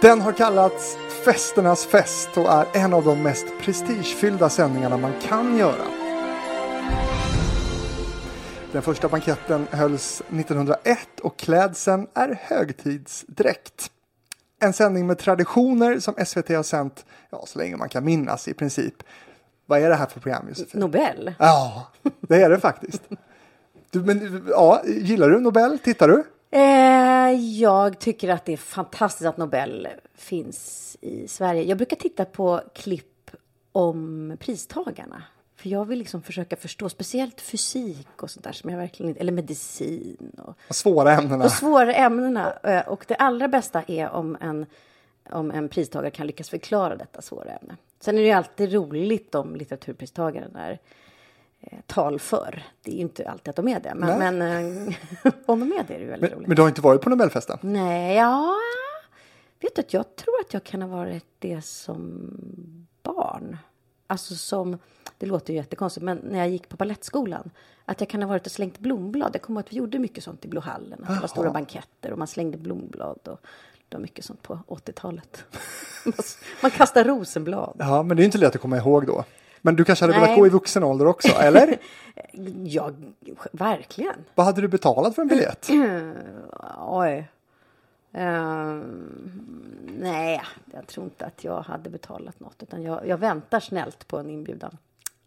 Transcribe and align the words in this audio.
Den 0.00 0.20
har 0.20 0.32
kallats 0.32 0.96
Festernas 1.24 1.86
fest 1.86 2.28
och 2.36 2.52
är 2.52 2.66
en 2.72 2.94
av 2.94 3.04
de 3.04 3.22
mest 3.22 3.46
prestigefyllda 3.60 4.48
sändningarna 4.48 4.96
man 4.96 5.12
kan 5.22 5.56
göra. 5.56 5.84
Den 8.72 8.82
första 8.82 9.08
banketten 9.08 9.66
hölls 9.70 10.22
1901 10.28 11.20
och 11.22 11.36
klädseln 11.36 12.06
är 12.14 12.38
högtidsdräkt. 12.42 13.90
En 14.60 14.72
sändning 14.72 15.06
med 15.06 15.18
traditioner 15.18 15.98
som 15.98 16.14
SVT 16.26 16.48
har 16.48 16.62
sänt 16.62 17.04
ja, 17.30 17.44
så 17.46 17.58
länge 17.58 17.76
man 17.76 17.88
kan 17.88 18.04
minnas 18.04 18.48
i 18.48 18.54
princip. 18.54 18.94
Vad 19.66 19.80
är 19.80 19.88
det 19.88 19.96
här 19.96 20.06
för 20.06 20.20
program 20.20 20.48
Josefin? 20.48 20.80
Nobel. 20.80 21.34
Ja, 21.38 21.86
det 22.20 22.42
är 22.42 22.50
det 22.50 22.60
faktiskt. 22.60 23.02
Du, 23.90 24.00
men, 24.00 24.46
ja, 24.50 24.82
gillar 24.86 25.30
du 25.30 25.40
Nobel? 25.40 25.78
Tittar 25.78 26.08
du? 26.08 26.24
Eh, 26.50 27.30
jag 27.60 27.98
tycker 27.98 28.28
att 28.28 28.44
det 28.44 28.52
är 28.52 28.56
fantastiskt 28.56 29.26
att 29.26 29.36
Nobel 29.36 29.88
finns 30.14 30.96
i 31.00 31.28
Sverige. 31.28 31.62
Jag 31.62 31.78
brukar 31.78 31.96
titta 31.96 32.24
på 32.24 32.60
klipp 32.74 33.30
om 33.72 34.36
pristagarna. 34.40 35.22
För 35.56 35.68
jag 35.68 35.84
vill 35.84 35.98
liksom 35.98 36.22
försöka 36.22 36.56
förstå, 36.56 36.88
speciellt 36.88 37.40
fysik 37.40 38.22
och 38.22 38.30
sånt 38.30 38.44
där 38.44 38.52
som 38.52 38.70
jag 38.70 38.78
verkligen 38.78 39.16
eller 39.16 39.32
medicin. 39.32 40.30
Och, 40.38 40.74
svåra 40.74 41.12
ämnena. 41.12 41.44
Och 41.44 41.52
svåra 41.52 41.94
ämnena. 41.94 42.52
Eh, 42.62 42.88
och 42.88 43.04
det 43.08 43.14
allra 43.14 43.48
bästa 43.48 43.82
är 43.86 44.10
om 44.10 44.36
en, 44.40 44.66
om 45.30 45.50
en 45.50 45.68
pristagare 45.68 46.10
kan 46.10 46.26
lyckas 46.26 46.50
förklara 46.50 46.96
detta 46.96 47.22
svåra 47.22 47.50
ämne. 47.50 47.76
Sen 48.00 48.14
är 48.14 48.20
det 48.20 48.26
ju 48.26 48.32
alltid 48.32 48.72
roligt 48.72 49.34
om 49.34 49.56
litteraturpristagaren 49.56 50.56
är 50.56 50.78
eh, 51.60 51.78
talför. 51.86 52.62
Det 52.82 52.90
är 52.90 52.94
ju 52.94 53.00
inte 53.00 53.30
alltid 53.30 53.48
att 53.48 53.56
de 53.56 53.68
är 53.68 53.80
det, 53.80 53.94
men, 53.94 54.38
men 54.38 54.42
eh, 54.86 54.94
om 55.46 55.60
de 55.60 55.72
är 55.72 55.84
det 55.88 55.94
är 55.94 55.98
det 55.98 56.04
ju 56.04 56.10
väldigt 56.10 56.30
men, 56.30 56.38
roligt. 56.38 56.48
Men 56.48 56.56
du 56.56 56.62
har 56.62 56.68
inte 56.68 56.80
varit 56.80 57.00
på 57.00 57.10
Nobelfesten? 57.10 57.58
Nej, 57.62 58.16
ja. 58.16 58.56
Vet 59.60 59.74
du 59.74 59.80
att 59.80 59.92
jag 59.92 60.16
tror 60.16 60.40
att 60.40 60.54
jag 60.54 60.64
kan 60.64 60.82
ha 60.82 60.88
varit 60.88 61.26
det 61.38 61.64
som 61.64 62.30
barn. 63.02 63.56
Alltså 64.06 64.34
som, 64.34 64.78
det 65.18 65.26
låter 65.26 65.52
ju 65.52 65.58
jättekonstigt, 65.58 66.04
men 66.04 66.18
när 66.18 66.38
jag 66.38 66.48
gick 66.48 66.68
på 66.68 66.76
ballettskolan. 66.76 67.50
Att 67.84 68.00
jag 68.00 68.08
kan 68.08 68.22
ha 68.22 68.28
varit 68.28 68.46
och 68.46 68.52
slängt 68.52 68.78
blomblad. 68.78 69.30
Jag 69.34 69.42
kommer 69.42 69.60
ihåg 69.60 69.66
att 69.66 69.72
vi 69.72 69.76
gjorde 69.76 69.98
mycket 69.98 70.24
sånt 70.24 70.44
i 70.44 70.48
Blåhallen. 70.48 71.04
Att 71.04 71.14
det 71.14 71.20
var 71.20 71.28
stora 71.28 71.50
banketter 71.50 72.12
och 72.12 72.18
man 72.18 72.26
slängde 72.26 72.58
blomblad. 72.58 73.18
Och 73.28 73.40
det 73.88 73.96
var 73.96 74.02
mycket 74.02 74.24
sånt 74.24 74.42
på 74.42 74.58
80-talet. 74.68 75.44
man 76.62 76.70
kastar 76.70 77.04
rosenblad. 77.04 77.76
Ja, 77.78 78.02
men 78.02 78.16
det 78.16 78.22
är 78.22 78.24
inte 78.24 78.38
lätt 78.38 78.54
att 78.54 78.60
komma 78.60 78.76
ihåg 78.76 79.06
då. 79.06 79.24
Men 79.62 79.76
du 79.76 79.84
kanske 79.84 80.04
hade 80.04 80.12
Nej. 80.12 80.22
velat 80.22 80.38
gå 80.38 80.46
i 80.46 80.50
vuxen 80.50 80.84
ålder 80.84 81.06
också, 81.06 81.28
eller? 81.28 81.78
ja, 82.64 82.90
verkligen. 83.52 84.24
Vad 84.34 84.46
hade 84.46 84.60
du 84.60 84.68
betalat 84.68 85.14
för 85.14 85.22
en 85.22 85.28
biljett? 85.28 85.68
Oj. 86.78 87.28
Uh, 88.14 88.82
nej, 89.98 90.42
jag 90.72 90.86
tror 90.86 91.04
inte 91.04 91.26
att 91.26 91.44
jag 91.44 91.62
hade 91.62 91.90
betalat 91.90 92.40
något. 92.40 92.62
Utan 92.62 92.82
jag, 92.82 93.06
jag 93.06 93.18
väntar 93.18 93.60
snällt 93.60 94.08
på 94.08 94.18
en 94.18 94.30
inbjudan. 94.30 94.76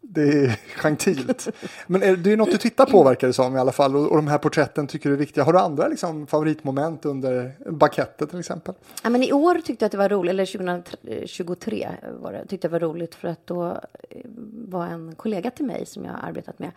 Det 0.08 0.22
är 0.22 0.60
gentilt. 0.76 1.48
Men 1.86 2.02
är, 2.02 2.16
det 2.16 2.32
är 2.32 2.36
något 2.36 2.50
du 2.50 2.58
tittar 2.58 2.86
på 2.86 3.02
verkar 3.02 3.26
det 3.26 3.32
som 3.32 3.56
i 3.56 3.58
alla 3.58 3.72
fall. 3.72 3.96
Och, 3.96 4.10
och 4.10 4.16
de 4.16 4.28
här 4.28 4.38
porträtten 4.38 4.86
tycker 4.86 5.08
du 5.08 5.14
är 5.14 5.18
viktiga. 5.18 5.44
Har 5.44 5.52
du 5.52 5.58
andra 5.58 5.88
liksom, 5.88 6.26
favoritmoment 6.26 7.04
under 7.04 7.52
baketter 7.70 8.26
till 8.26 8.38
exempel? 8.38 8.74
Ja, 9.02 9.10
men 9.10 9.22
I 9.22 9.32
år 9.32 9.54
tyckte 9.54 9.84
jag 9.84 9.86
att 9.86 9.92
det 9.92 9.98
var 9.98 10.08
roligt, 10.08 10.30
eller 10.30 10.46
2023 10.46 11.88
var 12.20 12.32
det, 12.32 12.46
tyckte 12.46 12.66
jag 12.66 12.72
var 12.72 12.80
roligt 12.80 13.14
för 13.14 13.28
att 13.28 13.46
då 13.46 13.66
eh, 14.10 14.20
var 14.68 14.86
en 14.86 15.14
kollega 15.14 15.50
till 15.50 15.64
mig 15.64 15.86
som 15.86 16.04
jag 16.04 16.12
har 16.12 16.28
arbetat 16.28 16.58
med 16.58 16.70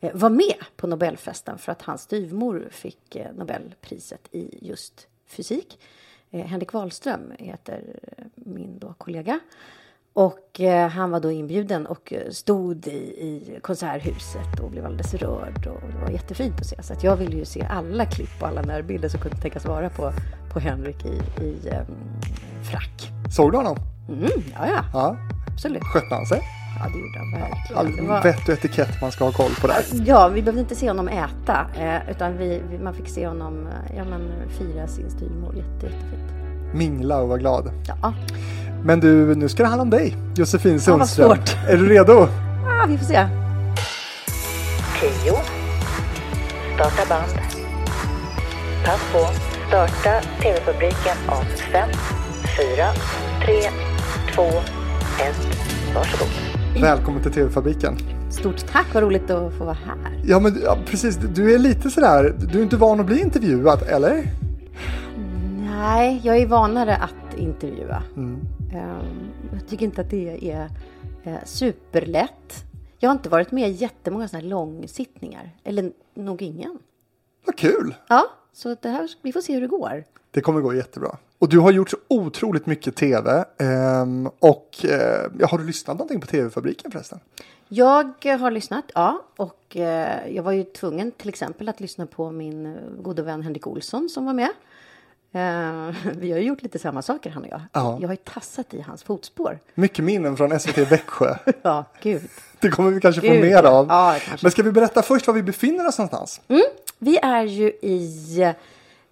eh, 0.00 0.10
var 0.14 0.30
med 0.30 0.64
på 0.76 0.86
Nobelfesten 0.86 1.58
för 1.58 1.72
att 1.72 1.82
hans 1.82 2.02
styvmor 2.02 2.68
fick 2.70 3.16
eh, 3.16 3.32
Nobelpriset 3.34 4.28
i 4.30 4.58
just 4.68 5.06
fysik. 5.26 5.78
Henrik 6.32 6.72
Wahlström 6.72 7.32
heter 7.38 7.82
min 8.34 8.78
då 8.78 8.94
kollega. 8.98 9.40
Och 10.12 10.60
eh, 10.60 10.88
han 10.88 11.10
var 11.10 11.20
då 11.20 11.30
inbjuden 11.30 11.86
och 11.86 12.12
stod 12.30 12.86
i, 12.86 12.90
i 12.90 13.58
konserthuset 13.62 14.60
och 14.60 14.70
blev 14.70 14.86
alldeles 14.86 15.14
rörd 15.14 15.66
och 15.66 15.88
det 15.92 15.98
var 16.04 16.10
jättefint 16.10 16.60
att 16.60 16.66
se. 16.66 16.82
Så 16.82 16.92
att 16.92 17.04
jag 17.04 17.16
ville 17.16 17.36
ju 17.36 17.44
se 17.44 17.66
alla 17.70 18.06
klipp 18.06 18.42
och 18.42 18.48
alla 18.48 18.62
närbilder 18.62 19.08
som 19.08 19.20
kunde 19.20 19.36
tänkas 19.36 19.64
vara 19.64 19.90
på, 19.90 20.12
på 20.52 20.60
Henrik 20.60 21.04
i, 21.04 21.42
i 21.44 21.68
um, 21.68 22.20
frack. 22.62 23.12
Såg 23.30 23.52
du 23.52 23.56
honom? 23.56 23.76
Mm, 24.08 24.30
ja, 24.52 24.66
ja, 24.66 24.84
ja. 24.92 25.16
Absolut. 25.52 25.82
Skötte 25.82 26.14
han 26.14 26.26
sig? 26.26 26.42
Ja, 26.78 26.88
det 26.88 26.98
gjorde 26.98 27.18
han 27.18 27.30
verkligen. 27.30 28.08
Var... 28.08 28.22
Vett 28.22 28.48
och 28.48 28.54
etikett 28.54 29.00
man 29.00 29.12
ska 29.12 29.24
ha 29.24 29.32
koll 29.32 29.50
på 29.60 29.66
där. 29.66 29.82
Ja, 30.06 30.28
vi 30.28 30.42
behövde 30.42 30.60
inte 30.60 30.74
se 30.74 30.88
honom 30.88 31.08
äta, 31.08 31.66
eh, 31.78 32.10
utan 32.10 32.36
vi, 32.36 32.62
vi, 32.70 32.78
man 32.78 32.94
fick 32.94 33.08
se 33.08 33.26
honom 33.26 33.68
ja, 33.96 34.04
men, 34.04 34.30
fira 34.48 34.86
sin 34.86 35.10
styvmor. 35.10 35.56
Jätte, 35.56 35.86
jättefint. 35.86 36.30
Mingla 36.74 37.20
och 37.20 37.28
vara 37.28 37.38
glad. 37.38 37.70
Ja. 37.86 38.14
Men 38.84 39.00
du, 39.00 39.34
nu 39.34 39.48
ska 39.48 39.62
det 39.62 39.68
handla 39.68 39.82
om 39.82 39.90
dig, 39.90 40.16
Josefin 40.34 40.80
Sundström. 40.80 41.38
Är 41.68 41.76
du 41.76 41.88
redo? 41.88 42.28
Ja, 42.64 42.86
vi 42.88 42.98
får 42.98 43.04
se. 43.04 43.26
Tio. 45.00 45.32
Starta 46.74 47.08
band. 47.08 47.32
Pass 48.84 49.00
på. 49.12 49.18
Starta 49.68 50.20
TV-publiken 50.42 51.16
om 51.28 51.44
fem, 51.72 51.88
fyra, 52.58 52.86
tre, 53.44 53.70
två, 54.34 54.42
ett. 55.22 55.56
Varsågod. 55.94 56.28
Välkommen 56.80 57.22
till 57.22 57.32
TV-fabriken. 57.32 57.96
Stort 58.30 58.66
tack, 58.72 58.86
vad 58.94 59.02
roligt 59.02 59.30
att 59.30 59.52
få 59.54 59.64
vara 59.64 59.76
här. 59.86 60.20
Ja, 60.24 60.40
men 60.40 60.60
ja, 60.64 60.78
precis. 60.86 61.16
Du 61.16 61.54
är 61.54 61.58
lite 61.58 61.90
sådär, 61.90 62.34
du 62.52 62.58
är 62.58 62.62
inte 62.62 62.76
van 62.76 63.00
att 63.00 63.06
bli 63.06 63.20
intervjuad, 63.20 63.82
eller? 63.88 64.24
Nej, 65.78 66.20
jag 66.24 66.36
är 66.36 66.46
vanare 66.46 66.96
att 66.96 67.14
intervjua. 67.40 68.02
Mm. 68.16 68.40
Jag 69.52 69.68
tycker 69.68 69.84
inte 69.84 70.00
att 70.00 70.10
det 70.10 70.50
är 70.50 70.70
eh, 71.22 71.44
superlätt. 71.44 72.64
Jag 72.98 73.10
har 73.10 73.14
inte 73.14 73.28
varit 73.28 73.52
med 73.52 73.70
i 73.70 73.72
jättemånga 73.72 74.28
sådana 74.28 74.42
här 74.42 74.50
långsittningar. 74.50 75.50
Eller 75.64 75.92
nog 76.14 76.42
ingen. 76.42 76.78
Vad 77.44 77.56
kul! 77.56 77.94
Ja, 78.08 78.26
så 78.52 78.76
det 78.82 78.88
här, 78.88 79.10
vi 79.22 79.32
får 79.32 79.40
se 79.40 79.54
hur 79.54 79.60
det 79.60 79.66
går. 79.66 80.04
Det 80.30 80.40
kommer 80.40 80.60
gå 80.60 80.74
jättebra. 80.74 81.16
Och 81.38 81.48
du 81.48 81.58
har 81.58 81.72
gjort 81.72 81.90
så 81.90 81.96
otroligt 82.08 82.66
mycket 82.66 82.96
tv. 82.96 83.44
Ehm, 83.58 84.26
och 84.38 84.84
eh, 84.84 85.48
har 85.48 85.58
du 85.58 85.64
lyssnat 85.64 85.98
någonting 85.98 86.20
på 86.20 86.26
TV-fabriken 86.26 86.90
förresten? 86.90 87.20
Jag 87.68 88.24
har 88.24 88.50
lyssnat, 88.50 88.84
ja. 88.94 89.22
Och 89.36 89.76
eh, 89.76 90.34
jag 90.34 90.42
var 90.42 90.52
ju 90.52 90.64
tvungen 90.64 91.12
till 91.12 91.28
exempel 91.28 91.68
att 91.68 91.80
lyssna 91.80 92.06
på 92.06 92.30
min 92.30 92.76
gode 93.02 93.22
vän 93.22 93.42
Henrik 93.42 93.66
Olsson 93.66 94.08
som 94.08 94.24
var 94.24 94.32
med. 94.32 94.48
Uh, 95.34 95.94
vi 96.16 96.30
har 96.30 96.38
ju 96.38 96.44
gjort 96.44 96.62
lite 96.62 96.78
samma 96.78 97.02
saker 97.02 97.30
han 97.30 97.42
och 97.42 97.48
jag. 97.48 97.60
Ja. 97.72 97.98
Jag 98.00 98.08
har 98.08 98.12
ju 98.14 98.22
tassat 98.24 98.74
i 98.74 98.80
hans 98.80 99.02
fotspår. 99.02 99.58
Mycket 99.74 100.04
minnen 100.04 100.36
från 100.36 100.60
SVT 100.60 100.78
Växjö. 100.78 101.36
ja, 101.62 101.84
gud. 102.02 102.22
Det 102.60 102.68
kommer 102.68 102.90
vi 102.90 103.00
kanske 103.00 103.20
gud. 103.20 103.30
få 103.30 103.46
mer 103.46 103.62
av. 103.62 103.86
Ja, 103.88 104.16
Men 104.42 104.50
ska 104.50 104.62
vi 104.62 104.72
berätta 104.72 105.02
först 105.02 105.26
var 105.26 105.34
vi 105.34 105.42
befinner 105.42 105.88
oss 105.88 105.98
någonstans? 105.98 106.40
Mm. 106.48 106.62
Vi 106.98 107.18
är 107.18 107.44
ju 107.44 107.66
i 107.68 108.42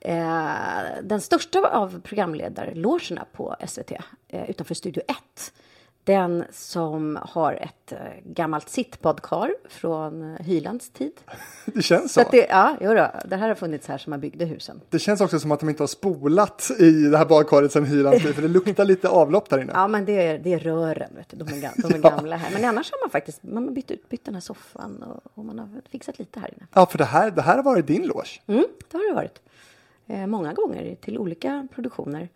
eh, 0.01 0.49
den 1.03 1.21
största 1.21 1.69
av 1.69 2.01
programledarlogerna 2.01 3.25
på 3.33 3.57
SVT, 3.67 3.93
eh, 4.29 4.51
utanför 4.51 4.75
Studio 4.75 5.03
1 5.09 5.53
den 6.09 6.45
som 6.51 7.19
har 7.23 7.55
ett 7.55 7.93
äh, 7.93 7.99
gammalt 8.25 8.69
sittbadkar 8.69 9.51
från 9.69 10.23
äh, 10.23 10.47
Hylands 10.47 10.91
tid. 10.91 11.13
Det 11.65 11.83
känns 11.83 12.13
så. 12.13 12.25
så 12.25 12.31
det, 12.31 12.47
ja, 12.51 12.77
jo 12.81 12.95
då, 12.95 13.11
det 13.25 13.37
här 13.37 13.49
har 13.49 13.55
funnits 13.55 13.89
här 13.89 13.99
som 13.99 14.11
man 14.11 14.21
byggde 14.21 14.45
husen. 14.45 14.81
Det 14.91 14.99
känns 14.99 15.21
också 15.21 15.41
som 15.41 15.53
att 15.53 15.61
de 15.61 15.69
inte 15.69 15.83
har 15.83 15.89
spolat 15.89 16.71
i 16.79 16.91
det 16.91 17.19
här 17.19 17.25
badkaret 17.25 17.73
sedan 17.73 17.85
Hylands 17.85 18.23
tid, 18.23 18.35
för 18.35 18.43
det 18.43 18.49
luktar 18.49 18.85
lite 18.85 19.09
avlopp 19.09 19.49
där 19.51 19.59
inne. 19.59 19.73
Ja, 19.79 19.89
men 19.89 20.05
det 20.05 20.27
är, 20.27 20.39
det 20.39 20.53
är 20.53 20.59
rören, 20.59 21.11
vet 21.17 21.29
du. 21.29 21.37
de 21.37 21.49
är, 21.49 21.71
de 21.77 21.95
är 21.95 22.01
ja. 22.03 22.11
gamla 22.11 22.37
här. 22.37 22.51
Men 22.53 22.65
annars 22.65 22.91
har 22.91 23.05
man 23.05 23.11
faktiskt 23.11 23.43
man 23.43 23.65
har 23.65 23.71
bytt 23.71 23.91
ut 23.91 24.09
bytt 24.09 24.25
den 24.25 24.35
här 24.35 24.41
soffan 24.41 25.03
och, 25.03 25.21
och, 25.35 25.45
man 25.45 25.59
har 25.59 25.69
fixat 25.91 26.19
lite 26.19 26.41
här 26.41 26.55
inne. 26.57 26.67
Ja, 26.75 26.87
för 26.87 26.99
det 26.99 27.05
här, 27.05 27.31
det 27.31 27.43
här 27.43 27.57
har 27.57 27.63
varit 27.63 27.87
din 27.87 28.07
loge. 28.07 28.41
Mm, 28.47 28.65
det 28.91 28.97
har 28.97 29.09
det 29.09 29.15
varit. 29.15 29.41
Eh, 30.07 30.27
många 30.27 30.53
gånger 30.53 30.95
till 30.95 31.19
olika 31.19 31.69
produktioner. 31.75 32.29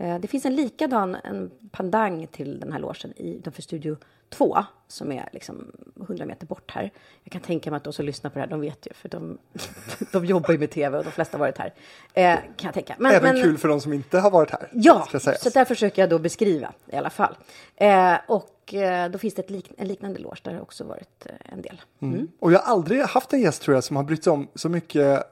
Eh, 0.00 0.18
det 0.18 0.28
finns 0.28 0.46
en 0.46 0.56
likadan 0.56 1.14
en 1.24 1.50
pandang 1.70 2.26
till 2.26 2.60
den 2.60 2.72
här 2.72 2.78
låsen 2.78 3.12
i, 3.16 3.36
utanför 3.36 3.62
Studio 3.62 3.96
2 4.30 4.64
som 4.88 5.12
är 5.12 5.28
liksom 5.32 5.72
100 6.02 6.26
meter 6.26 6.46
bort 6.46 6.70
här. 6.70 6.90
Jag 7.24 7.32
kan 7.32 7.40
tänka 7.40 7.70
mig 7.70 7.76
att 7.76 7.84
de 7.84 7.92
som 7.92 8.04
lyssnar 8.06 8.30
på 8.30 8.34
det 8.34 8.40
här, 8.40 8.50
de 8.50 8.60
vet 8.60 8.86
ju, 8.86 8.94
för 8.94 9.08
de, 9.08 9.38
de 10.12 10.24
jobbar 10.24 10.52
ju 10.52 10.58
med 10.58 10.70
tv 10.70 10.98
och 10.98 11.04
de 11.04 11.10
flesta 11.10 11.36
har 11.36 11.40
varit 11.40 11.58
här. 11.58 11.74
Eh, 12.14 12.34
kan 12.34 12.68
jag 12.68 12.74
tänka. 12.74 12.94
Men, 12.98 13.12
Även 13.12 13.34
men, 13.34 13.42
kul 13.42 13.58
för 13.58 13.68
de 13.68 13.80
som 13.80 13.92
inte 13.92 14.18
har 14.18 14.30
varit 14.30 14.50
här. 14.50 14.68
Ja, 14.72 15.08
så 15.40 15.50
där 15.50 15.64
försöker 15.64 16.02
jag 16.02 16.10
då 16.10 16.18
beskriva 16.18 16.72
i 16.86 16.96
alla 16.96 17.10
fall. 17.10 17.36
Eh, 17.76 18.14
och 18.28 18.74
eh, 18.74 19.10
då 19.10 19.18
finns 19.18 19.34
det 19.34 19.42
ett 19.42 19.50
lik, 19.50 19.72
en 19.78 19.88
liknande 19.88 20.18
loge 20.18 20.40
där 20.42 20.52
det 20.52 20.60
också 20.60 20.84
varit 20.84 21.26
en 21.44 21.62
del. 21.62 21.80
Mm. 22.02 22.14
Mm. 22.14 22.28
Och 22.38 22.52
jag 22.52 22.58
har 22.58 22.72
aldrig 22.72 23.02
haft 23.02 23.32
en 23.32 23.40
gäst 23.40 23.62
tror 23.62 23.74
jag 23.74 23.84
som 23.84 23.96
har 23.96 24.02
brytt 24.02 24.24
sig 24.24 24.32
om 24.32 24.48
så 24.54 24.68
mycket 24.68 25.24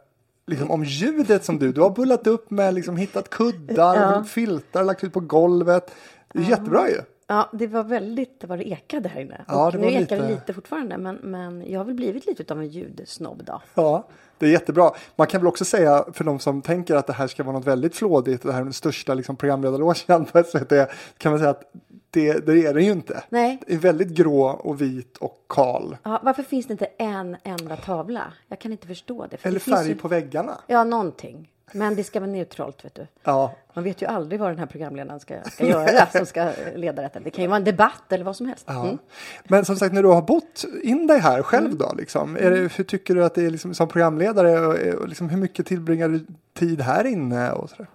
liksom, 0.48 0.70
om 0.70 0.84
ljudet 0.84 1.44
som 1.44 1.58
du. 1.58 1.72
Du 1.72 1.80
har 1.80 1.90
bullat 1.90 2.26
upp 2.26 2.50
med, 2.50 2.74
liksom, 2.74 2.96
hittat 2.96 3.30
kuddar, 3.30 3.96
ja. 3.96 4.24
filtar, 4.24 4.84
lagt 4.84 5.04
ut 5.04 5.12
på 5.12 5.20
golvet. 5.20 5.90
Det 6.32 6.38
är 6.38 6.42
ja. 6.42 6.48
jättebra 6.48 6.88
ju. 6.88 7.00
Ja, 7.30 7.48
det 7.52 7.66
var 7.66 7.84
väldigt 7.84 8.44
vad 8.46 8.58
det 8.58 8.69
ekade 8.69 9.08
här 9.08 9.20
inne. 9.20 9.44
Ja, 9.48 9.72
nu 9.75 9.86
ekar 9.92 10.16
det 10.16 10.28
lite- 10.28 10.52
fortfarande, 10.54 10.98
men, 10.98 11.16
men 11.16 11.70
jag 11.70 11.80
har 11.80 11.84
väl 11.84 11.94
blivit 11.94 12.26
lite 12.26 12.52
av 12.52 12.60
en 12.60 12.69
ljudsnobb 12.69 13.44
då. 13.44 13.62
Ja, 13.75 14.08
det 14.38 14.46
är 14.46 14.50
jättebra. 14.50 14.90
Man 15.16 15.26
kan 15.26 15.40
väl 15.40 15.48
också 15.48 15.64
säga 15.64 16.04
för 16.12 16.25
de 16.25 16.38
som 16.38 16.62
tänker 16.62 16.94
att 16.94 17.06
det 17.06 17.12
här 17.12 17.26
ska 17.26 17.42
vara 17.42 17.56
något 17.56 17.66
väldigt 17.66 17.96
flådigt 17.96 18.42
det 18.42 18.52
här 18.52 18.60
är 18.60 18.64
den 18.64 18.72
största 18.72 19.14
liksom, 19.14 19.36
programledarlogen 19.36 20.25
på 20.25 20.42
SVT 20.42 20.72
kan 21.19 21.32
man 21.32 21.38
säga 21.38 21.50
att 21.50 21.72
det, 22.10 22.46
det 22.46 22.66
är 22.66 22.75
det 22.75 22.82
ju 22.82 22.90
inte. 22.92 23.22
Nej. 23.28 23.60
Det 23.66 23.74
är 23.74 23.78
väldigt 23.78 24.08
grå 24.08 24.42
och 24.48 24.81
vit 24.81 25.16
och 25.16 25.44
kal. 25.48 25.96
Ja, 26.02 26.20
varför 26.22 26.42
finns 26.42 26.66
det 26.66 26.72
inte 26.72 26.86
en 26.98 27.36
enda 27.42 27.76
tavla? 27.76 28.32
Jag 28.48 28.58
kan 28.58 28.72
inte 28.72 28.86
förstå 28.86 29.26
det. 29.31 29.36
för 29.36 29.48
Eller 29.48 29.60
det 29.64 29.70
färg 29.70 29.88
ju... 29.88 29.94
på 29.94 30.08
väggarna. 30.08 30.58
Ja, 30.66 30.84
någonting. 30.84 31.50
Men 31.73 31.97
det 31.97 32.05
ska 32.05 32.20
vara 32.20 32.31
neutralt, 32.31 32.85
vet 32.85 32.94
du. 32.94 33.06
Ja, 33.25 33.55
Man 33.75 33.85
vet 33.85 34.03
ju 34.03 34.06
aldrig 34.06 34.41
vad 34.41 34.50
den 34.50 34.59
här 34.59 34.67
programledaren 34.67 35.20
ska, 35.20 35.35
ska 35.53 35.67
göra 35.67 36.06
som 36.06 36.26
ska 36.26 36.50
leda 36.75 37.03
detta. 37.03 37.20
Det 37.20 37.31
kan 37.31 37.43
ju 37.43 37.49
vara 37.49 37.56
en 37.56 37.65
debatt 37.65 38.12
eller 38.12 38.25
vad 38.25 38.37
som 38.37 38.47
helst. 38.47 38.65
ja. 38.67 38.82
Mm. 38.85 38.99
Men 39.44 39.65
som 39.65 39.76
sagt, 39.76 39.94
när 39.94 40.03
du 40.03 40.09
har 40.09 40.23
bott 40.23 40.65
in 40.82 41.06
dig 41.06 41.19
här 41.19 41.43
själv 41.43 41.76
då, 41.76 41.94
liksom, 41.99 42.37
är 42.37 42.50
det, 42.50 42.73
hur 42.76 42.85
tycker 42.85 43.15
du 43.15 43.25
att 43.25 43.35
det 43.35 43.47
är 43.47 43.50
liksom, 43.50 43.75
som 43.75 43.88
programledare? 43.88 44.61
Och, 44.67 45.00
och 45.00 45.09
liksom, 45.09 45.29
hur 45.29 45.38
mycket 45.38 45.67
tillbringar 45.67 46.09
du 46.09 46.26
tid 46.59 46.81
här 46.81 47.05
inne? 47.06 47.53
Och 47.53 47.70
sådär? 47.70 47.87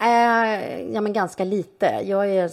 Eh, 0.00 0.80
ja, 0.92 1.00
men 1.00 1.12
ganska 1.12 1.44
lite. 1.44 2.00
Jag 2.04 2.30
är 2.30 2.50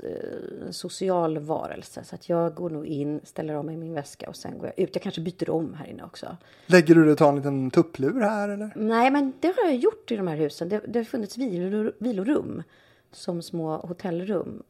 eh, 0.00 0.70
social 0.70 1.38
varelse 1.38 2.04
så 2.04 2.14
att 2.14 2.28
jag 2.28 2.54
går 2.54 2.70
nog 2.70 2.86
in, 2.86 3.20
ställer 3.24 3.54
av 3.54 3.64
mig 3.64 3.76
min 3.76 3.94
väska 3.94 4.28
och 4.28 4.36
sen 4.36 4.58
går 4.58 4.66
jag 4.66 4.78
ut. 4.78 4.90
Jag 4.94 5.02
kanske 5.02 5.20
byter 5.20 5.50
om 5.50 5.74
här 5.74 5.86
inne 5.86 6.04
också. 6.04 6.36
Lägger 6.66 6.94
du 6.94 7.02
dig 7.02 7.12
och 7.12 7.18
tar 7.18 7.28
en 7.28 7.36
liten 7.36 7.70
tupplur 7.70 8.20
här 8.20 8.48
eller? 8.48 8.72
Nej, 8.76 9.10
men 9.10 9.32
det 9.40 9.48
har 9.56 9.64
jag 9.64 9.76
gjort 9.76 10.10
i 10.10 10.16
de 10.16 10.26
här 10.26 10.36
husen. 10.36 10.68
Det, 10.68 10.80
det 10.88 10.98
har 10.98 11.04
funnits 11.04 11.38
vilor, 11.38 11.92
vilorum 11.98 12.62
som 13.12 13.42
små 13.42 13.76
hotellrum 13.76 14.62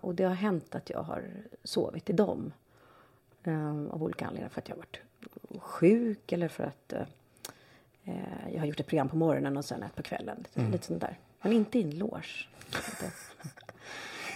och 0.00 0.10
och 0.10 0.16
det 0.16 0.24
har 0.24 0.34
hänt 0.34 0.74
att 0.74 0.90
jag 0.90 1.02
har 1.02 1.22
sovit 1.64 2.10
i 2.10 2.12
dem 2.12 2.52
eh, 3.44 3.84
av 3.90 4.02
olika 4.02 4.26
anledningar 4.26 4.48
för 4.48 4.60
att 4.60 4.68
jag 4.68 4.76
har 4.76 4.80
varit 4.80 5.00
sjuk 5.62 6.32
eller 6.32 6.48
för 6.48 6.64
att 6.64 6.92
eh, 6.92 7.02
eh, 8.04 8.52
jag 8.52 8.60
har 8.60 8.66
gjort 8.66 8.80
ett 8.80 8.86
program 8.86 9.08
på 9.08 9.16
morgonen 9.16 9.56
och 9.56 9.64
sen 9.64 9.82
ett 9.82 9.96
på 9.96 10.02
kvällen. 10.02 10.44
Lite 10.54 10.86
sånt 10.86 11.00
där. 11.00 11.18
Men 11.42 11.52
inte 11.52 11.78
i 11.78 11.82
en 11.82 11.98
loge. 11.98 12.48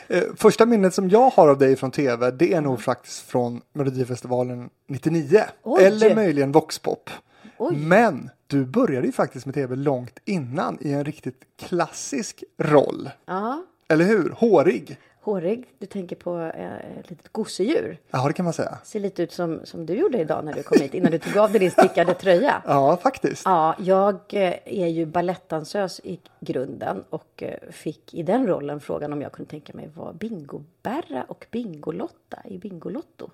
Eh, 0.08 0.22
första 0.36 0.66
minnet 0.66 0.94
som 0.94 1.08
jag 1.08 1.30
har 1.30 1.48
av 1.48 1.58
dig 1.58 1.76
från 1.76 1.90
tv, 1.90 2.30
det 2.30 2.52
är 2.52 2.60
nog 2.60 2.80
faktiskt 2.82 3.20
från 3.20 3.60
Melodifestivalen 3.72 4.70
99. 4.88 5.42
Oj! 5.62 5.84
Eller 5.84 6.14
möjligen 6.14 6.52
Voxpop. 6.52 7.10
Oj. 7.58 7.76
Men 7.76 8.30
du 8.46 8.64
började 8.64 9.06
ju 9.06 9.12
faktiskt 9.12 9.46
med 9.46 9.54
tv 9.54 9.76
långt 9.76 10.18
innan 10.24 10.78
i 10.80 10.92
en 10.92 11.04
riktigt 11.04 11.40
klassisk 11.68 12.44
roll. 12.58 13.10
Ja, 13.26 13.64
Eller 13.88 14.04
hur? 14.04 14.30
Hårig. 14.30 14.98
Hårig. 15.24 15.74
Du 15.78 15.86
tänker 15.86 16.16
på 16.16 16.38
eh, 16.38 16.98
ett 17.00 17.10
litet 17.10 17.32
gosedjur. 17.32 17.98
Ja, 18.10 18.28
det 18.28 18.32
kan 18.32 18.44
man 18.44 18.52
säga. 18.52 18.78
Ser 18.84 19.00
lite 19.00 19.22
ut 19.22 19.32
som, 19.32 19.60
som 19.64 19.86
du 19.86 19.94
gjorde 19.94 20.18
idag 20.18 20.44
när 20.44 20.52
du 20.52 20.62
kom 20.62 20.80
hit 20.80 20.94
innan 20.94 21.10
du 21.12 21.18
tog 21.18 21.36
av 21.36 21.50
dig 21.50 21.60
din 21.60 21.70
stickade 21.70 22.14
tröja. 22.14 22.62
Ja, 22.66 22.96
faktiskt. 22.96 23.42
Ja, 23.44 23.74
jag 23.78 24.14
eh, 24.30 24.54
är 24.64 24.86
ju 24.86 25.06
balettdansös 25.06 26.00
i 26.04 26.20
grunden 26.40 27.04
och 27.10 27.42
eh, 27.42 27.70
fick 27.70 28.14
i 28.14 28.22
den 28.22 28.46
rollen 28.46 28.80
frågan 28.80 29.12
om 29.12 29.22
jag 29.22 29.32
kunde 29.32 29.50
tänka 29.50 29.72
mig 29.72 29.90
vara 29.94 30.12
Bingo-Berra 30.12 31.24
och 31.28 31.46
Bingolotta 31.50 32.38
i 32.44 32.58
Bingolotto. 32.58 33.30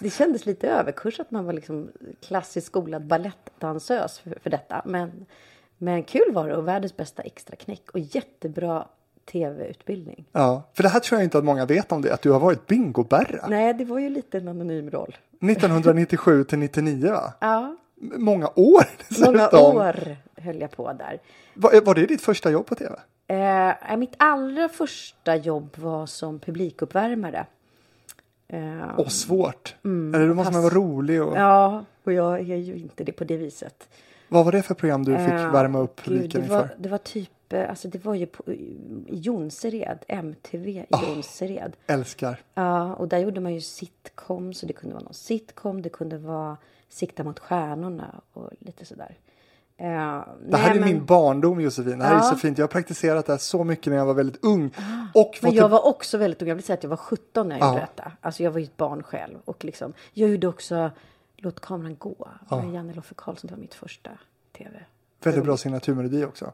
Det 0.00 0.10
kändes 0.10 0.46
lite 0.46 0.68
överkurs 0.68 1.20
att 1.20 1.30
man 1.30 1.44
var 1.44 1.52
liksom 1.52 1.90
klassiskt 2.20 2.66
skolad 2.66 3.06
balettdansös 3.06 4.18
för, 4.18 4.38
för 4.42 4.50
detta. 4.50 4.82
Men, 4.84 5.26
men 5.78 6.02
kul 6.02 6.32
var 6.32 6.48
det 6.48 6.56
och 6.56 6.68
världens 6.68 6.96
bästa 6.96 7.22
extra 7.22 7.56
knäck 7.56 7.90
och 7.90 7.98
jättebra 7.98 8.86
tv-utbildning. 9.32 10.24
Ja, 10.32 10.62
för 10.74 10.82
det 10.82 10.88
här 10.88 11.00
tror 11.00 11.20
jag 11.20 11.26
inte 11.26 11.38
att 11.38 11.44
många 11.44 11.66
vet 11.66 11.92
om 11.92 12.02
det, 12.02 12.12
att 12.14 12.22
du 12.22 12.30
har 12.30 12.40
varit 12.40 12.66
bingoberra. 12.66 13.46
Nej, 13.48 13.74
det 13.74 13.84
var 13.84 13.98
ju 13.98 14.08
lite 14.08 14.38
en 14.38 14.48
anonym 14.48 14.90
roll. 14.90 15.16
1997 15.40 16.44
till 16.44 16.58
99 16.58 17.10
va? 17.12 17.32
Ja, 17.40 17.76
Många 18.00 18.46
år 18.54 18.84
många 19.24 19.38
dessutom. 19.38 19.76
år 19.76 20.16
höll 20.36 20.60
jag 20.60 20.70
på 20.70 20.92
där. 20.92 21.18
Var, 21.54 21.80
var 21.80 21.94
det 21.94 22.06
ditt 22.06 22.20
första 22.22 22.50
jobb 22.50 22.66
på 22.66 22.74
tv? 22.74 22.96
Eh, 23.26 23.96
mitt 23.96 24.14
allra 24.16 24.68
första 24.68 25.36
jobb 25.36 25.68
var 25.78 26.06
som 26.06 26.38
publikuppvärmare. 26.38 27.46
Eh, 28.48 28.58
Åh, 28.98 29.08
svårt. 29.08 29.74
Eller 29.84 30.28
då 30.28 30.34
måste 30.34 30.52
man 30.52 30.62
pass. 30.62 30.72
vara 30.74 30.84
rolig 30.84 31.22
och... 31.22 31.28
Mm, 31.28 31.42
Ja, 31.42 31.84
och 32.04 32.12
jag 32.12 32.34
är 32.40 32.56
ju 32.56 32.76
inte 32.76 33.04
det 33.04 33.12
på 33.12 33.24
det 33.24 33.36
viset. 33.36 33.88
Vad 34.28 34.44
var 34.44 34.52
det 34.52 34.62
för 34.62 34.74
program 34.74 35.04
du 35.04 35.16
fick 35.16 35.28
Eh, 35.32 35.52
värma 35.52 35.78
upp 35.78 35.96
publiken 36.04 36.42
inför? 36.42 36.68
det 36.78 36.88
var 36.88 36.98
typ, 36.98 37.30
eh, 37.52 37.70
alltså 37.70 37.88
det 37.88 38.04
var 38.04 38.14
ju 38.14 38.26
på, 38.26 38.42
Jonsered, 39.06 39.98
MTV 40.08 40.70
i 40.70 40.86
Ah. 40.90 41.02
Jonsered. 41.08 41.76
Älskar. 41.86 42.40
Ja, 42.54 42.94
och 42.94 43.08
där 43.08 43.18
gjorde 43.18 43.40
man 43.40 43.54
ju 43.54 43.60
sitcom, 43.60 44.54
så 44.54 44.66
det 44.66 44.72
kunde 44.72 44.94
vara 44.94 45.04
någon 45.04 45.14
sitcom, 45.14 45.82
det 45.82 45.88
kunde 45.88 46.18
vara 46.18 46.56
Sikta 46.90 47.24
mot 47.24 47.38
stjärnorna 47.38 48.20
och 48.32 48.50
lite 48.58 48.84
sådär. 48.84 49.16
Eh, 49.76 49.86
Det 50.48 50.56
här 50.56 50.76
är 50.76 50.80
min 50.84 51.04
barndom 51.04 51.60
Josefin. 51.60 51.98
Det 51.98 52.04
här 52.04 52.12
är 52.14 52.16
Ja. 52.18 52.22
så 52.22 52.36
fint. 52.36 52.58
Jag 52.58 52.62
har 52.62 52.68
praktiserat 52.68 53.26
det 53.26 53.32
här 53.32 53.38
så 53.38 53.64
mycket 53.64 53.86
när 53.86 53.96
jag 53.96 54.06
var 54.06 54.14
väldigt 54.14 54.44
ung. 54.44 54.70
Och 55.14 55.38
Men 55.42 55.54
jag 55.54 55.68
var 55.68 55.86
också 55.86 56.18
väldigt 56.18 56.42
ung. 56.42 56.48
Jag 56.48 56.54
vill 56.54 56.64
säga 56.64 56.74
att 56.74 56.82
jag 56.82 56.90
var 56.90 56.96
17 56.96 57.48
när 57.48 57.56
jag 57.58 57.64
Ja. 57.66 57.68
gjorde 57.68 57.80
detta. 57.80 58.12
Alltså 58.20 58.42
jag 58.42 58.50
var 58.50 58.58
ju 58.58 58.64
ett 58.64 58.76
barn 58.76 59.02
själv. 59.02 59.38
Och 59.44 59.64
liksom, 59.64 59.92
jag 60.12 60.30
gjorde 60.30 60.46
också 60.48 60.90
Låt 61.36 61.60
kameran 61.60 61.96
gå. 61.98 62.28
Med 62.50 62.72
Janne 62.74 62.94
Loffe 62.94 63.14
Karlsson. 63.16 63.48
Det 63.48 63.54
var 63.54 63.60
mitt 63.60 63.74
första 63.74 64.10
tv. 64.58 64.70
Väldigt 65.24 65.44
bra 65.44 65.56
signaturmelodi 65.56 66.24
också. 66.24 66.52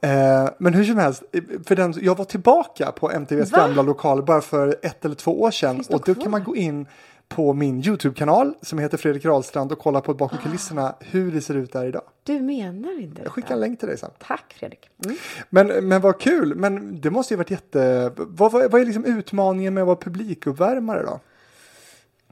Eh, 0.00 0.48
men 0.58 0.74
hur 0.74 0.84
som 0.84 0.96
helst, 0.98 1.22
för 1.66 1.76
den, 1.76 1.94
jag 2.02 2.16
var 2.18 2.24
tillbaka 2.24 2.92
på 2.92 3.10
MTVs 3.10 3.52
Va? 3.52 3.58
gamla 3.58 3.82
lokaler 3.82 4.22
bara 4.22 4.40
för 4.40 4.76
ett 4.82 5.04
eller 5.04 5.14
två 5.14 5.40
år 5.40 5.50
sedan. 5.50 5.84
Och 5.90 6.02
då 6.06 6.14
kan 6.14 6.30
man 6.30 6.44
gå 6.44 6.56
in 6.56 6.86
på 7.28 7.52
min 7.52 7.84
YouTube-kanal 7.86 8.54
som 8.62 8.78
heter 8.78 8.96
Fredrik 8.98 9.24
Rahlstrand 9.24 9.72
och 9.72 9.78
kolla 9.78 10.00
på 10.00 10.14
bakom 10.14 10.38
Ah. 10.40 10.42
kulisserna 10.42 10.94
hur 11.00 11.32
det 11.32 11.40
ser 11.40 11.54
ut 11.54 11.72
där 11.72 11.84
idag. 11.86 12.02
Du 12.22 12.40
menar 12.40 13.00
inte 13.00 13.22
Jag 13.22 13.32
skickar 13.32 13.54
en 13.54 13.60
länk 13.60 13.78
till 13.78 13.88
dig 13.88 13.98
sen. 13.98 14.10
Tack 14.18 14.54
Fredrik. 14.58 14.88
Mm. 15.04 15.16
Men, 15.50 15.88
men 15.88 16.00
vad 16.00 16.20
kul, 16.20 16.54
men 16.54 17.00
det 17.00 17.10
måste 17.10 17.34
ju 17.34 17.38
varit 17.38 17.50
jätte... 17.50 18.12
Vad, 18.16 18.52
vad, 18.52 18.70
vad 18.70 18.80
är 18.80 18.84
liksom 18.84 19.04
utmaningen 19.04 19.74
med 19.74 19.80
att 19.82 19.86
vara 19.86 19.96
publikuppvärmare 19.96 21.02
då? 21.02 21.20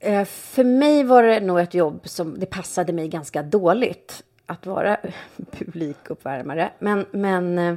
Eh, 0.00 0.24
för 0.24 0.64
mig 0.64 1.04
var 1.04 1.22
det 1.22 1.40
nog 1.40 1.60
ett 1.60 1.74
jobb 1.74 2.00
som 2.04 2.38
det 2.38 2.46
passade 2.46 2.92
mig 2.92 3.08
ganska 3.08 3.42
dåligt 3.42 4.22
att 4.48 4.66
vara 4.66 4.96
publikuppvärmare. 5.50 6.70
Men, 6.78 7.06
men 7.10 7.58
eh, 7.58 7.74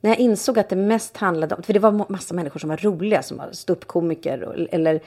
när 0.00 0.10
jag 0.10 0.18
insåg 0.18 0.58
att 0.58 0.68
det 0.68 0.76
mest 0.76 1.16
handlade 1.16 1.54
om, 1.54 1.62
för 1.62 1.72
det 1.72 1.78
var 1.78 2.10
massa 2.12 2.34
människor 2.34 2.60
som 2.60 2.70
var 2.70 2.76
roliga, 2.76 3.22
som 3.22 3.36
var 3.36 3.48
ståuppkomiker 3.52 4.68
eller 4.70 5.00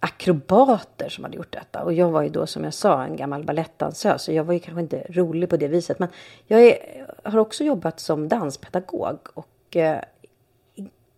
akrobater 0.00 1.08
som 1.08 1.24
hade 1.24 1.36
gjort 1.36 1.52
detta. 1.52 1.84
Och 1.84 1.92
jag 1.92 2.10
var 2.10 2.22
ju 2.22 2.28
då 2.28 2.46
som 2.46 2.64
jag 2.64 2.74
sa 2.74 3.04
en 3.04 3.16
gammal 3.16 3.44
balettdansös, 3.44 4.22
så 4.22 4.32
jag 4.32 4.44
var 4.44 4.54
ju 4.54 4.60
kanske 4.60 4.80
inte 4.80 5.06
rolig 5.08 5.48
på 5.48 5.56
det 5.56 5.68
viset. 5.68 5.98
Men 5.98 6.08
jag 6.46 6.62
är, 6.62 7.06
har 7.22 7.38
också 7.38 7.64
jobbat 7.64 8.00
som 8.00 8.28
danspedagog 8.28 9.18
och 9.34 9.76
eh, 9.76 10.00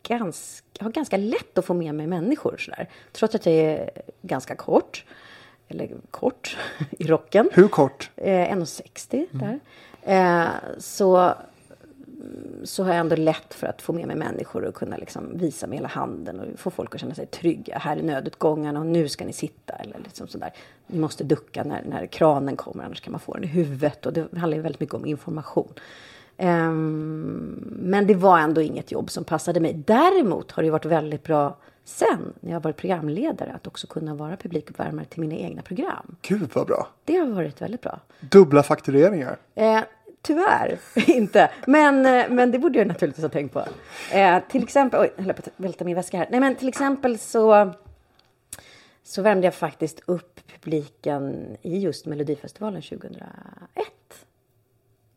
ganska, 0.02 0.84
har 0.84 0.90
ganska 0.90 1.16
lätt 1.16 1.58
att 1.58 1.64
få 1.64 1.74
med 1.74 1.94
mig 1.94 2.06
människor 2.06 2.56
sådär. 2.58 2.88
Trots 3.12 3.34
att 3.34 3.46
jag 3.46 3.54
är 3.54 3.90
ganska 4.22 4.54
kort, 4.54 5.04
eller 5.68 5.90
kort 6.10 6.56
i 6.90 7.06
rocken, 7.06 7.50
Hur 7.52 7.68
kort? 7.68 8.10
eh, 8.16 8.54
1,60 8.56 9.26
där. 9.30 9.60
Eh, 10.02 10.48
så, 10.78 11.32
så 12.64 12.82
har 12.84 12.90
jag 12.90 12.98
ändå 13.00 13.16
lätt 13.16 13.54
för 13.54 13.66
att 13.66 13.82
få 13.82 13.92
med 13.92 14.06
mig 14.06 14.16
människor 14.16 14.64
och 14.64 14.74
kunna 14.74 14.96
liksom 14.96 15.38
visa 15.38 15.66
med 15.66 15.78
hela 15.78 15.88
handen 15.88 16.40
och 16.40 16.46
få 16.58 16.70
folk 16.70 16.94
att 16.94 17.00
känna 17.00 17.14
sig 17.14 17.26
trygga. 17.26 17.78
Här 17.78 17.96
är 17.96 18.02
nödutgångarna 18.02 18.80
och 18.80 18.86
nu 18.86 19.08
ska 19.08 19.24
ni 19.24 19.32
sitta. 19.32 19.72
Eller 19.74 19.98
liksom 19.98 20.28
sådär. 20.28 20.52
Ni 20.86 20.98
måste 20.98 21.24
ducka 21.24 21.64
när, 21.64 21.82
när 21.88 22.06
kranen 22.06 22.56
kommer, 22.56 22.84
annars 22.84 23.00
kan 23.00 23.10
man 23.12 23.20
få 23.20 23.34
den 23.34 23.44
i 23.44 23.46
huvudet. 23.46 24.06
Och 24.06 24.12
det 24.12 24.26
handlar 24.36 24.56
ju 24.56 24.62
väldigt 24.62 24.80
mycket 24.80 24.94
om 24.94 25.06
information. 25.06 25.72
Ehm, 26.36 27.64
men 27.82 28.06
det 28.06 28.14
var 28.14 28.38
ändå 28.38 28.60
inget 28.60 28.92
jobb 28.92 29.10
som 29.10 29.24
passade 29.24 29.60
mig. 29.60 29.74
Däremot 29.86 30.50
har 30.52 30.62
det 30.62 30.70
varit 30.70 30.84
väldigt 30.84 31.22
bra 31.22 31.56
sen, 31.84 32.32
när 32.40 32.52
jag 32.52 32.60
varit 32.60 32.76
programledare, 32.76 33.52
att 33.52 33.66
också 33.66 33.86
kunna 33.86 34.14
vara 34.14 34.36
publikuppvärmare 34.36 35.04
till 35.04 35.20
mina 35.20 35.34
egna 35.34 35.62
program. 35.62 36.16
Gud 36.22 36.50
vad 36.52 36.66
bra. 36.66 36.88
Det 37.04 37.16
har 37.16 37.26
varit 37.26 37.62
väldigt 37.62 37.80
bra. 37.80 38.00
Dubbla 38.20 38.62
faktureringar. 38.62 39.36
Eh, 39.54 39.80
tyvärr 40.22 40.78
inte. 41.06 41.50
Men, 41.66 42.06
eh, 42.06 42.28
men 42.30 42.50
det 42.50 42.58
borde 42.58 42.78
jag 42.78 42.88
naturligtvis 42.88 43.22
ha 43.22 43.30
tänkt 43.30 43.52
på. 43.52 43.64
Eh, 44.12 44.42
till 44.48 44.62
exempel, 44.62 45.00
oj, 45.00 45.12
jag 45.16 45.24
höll 45.24 45.34
på 45.34 45.42
att 45.46 45.52
välta 45.56 45.84
min 45.84 45.96
väska 45.96 46.18
här. 46.18 46.28
Nej, 46.30 46.40
men 46.40 46.54
till 46.54 46.68
exempel 46.68 47.18
så, 47.18 47.72
så 49.02 49.22
värmde 49.22 49.46
jag 49.46 49.54
faktiskt 49.54 50.00
upp 50.06 50.40
publiken 50.60 51.56
i 51.62 51.78
just 51.78 52.06
Melodifestivalen 52.06 52.82
2001. 52.82 53.26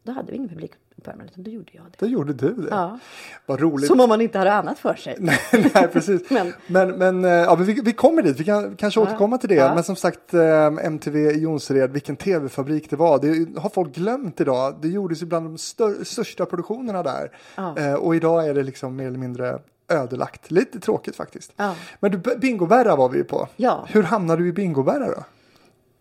Då 0.04 0.12
hade 0.12 0.32
vi 0.32 0.38
ingen 0.38 0.50
publikuppvärmare, 0.96 1.28
utan 1.32 1.44
då 1.44 1.52
gjorde 1.52 1.72
jag 1.72 1.86
det. 1.86 1.96
Då 2.00 2.06
gjorde 2.08 2.34
du 2.34 2.54
det. 2.54 2.68
Ja. 2.70 3.00
Vad 3.46 3.60
roligt. 3.62 3.88
Som 3.88 4.00
om 4.00 4.10
man 4.10 4.22
inte 4.22 4.38
hade 4.38 4.54
annat 4.54 4.80
för 4.80 4.96
sig. 4.96 5.16
Nej, 5.74 5.88
precis. 5.94 6.22
Men- 6.30 6.54
men 6.68 6.90
men, 6.98 7.26
eh, 7.26 7.32
ja, 7.32 7.56
men 7.56 7.66
vi, 7.66 7.82
vi 7.84 7.94
kommer 7.94 8.22
dit, 8.22 8.40
vi 8.40 8.44
kan 8.44 8.76
kanske 8.76 9.00
återkomma 9.00 9.38
till 9.38 9.50
det. 9.50 9.56
Ja. 9.56 9.76
Men 9.76 9.84
som 9.84 9.96
sagt, 9.96 10.34
eh, 10.34 10.66
MTV 10.86 11.20
i 11.32 11.40
Jonsered, 11.40 11.92
vilken 11.92 12.16
tv-fabrik 12.16 12.90
det 12.90 12.96
var. 12.96 13.20
Det 13.20 13.60
har 13.60 13.70
folk 13.70 13.96
glömt 13.96 14.42
idag. 14.42 14.76
Det 14.82 14.88
gjordes 14.88 15.22
ju 15.22 15.26
bland 15.26 15.46
de 15.46 15.58
stör, 15.58 16.04
största 16.04 16.46
produktionerna 16.46 17.04
där. 17.04 17.32
Ja. 17.56 17.78
Eh, 17.78 17.94
och 17.94 18.16
idag 18.16 18.48
är 18.48 18.54
det 18.54 18.64
liksom 18.64 18.96
mer 18.96 19.08
eller 19.08 19.18
mindre 19.20 19.60
ödelagt. 19.88 20.52
Lite 20.52 20.80
tråkigt 20.80 21.16
faktiskt. 21.16 21.54
Ja. 21.58 21.76
Men 22.00 22.12
du, 22.12 22.36
Bingobära 22.38 22.96
var 22.96 23.10
vi 23.10 23.18
ju 23.18 23.24
på. 23.24 23.48
Ja. 23.56 23.86
Hur 23.90 24.04
hamnade 24.04 24.42
du 24.44 24.48
i 24.50 24.52
Bingobära 24.54 25.08
då? 25.08 25.24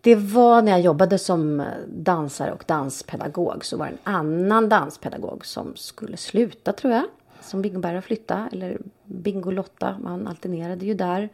Det 0.05 0.15
var 0.15 0.61
när 0.61 0.71
jag 0.71 0.81
jobbade 0.81 1.17
som 1.17 1.63
dansare 1.87 2.51
och 2.51 2.63
danspedagog 2.67 3.65
så 3.65 3.77
var 3.77 3.85
det 3.85 3.91
en 3.91 4.13
annan 4.13 4.69
danspedagog 4.69 5.45
som 5.45 5.75
skulle 5.75 6.17
sluta 6.17 6.73
tror 6.73 6.93
jag. 6.93 7.03
Som 7.41 7.61
Bingobära 7.61 8.01
flytta 8.01 8.49
eller 8.51 8.77
Bingolotta. 9.03 9.95
Man 10.03 10.27
alternerade 10.27 10.85
ju 10.85 10.93
där. 10.93 11.29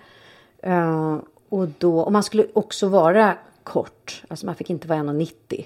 Eh, 0.59 1.17
och, 1.49 1.67
då, 1.77 1.99
och 1.99 2.11
man 2.11 2.23
skulle 2.23 2.45
också 2.53 2.87
vara 2.87 3.37
kort. 3.63 4.23
Alltså 4.27 4.45
man 4.45 4.55
fick 4.55 4.69
inte 4.69 4.87
vara 4.87 4.99
1,90. 4.99 5.65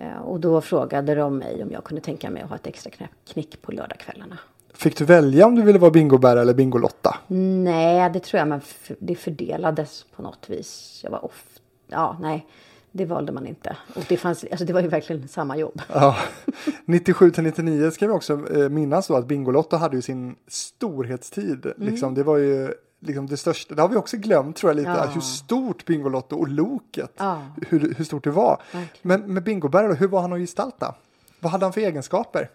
Uh, 0.00 0.18
och 0.18 0.40
då 0.40 0.60
frågade 0.60 1.14
de 1.14 1.38
mig 1.38 1.62
om 1.62 1.70
jag 1.70 1.84
kunde 1.84 2.00
tänka 2.00 2.30
mig 2.30 2.42
att 2.42 2.48
ha 2.48 2.56
ett 2.56 2.66
extra 2.66 2.90
knick 3.26 3.62
på 3.62 3.72
lördagskvällarna. 3.72 4.38
Fick 4.74 4.96
du 4.96 5.04
välja 5.04 5.46
om 5.46 5.54
du 5.54 5.62
ville 5.62 5.78
vara 5.78 5.90
Bingobära 5.90 6.40
eller 6.40 6.54
Bingolotta? 6.54 7.16
Nej, 7.26 8.10
det 8.10 8.20
tror 8.20 8.38
jag, 8.38 8.48
men 8.48 8.60
det 8.98 9.14
fördelades 9.14 10.04
på 10.16 10.22
något 10.22 10.50
vis. 10.50 11.00
Jag 11.04 11.10
var 11.10 11.24
off... 11.24 11.55
Ja, 11.86 12.16
nej, 12.20 12.46
det 12.92 13.04
valde 13.04 13.32
man 13.32 13.46
inte. 13.46 13.76
Och 13.94 14.04
det, 14.08 14.16
fanns, 14.16 14.44
alltså 14.50 14.64
det 14.64 14.72
var 14.72 14.80
ju 14.80 14.88
verkligen 14.88 15.28
samma 15.28 15.56
jobb. 15.56 15.82
Ja, 15.92 16.16
97 16.84 17.30
till 17.30 17.42
99 17.44 17.90
ska 17.90 18.06
vi 18.06 18.12
också 18.12 18.54
eh, 18.56 18.68
minnas 18.68 19.06
då 19.06 19.16
att 19.16 19.26
Bingolotta 19.26 19.76
hade 19.76 19.96
ju 19.96 20.02
sin 20.02 20.36
storhetstid. 20.48 21.66
Mm. 21.66 21.88
Liksom, 21.88 22.14
det 22.14 22.22
var 22.22 22.36
ju 22.36 22.74
liksom 23.00 23.26
det 23.26 23.36
största. 23.36 23.74
Det 23.74 23.82
har 23.82 23.88
vi 23.88 23.96
också 23.96 24.16
glömt 24.16 24.56
tror 24.56 24.70
jag 24.70 24.76
lite. 24.76 24.90
Ja. 24.90 25.06
Hur 25.06 25.20
stort 25.20 25.84
Bingolotto 25.84 26.36
och 26.36 26.48
Loket. 26.48 27.12
Ja. 27.16 27.42
Hur, 27.68 27.94
hur 27.96 28.04
stort 28.04 28.24
det 28.24 28.30
var. 28.30 28.62
Verkligen. 28.72 28.88
Men 29.02 29.34
med 29.34 29.42
Bingobära 29.42 29.88
då, 29.88 29.94
hur 29.94 30.08
var 30.08 30.20
han 30.20 30.32
att 30.32 30.38
gestalta? 30.38 30.94
Vad 31.40 31.52
hade 31.52 31.64
han 31.64 31.72
för 31.72 31.80
egenskaper? 31.80 32.50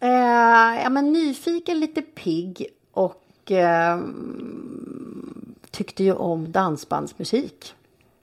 Eh, 0.00 0.08
ja, 0.82 0.90
men 0.90 1.12
nyfiken, 1.12 1.80
lite 1.80 2.02
pigg 2.02 2.66
och 2.92 3.52
eh, 3.52 4.00
tyckte 5.70 6.04
ju 6.04 6.12
om 6.12 6.52
dansbandsmusik. 6.52 7.74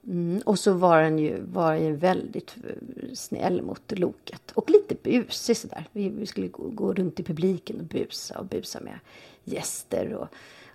Mm, 0.07 0.41
och 0.45 0.59
så 0.59 0.74
var 0.74 1.01
han 1.01 1.19
ju, 1.19 1.41
var 1.41 1.63
han 1.63 1.83
ju 1.83 1.95
väldigt 1.95 2.55
eh, 2.63 3.13
snäll 3.13 3.62
mot 3.62 4.00
Loket. 4.00 4.51
Och 4.51 4.69
lite 4.69 4.95
busig 5.03 5.57
sådär. 5.57 5.88
Vi, 5.91 6.09
vi 6.09 6.25
skulle 6.25 6.47
gå, 6.47 6.63
gå 6.63 6.93
runt 6.93 7.19
i 7.19 7.24
publiken 7.24 7.79
och 7.79 7.85
busa 7.85 8.39
och 8.39 8.45
busa 8.45 8.79
med 8.79 9.00
gäster. 9.43 10.13
Och, 10.13 10.27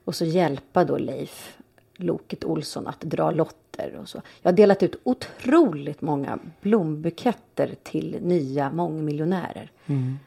och 0.04 0.14
så 0.14 0.24
hjälpa 0.24 0.84
då 0.84 0.98
Leif 0.98 1.58
Loket 1.96 2.44
Olsson 2.44 2.86
att 2.86 3.00
dra 3.00 3.30
lotter 3.30 3.96
och 4.00 4.08
så. 4.08 4.22
Jag 4.42 4.50
har 4.50 4.56
delat 4.56 4.82
ut 4.82 5.00
otroligt 5.02 6.00
många 6.00 6.38
blombuketter 6.60 7.74
till 7.82 8.18
nya 8.22 8.70
mångmiljonärer. 8.70 9.70
Mm. 9.86 10.18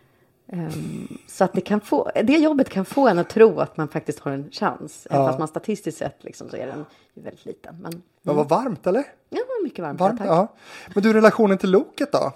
Ehm, 0.53 1.17
så 1.27 1.43
att 1.43 1.53
det, 1.53 1.61
kan 1.61 1.81
få, 1.81 2.11
det 2.23 2.37
jobbet 2.37 2.69
kan 2.69 2.85
få 2.85 3.07
en 3.07 3.19
att 3.19 3.29
tro 3.29 3.59
att 3.59 3.77
man 3.77 3.87
faktiskt 3.87 4.19
har 4.19 4.31
en 4.31 4.51
chans. 4.51 5.07
Även 5.09 5.21
Ja. 5.21 5.27
fast 5.27 5.39
man 5.39 5.47
statistiskt 5.47 5.97
sett 5.97 6.23
liksom 6.23 6.49
så 6.49 6.55
är 6.57 6.67
den 6.67 6.85
väldigt 7.13 7.45
liten. 7.45 7.75
Men 7.81 8.01
Det 8.21 8.33
var 8.33 8.45
varmt 8.45 8.87
eller? 8.87 9.03
ja, 9.29 9.39
mycket 9.63 9.79
varmt. 9.83 9.99
Varmt, 9.99 10.21
ja. 10.25 10.47
Men 10.93 11.03
du, 11.03 11.13
relationen 11.13 11.57
till 11.57 11.71
Loket 11.71 12.11
då? 12.11 12.31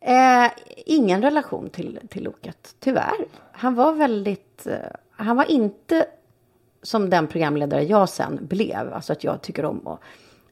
Eh, 0.00 0.50
ingen 0.86 1.22
relation 1.22 1.70
till, 1.70 2.00
till 2.10 2.24
Loket, 2.24 2.74
tyvärr. 2.80 3.24
Han 3.52 3.74
var 3.74 3.92
väldigt... 3.92 4.66
Eh, 4.66 4.74
han 5.10 5.36
var 5.36 5.50
inte 5.50 6.06
som 6.82 7.10
den 7.10 7.26
programledare 7.26 7.82
jag 7.84 8.08
sen 8.08 8.38
blev. 8.46 8.92
Alltså 8.94 9.12
att 9.12 9.24
jag 9.24 9.42
tycker 9.42 9.64
om 9.64 9.86
att 9.86 10.00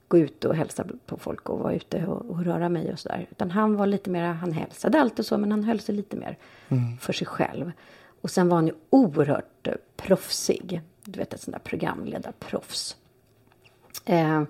gå 0.08 0.18
ut 0.18 0.44
och 0.44 0.54
hälsa 0.54 0.84
på 1.06 1.16
folk 1.16 1.48
och 1.48 1.58
vara 1.58 1.74
ute 1.74 2.06
och, 2.06 2.30
och 2.30 2.44
röra 2.44 2.68
mig 2.68 2.92
och 2.92 2.98
sådär. 2.98 3.26
Utan 3.30 3.50
han 3.50 3.76
var 3.76 3.86
lite 3.86 4.10
mer, 4.10 4.24
han 4.24 4.52
hälsade 4.52 5.00
alltid 5.00 5.26
så, 5.26 5.38
men 5.38 5.50
han 5.50 5.64
höll 5.64 5.80
sig 5.80 5.94
lite 5.94 6.16
mer 6.16 6.38
för 7.00 7.12
sig 7.12 7.26
själv. 7.26 7.72
Och 8.20 8.30
sen 8.30 8.48
var 8.48 8.56
han 8.56 8.66
ju 8.66 8.74
oerhört 8.90 9.66
eh, 9.66 9.74
proffsig. 9.96 10.80
Du 11.04 11.18
vet, 11.18 11.34
ett 11.34 11.40
sånt 11.40 11.54
där 11.54 11.60
programledarproffs. 11.60 12.96
Eh, 14.04 14.42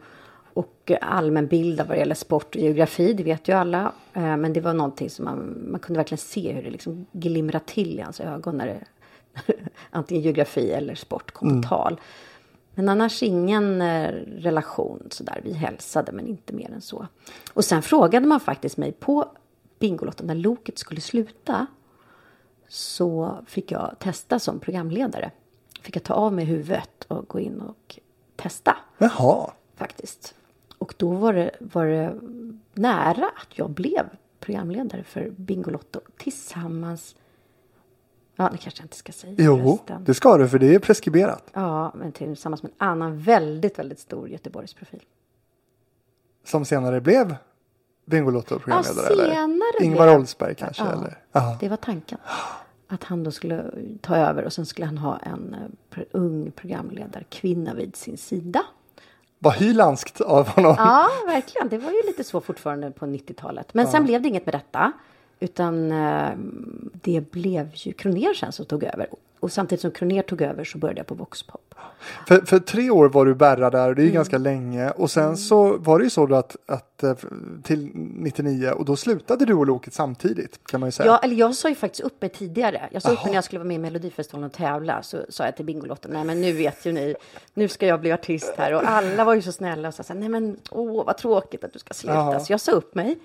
och 0.54 0.90
allmänbilda 1.00 1.84
vad 1.84 1.96
det 1.96 1.98
gäller 1.98 2.14
sport 2.14 2.54
och 2.54 2.60
geografi, 2.60 3.12
det 3.12 3.22
vet 3.22 3.48
ju 3.48 3.52
alla. 3.52 3.92
Eh, 4.14 4.36
men 4.36 4.52
det 4.52 4.60
var 4.60 4.74
någonting 4.74 5.10
som 5.10 5.24
man, 5.24 5.66
man 5.70 5.80
kunde 5.80 5.98
verkligen 5.98 6.18
se 6.18 6.52
hur 6.52 6.62
det 6.62 6.70
liksom 6.70 7.06
glimrade 7.12 7.64
till 7.64 7.98
i 7.98 8.02
hans 8.02 8.20
ögon 8.20 8.56
när 8.56 8.66
det 8.66 8.84
antingen 9.90 10.22
geografi 10.22 10.70
eller 10.70 10.94
sport 10.94 11.30
kom 11.30 11.62
på 11.62 11.68
tal. 11.68 12.00
Men 12.78 12.88
annars 12.88 13.22
ingen 13.22 13.80
eh, 13.80 14.12
relation 14.26 15.08
sådär. 15.10 15.40
Vi 15.44 15.52
hälsade 15.52 16.12
men 16.12 16.26
inte 16.26 16.52
mer 16.52 16.70
än 16.70 16.80
så. 16.80 17.06
Och 17.52 17.64
sen 17.64 17.82
frågade 17.82 18.26
man 18.26 18.40
faktiskt 18.40 18.76
mig 18.76 18.92
på 18.92 19.28
Bingolotto 19.78 20.24
när 20.24 20.34
Loket 20.34 20.78
skulle 20.78 21.00
sluta. 21.00 21.66
Så 22.68 23.38
fick 23.46 23.72
jag 23.72 23.96
testa 23.98 24.38
som 24.38 24.60
programledare. 24.60 25.30
Fick 25.82 25.96
jag 25.96 26.02
ta 26.02 26.14
av 26.14 26.32
mig 26.32 26.44
huvudet 26.44 27.04
och 27.08 27.28
gå 27.28 27.40
in 27.40 27.60
och 27.60 27.98
testa 28.36 28.76
Jaha. 28.98 29.50
faktiskt. 29.76 30.34
Och 30.78 30.94
då 30.96 31.12
var 31.12 31.32
det, 31.32 31.50
var 31.60 31.86
det 31.86 32.20
nära 32.74 33.30
att 33.36 33.58
jag 33.58 33.70
blev 33.70 34.08
programledare 34.40 35.04
för 35.04 35.30
Bingolotto 35.30 36.00
tillsammans. 36.16 37.16
Ja, 38.40 38.48
det 38.52 38.58
kanske 38.58 38.80
jag 38.80 38.84
inte 38.84 38.96
ska 38.96 39.12
säga. 39.12 39.34
Jo, 39.38 39.56
förresten. 39.56 40.04
det 40.04 40.14
ska 40.14 40.36
du 40.36 40.48
för 40.48 40.58
det 40.58 40.74
är 40.74 40.78
preskriberat. 40.78 41.50
Ja, 41.52 41.92
men 41.94 42.12
tillsammans 42.12 42.62
med 42.62 42.72
en 42.78 42.88
annan 42.88 43.18
väldigt, 43.18 43.78
väldigt 43.78 43.98
stor 43.98 44.28
Göteborgsprofil. 44.28 45.02
Som 46.44 46.64
senare 46.64 47.00
blev 47.00 47.36
Bingolotto-programledare? 48.04 49.06
eller? 49.06 49.34
senare 49.34 49.84
Ingvar 49.84 50.16
Oldsberg 50.16 50.54
kanske? 50.54 50.82
Ja, 50.82 50.92
Eller? 50.92 51.18
Ja. 51.32 51.56
det 51.60 51.68
var 51.68 51.76
tanken. 51.76 52.18
Att 52.88 53.04
han 53.04 53.24
då 53.24 53.30
skulle 53.30 53.64
ta 54.00 54.16
över 54.16 54.44
och 54.44 54.52
sen 54.52 54.66
skulle 54.66 54.86
han 54.86 54.98
ha 54.98 55.18
en 55.18 55.56
eh, 55.96 56.02
ung 56.12 56.50
programledarkvinna 56.50 57.74
vid 57.74 57.96
sin 57.96 58.18
sida. 58.18 58.62
Vad 59.38 59.54
hylanskt 59.54 60.20
av 60.20 60.48
honom. 60.48 60.74
Ja, 60.78 61.08
verkligen. 61.26 61.68
Det 61.68 61.78
var 61.78 61.90
ju 61.90 62.02
lite 62.06 62.24
så 62.24 62.40
fortfarande 62.40 62.90
på 62.90 63.06
90-talet. 63.06 63.74
Men 63.74 63.86
sen 63.86 64.04
blev 64.04 64.22
det 64.22 64.28
inget 64.28 64.46
med 64.46 64.54
detta. 64.54 64.92
Utan 65.40 65.92
eh, 65.92 66.30
det 66.92 67.30
blev 67.30 67.68
ju 67.74 67.92
Kroner 67.92 68.34
sen 68.34 68.52
som 68.52 68.66
tog 68.66 68.84
över. 68.84 69.06
Och 69.40 69.52
samtidigt 69.52 69.80
som 69.82 69.90
Kroner 69.90 70.22
tog 70.22 70.42
över 70.42 70.64
så 70.64 70.78
började 70.78 70.98
jag 71.00 71.06
på 71.06 71.14
Voxpop. 71.14 71.74
För, 72.28 72.40
för 72.46 72.58
tre 72.58 72.90
år 72.90 73.08
var 73.08 73.26
du 73.26 73.34
bärra 73.34 73.70
där 73.70 73.84
Mm. 73.84 73.94
det 73.96 74.02
är 74.02 74.04
ju 74.06 74.10
ganska 74.12 74.38
länge. 74.38 74.90
Och 74.90 75.10
sen 75.10 75.36
så 75.36 75.76
var 75.76 75.98
det 75.98 76.04
ju 76.04 76.10
så 76.10 76.34
att, 76.34 76.56
att 76.66 77.02
eh, 77.02 77.14
till 77.62 77.90
99 77.94 78.70
och 78.70 78.84
då 78.84 78.96
slutade 78.96 79.44
du 79.44 79.54
och 79.54 79.66
Loket 79.66 79.94
samtidigt 79.94 80.66
kan 80.66 80.80
man 80.80 80.88
ju 80.88 80.92
säga. 80.92 81.06
Ja, 81.06 81.18
eller 81.18 81.36
jag 81.36 81.54
sa 81.54 81.68
ju 81.68 81.74
faktiskt 81.74 82.00
upp 82.00 82.22
mig 82.22 82.30
tidigare. 82.30 82.88
Jag 82.92 83.02
sa 83.02 83.10
upp 83.12 83.24
när 83.26 83.34
jag 83.34 83.44
skulle 83.44 83.58
vara 83.58 83.68
med 83.68 83.74
i 83.74 83.78
Melodifestivalen 83.78 84.46
och 84.46 84.52
tävla. 84.56 85.02
Så 85.02 85.18
sa 85.28 85.44
jag 85.44 85.56
till 85.56 85.64
Bingolotto, 85.64 86.08
nej 86.12 86.24
men 86.24 86.40
nu 86.40 86.52
vet 86.52 86.86
ju 86.86 86.92
ni, 86.92 87.14
nu 87.54 87.68
ska 87.68 87.86
jag 87.86 88.00
bli 88.00 88.12
artist 88.12 88.52
här. 88.56 88.74
Och 88.74 88.82
alla 88.84 89.24
var 89.24 89.34
ju 89.34 89.42
så 89.42 89.52
snälla 89.52 89.88
och 89.88 89.94
sa 89.94 90.02
så 90.02 90.12
här, 90.12 90.20
nej 90.20 90.28
men 90.28 90.56
åh 90.70 91.04
vad 91.04 91.18
tråkigt 91.18 91.64
att 91.64 91.72
du 91.72 91.78
ska 91.78 91.94
sluta. 91.94 92.14
Jaha. 92.14 92.40
Så 92.40 92.52
jag 92.52 92.60
sa 92.60 92.72
upp 92.72 92.94
mig. 92.94 93.18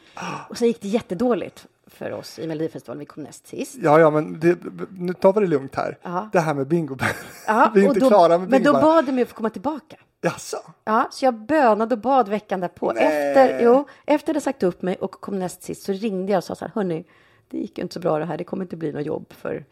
Och 0.50 0.58
sen 0.58 0.68
gick 0.68 0.82
det 0.82 0.88
jättedåligt 0.88 1.66
för 1.94 2.12
oss 2.12 2.40
i 2.40 2.48
Melodifestivalen, 2.48 3.00
vi 3.00 3.06
kom 3.06 3.24
näst 3.24 3.48
sist. 3.48 3.76
Ja, 3.82 4.00
ja, 4.00 4.10
men 4.10 4.40
det, 4.40 4.58
nu 4.98 5.14
tar 5.14 5.34
vi 5.34 5.40
det 5.40 5.48
lugnt 5.48 5.76
här. 5.76 5.98
Ja. 6.02 6.30
Det 6.32 6.40
här 6.40 6.54
med 6.54 6.68
bingo. 6.68 6.98
Ja, 7.48 7.72
vi 7.76 7.82
är 7.84 7.88
inte 7.88 8.00
då, 8.00 8.10
klara 8.10 8.38
med 8.38 8.50
Men 8.50 8.50
bingo. 8.64 8.74
då 8.74 8.82
bad 8.82 9.06
de 9.06 9.12
mig 9.12 9.22
att 9.22 9.30
få 9.30 9.36
komma 9.36 9.50
tillbaka. 9.50 9.96
Jaså? 10.22 10.58
Ja, 10.84 11.08
så 11.12 11.26
jag 11.26 11.34
bönade 11.34 11.96
och 11.96 12.02
bad 12.02 12.30
veckan 12.30 12.60
därpå. 12.60 12.92
Nej. 12.96 13.04
Efter, 13.06 13.60
jo, 13.64 13.88
efter 14.06 14.30
jag 14.30 14.34
hade 14.34 14.42
sagt 14.44 14.64
upp 14.64 14.82
mig 14.82 14.96
och 14.96 15.12
kom 15.12 15.40
näst 15.40 15.64
sist 15.64 15.84
så 15.84 15.92
ringde 15.92 16.32
jag 16.32 16.38
och 16.38 16.44
sa 16.44 16.56
så 16.56 16.66
här, 16.66 16.72
hörni, 16.76 17.06
det 17.48 17.58
gick 17.58 17.78
ju 17.78 17.82
inte 17.82 17.94
så 17.94 18.00
bra 18.00 18.20
det 18.20 18.26
här, 18.26 18.38
det 18.38 18.44
kommer 18.44 18.64
inte 18.64 18.76
bli 18.76 18.92
något 18.92 19.06
jobb 19.06 19.34
för, 19.34 19.66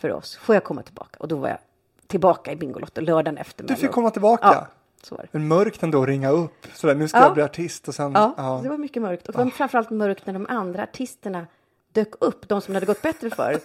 för 0.00 0.12
oss. 0.12 0.36
Får 0.36 0.54
jag 0.54 0.64
komma 0.64 0.82
tillbaka? 0.82 1.16
Och 1.18 1.28
då 1.28 1.36
var 1.36 1.48
jag 1.48 1.58
tillbaka 2.06 2.52
i 2.52 2.56
Bingolotto 2.56 3.00
lördagen 3.00 3.38
efter. 3.38 3.64
Du 3.64 3.76
fick 3.76 3.90
komma 3.92 4.10
tillbaka. 4.10 4.46
Ja. 4.46 4.66
Men 5.30 5.48
mörkt 5.48 5.82
ändå 5.82 6.02
att 6.02 6.08
ringa 6.08 6.30
upp. 6.30 6.66
Sådär, 6.74 6.94
nu 6.94 7.08
ska 7.08 7.18
Ja. 7.18 7.24
jag 7.24 7.34
bli 7.34 7.42
artist 7.42 7.88
och 7.88 7.94
sen. 7.94 8.12
Ja, 8.12 8.34
ja. 8.36 8.60
det 8.62 8.68
var 8.68 8.78
mycket 8.78 9.02
mörkt. 9.02 9.26
Och 9.28 9.32
det 9.32 9.38
var 9.44 9.50
framförallt 9.50 9.90
mörkt 9.90 10.26
när 10.26 10.34
de 10.34 10.46
andra 10.48 10.82
artisterna 10.82 11.46
dök 11.94 12.08
upp, 12.20 12.48
de 12.48 12.60
som 12.60 12.72
det 12.74 12.76
hade 12.76 12.86
gått 12.86 13.02
bättre 13.02 13.30
för. 13.30 13.60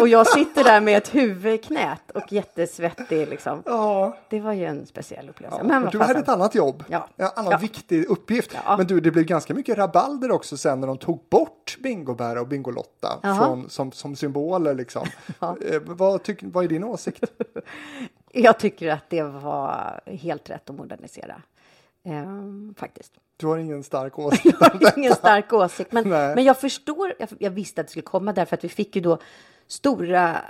Och 0.00 0.08
jag 0.08 0.26
sitter 0.26 0.64
där 0.64 0.80
med 0.80 0.96
ett 0.96 1.14
huvud 1.14 1.54
i 1.54 1.58
knät 1.58 2.10
och 2.14 2.32
jättesvettig 2.32 3.28
liksom. 3.28 3.62
Ja. 3.66 4.16
Det 4.28 4.40
var 4.40 4.52
ju 4.52 4.64
en 4.64 4.86
speciell 4.86 5.28
upplevelse. 5.28 5.58
Ja, 5.62 5.68
Men 5.80 5.90
du 5.90 5.98
hade 5.98 6.18
ett 6.18 6.28
annat 6.28 6.54
jobb. 6.54 6.84
Ja. 6.88 7.08
En 7.16 7.28
annan 7.36 7.50
Ja. 7.50 7.58
viktig 7.58 8.04
uppgift. 8.04 8.56
Men 8.78 8.86
du, 8.86 9.00
det 9.00 9.10
blev 9.10 9.24
ganska 9.24 9.54
mycket 9.54 9.78
rabalder 9.78 10.30
också 10.30 10.56
sen 10.56 10.80
när 10.80 10.86
de 10.86 10.98
tog 10.98 11.26
bort 11.30 11.76
Bingobära 11.80 12.40
och 12.40 12.48
Bingolotta 12.48 13.18
från, 13.38 13.70
som, 13.70 13.92
som 13.92 14.16
symboler 14.16 14.74
liksom. 14.74 15.06
Eh, 15.40 15.80
vad, 15.86 16.22
tyck, 16.22 16.38
vad 16.42 16.64
är 16.64 16.68
din 16.68 16.84
åsikt? 16.84 17.24
Jag 18.32 18.58
tycker 18.58 18.88
att 18.90 19.10
det 19.10 19.22
var 19.22 20.00
helt 20.06 20.50
rätt 20.50 20.70
att 20.70 20.76
modernisera. 20.76 21.42
Ehm, 22.04 22.74
faktiskt. 22.78 23.12
Du 23.36 23.46
har 23.46 23.58
ingen 23.58 23.82
stark 23.82 24.18
åsikt. 24.18 24.56
Jag 24.60 24.70
har 24.70 24.98
ingen 24.98 25.14
stark 25.14 25.52
åsikt. 25.52 25.92
Men, 25.92 26.08
Nej. 26.08 26.34
men 26.34 26.44
jag 26.44 26.60
förstår, 26.60 27.14
jag, 27.18 27.28
jag 27.38 27.50
visste 27.50 27.80
att 27.80 27.86
det 27.86 27.90
skulle 27.90 28.02
komma 28.02 28.32
därför 28.32 28.56
att 28.56 28.64
vi 28.64 28.68
fick 28.68 28.96
ju 28.96 29.02
då 29.02 29.18
stora, 29.66 30.40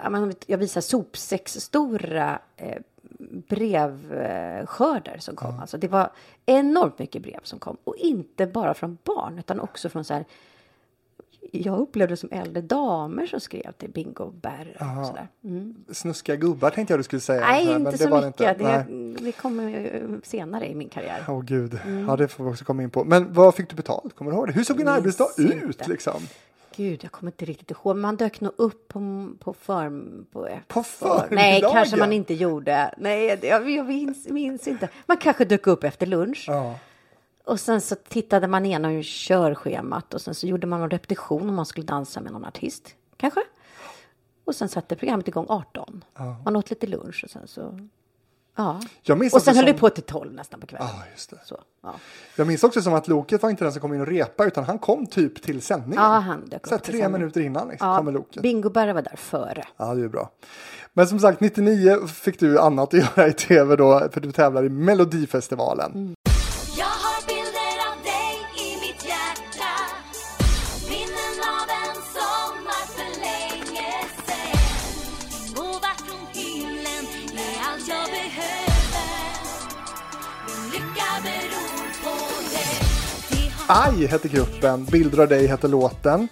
jag 0.46 0.58
visar 0.58 0.80
sopsex 0.80 1.52
stora 1.52 2.38
eh, 2.56 2.78
brevskörder 3.48 5.18
som 5.18 5.36
kom. 5.36 5.58
Alltså 5.60 5.78
det 5.78 5.88
var 5.88 6.10
enormt 6.46 6.98
mycket 6.98 7.22
brev 7.22 7.40
som 7.42 7.58
kom. 7.58 7.76
Och 7.84 7.96
inte 7.96 8.46
bara 8.46 8.74
från 8.74 8.98
barn 9.04 9.38
utan 9.38 9.60
också 9.60 9.88
från 9.88 10.04
så 10.04 10.14
här 10.14 10.24
jag 11.52 11.78
upplevde 11.78 12.16
som 12.16 12.28
äldre 12.32 12.62
damer 12.62 13.26
som 13.26 13.40
skrev 13.40 13.72
till 13.72 13.90
Bingo. 13.90 14.32
Aha. 14.80 15.00
Och 15.00 15.06
sådär. 15.06 15.28
Mm. 15.44 15.74
Snuskiga 15.92 16.36
gubbar 16.36 16.70
tänkte 16.70 16.92
jag 16.92 16.98
du 16.98 17.04
skulle 17.04 17.20
säga. 17.20 17.40
Nej, 17.40 17.66
men 17.66 17.76
inte 17.76 17.90
det 17.90 17.98
så 17.98 18.16
mycket. 18.16 18.40
inte. 18.40 18.54
Det, 18.88 19.24
det 19.24 19.32
kommer 19.32 20.20
senare 20.22 20.68
i 20.68 20.74
min 20.74 20.88
karriär. 20.88 21.24
Åh 21.28 21.40
gud, 21.42 21.78
Mm. 21.84 22.06
ja 22.08 22.16
det 22.16 22.28
får 22.28 22.44
vi 22.44 22.50
också 22.50 22.64
komma 22.64 22.82
in 22.82 22.90
på. 22.90 23.04
Men 23.04 23.32
vad 23.32 23.54
fick 23.54 23.68
du 23.70 23.76
betalt? 23.76 24.14
Kommer 24.16 24.30
du 24.30 24.36
ihåg 24.36 24.46
det? 24.46 24.52
Hur 24.52 24.64
såg 24.64 24.76
din 24.76 24.88
arbetsdag 24.88 25.26
inte. 25.38 25.54
ut 25.54 25.88
liksom? 25.88 26.22
Gud, 26.76 27.00
jag 27.04 27.12
kommer 27.12 27.32
inte 27.32 27.44
riktigt 27.44 27.70
ihåg. 27.70 27.96
Man 27.96 28.16
dök 28.16 28.40
nog 28.40 28.52
upp 28.56 28.88
på, 28.88 29.28
på 29.38 29.52
för... 29.52 29.90
På, 30.32 30.48
På 30.68 30.82
för- 30.82 31.08
Nej, 31.08 31.28
förmiddagen? 31.28 31.74
kanske 31.76 31.96
man 31.96 32.12
inte 32.12 32.34
gjorde. 32.34 32.94
Nej, 32.98 33.38
jag, 33.42 33.70
jag 33.70 33.86
minns, 33.86 34.28
minns 34.28 34.68
inte. 34.68 34.88
Man 35.06 35.16
kanske 35.16 35.44
dök 35.44 35.66
upp 35.66 35.84
efter 35.84 36.06
lunch. 36.06 36.44
Ja. 36.48 36.74
Och 37.44 37.60
sen 37.60 37.80
så 37.80 37.94
tittade 38.08 38.46
man 38.46 38.66
igenom 38.66 39.02
körschemat 39.02 40.14
och 40.14 40.20
sen 40.20 40.34
så 40.34 40.46
gjorde 40.46 40.66
man 40.66 40.82
en 40.82 40.90
repetition 40.90 41.48
om 41.48 41.54
man 41.54 41.66
skulle 41.66 41.86
dansa 41.86 42.20
med 42.20 42.32
någon 42.32 42.44
artist. 42.44 42.94
Kanske. 43.16 43.40
Och 44.44 44.54
sen 44.54 44.68
satte 44.68 44.96
programmet 44.96 45.28
igång 45.28 45.46
18. 45.48 46.04
Man 46.44 46.56
åt 46.56 46.70
lite 46.70 46.86
lunch 46.86 47.20
och 47.24 47.30
sen 47.30 47.48
så... 47.48 47.78
Ja. 48.56 48.80
Jag 49.02 49.18
minns 49.18 49.34
Och 49.34 49.42
sen 49.42 49.56
höll 49.56 49.64
det 49.64 49.70
som- 49.72 49.78
på 49.80 49.90
till 49.90 50.02
12 50.02 50.32
nästan 50.34 50.60
på 50.60 50.66
kvällen. 50.66 50.88
Ja, 50.98 51.02
just 51.12 51.30
det. 51.30 51.38
Så, 51.44 51.60
ja. 51.82 51.94
Jag 52.36 52.46
minns 52.46 52.64
också 52.64 52.82
som 52.82 52.94
att 52.94 53.08
Loket 53.08 53.42
var 53.42 53.50
inte 53.50 53.64
den 53.64 53.72
som 53.72 53.80
kom 53.80 53.94
in 53.94 54.00
och 54.00 54.06
repa 54.06 54.44
utan 54.46 54.64
han 54.64 54.78
kom 54.78 55.06
typ 55.06 55.42
till 55.42 55.62
sändningen. 55.62 56.02
Ja, 56.04 56.08
han 56.18 56.48
dök 56.48 56.66
Så 56.66 56.74
upp 56.74 56.82
tre 56.82 56.92
sändning. 57.00 57.20
minuter 57.20 57.40
innan 57.40 57.68
liksom, 57.68 57.88
Ja, 57.88 57.96
kommer 57.96 58.12
Loket. 58.12 58.42
Bingo 58.42 58.70
Berra 58.70 58.92
var 58.92 59.02
där 59.02 59.16
före. 59.16 59.64
Ja, 59.76 59.94
det 59.94 60.04
är 60.04 60.08
bra. 60.08 60.30
Men 60.92 61.06
som 61.08 61.18
sagt, 61.20 61.40
99 61.40 62.06
fick 62.06 62.40
du 62.40 62.58
annat 62.58 62.94
att 62.94 63.00
göra 63.16 63.28
i 63.28 63.32
tv 63.32 63.76
då, 63.76 64.08
för 64.12 64.20
du 64.20 64.32
tävlar 64.32 64.64
i 64.64 64.68
Melodifestivalen. 64.68 65.92
Mm. 65.92 66.14
Aj 83.74 84.06
hette 84.06 84.28
gruppen, 84.28 84.84
Bilder 84.84 85.22
av 85.22 85.28
dig 85.28 85.46
hette 85.46 85.68
låten. 85.68 86.28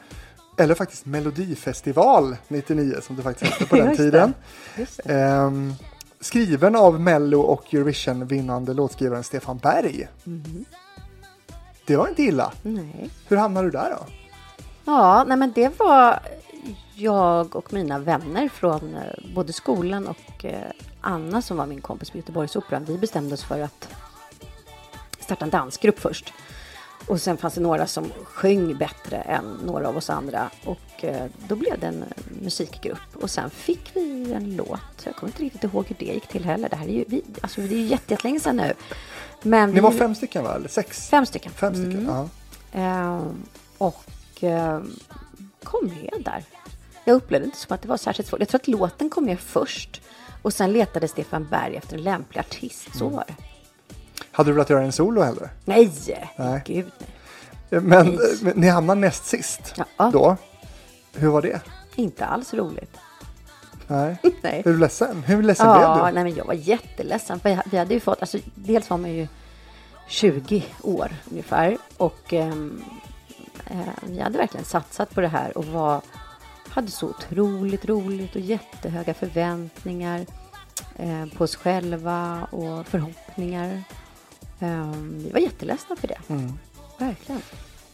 Eller 0.56 0.74
faktiskt 0.74 1.06
Melodifestival 1.06 2.36
99 2.48 2.94
som 3.02 3.16
det 3.16 3.22
faktiskt 3.22 3.52
hette 3.52 3.66
på 3.66 3.76
den 3.76 3.86
det. 3.90 3.96
tiden. 3.96 4.34
Det. 4.76 5.12
Ehm, 5.12 5.74
skriven 6.20 6.76
av 6.76 7.00
Mello 7.00 7.40
och 7.40 7.74
Eurovision-vinnande 7.74 8.74
låtskrivaren 8.74 9.24
Stefan 9.24 9.58
Berg. 9.58 10.08
Mhm. 10.24 10.64
Det 11.86 11.96
var 11.96 12.08
inte 12.08 12.22
illa. 12.22 12.52
Nej. 12.62 13.10
Hur 13.28 13.36
hamnade 13.36 13.66
du 13.66 13.70
där 13.70 13.90
då? 13.90 14.06
Ja, 14.84 15.24
nej 15.28 15.36
men 15.36 15.52
det 15.52 15.78
var 15.78 16.18
jag 16.94 17.56
och 17.56 17.72
mina 17.72 17.98
vänner 17.98 18.48
från 18.48 18.94
eh, 18.94 19.34
både 19.34 19.52
skolan 19.52 20.06
och 20.08 20.44
eh, 20.44 20.60
Anna 21.00 21.42
som 21.42 21.56
var 21.56 21.66
min 21.66 21.80
kompis 21.80 22.10
på 22.10 22.16
Göteborgsoperan. 22.16 22.84
Vi 22.84 22.98
bestämde 22.98 23.34
oss 23.34 23.44
för 23.44 23.60
att 23.60 23.88
starta 25.20 25.44
en 25.44 25.50
dansgrupp 25.50 25.98
först. 25.98 26.32
Och 27.10 27.20
sen 27.20 27.36
fanns 27.36 27.54
det 27.54 27.60
några 27.60 27.86
som 27.86 28.12
sjöng 28.24 28.76
bättre 28.78 29.16
än 29.16 29.44
några 29.64 29.88
av 29.88 29.96
oss 29.96 30.10
andra. 30.10 30.50
Och 30.64 31.04
eh, 31.04 31.26
då 31.48 31.56
blev 31.56 31.80
det 31.80 31.86
en 31.86 32.02
eh, 32.02 32.08
musikgrupp. 32.42 32.98
Och 33.22 33.30
sen 33.30 33.50
fick 33.50 33.90
vi 33.96 34.32
en 34.32 34.56
låt. 34.56 34.80
Jag 35.04 35.16
kommer 35.16 35.30
inte 35.32 35.42
riktigt 35.42 35.64
ihåg 35.64 35.84
hur 35.88 35.96
det 35.98 36.04
gick 36.04 36.26
till 36.28 36.44
heller. 36.44 36.68
Det 36.68 36.76
här 36.76 36.86
är 36.86 36.92
ju, 36.92 37.04
vi, 37.08 37.22
alltså 37.40 37.60
det 37.60 37.66
är 37.74 37.78
ju 37.78 37.86
jätte- 37.86 38.12
jättelänge 38.14 38.40
sedan 38.40 38.56
nu. 38.56 38.72
Men 39.42 39.68
Ni 39.68 39.74
vi, 39.74 39.80
var 39.80 39.90
fem 39.92 40.14
stycken 40.14 40.44
va? 40.44 40.54
Eller 40.54 40.68
sex? 40.68 41.08
fem 41.08 41.26
stycken. 41.26 41.52
Fem 41.52 41.74
stycken, 41.74 42.06
ja. 42.08 42.28
Ehm, 42.72 43.42
och 43.78 44.04
kom 45.64 45.86
med 45.86 46.22
där. 46.24 46.44
Jag 47.04 47.14
upplevde 47.14 47.46
inte 47.46 47.58
som 47.58 47.74
att 47.74 47.82
det 47.82 47.88
var 47.88 47.96
särskilt 47.96 48.28
svårt. 48.28 48.40
Jag 48.40 48.48
tror 48.48 48.60
att 48.60 48.68
låten 48.68 49.10
kom 49.10 49.24
med 49.24 49.40
först. 49.40 50.00
Och 50.42 50.52
sen 50.52 50.72
letade 50.72 51.08
Stefan 51.08 51.48
Berg 51.50 51.76
efter 51.76 51.96
en 51.96 52.02
lämplig 52.02 52.40
artist. 52.40 52.88
Så 52.98 53.08
var 53.08 53.24
det. 53.26 53.34
Hade 54.40 54.50
du 54.50 54.54
velat 54.54 54.70
göra 54.70 54.82
en 54.82 54.92
solo 54.92 55.22
hellre? 55.22 55.50
Nej, 55.64 55.90
Nej. 56.36 56.62
gud 56.66 56.90
nej. 57.70 57.80
Men, 57.80 58.06
Nej. 58.06 58.18
men 58.42 58.52
ni 58.56 58.68
hamnade 58.68 59.00
näst 59.00 59.24
sist 59.26 59.74
Ja. 59.96 60.10
då. 60.12 60.36
Hur 61.16 61.28
var 61.28 61.42
det? 61.42 61.60
Inte 61.94 62.26
alls 62.26 62.54
roligt. 62.54 62.96
Nej. 63.86 64.16
Nej. 64.42 64.58
Är 64.64 64.72
du 64.72 64.78
ledsen? 64.78 65.22
Hur 65.26 65.42
ledsen 65.42 65.66
Ja, 65.66 65.94
blev 65.94 66.06
du? 66.06 66.14
nej 66.14 66.24
men 66.24 66.34
jag 66.34 66.44
var 66.44 66.54
jätteledsen. 66.54 67.40
För 67.40 67.62
vi 67.70 67.78
hade 67.78 67.94
ju 67.94 68.00
fått, 68.00 68.20
alltså 68.20 68.38
dels 68.54 68.90
var 68.90 68.96
man 68.98 69.10
ju 69.12 69.28
20 70.08 70.64
år 70.82 71.10
ungefär. 71.30 71.76
Och 71.96 72.32
ehm, 72.32 72.84
eh, 73.66 73.76
vi 74.02 74.20
hade 74.20 74.38
verkligen 74.38 74.66
satsat 74.66 75.10
på 75.14 75.20
det 75.20 75.28
här 75.28 75.58
och 75.58 75.64
var, 75.64 76.00
hade 76.68 76.90
så 76.90 77.08
otroligt 77.08 77.84
roligt 77.84 78.34
och 78.34 78.40
jättehöga 78.40 79.14
förväntningar 79.14 80.26
eh, 80.96 81.26
på 81.36 81.44
oss 81.44 81.56
själva 81.56 82.46
och 82.50 82.86
förhoppningar. 82.86 83.82
Um, 84.60 85.18
vi 85.24 85.30
var 85.30 85.40
jätteledsna 85.40 85.96
för 85.96 86.08
det. 86.08 86.18
Mm. 86.28 86.52
Verkligen. 86.98 87.42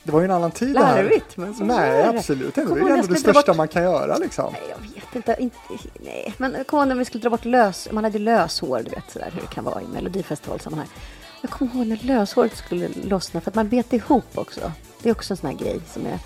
Det 0.02 0.12
var 0.12 0.20
ju 0.20 0.24
en 0.24 0.30
annan 0.30 0.50
tid. 0.50 0.72
Larvigt, 0.74 1.36
men 1.36 1.54
så 1.54 1.64
Nej, 1.64 2.04
var 2.06 2.12
det. 2.12 2.18
absolut 2.18 2.58
inte. 2.58 2.74
Det 2.74 2.80
är 2.80 2.90
ändå 2.90 3.06
det 3.06 3.16
största 3.20 3.50
bort- 3.50 3.56
man 3.56 3.68
kan 3.68 3.82
göra 3.82 4.16
liksom. 4.16 4.52
Nej, 4.52 4.62
jag 4.70 4.78
vet 4.94 5.14
inte. 5.16 5.36
inte 5.38 5.56
nej. 6.04 6.34
Men 6.38 6.64
kom 6.64 6.78
ihåg 6.78 6.88
när 6.88 6.94
vi 6.94 7.04
skulle 7.04 7.22
dra 7.22 7.30
bort 7.30 7.44
lös... 7.44 7.88
Man 7.92 8.04
hade 8.04 8.18
löshår, 8.18 8.82
du 8.84 8.90
vet 8.90 9.10
sådär 9.12 9.30
hur 9.34 9.40
det 9.40 9.46
kan 9.46 9.64
vara 9.64 9.82
i 9.82 9.86
melodifestivalsammanhang. 9.86 10.88
Jag 11.40 11.50
kommer 11.50 11.74
ihåg 11.76 11.86
när 11.86 11.96
löshåret 12.02 12.56
skulle 12.56 12.88
lossna 12.88 13.40
för 13.40 13.50
att 13.50 13.54
man 13.54 13.68
bet 13.68 13.92
ihop 13.92 14.24
också. 14.38 14.72
Det 15.02 15.08
är 15.08 15.12
också 15.12 15.32
en 15.32 15.36
sån 15.36 15.50
här 15.50 15.56
grej 15.56 15.80
som 15.92 16.06
är... 16.06 16.18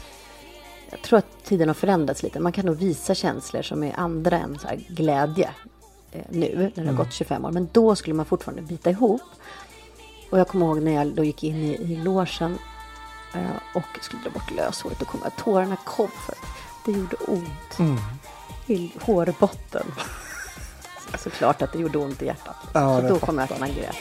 Jag 0.91 1.03
tror 1.03 1.19
att 1.19 1.45
tiden 1.45 1.69
har 1.69 1.75
förändrats 1.75 2.23
lite. 2.23 2.41
Man 2.41 2.53
kan 2.53 2.67
nog 2.67 2.77
visa 2.77 3.15
känslor 3.15 3.63
som 3.63 3.83
är 3.83 3.95
andra 3.97 4.39
än 4.39 4.59
så 4.59 4.69
glädje 4.89 5.51
eh, 6.13 6.21
nu 6.31 6.73
när 6.75 6.85
det 6.85 6.91
har 6.91 6.97
gått 6.97 7.13
25 7.13 7.45
år. 7.45 7.51
Men 7.51 7.69
då 7.73 7.97
skulle 7.97 8.15
man 8.15 8.27
fortfarande 8.27 8.63
bita 8.63 8.91
ihop. 8.91 9.23
Och 10.31 10.39
jag 10.39 10.49
kommer 10.49 10.67
ihåg 10.67 10.83
när 10.83 10.93
jag 10.95 11.07
då 11.07 11.25
gick 11.25 11.45
in 11.45 11.57
i, 11.57 11.75
i 11.93 11.97
logen 11.97 12.59
eh, 13.35 13.41
och 13.75 14.05
skulle 14.05 14.23
dra 14.23 14.31
bort 14.31 14.51
löshåret. 14.51 14.99
Då 14.99 15.05
kom 15.05 15.21
jag, 15.25 15.37
tårarna 15.37 15.77
kom 15.77 16.09
för 16.27 16.33
att 16.33 16.39
det 16.85 16.93
gjorde 16.93 17.17
ont 17.17 17.79
Mm. 17.79 17.99
i 18.67 18.93
hårbotten. 19.01 19.87
Så, 21.13 21.19
såklart 21.31 21.63
att 21.63 21.73
det 21.73 21.79
gjorde 21.79 21.99
ont 21.99 22.23
i 22.23 22.27
hjärtat. 22.27 22.57
Ja, 22.73 23.01
så 23.01 23.09
då 23.09 23.19
kom 23.19 23.39
jag 23.39 23.53
att 23.53 23.61
man 23.61 23.69
grät. 23.75 23.97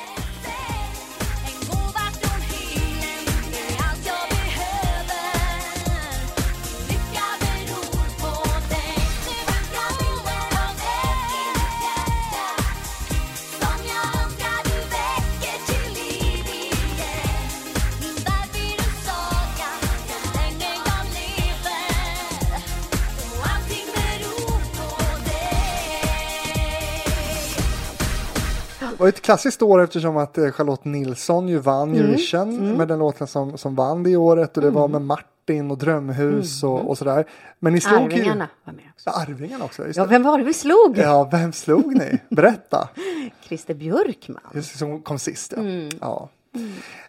Var 28.99 29.07
ett 29.07 29.21
klassiskt 29.21 29.61
år 29.61 29.83
eftersom 29.83 30.17
att 30.17 30.37
eh, 30.37 30.51
Charlotte 30.51 30.85
Nilsson 30.85 31.47
ju 31.47 31.57
vann 31.57 31.89
Mm. 31.89 32.01
Eurovision 32.01 32.77
med 32.77 32.87
den 32.87 32.99
låten 32.99 33.27
som, 33.27 33.57
som 33.57 33.75
vann 33.75 34.03
det 34.03 34.15
året 34.15 34.57
och 34.57 34.63
det 34.63 34.69
var 34.69 34.87
med 34.87 35.01
Martin 35.01 35.71
och 35.71 35.77
Drömhus 35.77 36.63
och, 36.63 36.89
och 36.89 36.97
sådär. 36.97 37.25
Men 37.59 37.73
ni 37.73 37.81
slog 37.81 37.99
Arvingarna 37.99 38.49
ju... 38.65 38.65
var 38.65 38.73
med 38.73 38.85
också. 38.93 39.09
Ja, 39.09 39.21
Arvingarna 39.21 39.65
också. 39.65 39.83
Ja, 39.95 40.05
vem 40.05 40.23
var 40.23 40.37
det 40.37 40.43
vi 40.43 40.53
slog? 40.53 40.97
Ja, 40.97 41.29
vem 41.31 41.53
slog 41.53 41.95
ni? 41.95 42.19
Berätta. 42.29 42.89
Christer 43.43 43.73
Björkman. 43.73 44.41
Just 44.53 44.77
som 44.77 45.01
kom 45.01 45.19
sist 45.19 45.53
ja. 45.55 45.61
Mm. 45.61 45.89
ja. 46.01 46.29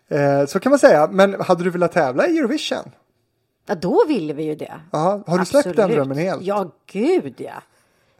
Eh, 0.09 0.47
så 0.47 0.61
kan 0.61 0.71
man 0.71 0.79
säga. 0.79 1.09
Men 1.13 1.41
hade 1.41 1.65
du 1.65 1.71
velat 1.71 1.93
tävla 1.93 2.27
i 2.27 2.39
Eurovision? 2.39 2.91
Ja, 3.67 3.75
då 3.75 4.05
ville 4.09 4.33
vi 4.33 4.45
ju 4.45 4.55
det. 4.55 4.81
Ja, 4.91 5.23
har 5.27 5.39
du 5.39 5.45
släppt 5.45 5.65
den 5.65 5.71
Absolut. 5.73 5.97
drömmen 5.97 6.19
helt? 6.19 6.43
Ja, 6.43 6.71
gud 6.93 7.35
ja. 7.37 7.63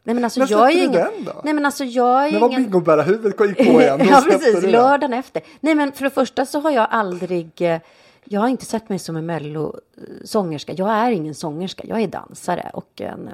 Nej 0.03 0.15
men 0.15 0.23
alltså 0.23 0.39
När 0.39 0.51
jag 0.51 0.71
är 0.71 0.83
ingen... 0.83 1.07
Nej 1.43 1.53
men 1.53 1.65
alltså 1.65 1.83
jag 1.83 2.27
är 2.27 2.39
var 2.39 2.47
ingen... 2.47 2.63
bingobära-huvudet 2.63 3.39
gick 3.47 3.57
på 3.57 3.81
igen? 3.81 4.01
Ja 4.09 4.23
precis, 4.29 4.63
lördagen 4.63 5.13
efter. 5.13 5.41
Nej 5.59 5.75
men 5.75 5.91
för 5.91 6.03
det 6.03 6.09
första 6.09 6.45
så 6.45 6.59
har 6.59 6.71
jag 6.71 6.87
aldrig... 6.89 7.61
eh, 7.61 7.79
Jag 8.23 8.41
har 8.41 8.47
inte 8.47 8.65
sett 8.65 8.89
mig 8.89 8.99
som 8.99 9.15
en 9.15 9.25
mellosångerska. 9.25 10.73
Jag 10.73 10.89
är 10.89 11.11
ingen 11.11 11.35
sångerska. 11.35 11.83
Jag 11.87 12.01
är 12.01 12.07
dansare 12.07 12.71
och 12.73 13.01
en 13.01 13.29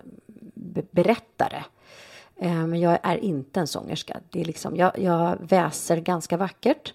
be- 0.54 0.84
berättare. 0.92 1.64
Eh, 2.40 2.54
Men 2.68 2.80
jag 2.80 3.00
är 3.04 3.18
inte 3.18 3.60
en 3.60 3.68
sångerska. 3.68 4.18
Det 4.30 4.42
är 4.42 4.46
liksom, 4.46 4.76
jag, 4.76 5.00
jag 5.00 5.38
väser 5.42 5.98
ganska 5.98 6.38
vackert. 6.38 6.94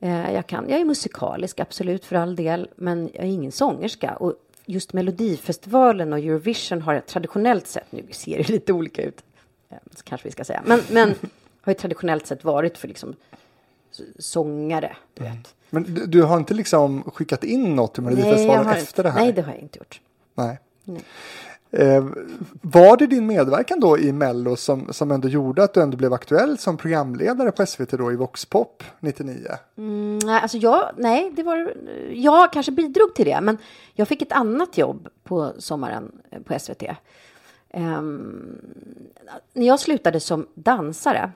Eh, 0.00 0.32
Jag, 0.34 0.46
kan, 0.46 0.68
jag 0.68 0.80
är 0.80 0.84
musikalisk, 0.84 1.60
absolut, 1.60 2.04
för 2.04 2.16
all 2.16 2.36
del. 2.36 2.68
Men 2.76 3.10
jag 3.14 3.24
är 3.24 3.28
ingen 3.28 3.52
sångerska. 3.52 4.16
Och 4.16 4.34
just 4.68 4.92
Melodifestivalen 4.92 6.12
och 6.12 6.18
Eurovision 6.18 6.82
har 6.82 7.00
traditionellt 7.00 7.66
sett, 7.66 7.92
nu 7.92 8.04
ser 8.10 8.38
det 8.38 8.48
lite 8.48 8.72
olika 8.72 9.02
ut, 9.02 9.24
eh, 9.70 9.76
kanske 10.04 10.28
vi 10.28 10.32
ska 10.32 10.44
säga, 10.44 10.62
men, 10.66 10.80
men 10.90 11.08
har 11.60 11.72
ju 11.72 11.74
traditionellt 11.78 12.26
sett 12.26 12.44
varit 12.44 12.78
för 12.78 12.88
liksom 12.88 13.14
sångare, 14.18 14.96
du 15.14 15.24
Mm. 15.24 15.36
vet. 15.36 15.54
Men 15.70 15.94
du, 15.94 16.06
du 16.06 16.22
har 16.22 16.36
inte 16.36 16.54
liksom 16.54 17.02
skickat 17.02 17.44
in 17.44 17.76
något 17.76 17.94
till 17.94 18.02
Nej, 18.02 18.14
Melodifestivalen 18.14 18.68
efter 18.68 19.02
det 19.02 19.10
här? 19.10 19.20
nej, 19.20 19.32
det 19.32 19.42
har 19.42 19.52
jag 19.52 19.60
inte 19.62 19.78
gjort. 19.78 20.00
Nej. 20.34 20.58
Eh, 21.70 22.04
var 22.62 22.96
det 22.96 23.06
din 23.06 23.26
medverkan 23.26 23.80
då 23.80 23.98
i 23.98 24.12
Mello 24.12 24.56
som, 24.56 24.92
som 24.92 25.10
ändå 25.10 25.28
gjorde 25.28 25.64
att 25.64 25.74
du 25.74 25.82
ändå 25.82 25.96
blev 25.96 26.12
aktuell 26.12 26.58
som 26.58 26.76
programledare 26.76 27.52
på 27.52 27.66
SVT 27.66 27.90
då 27.90 28.12
i 28.12 28.16
Voxpop 28.16 28.82
99? 29.00 29.36
Mm, 29.76 30.18
nej, 30.18 30.40
alltså 30.42 30.56
jag, 30.56 30.90
nej, 30.96 31.32
det 31.36 31.42
var, 31.42 31.74
jag 32.12 32.52
kanske 32.52 32.72
bidrog 32.72 33.14
till 33.14 33.26
det, 33.26 33.40
men 33.40 33.58
jag 33.94 34.08
fick 34.08 34.22
ett 34.22 34.32
annat 34.32 34.78
jobb 34.78 35.08
på 35.24 35.52
sommaren 35.58 36.12
eh, 36.30 36.42
på 36.42 36.58
SVT. 36.58 36.82
Eh, 37.68 38.02
när 39.52 39.66
jag 39.66 39.80
slutade 39.80 40.20
som 40.20 40.46
dansare 40.54 41.32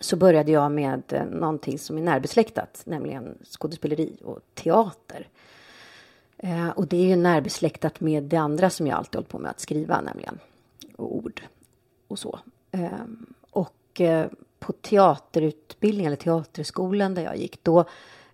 så 0.00 0.16
började 0.16 0.52
jag 0.52 0.72
med 0.72 1.02
eh, 1.08 1.24
någonting 1.24 1.78
som 1.78 1.98
är 1.98 2.02
närbesläktat, 2.02 2.82
nämligen 2.84 3.38
skådespeleri 3.50 4.16
och 4.24 4.38
teater. 4.54 5.28
Eh, 6.44 6.68
och 6.68 6.86
det 6.86 6.96
är 6.96 7.06
ju 7.06 7.16
närbesläktat 7.16 8.00
med 8.00 8.22
det 8.22 8.36
andra 8.36 8.70
som 8.70 8.86
jag 8.86 8.98
alltid 8.98 9.14
hållit 9.14 9.28
på 9.28 9.38
med 9.38 9.50
att 9.50 9.60
skriva, 9.60 10.00
nämligen 10.00 10.38
och 10.96 11.16
ord 11.16 11.42
och 12.08 12.18
så. 12.18 12.38
Ehm, 12.70 13.26
och 13.50 14.00
eh, 14.00 14.26
på 14.58 14.72
teaterutbildningen, 14.72 16.06
eller 16.06 16.22
teaterskolan 16.22 17.14
där 17.14 17.22
jag 17.22 17.36
gick 17.36 17.64
då 17.64 17.84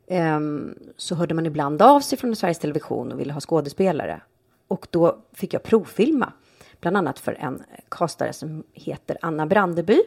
ehm, 0.07 0.79
så 0.97 1.14
hörde 1.14 1.35
man 1.35 1.47
ibland 1.47 1.83
av 1.83 2.01
sig 2.01 2.18
från 2.18 2.37
Sveriges 2.37 2.59
Television 2.59 3.12
och 3.12 3.21
ville 3.21 3.33
ha 3.33 3.40
skådespelare. 3.40 4.21
Och 4.68 4.87
då 4.90 5.18
fick 5.33 5.55
jag 5.55 5.62
provfilma, 5.62 6.33
bland 6.81 6.97
annat 6.97 7.18
för 7.18 7.33
en 7.33 7.62
castare 7.88 8.33
som 8.33 8.64
heter 8.73 9.18
Anna 9.23 9.47
Brandeby. 9.47 10.03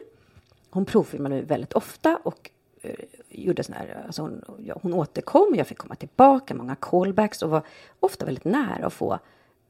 Hon 0.70 0.84
provfilmade 0.84 1.34
mig 1.34 1.44
väldigt 1.44 1.72
ofta 1.72 2.18
och 2.22 2.50
gjorde 3.28 3.64
sån 3.64 3.74
här, 3.74 4.02
alltså 4.06 4.22
hon, 4.22 4.44
ja, 4.64 4.78
hon 4.82 4.94
återkom, 4.94 5.54
jag 5.54 5.66
fick 5.66 5.78
komma 5.78 5.94
tillbaka, 5.94 6.54
många 6.54 6.76
callbacks 6.76 7.42
och 7.42 7.50
var 7.50 7.62
ofta 8.00 8.24
väldigt 8.24 8.44
nära 8.44 8.86
att 8.86 8.92
få 8.92 9.18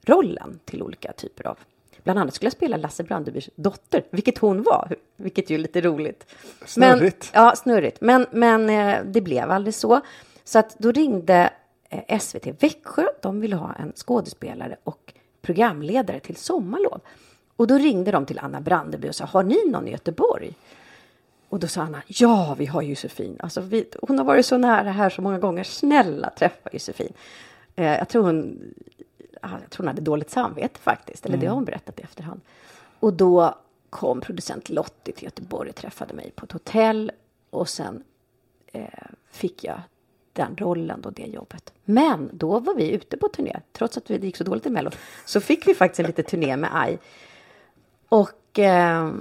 rollen 0.07 0.61
till 0.64 0.83
olika 0.83 1.12
typer 1.12 1.46
av 1.46 1.59
Bland 2.05 2.18
annat 2.18 2.35
skulle 2.35 2.46
jag 2.46 2.53
spela 2.53 2.77
Lasse 2.77 3.03
Brandebys 3.03 3.51
dotter, 3.55 4.05
vilket 4.11 4.38
hon 4.38 4.62
var, 4.62 4.96
vilket 5.16 5.51
ju 5.51 5.55
är 5.55 5.59
lite 5.59 5.81
roligt. 5.81 6.27
Snurrigt. 6.66 7.31
Men, 7.33 7.42
ja, 7.44 7.57
snurrigt. 7.57 8.01
Men, 8.01 8.27
men 8.31 8.70
eh, 8.70 9.05
det 9.05 9.20
blev 9.20 9.51
aldrig 9.51 9.75
så. 9.75 10.01
Så 10.44 10.59
att 10.59 10.79
då 10.79 10.92
ringde 10.92 11.51
eh, 11.88 12.18
SVT 12.18 12.62
Växjö. 12.62 13.07
De 13.22 13.40
ville 13.40 13.57
ha 13.57 13.72
en 13.72 13.92
skådespelare 13.96 14.77
och 14.85 15.14
programledare 15.42 16.20
till 16.20 16.37
sommarlov. 16.37 17.01
Och 17.57 17.66
då 17.66 17.79
ringde 17.79 18.11
de 18.11 18.27
till 18.27 18.38
Anna 18.38 18.61
Brandeby 18.61 19.09
och 19.09 19.14
sa, 19.14 19.25
har 19.25 19.42
ni 19.42 19.70
någon 19.70 19.88
i 19.88 19.90
Göteborg? 19.90 20.55
Och 21.52 21.60
då 21.60 21.66
sa 21.66 21.82
Anna, 21.82 22.02
ja, 22.06 22.54
vi 22.58 22.66
har 22.66 22.82
Josefin. 22.82 23.36
Alltså, 23.40 23.60
vi, 23.60 23.88
hon 24.02 24.18
har 24.18 24.24
varit 24.24 24.46
så 24.46 24.58
nära 24.58 24.90
här 24.90 25.10
så 25.10 25.22
många 25.22 25.38
gånger. 25.38 25.64
Snälla, 25.64 26.30
träffa 26.30 26.70
Josefin. 26.72 27.12
Eh, 27.76 27.84
jag 27.84 28.08
tror 28.08 28.22
hon 28.22 28.60
ja, 29.42 29.48
jag 29.60 29.70
tror 29.70 29.84
hon 29.84 29.88
hade 29.88 30.00
dåligt 30.00 30.30
samvete 30.30 30.80
faktiskt, 30.80 31.26
eller 31.26 31.36
det 31.36 31.46
har 31.46 31.54
hon 31.54 31.64
berättat 31.64 32.00
i 32.00 32.02
efterhand. 32.02 32.40
Och 33.00 33.12
då 33.12 33.54
kom 33.90 34.20
producent 34.20 34.68
Lottie 34.68 35.14
till 35.14 35.24
Göteborg 35.24 35.70
och 35.70 35.76
träffade 35.76 36.14
mig 36.14 36.32
på 36.34 36.44
ett 36.44 36.52
hotell 36.52 37.12
och 37.50 37.68
sen 37.68 38.02
eh, 38.66 38.84
fick 39.30 39.64
jag 39.64 39.80
den 40.32 40.56
rollen 40.56 41.00
då, 41.00 41.10
det 41.10 41.26
jobbet. 41.26 41.72
Men 41.84 42.30
då 42.32 42.58
var 42.58 42.74
vi 42.74 42.90
ute 42.90 43.16
på 43.16 43.28
turné, 43.28 43.60
trots 43.72 43.96
att 43.96 44.04
det 44.04 44.24
gick 44.24 44.36
så 44.36 44.44
dåligt 44.44 44.66
i 44.66 44.70
Mello, 44.70 44.90
så 45.24 45.40
fick 45.40 45.68
vi 45.68 45.74
faktiskt 45.74 46.00
en 46.00 46.06
liten 46.06 46.24
turné 46.24 46.56
med 46.56 46.70
Aj. 46.72 46.98
Och 48.08 48.58
eh, 48.58 49.12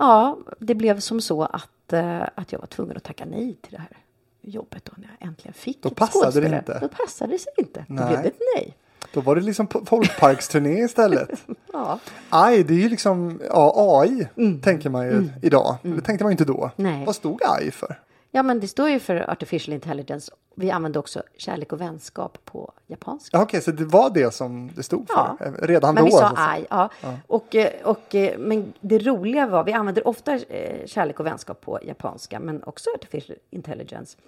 ja, 0.00 0.38
det 0.58 0.74
blev 0.74 1.00
som 1.00 1.20
så 1.20 1.42
att, 1.42 1.92
eh, 1.92 2.22
att 2.34 2.52
jag 2.52 2.58
var 2.58 2.66
tvungen 2.66 2.96
att 2.96 3.04
tacka 3.04 3.24
nej 3.24 3.56
till 3.62 3.72
det 3.72 3.78
här 3.78 3.96
jobbet 4.40 4.84
då 4.84 4.92
när 4.96 5.16
jag 5.18 5.28
äntligen 5.28 5.54
fick 5.54 5.82
Då 5.82 5.88
ett 5.88 5.94
passade 5.94 6.40
det 6.40 6.56
inte. 6.56 6.78
Då 6.78 6.88
passade 6.88 7.32
det 7.32 7.38
sig 7.38 7.52
inte. 7.56 7.84
Då 7.88 7.94
blev 7.94 8.22
det 8.22 8.28
ett 8.28 8.40
nej. 8.56 8.76
Då 9.12 9.20
var 9.20 9.34
det 9.36 9.40
liksom 9.40 9.66
folkparksturné 9.84 10.78
istället. 10.84 11.30
Ja. 11.72 11.98
AI, 12.30 12.62
det 12.62 12.74
är 12.74 12.78
ju 12.78 12.88
liksom 12.88 13.40
ja, 13.48 13.74
AI, 13.76 14.28
tänker 14.62 14.90
man 14.90 15.06
ju 15.06 15.28
idag. 15.42 15.76
Det 15.82 16.00
tänkte 16.00 16.24
man 16.24 16.30
ju 16.30 16.32
inte 16.32 16.44
då. 16.44 16.70
Nej. 16.76 17.04
Vad 17.06 17.16
stod 17.16 17.40
AI 17.44 17.70
för? 17.70 17.98
Ja, 18.30 18.42
men 18.42 18.60
det 18.60 18.68
står 18.68 18.88
ju 18.90 19.00
för 19.00 19.30
artificial 19.30 19.74
intelligence. 19.74 20.32
Vi 20.54 20.70
använde 20.70 20.98
också 20.98 21.22
kärlek 21.36 21.72
och 21.72 21.80
vänskap 21.80 22.38
på 22.44 22.72
japanska. 22.86 23.36
Ja, 23.36 23.42
Okej, 23.42 23.60
så 23.60 23.70
det 23.70 23.84
var 23.84 24.10
det 24.10 24.34
som 24.34 24.70
det 24.76 24.82
stod 24.82 25.06
för 25.08 25.16
Ja. 25.16 25.36
eh, 25.46 25.52
redan 25.66 25.94
Men 25.94 26.04
då? 26.04 26.06
vi 26.06 26.12
sa 26.12 26.24
alltså. 26.24 26.44
aj, 26.48 26.66
ja. 26.70 26.88
Och, 27.26 27.54
eh, 27.54 27.70
och, 27.84 28.14
eh, 28.14 28.38
men 28.38 28.72
det 28.80 28.98
roliga 28.98 29.46
var, 29.46 29.64
vi 29.64 29.72
använder 29.72 30.08
ofta 30.08 30.38
kärlek 30.86 31.20
och 31.20 31.26
vänskap 31.26 31.60
på 31.60 31.78
japanska, 31.82 32.40
men 32.40 32.62
också 32.64 32.90
artificial 32.94 33.38
intelligence. 33.50 34.18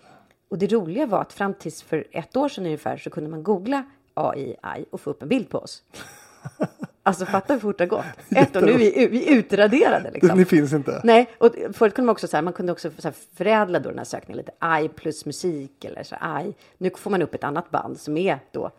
Och 0.50 0.58
det 0.58 0.66
roliga 0.72 1.06
var 1.06 1.20
att 1.20 1.32
fram 1.32 1.54
tills 1.54 1.82
för 1.82 2.04
ett 2.12 2.36
år 2.36 2.48
sedan 2.48 2.64
ungefär 2.66 2.96
så 2.96 3.10
kunde 3.10 3.30
man 3.30 3.42
googla 3.42 3.84
AI, 4.14 4.56
AI 4.62 4.84
och 4.90 5.00
få 5.00 5.10
upp 5.10 5.22
en 5.22 5.28
bild 5.28 5.48
på 5.50 5.58
oss. 5.58 5.82
Alltså 7.02 7.26
fatta 7.26 7.52
hur 7.52 7.60
fort 7.60 7.78
det 7.78 7.84
har 7.84 7.88
gått. 7.88 8.04
Ett 8.36 8.56
år, 8.56 8.60
nu 8.60 8.72
är 8.72 8.78
vi, 8.78 9.06
vi 9.06 9.30
utraderade 9.34 10.10
liksom. 10.10 10.38
Ni 10.38 10.44
finns 10.44 10.72
inte? 10.72 11.00
Nej, 11.04 11.30
och 11.38 11.54
förut 11.72 11.94
kunde 11.94 12.06
man 12.06 12.12
också 12.12 12.28
så 12.28 12.36
här, 12.36 12.42
man 12.42 12.52
kunde 12.52 12.72
också 12.72 12.90
så 12.98 13.08
här 13.08 13.14
förädla 13.36 13.78
då 13.80 13.88
den 13.88 13.98
här 13.98 14.04
sökningen 14.04 14.36
lite. 14.36 14.52
AI 14.58 14.88
plus 14.88 15.26
musik 15.26 15.84
eller 15.84 16.02
så 16.02 16.14
här, 16.20 16.36
AI. 16.36 16.54
Nu 16.78 16.90
får 16.98 17.10
man 17.10 17.22
upp 17.22 17.34
ett 17.34 17.44
annat 17.44 17.70
band 17.70 18.00
som 18.00 18.16
är 18.16 18.38
då 18.52 18.70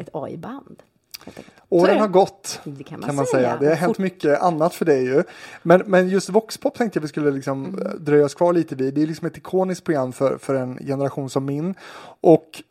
ett 0.00 0.08
AI-band. 0.12 0.82
Mm. 1.26 1.34
Åren 1.68 2.00
har 2.00 2.08
gått 2.08 2.60
Det 2.64 2.84
kan 2.84 3.00
man 3.00 3.06
kan 3.08 3.16
man 3.16 3.26
säga. 3.26 3.42
säga. 3.48 3.56
Det 3.60 3.66
har 3.68 3.74
hänt 3.74 3.98
mycket 3.98 4.40
annat 4.40 4.74
för 4.74 4.84
dig 4.84 5.04
ju. 5.04 5.22
Men, 5.62 5.82
men 5.86 6.08
just 6.08 6.28
Voxpop 6.28 6.74
tänkte 6.78 6.96
jag 6.96 7.02
vi 7.02 7.08
skulle 7.08 7.30
liksom 7.30 7.64
Mm. 7.64 7.86
eh, 7.86 7.92
dröja 7.92 8.24
oss 8.24 8.34
kvar 8.34 8.52
lite 8.52 8.74
vid. 8.74 8.94
Det 8.94 9.02
är 9.02 9.06
liksom 9.06 9.26
ett 9.26 9.36
ikoniskt 9.36 9.84
program 9.84 10.12
för, 10.12 10.38
för 10.38 10.54
en 10.54 10.78
generation 10.78 11.30
som 11.30 11.44
min. 11.44 11.74
Och 12.20 12.62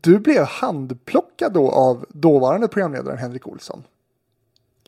du 0.00 0.18
blev 0.18 0.44
handplockad 0.44 1.52
då 1.52 1.70
av 1.70 2.06
dåvarande 2.08 2.68
programledaren 2.68 3.18
Henrik 3.18 3.46
Olsson. 3.46 3.84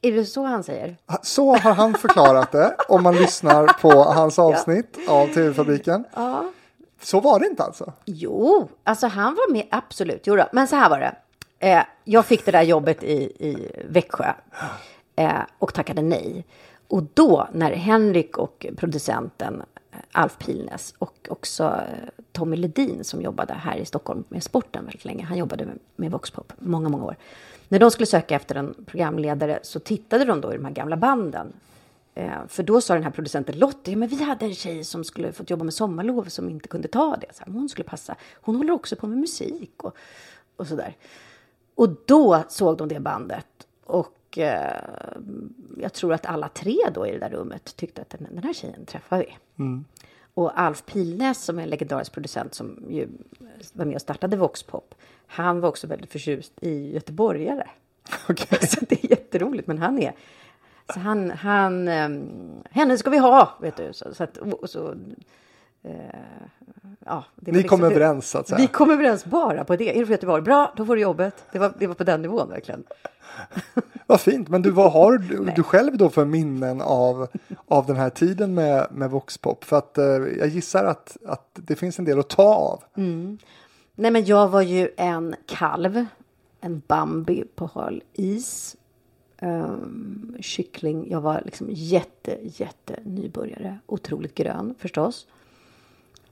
Är 0.02 0.12
det 0.12 0.24
så 0.24 0.44
han 0.44 0.62
säger? 0.62 0.96
Så 1.22 1.56
har 1.56 1.74
han 1.74 1.94
förklarat 1.94 2.52
det 2.52 2.76
om 2.88 3.02
man 3.02 3.16
lyssnar 3.16 3.66
på 3.66 3.90
hans 3.90 4.38
avsnitt 4.38 4.98
av 5.08 5.26
TV-fabriken. 5.26 6.04
Ja. 6.14 6.50
Så 7.02 7.20
var 7.20 7.40
det 7.40 7.46
inte 7.46 7.62
alltså? 7.62 7.92
Jo, 8.04 8.68
alltså 8.84 9.06
han 9.06 9.34
var 9.34 9.52
med, 9.52 9.66
absolut. 9.70 10.22
Jo 10.24 10.36
då. 10.36 10.48
Men 10.52 10.68
så 10.68 10.76
här 10.76 10.90
var 10.90 10.98
det. 10.98 11.16
Eh, 11.58 11.82
jag 12.04 12.26
fick 12.26 12.44
det 12.44 12.50
där 12.52 12.62
jobbet 12.62 13.04
i, 13.04 13.14
i 13.22 13.70
Växjö 13.88 14.32
eh, 15.16 15.32
och 15.58 15.74
tackade 15.74 16.02
nej. 16.02 16.46
Och 16.88 17.02
då 17.14 17.48
när 17.52 17.72
Henrik 17.72 18.38
och 18.38 18.66
producenten 18.76 19.62
Alf 20.12 20.38
Pilnes 20.38 20.94
och 20.98 21.28
också 21.28 21.64
eh, 21.64 22.08
Tommy 22.32 22.56
Ledin 22.56 23.04
som 23.04 23.22
jobbade 23.22 23.54
här 23.54 23.76
i 23.76 23.84
Stockholm 23.84 24.24
med 24.28 24.42
sporten 24.42 24.84
väldigt 24.84 25.04
länge. 25.04 25.24
Han 25.24 25.38
jobbade 25.38 25.66
med, 25.66 25.78
med 25.96 26.10
Voxpop 26.10 26.52
många, 26.58 26.88
många 26.88 27.04
år. 27.04 27.16
När 27.68 27.78
de 27.78 27.90
skulle 27.90 28.06
söka 28.06 28.34
efter 28.34 28.54
en 28.54 28.74
programledare 28.86 29.58
så 29.62 29.80
tittade 29.80 30.24
de 30.24 30.40
då 30.40 30.52
i 30.52 30.56
de 30.56 30.64
här 30.64 30.72
gamla 30.72 30.96
banden. 30.96 31.52
Eh, 32.14 32.46
för 32.48 32.62
då 32.62 32.80
sa 32.80 32.94
den 32.94 33.02
här 33.02 33.10
producenten 33.10 33.58
Lottie, 33.58 33.96
men 33.96 34.08
vi 34.08 34.22
hade 34.22 34.46
en 34.46 34.54
tjej 34.54 34.84
som 34.84 35.04
skulle 35.04 35.32
fått 35.32 35.50
jobba 35.50 35.64
med 35.64 35.74
sommarlov 35.74 36.24
som 36.24 36.48
inte 36.48 36.68
kunde 36.68 36.88
ta 36.88 37.16
det. 37.16 37.34
Så 37.34 37.44
här, 37.44 37.52
hon 37.52 37.68
skulle 37.68 37.84
passa. 37.84 38.16
Hon 38.40 38.56
håller 38.56 38.72
också 38.72 38.96
på 38.96 39.06
med 39.06 39.18
musik 39.18 39.84
och, 39.84 39.96
och 40.56 40.66
sådär. 40.66 40.96
Och 41.74 41.88
då 42.06 42.44
såg 42.48 42.76
de 42.76 42.88
det 42.88 43.00
bandet. 43.00 43.46
Och 43.84 44.19
eh, 44.38 44.82
jag 45.76 45.92
tror 45.92 46.12
att 46.12 46.26
alla 46.26 46.48
tre 46.48 46.76
då 46.94 47.06
i 47.06 47.12
det 47.12 47.18
där 47.18 47.30
rummet 47.30 47.76
tyckte 47.76 48.02
att 48.02 48.10
den, 48.10 48.26
den 48.30 48.44
här 48.44 48.52
tjejen 48.52 48.86
träffar 48.86 49.18
vi. 49.18 49.36
Och 50.34 50.60
Alf 50.60 50.86
Pilnäs 50.86 51.44
som 51.44 51.58
är 51.58 51.62
en 51.62 51.68
legendarisk 51.68 52.12
producent 52.12 52.54
som 52.54 52.84
ju 52.88 53.08
var 53.72 53.84
med 53.84 53.94
och 53.94 54.00
startade 54.00 54.36
Voxpop. 54.36 54.94
Han 55.26 55.60
var 55.60 55.68
också 55.68 55.86
väldigt 55.86 56.12
förtjust 56.12 56.52
i 56.60 56.92
göteborgare. 56.94 57.68
Okej. 58.28 58.58
Så 58.66 58.84
det 58.88 59.04
är 59.04 59.10
jätteroligt, 59.10 59.66
men 59.66 59.78
han 59.78 59.98
är... 59.98 60.14
Så 60.94 61.00
han, 61.00 61.30
han, 61.30 61.88
um, 61.88 62.62
henne 62.70 62.98
ska 62.98 63.10
vi 63.10 63.18
ha, 63.18 63.58
vet 63.60 63.76
du. 63.76 63.92
Så, 63.92 64.14
så 64.14 64.24
att, 64.24 64.36
och 64.36 64.70
så, 64.70 64.94
eh, 65.82 65.92
ja, 67.06 67.24
Ni 67.36 67.52
liksom- 67.52 67.78
kom 67.78 67.90
överens 67.90 68.30
så 68.30 68.38
att 68.38 68.48
säga. 68.48 68.58
Vi 68.58 68.66
kom 68.66 68.90
överens 68.90 69.24
bara 69.24 69.64
på 69.64 69.76
det. 69.76 69.90
Är 69.96 69.98
du 70.00 70.06
från 70.06 70.12
Göteborg? 70.12 70.42
Bra, 70.42 70.72
då 70.76 70.86
får 70.86 70.96
du 70.96 71.02
jobbet. 71.02 71.44
Det 71.52 71.58
var, 71.58 71.72
det 71.78 71.86
var 71.86 71.94
på 71.94 72.04
den 72.04 72.22
nivån 72.22 72.48
verkligen. 72.48 72.84
Vad 74.06 74.20
fint, 74.20 74.48
men 74.48 74.62
du, 74.62 74.70
vad 74.70 74.92
har 74.92 75.18
du, 75.18 75.52
du 75.56 75.62
själv 75.62 75.96
då 75.96 76.08
för 76.08 76.24
minnen 76.24 76.80
av, 76.80 77.26
av 77.68 77.86
den 77.86 77.96
här 77.96 78.10
tiden 78.10 78.54
med, 78.54 78.86
med 78.90 79.10
Voxpop? 79.10 79.64
För 79.64 79.78
att 79.78 79.98
eh, 79.98 80.04
jag 80.38 80.48
gissar 80.48 80.84
att, 80.84 81.16
att 81.26 81.48
det 81.54 81.76
finns 81.76 81.98
en 81.98 82.04
del 82.04 82.18
att 82.18 82.28
ta 82.28 82.54
av. 82.54 82.82
Nej, 83.94 84.10
men 84.10 84.24
jag 84.24 84.48
var 84.48 84.62
ju 84.62 84.90
en 84.96 85.34
kalv, 85.46 86.04
en 86.60 86.82
Bambi 86.86 87.44
på 87.54 87.70
hal 87.74 88.02
is. 88.12 88.76
Um, 89.42 90.36
kyckling. 90.40 91.10
Jag 91.10 91.20
var 91.20 91.42
liksom 91.44 91.66
jätte, 91.70 92.38
jätte 92.42 92.96
nybörjare. 93.04 93.78
Otroligt 93.86 94.34
grön 94.34 94.74
förstås. 94.78 95.26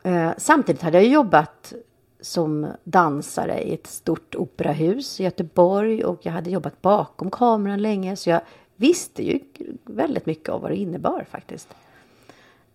Eh, 0.09 0.33
samtidigt 0.37 0.83
hade 0.83 0.99
jag 0.99 1.07
jobbat 1.13 1.73
som 2.21 2.67
dansare 2.85 3.63
i 3.63 3.75
ett 3.75 3.87
stort 3.87 4.35
operahus 4.35 5.21
i 5.21 5.25
Göteborg 5.25 6.05
och 6.05 6.19
jag 6.23 6.33
hade 6.33 6.51
jobbat 6.51 6.83
bakom 6.83 7.31
kameran 7.31 7.83
länge 7.83 8.17
så 8.17 8.31
jag 8.31 8.41
visste 8.77 9.23
ju 9.23 9.41
väldigt 9.85 10.27
mycket 10.27 10.49
av 10.49 10.61
vad 10.61 10.71
det 10.71 10.77
innebar 10.77 11.27
faktiskt. 11.31 11.69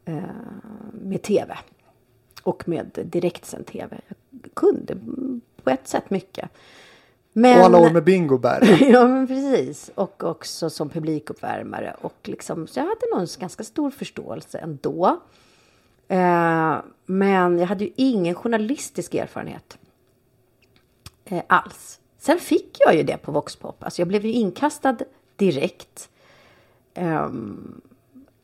Eh, 0.06 0.24
med 0.92 1.22
tv 1.22 1.58
och 2.44 2.68
med 2.68 3.00
direktsänd 3.06 3.66
tv. 3.66 3.98
Jag 4.30 4.54
kunde 4.54 4.98
på 5.64 5.70
ett 5.70 5.88
sätt 5.88 6.10
mycket. 6.10 6.50
Men, 7.34 7.60
Och 7.60 7.66
alla 7.66 7.80
år 7.80 7.90
med 7.90 8.04
bingobär. 8.04 8.78
ja, 8.92 9.08
men 9.08 9.28
precis. 9.28 9.92
Och 9.96 10.24
också 10.24 10.70
som 10.70 10.90
publikuppvärmare. 10.90 11.96
Och 12.02 12.18
liksom, 12.24 12.68
så 12.68 12.80
jag 12.80 12.84
hade 12.84 13.06
nog 13.12 13.22
en 13.22 13.28
ganska 13.40 13.64
stor 13.64 13.92
förståelse 13.92 14.58
ändå. 14.58 15.06
Eh, 15.08 15.43
men 17.06 17.60
jag 17.60 17.68
hade 17.68 17.84
ju 17.84 17.92
ingen 17.96 18.36
journalistisk 18.36 19.14
erfarenhet 19.14 19.78
eh, 21.26 21.44
alls. 21.48 22.00
Sen 22.18 22.40
fick 22.40 22.78
jag 22.80 22.96
ju 22.96 23.04
det 23.04 23.18
på 23.18 23.32
Voxpop. 23.32 23.84
Alltså 23.84 24.02
jag 24.02 24.08
blev 24.08 24.26
ju 24.26 24.32
inkastad 24.32 24.98
direkt 25.36 26.10
ehm, 26.94 27.82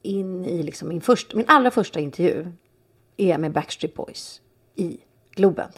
in 0.02 0.46
i 0.46 0.64
liksom 0.64 0.88
min, 0.88 1.02
första, 1.02 1.38
min 1.38 1.46
allra 1.48 1.72
första 1.72 2.00
intervju 2.00 2.52
är 3.18 3.38
med 3.38 3.52
Backstreet 3.52 3.96
Boys 3.96 4.42
i 4.76 4.98
Globen. 5.32 5.70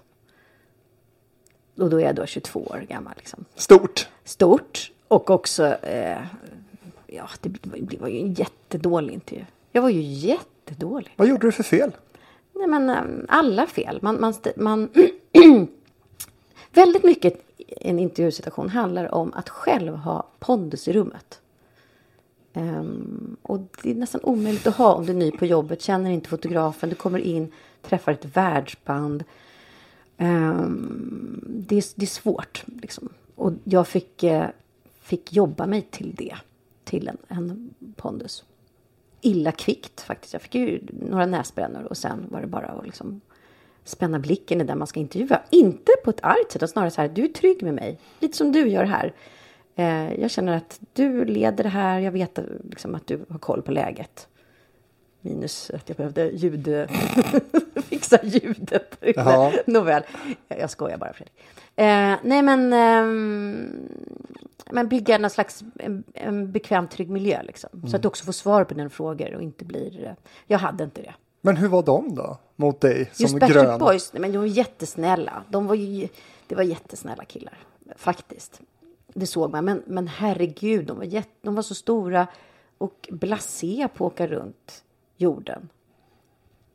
Och 1.77 1.89
då 1.89 1.97
är 1.97 2.05
jag 2.05 2.15
då 2.15 2.25
22 2.25 2.59
år 2.59 2.85
gammal. 2.89 3.13
Liksom 3.17 3.45
Stort. 3.55 4.09
stort 4.23 4.91
och 5.07 5.29
också, 5.29 5.65
eh, 5.67 6.21
ja, 7.07 7.29
det 7.41 7.99
var 7.99 8.07
ju 8.07 8.19
en 8.19 8.33
jättedålig 8.33 9.13
intervju. 9.13 9.45
Jag 9.71 9.81
var 9.81 9.89
ju 9.89 10.01
jättedålig. 10.71 11.13
Vad 11.15 11.27
gjorde 11.27 11.47
du 11.47 11.51
för 11.51 11.63
fel? 11.63 11.91
Nej, 12.53 12.67
men 12.67 12.89
eh, 12.89 13.03
alla 13.27 13.67
fel. 13.67 13.99
Man, 14.01 14.21
man, 14.21 14.33
man 14.55 14.89
väldigt 16.71 17.03
mycket 17.03 17.33
i 17.57 17.89
en 17.89 17.99
intervjusituation 17.99 18.69
handlar 18.69 19.13
om 19.13 19.33
att 19.33 19.49
själv 19.49 19.95
ha 19.95 20.27
pondus 20.39 20.87
i 20.87 20.93
rummet. 20.93 21.41
Ehm, 22.53 23.37
och 23.41 23.59
det 23.83 23.91
är 23.91 23.95
nästan 23.95 24.21
omöjligt 24.23 24.67
att 24.67 24.75
ha 24.75 24.93
om 24.93 25.05
du 25.05 25.11
är 25.11 25.15
ny 25.15 25.31
på 25.31 25.45
jobbet, 25.45 25.81
känner 25.81 26.11
inte 26.11 26.29
fotografen, 26.29 26.89
du 26.89 26.95
kommer 26.95 27.19
in, 27.19 27.51
träffar 27.81 28.11
ett 28.11 28.37
världsband. 28.37 29.23
Ehm, 30.17 31.43
det, 31.47 31.77
är, 31.77 31.83
det 31.95 32.05
är 32.05 32.07
svårt. 32.07 32.63
Liksom. 32.81 33.09
Och 33.35 33.53
jag 33.63 33.87
fick, 33.87 34.23
eh, 34.23 34.47
fick 35.01 35.33
jobba 35.33 35.65
mig 35.65 35.81
till 35.81 36.15
det, 36.15 36.35
till 36.83 37.07
en, 37.07 37.17
en 37.27 37.73
pondus. 37.95 38.43
Illa 39.21 39.51
kvickt 39.51 40.01
faktiskt. 40.01 40.33
Jag 40.33 40.41
fick 40.41 40.55
ju 40.55 40.81
några 40.91 41.25
näsbrännor 41.25 41.83
och 41.83 41.97
sen 41.97 42.25
var 42.29 42.41
det 42.41 42.47
bara 42.47 42.65
att 42.65 42.85
liksom 42.85 43.21
spänna 43.83 44.19
blicken 44.19 44.61
i 44.61 44.63
den 44.63 44.77
man 44.77 44.87
ska 44.87 44.99
intervjua. 44.99 45.41
Inte 45.49 45.91
på 46.03 46.09
ett 46.09 46.23
argt 46.23 46.51
sätt, 46.51 46.55
utan 46.55 46.67
snarare 46.67 46.91
så 46.91 47.01
här, 47.01 47.09
du 47.09 47.23
är 47.23 47.27
trygg 47.27 47.63
med 47.63 47.73
mig. 47.73 47.99
Lite 48.19 48.37
som 48.37 48.51
du 48.51 48.67
gör 48.67 48.83
här. 48.83 49.13
Eh, 49.75 50.13
jag 50.21 50.31
känner 50.31 50.57
att 50.57 50.79
du 50.93 51.25
leder 51.25 51.63
det 51.63 51.69
här, 51.69 51.99
jag 51.99 52.11
vet 52.11 52.39
liksom, 52.69 52.95
att 52.95 53.07
du 53.07 53.25
har 53.29 53.39
koll 53.39 53.61
på 53.61 53.71
läget. 53.71 54.27
Minus 55.21 55.69
att 55.73 55.89
jag 55.89 55.97
behövde 55.97 56.29
ljud... 56.29 56.67
fixa 57.83 58.19
ljudet. 58.23 58.97
Jaha. 59.15 59.51
Nåväl, 59.67 60.03
jag 60.47 60.69
skojar 60.69 60.97
bara 60.97 61.13
Fredrik. 61.13 61.33
Eh, 61.75 62.15
nej 62.23 62.41
men... 62.41 62.73
ehm, 62.73 63.89
men 64.71 64.87
bygga 64.87 65.17
någon 65.17 65.29
slags 65.29 65.63
en, 65.79 66.03
en 66.13 66.51
bekväm, 66.51 66.87
trygg 66.87 67.09
miljö 67.09 67.43
liksom. 67.43 67.69
Så 67.89 67.95
att 67.95 68.01
du 68.01 68.07
också 68.07 68.25
får 68.25 68.31
svar 68.31 68.63
på 68.63 68.73
dina 68.73 68.89
frågor 68.89 69.35
och 69.35 69.41
inte 69.41 69.65
blir... 69.65 70.05
eh, 70.05 70.11
Jag 70.47 70.59
hade 70.59 70.83
inte 70.83 71.01
det. 71.01 71.13
Men 71.41 71.57
hur 71.57 71.67
var 71.67 71.83
de 71.83 72.15
då? 72.15 72.37
Mot 72.55 72.81
dig 72.81 73.09
som 73.13 73.23
Just 73.23 73.35
grön? 73.53 73.79
Boys, 73.79 74.13
nej, 74.13 74.21
men 74.21 74.31
de 74.31 74.37
var 74.37 74.45
jättesnälla. 74.45 75.43
De 75.49 75.67
var 75.67 75.75
ju, 75.75 76.07
det 76.47 76.55
var 76.55 76.63
jättesnälla 76.63 77.25
killar, 77.25 77.57
faktiskt. 77.95 78.61
Det 79.13 79.27
såg 79.27 79.51
man. 79.51 79.65
Men, 79.65 79.83
men 79.85 80.07
herregud, 80.07 80.85
de 80.85 80.97
var, 80.97 81.03
jätte, 81.03 81.29
de 81.41 81.55
var 81.55 81.63
så 81.63 81.75
stora 81.75 82.27
och 82.77 83.09
blasé 83.11 83.87
på 83.95 84.07
att 84.07 84.13
åka 84.13 84.27
runt 84.27 84.83
jorden. 85.21 85.69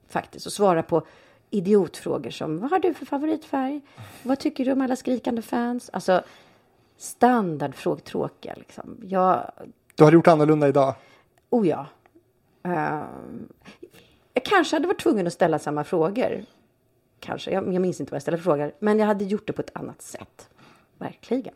Faktiskt. 0.08 0.46
Och 0.46 0.52
svara 0.52 0.82
på 0.82 1.06
idiotfrågor 1.50 2.30
som 2.30 2.58
vad 2.58 2.70
har 2.70 2.78
du 2.78 2.94
för 2.94 3.06
favoritfärg? 3.06 3.80
Vad 4.22 4.38
tycker 4.38 4.64
du 4.64 4.72
om 4.72 4.80
alla 4.80 4.96
skrikande 4.96 5.42
fans? 5.42 5.90
Alltså 5.92 6.22
standardfrågor, 6.96 8.00
tråkiga 8.00 8.54
liksom. 8.56 8.96
Jag, 9.02 9.52
Du 9.94 10.04
hade 10.04 10.14
gjort 10.14 10.26
annorlunda 10.28 10.68
idag. 10.68 10.94
Oh 11.50 11.68
ja. 11.68 11.86
Ehm, 12.62 13.48
jag 14.34 14.44
kanske 14.44 14.76
hade 14.76 14.86
varit 14.86 15.00
tvungen 15.00 15.26
att 15.26 15.32
ställa 15.32 15.58
samma 15.58 15.84
frågor. 15.84 16.44
Kanske. 17.20 17.50
Jag, 17.50 17.74
jag 17.74 17.82
minns 17.82 18.00
inte 18.00 18.10
vad 18.10 18.16
jag 18.16 18.22
ställde 18.22 18.38
för 18.38 18.44
frågor. 18.44 18.72
Men 18.78 18.98
jag 18.98 19.06
hade 19.06 19.24
gjort 19.24 19.46
det 19.46 19.52
på 19.52 19.62
ett 19.62 19.76
annat 19.76 20.02
sätt. 20.02 20.48
Verkligen. 20.98 21.54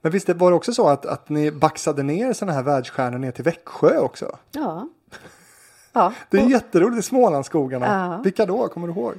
Men 0.00 0.12
visst 0.12 0.28
var 0.28 0.50
det 0.50 0.56
också 0.56 0.72
så 0.72 0.88
att, 0.88 1.06
att 1.06 1.28
ni 1.28 1.50
baxade 1.50 2.02
ner 2.02 2.32
sådana 2.32 2.52
här 2.52 2.62
världsstjärnor 2.62 3.18
ner 3.18 3.30
till 3.30 3.44
Växjö 3.44 3.98
också? 3.98 4.38
Ja. 4.52 4.88
Ja. 5.98 6.12
Det 6.30 6.36
är 6.38 6.48
jätteroligt 6.48 6.98
i 6.98 7.02
Smålandsskogarna. 7.02 7.86
Ja. 7.86 8.22
Vilka 8.24 8.46
då? 8.46 8.68
Kommer 8.68 8.86
du 8.86 8.92
ihåg? 8.92 9.14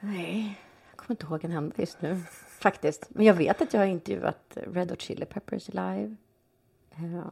Nej, 0.00 0.58
jag 0.90 0.96
kommer 0.96 1.10
inte 1.20 1.26
ihåg 1.26 1.44
en 1.44 1.52
enda 1.52 1.74
just 1.78 2.02
nu. 2.02 2.20
Faktiskt. 2.58 3.06
Men 3.08 3.26
jag 3.26 3.34
vet 3.34 3.62
att 3.62 3.74
jag 3.74 3.80
har 3.80 3.86
intervjuat 3.86 4.56
Red 4.72 4.90
Hot 4.90 5.00
Chili 5.02 5.24
Peppers 5.24 5.68
live. 5.68 6.16
Ja. 6.94 7.30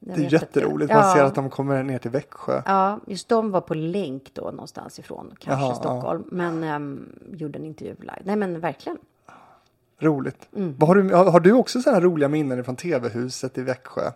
Det 0.00 0.12
är 0.26 0.32
jätteroligt. 0.32 0.90
jag- 0.90 1.00
Man 1.00 1.12
ser 1.12 1.20
Ja. 1.20 1.26
att 1.26 1.34
de 1.34 1.50
kommer 1.50 1.82
ner 1.82 1.98
till 1.98 2.10
Växjö. 2.10 2.62
Ja, 2.66 3.00
just 3.06 3.28
de 3.28 3.50
var 3.50 3.60
på 3.60 3.74
länk 3.74 4.30
då 4.34 4.42
någonstans 4.42 4.98
ifrån, 4.98 5.34
kanske 5.38 5.64
Jaha, 5.64 5.70
ja. 5.70 5.74
Stockholm. 5.74 6.24
Men 6.30 6.64
ehm, 6.64 7.08
gjorde 7.32 7.58
en 7.58 7.64
intervju 7.64 7.94
live. 8.00 8.20
Nej, 8.24 8.36
men 8.36 8.60
verkligen. 8.60 8.98
Roligt. 9.98 10.48
Mm. 10.56 10.76
Har, 10.80 10.94
du, 10.94 11.14
har, 11.14 11.40
du 11.40 11.52
också 11.52 11.80
sådana 11.82 12.00
roliga 12.00 12.28
minnen 12.28 12.64
från 12.64 12.76
tv-huset 12.76 13.58
i 13.58 13.62
Växjö? 13.62 14.10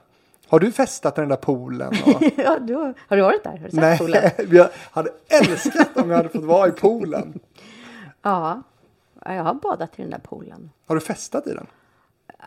Har 0.49 0.61
du 0.61 0.73
festat 0.73 1.19
i 1.19 1.21
den 1.21 1.29
där 1.29 1.37
poolen? 1.37 1.93
Ja, 2.37 2.59
du 2.59 2.75
har, 2.75 3.17
du 3.17 3.23
varit 3.23 3.45
där? 3.45 3.51
Har 3.51 3.59
du 3.59 3.71
sett 3.71 3.81
Nej, 3.81 3.99
poolen? 3.99 4.31
jag 4.51 4.69
hade 4.91 5.11
älskat 5.29 5.97
om 5.97 6.11
jag 6.11 6.17
hade 6.17 6.29
fått 6.29 6.45
vara 6.45 6.69
i 6.69 6.73
poolen. 6.73 7.41
Ja, 8.23 8.63
Ja, 9.25 9.35
jag 9.35 9.45
har 9.45 9.55
badat 9.55 9.99
i 9.99 10.03
den 10.03 10.11
där 10.11 10.19
poolen. 10.19 10.71
Har 10.87 10.95
du 10.95 11.01
festat 11.01 11.47
i 11.47 11.55
den? 11.55 11.67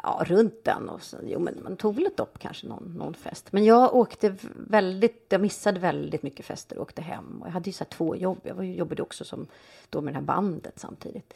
Ja, 0.04 0.24
runt 0.26 0.64
den. 0.64 0.90
Och 0.90 1.02
så, 1.02 1.18
jo, 1.24 1.40
men 1.40 1.64
man 1.64 1.76
tog 1.76 1.96
väl 1.96 2.06
ett 2.06 2.18
dopp 2.18 2.40
kanske 2.40 2.68
någon, 2.68 2.94
någon 2.98 3.14
fest. 3.14 3.52
Men 3.52 3.66
jag 3.66 3.96
åkte 3.96 4.36
väldigt, 4.56 5.26
jag 5.30 5.42
missade 5.42 5.80
väldigt 5.80 6.24
mycket 6.24 6.46
fester 6.46 6.78
och 6.78 6.82
åkte 6.82 7.02
hem. 7.02 7.42
Och 7.42 7.48
jag 7.48 7.52
hade 7.52 7.70
ju 7.70 7.74
så 7.74 7.86
två 7.86 8.16
jobb. 8.16 8.40
Jag 8.44 8.56
var 8.56 8.64
jobbade 8.64 9.02
också 9.02 9.26
som, 9.26 9.48
då 9.90 10.02
med 10.02 10.14
det 10.14 10.18
här 10.18 10.26
bandet 10.26 10.80
samtidigt. 10.80 11.34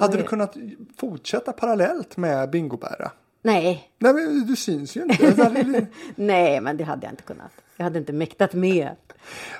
Hade 0.00 0.16
ju, 0.16 0.22
du 0.22 0.28
kunnat 0.28 0.56
fortsätta 0.96 1.52
parallellt 1.52 2.16
med 2.16 2.50
Bingobära? 2.50 3.10
Nej, 3.42 3.90
Nej, 3.98 4.14
men 4.14 4.46
du 4.46 4.56
syns 4.56 4.96
ju 4.96 5.02
inte. 5.02 5.86
Nej, 6.16 6.60
men 6.60 6.76
det 6.76 6.84
hade 6.84 7.06
jag 7.06 7.12
inte 7.12 7.22
kunnat. 7.22 7.50
Jag 7.76 7.84
hade 7.84 7.98
inte 7.98 8.12
mäktat 8.12 8.52
med. 8.52 8.90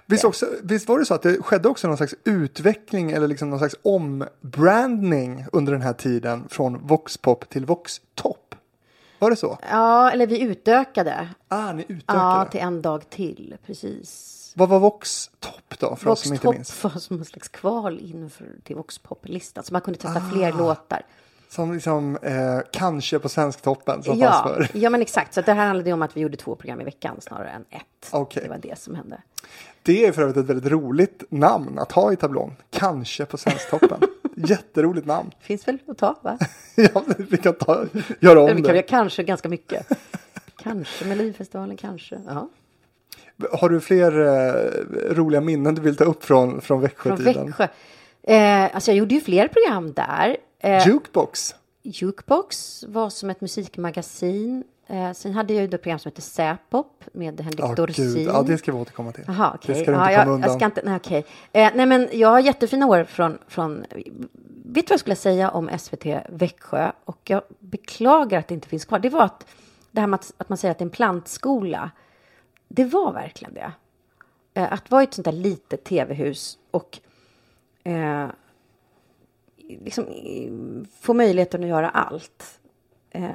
Visst, 0.07 0.25
också, 0.25 0.47
visst 0.63 0.89
var 0.89 0.99
det 0.99 1.05
så 1.05 1.15
att 1.15 1.23
det 1.23 1.43
skedde 1.43 1.69
också 1.69 1.89
någon 1.89 1.97
slags 1.97 2.15
utveckling 2.25 3.11
eller 3.11 3.29
liksom 3.29 3.51
någon 3.51 3.59
slags 3.59 3.77
ombranding 3.83 5.45
under 5.53 5.73
den 5.73 5.83
här 5.83 5.93
tiden 5.93 6.45
från 6.49 6.87
Voxpop 6.87 7.49
till 7.49 7.67
Voxtop? 7.67 8.55
Var 9.19 9.31
det 9.31 9.37
så? 9.37 9.59
Ja, 9.71 10.11
eller 10.11 10.27
vi 10.27 10.41
utökade. 10.41 11.29
Ah, 11.49 11.73
ni 11.73 11.85
utökade. 11.89 12.19
Ja, 12.19 12.49
till 12.51 12.61
en 12.61 12.83
dag 12.83 13.11
till. 13.11 13.57
Precis. 13.67 14.35
Vad 14.57 14.69
var 14.69 14.79
Voxtop 14.79 15.79
då, 15.79 15.97
för 15.97 16.11
oss 16.11 16.21
som 16.23 16.33
inte 16.33 16.51
minns? 16.51 16.85
Var 16.85 16.91
som 16.91 17.19
en 17.19 17.25
slags 17.25 17.49
kval 17.49 18.01
inför 18.01 18.47
till 18.65 18.77
Voxpop-listan. 18.77 19.65
Så 19.65 19.73
man 19.73 19.83
kunde 19.83 20.01
testa 20.01 20.19
Ah. 20.27 20.31
fler 20.33 20.53
låtar. 20.53 21.03
Som 21.51 21.73
liksom 21.73 22.17
eh, 22.17 22.59
kanske 22.73 23.19
på 23.19 23.29
Svensktoppen 23.29 24.03
som 24.03 24.19
Ja, 24.19 24.33
fanns 24.33 24.43
förr. 24.43 24.69
ja, 24.79 24.91
men 24.91 25.03
exakt. 25.03 25.35
Så 25.35 25.41
det 25.41 25.53
här 25.53 25.67
handlade 25.67 25.93
om 25.93 26.03
att 26.03 26.17
vi 26.17 26.21
gjorde 26.21 26.37
två 26.37 26.55
program 26.55 26.81
i 26.81 26.85
veckan 26.85 27.17
snarare 27.21 27.49
än 27.51 27.65
ett. 27.71 28.09
Okej. 28.11 28.43
Det 28.43 28.49
var 28.49 28.59
det 28.59 28.79
som 28.79 28.95
hände. 28.95 29.23
Det 29.83 30.07
är 30.07 30.13
för 30.13 30.23
övrigt 30.23 30.37
ett 30.37 30.47
väldigt 30.47 30.73
roligt 30.73 31.25
namn 31.29 31.79
att 31.79 31.93
ha 31.93 32.13
i 32.13 32.17
tablån. 32.17 32.57
Kanske 32.71 33.25
på 33.25 33.37
Svensktoppen. 33.37 34.01
Jätteroligt 34.37 35.07
namn. 35.07 35.31
Finns 35.41 35.69
väl 35.69 35.79
att 35.89 35.99
ta, 35.99 36.19
va? 36.23 36.39
ja, 36.75 37.03
vi 37.19 37.37
kan 37.37 37.55
ta, 37.55 37.85
göra 38.21 38.41
om 38.41 38.57
vi 38.57 38.63
kan, 38.63 38.75
det. 38.75 38.83
kanske 38.83 39.23
ganska 39.23 39.49
mycket. 39.49 39.87
kanske 40.63 41.05
Melodifestivalen, 41.05 41.77
kanske. 41.77 42.21
Ja. 42.27 42.49
Har 43.53 43.69
du 43.69 43.81
fler 43.81 44.21
eh, 44.21 45.15
roliga 45.15 45.41
minnen 45.41 45.75
du 45.75 45.81
vill 45.83 45.97
ta 45.97 46.05
upp 46.05 46.25
från, 46.25 46.51
från 46.51 46.61
Från 46.63 46.81
Växjötiden? 46.81 47.47
Växjö. 47.47 47.69
Eh, 48.23 48.75
alltså 48.75 48.91
jag 48.91 48.99
gjorde 48.99 49.15
ju 49.15 49.21
fler 49.21 49.49
program 49.49 49.93
där. 49.93 50.37
Eh, 50.59 50.87
Jukebox. 50.89 51.55
Jukebox 51.83 52.85
var 52.89 53.11
som 53.11 53.31
ett 53.31 53.41
musikmagasin. 53.41 54.65
Eh, 54.87 55.13
sen 55.13 55.33
hade 55.33 55.53
jag 55.55 55.61
ju 55.63 55.75
ett 55.75 55.83
program 55.83 55.99
som 55.99 56.11
hette 56.11 56.23
Säpop 56.23 57.05
med 57.13 57.41
Henrik 57.41 57.61
Ja, 57.61 57.75
Dorsin. 57.75 58.15
gud. 58.15 58.29
Ja, 58.29 58.43
det 58.43 58.59
ska 58.59 58.73
vi 58.73 58.79
återkomma 58.79 59.13
till. 59.13 59.25
Jaha, 59.27 59.53
okej. 59.55 59.75
Det 59.75 59.83
ska 59.83 59.91
du 59.91 59.97
inte 59.99 60.13
ja, 60.13 60.19
komma 60.19 60.27
jag, 60.27 60.29
undan. 60.29 60.51
jag 60.51 60.59
ska 60.59 60.65
inte, 60.65 60.83
nej, 60.85 60.97
okej. 60.97 61.25
Eh, 61.53 61.71
nej, 61.75 61.87
men 61.87 62.09
jag 62.13 62.29
har 62.29 62.41
jättefina 62.41 62.87
år 62.87 63.05
från, 63.05 63.39
från... 63.49 63.85
Vet 63.91 64.87
du 64.87 64.91
vad 64.91 64.93
jag 64.93 65.01
skulle 65.01 65.17
säga 65.17 65.51
om 65.51 65.71
SVT 65.79 66.07
Växjö? 66.29 66.93
Och 67.05 67.19
jag 67.25 67.43
beklagar 67.59 68.39
att 68.39 68.49
det 68.49 68.55
inte 68.55 68.69
finns 68.69 68.85
kvar. 68.85 68.99
Det 68.99 69.09
var 69.09 69.25
att 69.25 69.47
det 69.91 70.01
här 70.01 70.09
med 70.09 70.15
att, 70.21 70.33
att 70.37 70.49
man 70.49 70.59
säger 70.59 70.73
att 70.73 70.79
det 70.79 70.83
är 70.83 70.87
en 70.87 70.91
plantskola. 70.91 71.91
Det 72.69 72.85
var 72.85 73.13
verkligen 73.13 73.55
det. 73.55 73.73
Eh, 74.55 74.73
att 74.73 74.91
vara 74.91 75.03
i 75.03 75.05
ett 75.05 75.15
sånt 75.15 75.25
där 75.25 75.33
litet 75.33 75.85
tv-hus 75.85 76.59
och 76.71 76.99
eh, 77.85 78.27
liksom 79.69 80.07
få 81.01 81.15
möjligheten 81.15 81.63
att 81.63 81.69
göra 81.69 81.91
allt. 81.91 82.61
Eh, 83.11 83.31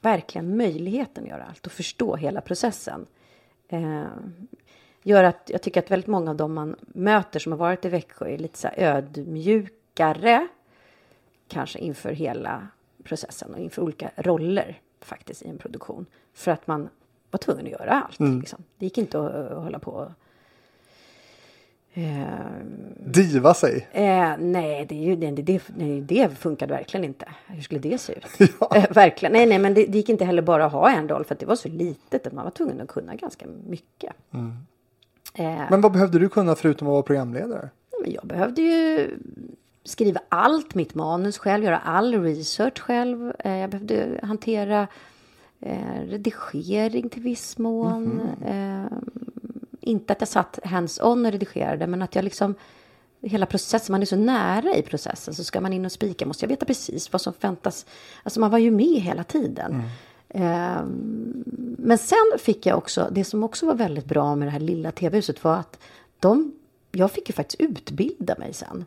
verkligen 0.00 0.56
möjligheten 0.56 1.24
att 1.24 1.30
göra 1.30 1.44
allt 1.44 1.66
och 1.66 1.72
förstå 1.72 2.16
hela 2.16 2.40
processen. 2.40 3.06
Eh, 3.68 4.04
gör 5.02 5.24
att 5.24 5.50
jag 5.52 5.62
tycker 5.62 5.80
att 5.80 5.90
väldigt 5.90 6.06
många 6.06 6.30
av 6.30 6.36
dem 6.36 6.54
man 6.54 6.76
möter 6.80 7.40
som 7.40 7.52
har 7.52 7.58
varit 7.58 7.84
i 7.84 7.88
Växjö 7.88 8.28
är 8.28 8.38
lite 8.38 8.58
så 8.58 8.68
ödmjukare. 8.76 10.48
Kanske 11.48 11.78
inför 11.78 12.12
hela 12.12 12.68
processen 13.04 13.54
och 13.54 13.60
inför 13.60 13.82
olika 13.82 14.10
roller 14.16 14.80
faktiskt 15.00 15.42
i 15.42 15.48
en 15.48 15.58
produktion. 15.58 16.06
För 16.32 16.50
att 16.50 16.66
man 16.66 16.88
var 17.30 17.38
tvungen 17.38 17.66
att 17.66 17.72
göra 17.72 17.90
allt. 17.90 18.20
Liksom. 18.40 18.64
Det 18.78 18.86
gick 18.86 18.98
inte 18.98 19.20
att, 19.20 19.34
att 19.34 19.62
hålla 19.62 19.78
på 19.78 19.90
och, 19.90 20.10
eh, 21.94 22.24
Diva 23.06 23.54
sig. 23.54 23.88
Eh, 23.92 24.32
nej, 24.38 24.86
det, 24.88 24.94
är 24.94 25.04
ju, 25.04 25.16
det, 25.16 25.30
det, 25.30 25.62
nej, 25.76 26.00
det 26.00 26.38
funkade 26.38 26.74
verkligen 26.74 27.04
inte. 27.04 27.28
Hur 27.46 27.62
skulle 27.62 27.80
det 27.80 27.98
se 27.98 28.12
ut? 28.12 28.50
Eh, 28.74 28.84
verkligen. 28.90 29.32
Nej, 29.32 29.46
nej, 29.46 29.58
men 29.58 29.74
det, 29.74 29.86
det 29.86 29.98
gick 29.98 30.08
inte 30.08 30.24
heller 30.24 30.42
bara 30.42 30.64
att 30.64 30.72
ha 30.72 30.90
en 30.90 31.08
roll 31.08 31.24
för 31.24 31.36
det 31.40 31.46
var 31.46 31.56
så 31.56 31.68
litet 31.68 32.26
att 32.26 32.32
man 32.32 32.44
var 32.44 32.50
tvungen 32.50 32.80
att 32.80 32.88
kunna 32.88 33.14
ganska 33.14 33.46
mycket. 33.68 34.12
Eh, 35.34 35.62
Men 35.70 35.80
vad 35.80 35.92
behövde 35.92 36.18
du 36.18 36.28
kunna 36.28 36.54
förutom 36.54 36.88
att 36.88 36.92
vara 36.92 37.02
programledare? 37.02 37.68
jag 38.06 38.26
behövde 38.26 38.62
ju 38.62 39.10
skriva 39.84 40.20
allt 40.28 40.74
mitt 40.74 40.94
manus 40.94 41.38
själv, 41.38 41.64
göra 41.64 41.78
all 41.78 42.22
research 42.22 42.78
själv. 42.78 43.32
Eh, 43.38 43.56
jag 43.56 43.70
behövde 43.70 44.20
hantera 44.22 44.86
eh, 45.60 46.00
redigering 46.06 47.08
till 47.08 47.22
viss 47.22 47.58
mån. 47.58 48.20
Eh, 48.46 48.98
inte 49.80 50.12
att 50.12 50.20
jag 50.20 50.28
satt 50.28 50.58
hands-on 50.64 51.26
och 51.26 51.32
redigerade, 51.32 51.86
men 51.86 52.02
att 52.02 52.14
jag 52.14 52.24
liksom 52.24 52.54
hela 53.22 53.46
processen, 53.46 53.92
man 53.92 54.02
är 54.02 54.06
så 54.06 54.16
nära 54.16 54.74
i 54.76 54.82
processen 54.82 55.34
så 55.34 55.44
ska 55.44 55.60
man 55.60 55.72
in 55.72 55.84
och 55.84 55.92
spika 55.92 56.26
måste 56.26 56.44
jag 56.44 56.48
veta 56.48 56.66
precis 56.66 57.12
vad 57.12 57.20
som 57.20 57.32
väntas. 57.40 57.86
Alltså 58.22 58.40
man 58.40 58.50
var 58.50 58.58
ju 58.58 58.70
med 58.70 59.00
hela 59.00 59.24
tiden. 59.24 59.82
Eh, 60.28 60.82
men 61.78 61.98
sen 61.98 62.18
fick 62.38 62.66
jag 62.66 62.78
också, 62.78 63.08
det 63.12 63.24
som 63.24 63.44
också 63.44 63.66
var 63.66 63.74
väldigt 63.74 64.04
bra 64.04 64.36
med 64.36 64.48
det 64.48 64.52
här 64.52 64.60
lilla 64.60 64.92
tv-huset 64.92 65.44
var 65.44 65.56
att 65.56 65.78
de, 66.18 66.52
jag 66.92 67.10
fick 67.10 67.28
ju 67.28 67.32
faktiskt 67.32 67.60
utbilda 67.60 68.34
mig 68.38 68.52
sen. 68.52 68.84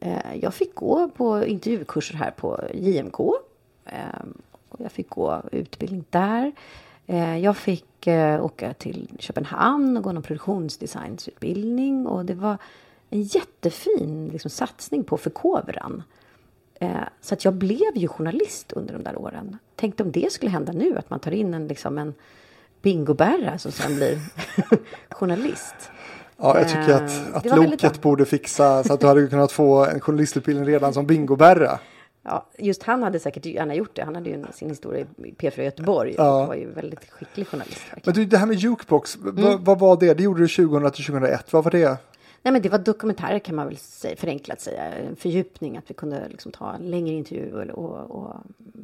Eh, 0.00 0.34
Jag 0.40 0.54
fick 0.54 0.74
gå 0.74 1.08
på 1.08 1.44
intervjukurser 1.46 2.14
här 2.14 2.30
på 2.30 2.60
JMK. 2.74 3.20
eh, 3.84 4.24
och 4.68 4.80
Jag 4.80 4.92
fick 4.92 5.08
gå 5.08 5.42
utbildning 5.52 6.04
där. 6.10 6.52
Eh, 7.06 7.38
Jag 7.38 7.56
fick 7.56 8.06
eh, 8.06 8.44
åka 8.44 8.74
till 8.74 9.10
Köpenhamn 9.18 9.96
och 9.96 10.02
gå 10.02 10.12
någon 10.12 10.22
produktionsdesignsutbildning. 10.22 12.06
Och 12.06 12.24
det 12.24 12.34
var 12.34 12.56
en 13.10 13.22
jättefin 13.22 14.28
liksom, 14.32 14.50
satsning 14.50 15.04
på 15.04 15.16
förkovran. 15.16 16.02
Eh, 16.80 16.90
Så 17.20 17.34
att 17.34 17.44
jag 17.44 17.54
blev 17.54 17.96
ju 17.96 18.08
journalist 18.08 18.72
under 18.72 18.94
de 18.94 19.02
där 19.02 19.18
åren. 19.18 19.56
Tänkte 19.76 20.02
om 20.02 20.12
det 20.12 20.32
skulle 20.32 20.50
hända 20.50 20.72
nu, 20.72 20.98
att 20.98 21.10
man 21.10 21.20
tar 21.20 21.30
in 21.30 21.54
en, 21.54 21.66
liksom 21.68 21.98
en 21.98 22.14
bingobärra 22.82 23.58
som 23.58 23.72
sen 23.72 23.96
blir 23.96 24.18
journalist. 25.10 25.74
Ja, 26.36 26.58
jag 26.58 26.68
tycker 26.68 26.92
att, 26.92 27.34
att 27.46 27.56
Loket 27.56 28.00
borde 28.02 28.24
fixa 28.24 28.84
så 28.84 28.92
att 28.92 29.00
du 29.00 29.06
hade 29.06 29.26
kunnat 29.26 29.52
få 29.52 29.84
en 29.84 30.00
journalistutbildning 30.00 30.66
redan 30.66 30.94
som 30.94 31.06
bingobärra. 31.06 31.78
Ja, 32.28 32.46
just 32.58 32.82
han 32.82 33.02
hade 33.02 33.20
säkert 33.20 33.46
gärna 33.46 33.74
gjort 33.74 33.94
det. 33.96 34.02
Han 34.04 34.14
hade 34.14 34.30
ju 34.30 34.34
en- 34.34 34.52
sin 34.52 34.68
historia 34.68 35.06
i 35.24 35.30
P4 35.32 35.62
Göteborg. 35.62 36.14
Ja. 36.18 36.42
Och 36.42 36.48
var 36.48 36.54
ju 36.54 36.70
väldigt 36.70 37.10
skicklig 37.10 37.46
journalist. 37.46 37.80
Men 37.90 37.94
Verkligen. 38.04 38.14
du, 38.14 38.30
det 38.30 38.38
här 38.38 38.46
med 38.46 38.56
Jukebox, 38.56 39.16
Mm. 39.16 39.34
vad, 39.44 39.60
vad 39.64 39.78
var 39.78 39.96
det? 39.96 40.14
Det 40.14 40.22
gjorde 40.22 40.40
du 40.40 40.48
2000 40.48 40.90
till 40.90 41.04
2001. 41.04 41.52
Vad 41.52 41.64
var 41.64 41.70
det? 41.70 41.98
Nej, 42.42 42.52
men 42.52 42.62
det 42.62 42.68
var 42.68 42.78
dokumentärer 42.78 43.38
kan 43.38 43.54
man 43.54 43.66
väl 43.66 43.76
säga, 43.76 44.16
förenklat 44.16 44.60
säga. 44.60 44.82
En 44.82 45.16
fördjupning, 45.16 45.76
att 45.76 45.84
vi 45.90 45.94
kunde 45.94 46.28
liksom 46.28 46.52
ta 46.52 46.72
en 46.74 46.90
längre 46.90 47.14
intervju 47.14 47.70
och, 47.70 47.84
och, 47.84 48.10
och 48.10 48.34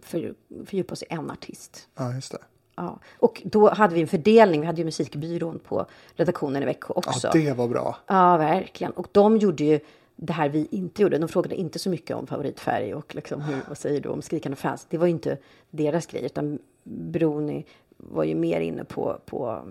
för, 0.02 0.34
fördjupa 0.66 0.92
oss 0.92 1.02
i 1.02 1.06
en 1.08 1.30
artist. 1.30 1.88
Ja, 1.98 2.14
just 2.14 2.32
det. 2.32 2.38
Ja. 2.76 2.98
Och 3.18 3.42
då 3.44 3.70
hade 3.70 3.94
vi 3.94 4.00
en 4.00 4.06
fördelning. 4.08 4.60
Vi 4.60 4.66
hade 4.66 4.78
ju 4.78 4.84
musikbyrån 4.84 5.58
på 5.58 5.86
redaktionen 6.14 6.62
i 6.62 6.66
Växjö 6.66 6.94
också. 6.96 7.26
Ja, 7.26 7.32
det 7.32 7.52
var 7.52 7.68
bra. 7.68 7.96
Ja, 8.06 8.36
verkligen. 8.36 8.92
Och 8.92 9.06
de 9.12 9.36
gjorde 9.36 9.64
ju 9.64 9.80
det 10.16 10.32
här 10.32 10.48
vi 10.48 10.68
inte 10.70 11.02
gjorde. 11.02 11.18
De 11.18 11.28
frågade 11.28 11.54
inte 11.54 11.78
så 11.78 11.90
mycket 11.90 12.16
om 12.16 12.26
favoritfärg 12.26 12.94
och 12.94 13.14
liksom 13.14 13.40
hur, 13.40 13.60
vad 13.68 13.78
säger 13.78 14.00
du 14.00 14.08
om 14.08 14.22
skrikande 14.22 14.56
fans. 14.56 14.86
Det 14.90 14.98
var 14.98 15.06
ju 15.06 15.12
inte 15.12 15.38
deras 15.70 16.06
grej, 16.06 16.24
utan 16.24 16.58
Bruni 16.84 17.64
var 17.96 18.24
ju 18.24 18.34
mer 18.34 18.60
inne 18.60 18.84
på, 18.84 19.18
på 19.26 19.62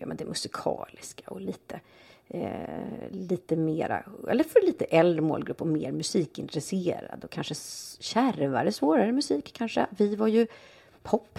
ja, 0.00 0.06
men 0.06 0.16
det 0.16 0.24
musikaliska 0.24 1.30
och 1.30 1.40
lite, 1.40 1.80
eh, 2.28 3.10
lite 3.10 3.56
mera, 3.56 4.02
eller 4.28 4.44
för 4.44 4.66
lite 4.66 4.84
äldre 4.84 5.20
målgrupp 5.20 5.60
och 5.60 5.66
mer 5.66 5.92
musikintresserad 5.92 7.24
och 7.24 7.30
kanske 7.30 7.54
kärvare, 8.00 8.72
svårare 8.72 9.12
musik 9.12 9.52
kanske. 9.52 9.86
Vi 9.90 10.16
var 10.16 10.28
ju 10.28 10.46
pop 11.02 11.38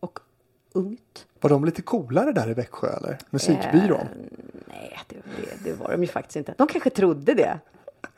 och 0.00 0.18
ungt. 0.72 1.26
Var 1.40 1.50
de 1.50 1.64
lite 1.64 1.82
coolare 1.82 2.32
där 2.32 2.50
i 2.50 2.54
Växjö 2.54 2.96
eller? 2.96 3.18
Musikbyrån? 3.30 4.00
Eh, 4.00 4.51
nej, 4.72 4.98
det, 5.08 5.16
det, 5.16 5.70
det 5.70 5.72
var 5.72 5.90
de 5.90 6.02
ju 6.02 6.08
faktiskt 6.08 6.36
inte. 6.36 6.54
De 6.58 6.66
kanske 6.66 6.90
trodde 6.90 7.34
det. 7.34 7.58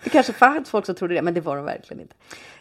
Det 0.05 0.11
kanske 0.11 0.33
fanns 0.33 0.71
folk 0.71 0.87
som 0.87 0.95
trodde 0.95 1.15
det, 1.15 1.23
men 1.23 1.35
det 1.35 1.41
var 1.41 1.57
de 1.57 1.65
verkligen 1.65 2.01
inte. 2.01 2.15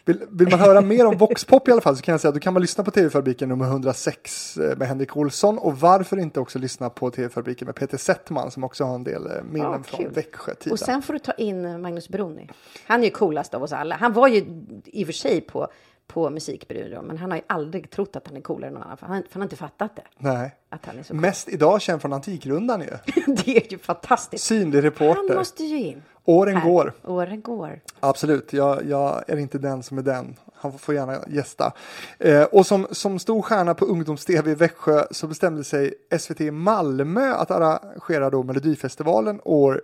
Vill, 0.04 0.20
vill 0.30 0.48
man 0.50 0.60
höra 0.60 0.80
mer 0.80 1.06
om 1.06 1.16
Voxpop 1.16 1.68
i 1.68 1.72
alla 1.72 1.80
fall 1.80 1.96
så 1.96 2.02
kan 2.02 2.12
jag 2.12 2.20
säga 2.20 2.28
att 2.28 2.34
då 2.34 2.40
kan 2.40 2.52
man 2.52 2.62
lyssna 2.62 2.84
på 2.84 2.90
TV-fabriken 2.90 3.48
nummer 3.48 3.64
106 3.64 4.56
eh, 4.56 4.76
med 4.76 4.88
Henrik 4.88 5.16
Olsson 5.16 5.58
och 5.58 5.80
varför 5.80 6.18
inte 6.18 6.40
också 6.40 6.58
lyssna 6.58 6.90
på 6.90 7.10
TV-fabriken 7.10 7.66
med 7.66 7.74
Peter 7.74 7.98
Settman 7.98 8.50
som 8.50 8.64
också 8.64 8.84
har 8.84 8.94
en 8.94 9.04
del 9.04 9.26
eh, 9.26 9.32
minnen 9.50 9.72
Ja, 9.72 9.82
från. 9.82 10.12
Växjö-tiden. 10.12 10.72
Och 10.72 10.78
sen 10.78 11.02
får 11.02 11.12
du 11.12 11.18
ta 11.18 11.32
in 11.32 11.80
Magnus 11.80 12.08
Bruni. 12.08 12.48
Han 12.86 13.00
är 13.00 13.04
ju 13.04 13.10
coolast 13.10 13.54
av 13.54 13.62
oss 13.62 13.72
alla. 13.72 13.96
Han 13.96 14.12
var 14.12 14.28
ju 14.28 14.44
i 14.84 15.02
och 15.02 15.06
för 15.06 15.12
sig 15.12 15.40
på, 15.40 15.68
på 16.06 16.30
musikbyrån, 16.30 17.06
men 17.06 17.18
han 17.18 17.30
har 17.30 17.38
ju 17.38 17.44
aldrig 17.46 17.90
trott 17.90 18.16
att 18.16 18.26
han 18.26 18.36
är 18.36 18.40
coolare 18.40 18.68
än 18.68 18.74
någon 18.74 18.82
annan. 18.82 18.96
För 18.96 19.06
han, 19.06 19.22
för 19.22 19.32
han 19.32 19.40
har 19.40 19.44
inte 19.44 19.56
fattat 19.56 19.96
det. 19.96 20.02
Nej. 20.18 20.54
Att 20.68 20.86
han 20.86 20.98
är 20.98 21.02
så 21.02 21.08
cool. 21.08 21.20
Mest 21.20 21.48
idag 21.48 21.80
känd 21.82 22.00
från 22.00 22.12
Antikrundan 22.12 22.80
ju. 22.80 22.86
det 23.44 23.56
är 23.56 23.72
ju 23.72 23.78
fantastiskt. 23.78 24.44
Synlig 24.44 24.78
Han 24.78 24.82
reporter. 24.82 25.36
måste 25.36 25.64
ju 25.64 25.80
in. 25.80 26.02
Åren 26.24 26.56
Här. 26.56 26.68
går. 26.68 26.92
Åren 27.04 27.40
går. 27.42 27.80
Absolut, 28.00 28.52
jag, 28.52 28.84
jag 28.84 29.24
är 29.30 29.36
inte 29.36 29.58
den 29.58 29.82
som 29.82 29.98
är 29.98 30.02
den. 30.02 30.36
Han 30.54 30.78
får 30.78 30.94
gärna 30.94 31.18
gästa. 31.28 31.72
Eh, 32.18 32.42
och 32.42 32.66
som, 32.66 32.86
som 32.90 33.18
stor 33.18 33.42
stjärna 33.42 33.74
på 33.74 33.84
ungdoms-tv 33.84 34.50
i 34.50 34.54
Växjö 34.54 35.04
så 35.10 35.26
bestämde 35.26 35.64
sig 35.64 35.94
SVT 36.18 36.40
Malmö 36.52 37.34
att 37.34 37.50
arrangera 37.50 38.30
då 38.30 38.42
Melodifestivalen 38.42 39.40
år 39.44 39.82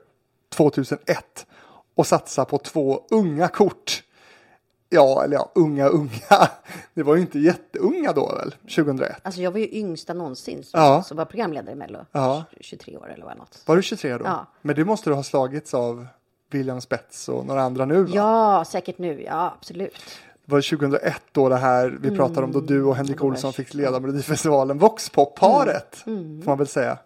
2001 0.48 1.46
och 1.94 2.06
satsa 2.06 2.44
på 2.44 2.58
två 2.58 3.00
unga 3.10 3.48
kort. 3.48 4.02
Ja, 4.92 5.24
eller 5.24 5.36
ja, 5.36 5.50
unga, 5.54 5.86
unga. 5.88 6.10
Det 6.94 7.02
var 7.02 7.14
ju 7.14 7.20
inte 7.20 7.38
jätteunga 7.38 8.12
då 8.12 8.26
väl, 8.36 8.54
2001? 8.76 9.16
Alltså 9.22 9.40
jag 9.40 9.50
var 9.50 9.58
ju 9.58 9.68
yngsta 9.78 10.14
någonsin 10.14 10.64
som, 10.64 10.80
Ja. 10.80 11.02
som 11.02 11.16
var 11.16 11.24
programledare 11.24 11.72
i 11.72 11.74
Mello. 11.74 11.98
Ja. 12.12 12.44
23 12.60 12.96
år 12.96 13.10
eller 13.12 13.24
vad 13.24 13.38
något. 13.38 13.62
Var 13.66 13.76
du 13.76 13.82
23 13.82 14.18
då? 14.18 14.24
Ja. 14.24 14.46
Men 14.62 14.76
det 14.76 14.84
måste 14.84 15.10
du 15.10 15.14
ha 15.14 15.22
slagits 15.22 15.74
av 15.74 16.06
William 16.50 16.80
Spets 16.80 17.28
och 17.28 17.46
några 17.46 17.62
andra 17.62 17.84
nu 17.84 18.02
va? 18.02 18.10
Ja, 18.14 18.64
säkert 18.68 18.98
nu. 18.98 19.22
Ja, 19.22 19.54
absolut. 19.58 19.94
Det 20.44 20.52
var 20.52 20.60
2001 20.60 21.22
då 21.32 21.48
det 21.48 21.56
här 21.56 21.98
vi 22.02 22.16
pratar 22.16 22.42
om 22.42 22.52
då 22.52 22.60
du 22.60 22.84
och 22.84 22.96
Henrik 22.96 23.24
Olsson 23.24 23.52
fick 23.52 23.74
leda 23.74 24.00
Melodifestivalen. 24.00 24.78
Voxpop-paret 24.78 25.96
får 25.96 26.44
man 26.46 26.58
väl 26.58 26.66
säga. 26.66 26.98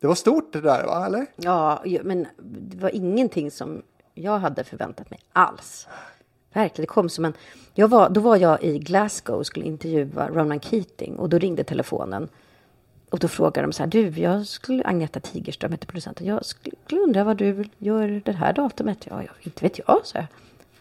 Det 0.00 0.06
var 0.06 0.14
stort 0.14 0.52
det 0.52 0.60
där 0.60 0.84
va, 0.84 1.06
eller? 1.06 1.26
Ja, 1.36 1.82
men 2.02 2.26
det 2.42 2.76
var 2.82 2.94
ingenting 2.94 3.50
som 3.50 3.82
jag 4.14 4.38
hade 4.38 4.64
förväntat 4.64 5.10
mig 5.10 5.20
alls. 5.32 5.88
Verkligen, 6.52 6.82
det 6.82 6.92
kom 6.92 7.08
som 7.08 7.24
en... 7.24 7.32
Jag 7.74 7.88
var, 7.88 8.10
då 8.10 8.20
var 8.20 8.36
jag 8.36 8.62
i 8.62 8.78
Glasgow 8.78 9.36
och 9.36 9.46
skulle 9.46 9.66
intervjua 9.66 10.28
Ronan 10.28 10.60
Keating 10.60 11.16
och 11.16 11.28
då 11.28 11.38
ringde 11.38 11.64
telefonen. 11.64 12.28
Och 13.10 13.18
då 13.18 13.28
frågade 13.28 13.66
de 13.66 13.72
så 13.72 13.82
här, 13.82 13.90
du, 13.90 14.08
jag 14.08 14.46
skulle, 14.46 14.84
Agneta 14.84 15.20
Tigerström 15.20 15.72
heter 15.72 15.86
producenten, 15.86 16.26
jag 16.26 16.44
skulle 16.44 16.76
undra 16.90 17.24
vad 17.24 17.36
du 17.36 17.64
gör 17.78 18.22
det 18.24 18.32
här 18.32 18.52
datumet. 18.52 19.06
Ja, 19.10 19.22
jag, 19.22 19.34
inte 19.40 19.64
vet 19.64 19.78
jag, 19.78 20.00
så 20.04 20.18
jag. 20.18 20.26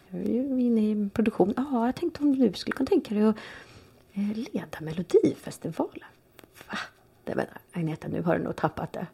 Jag 0.09 0.21
är 0.21 0.27
ju 0.27 0.61
inne 0.61 0.81
i 0.81 0.91
en 0.91 1.09
produktion. 1.09 1.53
Ja, 1.57 1.85
jag 1.85 1.95
tänkte 1.95 2.23
om 2.23 2.35
du 2.35 2.53
skulle 2.53 2.75
kunna 2.75 2.87
tänka 2.87 3.15
dig 3.15 3.23
att 3.23 3.35
eh, 4.13 4.37
leda 4.53 4.81
Melodifestivalen. 4.81 6.09
Va? 6.67 6.77
Det 7.23 7.35
menar, 7.35 7.57
Agneta, 7.71 8.07
nu 8.07 8.21
har 8.21 8.37
du 8.37 8.43
nog 8.43 8.55
tappat 8.55 8.93
det. 8.93 9.07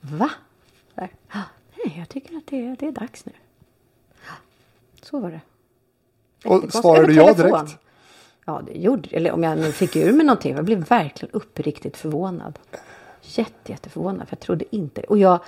Va? 0.00 0.30
Där. 0.94 1.10
Nej, 1.76 1.94
jag 1.98 2.08
tycker 2.08 2.36
att 2.36 2.46
det 2.46 2.76
det 2.78 2.86
är 2.86 2.92
dags 2.92 3.26
nu. 3.26 3.32
Så 5.02 5.20
var 5.20 5.30
det. 5.30 5.40
Och 6.44 6.72
svarade 6.72 7.06
du 7.06 7.14
ja 7.14 7.32
direkt? 7.32 7.78
Ja, 8.44 8.62
det 8.66 8.78
gjorde 8.78 9.08
Eller 9.12 9.32
om 9.32 9.42
jag 9.42 9.58
nu 9.58 9.72
fick 9.72 9.96
ur 9.96 10.12
mig 10.12 10.26
någonting. 10.26 10.54
Jag 10.56 10.64
blev 10.64 10.84
verkligen 10.88 11.34
uppriktigt 11.34 11.96
förvånad. 11.96 12.58
Jätte, 13.22 13.72
jätteförvånad. 13.72 14.28
För 14.28 14.36
jag 14.36 14.40
trodde 14.40 14.76
inte... 14.76 15.00
Och 15.00 15.18
jag 15.18 15.38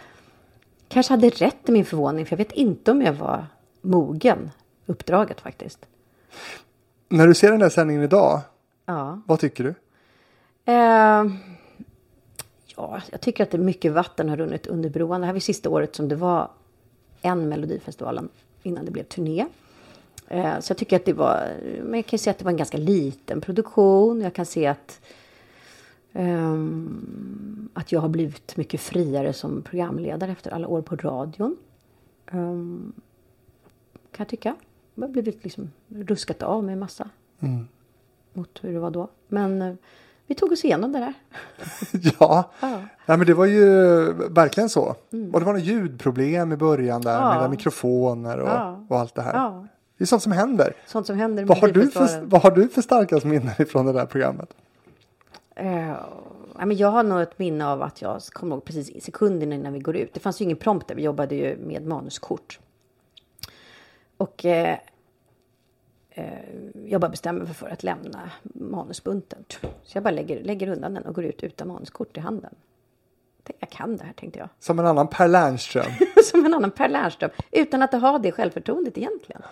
kanske 0.89 1.13
hade 1.13 1.29
rätt 1.29 1.69
i 1.69 1.73
min 1.73 1.85
förvåning. 1.85 2.27
För 2.27 2.33
jag 2.33 2.39
vet 2.39 2.53
inte 2.53 2.91
om 2.91 3.03
jag 3.03 3.13
var 3.13 3.47
mogen 3.81 4.51
uppdraget 4.87 5.41
faktiskt. 5.41 5.87
När 7.09 7.27
du 7.27 7.35
ser 7.35 7.51
den 7.51 7.61
där 7.61 7.69
sändningen 7.69 8.03
idag, 8.03 8.41
Ja. 8.87 9.21
vad 9.27 9.41
tycker 9.41 9.65
du? 9.65 9.75
Eh, 10.73 11.25
ja, 12.77 13.01
jag 13.11 13.21
tycker 13.21 13.43
att 13.45 13.51
det 13.51 13.57
är 13.57 13.63
mycket 13.63 13.93
vatten 13.93 14.29
har 14.29 14.37
runnit 14.37 14.67
under 14.67 14.89
broarna. 14.91 15.19
Det 15.19 15.27
här 15.27 15.33
var 15.33 15.41
sista 15.41 15.71
året 15.71 15.97
som 15.97 16.09
det 16.09 16.17
var 16.17 16.51
en 17.23 17.49
Melodifestivalen 17.49 18.29
innan 18.63 18.85
det 18.85 18.91
blev 18.91 19.05
turné. 19.05 19.47
Eh, 20.29 20.61
så 20.61 20.71
jag 20.71 20.79
tycker 20.79 20.97
att 20.97 21.05
det 21.05 21.13
var, 21.13 21.49
men 21.83 21.95
jag 21.95 22.07
kan 22.07 22.17
ju 22.17 22.19
se 22.19 22.31
att 22.31 22.39
det 22.39 22.45
var 22.45 22.51
en 22.53 22.57
ganska 22.57 22.79
liten 22.79 23.41
produktion. 23.41 24.21
Jag 24.21 24.35
kan 24.35 24.47
se 24.47 24.67
att 24.67 25.01
ehm, 26.13 27.69
att 27.75 27.93
jag 27.93 28.01
har 28.01 28.09
blivit 28.09 28.57
mycket 28.57 28.81
friare 28.81 29.33
som 29.33 29.63
programledare 29.63 30.33
efter 30.33 30.51
alla 30.51 30.69
år 30.69 30.83
på 30.83 30.97
radion. 30.97 31.57
Ehm, 32.33 32.93
kan 33.93 34.25
jag 34.25 34.29
tycka. 34.29 34.55
har 35.01 35.09
blivit 35.09 35.45
liksom 35.45 35.71
ruskat 35.89 36.43
av 36.43 36.65
med 36.65 36.79
massa. 36.79 37.09
Mm. 37.41 37.69
Mot 38.33 38.59
hur 38.63 38.73
det 38.73 38.79
var 38.79 38.91
då. 38.91 39.09
Men 39.29 39.63
eh, 39.63 39.75
vi 40.27 40.35
tog 40.35 40.53
oss 40.53 40.65
igenom 40.65 40.93
det 40.93 40.99
där. 40.99 41.15
ja. 42.19 42.51
Ja. 42.61 42.81
Nej, 43.07 43.19
men 43.19 43.27
det 43.27 43.35
var 43.35 43.47
ju 43.47 43.65
verkligen 44.31 44.69
så. 44.69 44.83
Och 44.83 44.97
det 45.11 45.31
var 45.31 45.41
några 45.41 45.59
ljudproblem 45.59 46.53
i 46.53 46.57
början 46.57 47.01
där 47.03 47.17
Mm. 47.19 47.29
Ja. 47.35 47.41
med 47.41 47.51
mikrofoner 47.51 48.39
och, 48.39 48.49
Ja. 48.49 48.85
och 48.89 48.99
allt 48.99 49.15
det 49.15 49.23
här. 49.23 49.35
Ja, 49.35 49.67
Det 49.99 50.05
är 50.05 50.07
sånt 50.07 50.23
som 50.23 50.33
händer. 50.33 50.77
sånt 50.87 51.07
som 51.07 51.17
händer 51.17 51.45
Vad 51.45 51.59
har, 51.59 51.69
du 51.69 51.91
för, 51.91 52.21
vad 52.25 52.43
har 52.43 52.51
du 52.51 52.69
för 52.69 52.83
starkast 52.83 53.27
minnen 53.27 53.55
ifrån 53.59 53.87
det 53.87 53.93
där 53.93 54.07
programmet? 54.07 54.55
Ja, 56.59 56.67
men 56.67 56.77
jag 56.77 56.89
har 56.89 57.03
nog 57.03 57.21
ett 57.21 57.39
minne 57.39 57.67
av 57.67 57.83
att 57.83 58.03
jag 58.03 58.23
kommer 58.23 58.57
ihåg 58.57 58.65
precis 58.65 59.05
sekunden 59.05 59.53
innan 59.53 59.73
vi 59.73 59.79
går 59.79 59.97
ut. 59.97 60.15
Det 60.15 60.21
fanns 60.21 60.41
ju 60.41 60.45
ingen 60.45 60.57
prompter, 60.57 60.95
vi 60.95 61.03
jobbade 61.03 61.35
ju 61.35 61.57
med 61.57 61.87
manuskort. 61.87 62.61
Och 64.17 64.45
eh, 64.45 64.79
eh, 66.11 66.25
jag 66.87 67.01
bara 67.01 67.11
bestämmer 67.11 67.45
mig 67.45 67.55
för 67.55 67.69
att 67.69 67.83
lämna 67.83 68.31
manusbunten. 68.43 69.45
Så 69.83 69.97
jag 69.97 70.05
bara 70.05 70.11
lägger, 70.11 70.45
lägger 70.45 70.69
undan 70.69 70.95
den 70.95 71.03
och 71.03 71.15
går 71.15 71.25
ut 71.25 71.43
utan 71.43 71.69
manuskort 71.69 72.17
i 72.17 72.21
handen. 72.21 72.55
Jag 73.59 73.71
kan 73.71 73.97
det 73.97 74.05
här, 74.05 74.13
tänkte 74.13 74.39
jag. 74.39 74.49
Som 74.59 74.79
en 74.79 74.87
annan 74.87 75.09
Per 75.09 75.29
Lernström. 75.29 75.93
Som 76.25 76.47
en 76.47 76.55
annan 76.55 76.71
Per 76.71 76.89
Lernström. 76.89 77.31
Utan 77.53 77.83
att 77.83 77.93
ha 77.93 78.19
det 78.19 78.33
självförtroendet 78.33 78.99
egentligen. 78.99 79.43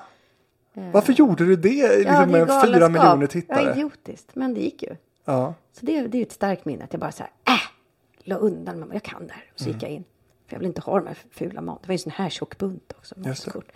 Varför 0.74 1.12
gjorde 1.12 1.44
du 1.44 1.56
det 1.56 1.96
liksom 1.98 2.32
det 2.32 2.38
är 2.38 2.46
med 2.46 2.62
fyra 2.64 2.88
miljoner 2.88 3.22
Ja, 3.22 3.26
tittare? 3.26 3.72
idiotiskt. 3.72 4.30
Men 4.34 4.54
det 4.54 4.60
gick 4.60 4.82
ju. 4.82 4.96
Ja. 5.24 5.54
Så 5.72 5.86
det, 5.86 6.06
det 6.06 6.18
är 6.18 6.22
ett 6.22 6.32
starkt 6.32 6.64
minne 6.64 6.84
att 6.84 6.92
jag 6.92 7.00
bara 7.00 7.12
så 7.12 7.22
här, 7.22 7.54
äh, 7.54 7.60
la 8.24 8.36
undan 8.36 8.78
mig. 8.80 8.88
Jag 8.92 9.02
kan 9.02 9.26
det 9.26 9.32
här. 9.32 9.44
Så 9.56 9.64
Mm. 9.64 9.74
gick 9.74 9.82
jag 9.82 9.90
in. 9.90 10.04
För 10.46 10.54
jag 10.54 10.58
vill 10.58 10.68
inte 10.68 10.80
ha 10.80 10.98
de 11.00 11.06
här 11.06 11.16
fula 11.30 11.60
mat. 11.60 11.78
Det 11.82 11.88
var 11.88 11.92
ju 11.92 11.96
en 11.96 11.98
sån 11.98 12.12
här 12.12 12.28
tjock 12.30 12.58
bunt 12.58 12.92
också. 12.98 13.14
Det. 13.18 13.28
matkort. 13.28 13.72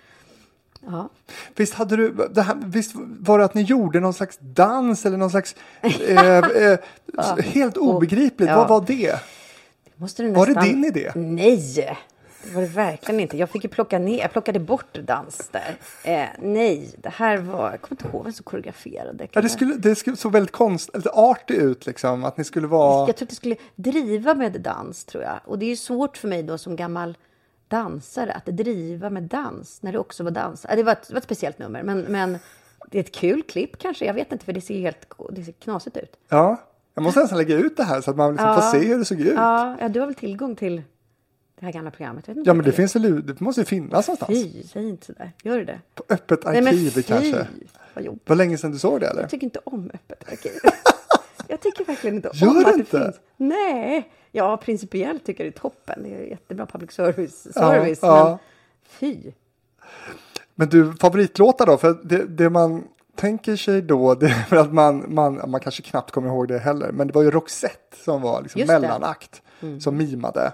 Ja. 0.86 1.08
Visst, 1.56 1.74
hade 1.74 1.96
du, 1.96 2.28
det 2.30 2.42
här, 2.42 2.56
visst 2.66 2.92
var 3.20 3.38
det 3.38 3.44
att 3.44 3.54
ni 3.54 3.62
gjorde 3.62 4.00
någon 4.00 4.14
slags 4.14 4.38
dans 4.40 5.06
eller 5.06 5.16
någon 5.16 5.30
slags... 5.30 5.56
Eh, 5.82 6.38
eh, 6.38 6.78
helt 7.38 7.76
obegripligt. 7.76 8.50
Ja. 8.50 8.56
Vad 8.56 8.68
var 8.68 8.80
det? 8.86 9.20
Du 10.16 10.30
Var 10.30 10.46
det 10.46 10.52
nästan... 10.52 10.64
din 10.64 10.84
idé? 10.84 11.12
Nej, 11.14 11.88
det 12.44 12.54
var 12.54 12.60
det 12.62 12.68
verkligen 12.68 13.20
inte. 13.20 13.36
Jag 13.36 13.50
fick 13.50 13.64
ju 13.64 13.70
plocka 13.70 13.98
ner, 13.98 14.18
jag 14.18 14.32
plockade 14.32 14.58
bort 14.58 14.98
dans 14.98 15.48
där. 15.52 15.76
Eh, 16.04 16.28
nej, 16.38 16.90
det 16.98 17.08
här 17.08 17.36
var, 17.38 17.70
jag 17.70 17.80
kommer 17.80 18.02
inte 18.02 18.08
ihåg 18.08 18.24
vem 18.24 18.32
som 18.32 18.44
koreograferade. 18.44 19.28
Ja, 19.32 19.40
det, 19.40 19.48
skulle, 19.48 19.74
det 19.74 19.94
skulle 19.96 20.16
så 20.16 20.28
väldigt 20.28 20.52
konst, 20.52 20.90
lite 20.96 21.10
arty 21.10 21.54
ut 21.54 21.86
liksom. 21.86 22.24
Att 22.24 22.36
ni 22.36 22.44
skulle 22.44 22.66
vara... 22.66 23.06
Jag 23.06 23.16
tror 23.16 23.26
att 23.26 23.30
det 23.30 23.36
skulle 23.36 23.56
driva 23.74 24.34
med 24.34 24.60
dans, 24.60 25.04
tror 25.04 25.22
jag. 25.24 25.40
Och 25.44 25.58
det 25.58 25.66
är 25.66 25.70
ju 25.70 25.76
svårt 25.76 26.16
för 26.16 26.28
mig 26.28 26.42
då 26.42 26.58
som 26.58 26.76
gammal 26.76 27.16
dansare 27.68 28.32
att 28.32 28.46
driva 28.46 29.10
med 29.10 29.22
dans 29.22 29.82
när 29.82 29.92
det 29.92 29.98
också 29.98 30.24
var 30.24 30.30
dans. 30.30 30.66
Det 30.76 30.82
var 30.82 30.92
ett, 30.92 31.08
det 31.08 31.14
var 31.14 31.18
ett 31.18 31.24
speciellt 31.24 31.58
nummer, 31.58 31.82
men, 31.82 32.00
men 32.00 32.38
det 32.90 32.98
är 32.98 33.02
ett 33.02 33.14
kul 33.14 33.42
klipp 33.42 33.78
kanske. 33.78 34.04
Jag 34.04 34.14
vet 34.14 34.32
inte, 34.32 34.44
för 34.44 34.52
det 34.52 34.60
ser 34.60 34.78
helt 34.80 35.06
det 35.30 35.44
ser 35.44 35.52
knasigt 35.52 35.96
ut. 35.96 36.16
Ja, 36.28 36.56
jag 36.94 37.02
måste 37.02 37.20
nästan 37.20 37.38
lägga 37.38 37.56
ut 37.56 37.76
det 37.76 37.84
här 37.84 38.00
så 38.00 38.10
att 38.10 38.16
man 38.16 38.32
liksom 38.32 38.48
Ja. 38.48 38.60
får 38.60 38.78
se 38.78 38.86
hur 38.86 38.98
det 38.98 39.04
såg 39.04 39.20
ut. 39.20 39.34
Ja, 39.36 39.76
ja, 39.80 39.88
du 39.88 40.00
har 40.00 40.06
väl 40.06 40.14
tillgång 40.14 40.56
till 40.56 40.82
det 41.60 41.66
här 41.66 41.72
gamla 41.72 41.90
programmet? 41.90 42.28
Inte 42.28 42.54
men 42.54 42.64
det 42.64 42.72
finns 42.72 42.96
väl, 42.96 43.26
det 43.26 43.40
måste 43.40 43.60
ju 43.60 43.64
finnas 43.64 44.08
någonstans. 44.08 44.30
Fy, 44.42 44.62
säg 44.62 44.88
inte 44.88 45.06
sådär. 45.06 45.32
Gör 45.42 45.58
du 45.58 45.64
det? 45.64 45.80
På 45.94 46.04
öppet 46.08 46.44
Nej, 46.44 46.54
men 46.54 46.66
arkiv 46.66 47.02
kanske. 47.02 47.46
vad 47.94 48.04
jobbigt. 48.04 48.28
Var 48.28 48.36
länge 48.36 48.58
sedan 48.58 48.70
du 48.72 48.78
såg 48.78 49.00
det 49.00 49.06
eller? 49.06 49.20
Jag 49.20 49.30
tycker 49.30 49.44
inte 49.44 49.60
om 49.64 49.90
öppet 49.94 50.32
arkiv. 50.32 50.52
jag 51.48 51.60
tycker 51.60 51.84
verkligen 51.84 52.16
inte 52.16 52.30
Gör 52.34 52.48
om 52.48 52.54
du 52.54 52.60
att 52.60 52.72
det 52.72 52.78
inte? 52.78 53.00
finns. 53.04 53.16
Nej, 53.36 54.10
ja 54.32 54.56
principiellt 54.56 55.26
tycker 55.26 55.44
jag 55.44 55.52
det 55.52 55.56
är 55.56 55.60
toppen. 55.60 56.02
Det 56.02 56.14
är 56.14 56.20
jättebra 56.20 56.66
public 56.66 56.92
service. 56.92 57.52
service 57.54 57.98
ja. 58.02 58.28
Men 58.28 58.38
fy. 58.88 59.32
Men 60.54 60.68
du, 60.68 60.92
favoritlåtar 60.92 61.66
då? 61.66 61.76
För 61.76 61.96
det, 62.04 62.24
det 62.24 62.50
man 62.50 62.84
tänker 63.14 63.56
sig 63.56 63.82
då, 63.82 64.14
det 64.20 64.26
är 64.26 64.30
för 64.42 64.56
att 64.56 64.72
man, 64.72 65.14
man, 65.14 65.50
man 65.50 65.60
kanske 65.60 65.82
knappt 65.82 66.10
kommer 66.10 66.28
ihåg 66.28 66.48
det 66.48 66.58
heller, 66.58 66.92
men 66.92 67.06
det 67.06 67.12
var 67.14 67.22
ju 67.22 67.30
Roxette 67.30 67.96
som 68.04 68.22
var 68.22 68.42
liksom 68.42 68.58
Just 68.58 68.68
det. 68.68 68.76
Mm. 68.76 68.90
mellanakt 68.90 69.42
som 69.80 69.96
mimade 69.96 70.52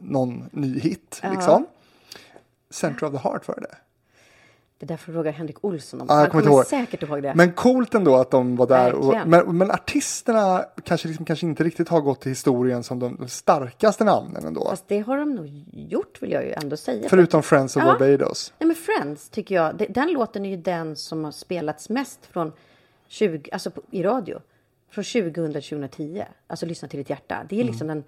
någon 0.00 0.44
ny 0.52 0.78
hit 0.80 1.20
Ja. 1.22 1.30
liksom. 1.32 1.66
Center 2.70 3.06
of 3.06 3.12
the 3.12 3.28
Heart 3.28 3.48
var 3.48 3.54
det. 3.60 3.76
Det 4.78 4.86
är 4.86 4.88
därför 4.88 5.12
jag 5.12 5.14
frågar 5.16 5.32
Henrik 5.32 5.64
Olsson 5.64 6.00
om 6.00 6.06
jag 6.08 6.14
Han 6.16 6.30
kommer 6.30 6.44
ihåg. 6.46 6.66
säkert 6.66 7.02
ihåg 7.02 7.22
det. 7.22 7.34
Men 7.34 7.52
coolt 7.52 7.94
ändå 7.94 8.16
att 8.16 8.30
de 8.30 8.56
var 8.56 8.66
där. 8.66 8.92
Och, 8.92 9.14
men, 9.28 9.58
men 9.58 9.70
artisterna 9.70 10.64
kanske, 10.84 11.08
liksom, 11.08 11.24
kanske 11.26 11.46
inte 11.46 11.64
riktigt 11.64 11.88
har 11.88 12.00
gått 12.00 12.20
till 12.20 12.30
historien 12.30 12.82
som 12.82 12.98
de, 12.98 13.16
de 13.16 13.28
starkaste 13.28 14.04
namnen 14.04 14.44
ändå. 14.46 14.68
Fast 14.70 14.88
det 14.88 14.98
har 15.00 15.16
de 15.18 15.34
nog 15.34 15.64
gjort 15.72 16.22
vill 16.22 16.30
jag 16.32 16.44
ju 16.44 16.52
ändå 16.52 16.76
säga. 16.76 17.08
Förutom 17.08 17.42
Friends 17.42 17.76
of 17.76 17.82
Ja. 17.82 17.96
Barbados. 17.98 18.52
Nej, 18.58 18.66
men 18.66 18.76
Friends 18.76 19.28
tycker 19.28 19.54
jag, 19.54 19.76
det- 19.76 19.86
den 19.86 20.12
låten 20.12 20.44
är 20.46 20.50
ju 20.50 20.56
den 20.56 20.96
som 20.96 21.24
har 21.24 21.32
spelats 21.32 21.88
mest 21.88 22.26
från 22.26 22.52
20, 23.08 23.50
alltså 23.52 23.70
på, 23.70 23.82
i 23.90 24.02
radio. 24.02 24.40
Från 24.90 25.04
2000 25.04 25.52
till 25.52 25.62
2010. 25.62 26.24
Alltså 26.46 26.66
Lyssna 26.66 26.88
till 26.88 26.98
ditt 26.98 27.10
hjärta. 27.10 27.46
Det 27.48 27.54
är 27.56 27.60
Mm. 27.60 27.70
liksom 27.72 27.86
den, 27.88 28.04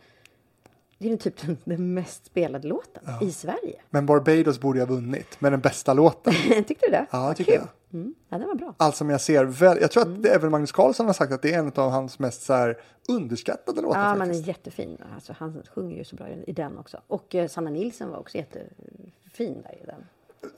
det 0.98 1.06
är 1.06 1.08
den 1.08 1.18
typ 1.18 1.36
den, 1.46 1.56
den 1.64 1.94
mest 1.94 2.26
spelade 2.26 2.68
låten 2.68 3.02
i 3.22 3.30
Sverige. 3.30 3.80
Men 3.90 4.06
Barbados 4.06 4.60
borde 4.60 4.78
ha 4.80 4.86
vunnit 4.86 5.40
med 5.40 5.52
den 5.52 5.60
bästa 5.60 5.94
låten. 5.94 6.32
Tyckte 6.66 6.86
du 6.86 6.90
det? 6.90 7.06
Ja, 7.10 7.34
tycker 7.34 7.52
jag. 7.52 7.68
Mm. 7.92 8.14
Ja, 8.28 8.38
det 8.38 8.46
var 8.46 8.54
bra. 8.54 8.74
Allt 8.76 8.96
som 8.96 9.10
jag 9.10 9.20
ser. 9.20 9.44
Väl, 9.44 9.78
jag 9.80 9.90
tror 9.90 10.02
att 10.02 10.06
Mm. 10.08 10.22
det, 10.22 10.28
även 10.28 10.50
Magnus 10.50 10.72
Carlsson 10.72 11.06
har 11.06 11.12
sagt 11.12 11.32
att 11.32 11.42
det 11.42 11.54
är 11.54 11.58
en 11.58 11.72
av 11.74 11.90
hans 11.90 12.18
mest 12.18 12.42
så 12.42 12.52
här, 12.52 12.78
underskattade 13.08 13.80
låtar. 13.80 14.00
Ja, 14.00 14.14
men 14.14 14.28
den 14.28 14.36
är 14.36 14.48
jättefin. 14.48 14.98
Alltså, 15.14 15.34
han 15.38 15.62
sjunger 15.74 15.96
ju 15.96 16.04
så 16.04 16.16
bra 16.16 16.26
i 16.46 16.52
den 16.52 16.78
också. 16.78 17.00
Och 17.06 17.34
eh, 17.34 17.48
Sanna 17.48 17.70
Nilsson 17.70 18.10
var 18.10 18.18
också 18.18 18.38
jättefin 18.38 19.62
där 19.62 19.74
i 19.82 19.86
den. 19.86 20.04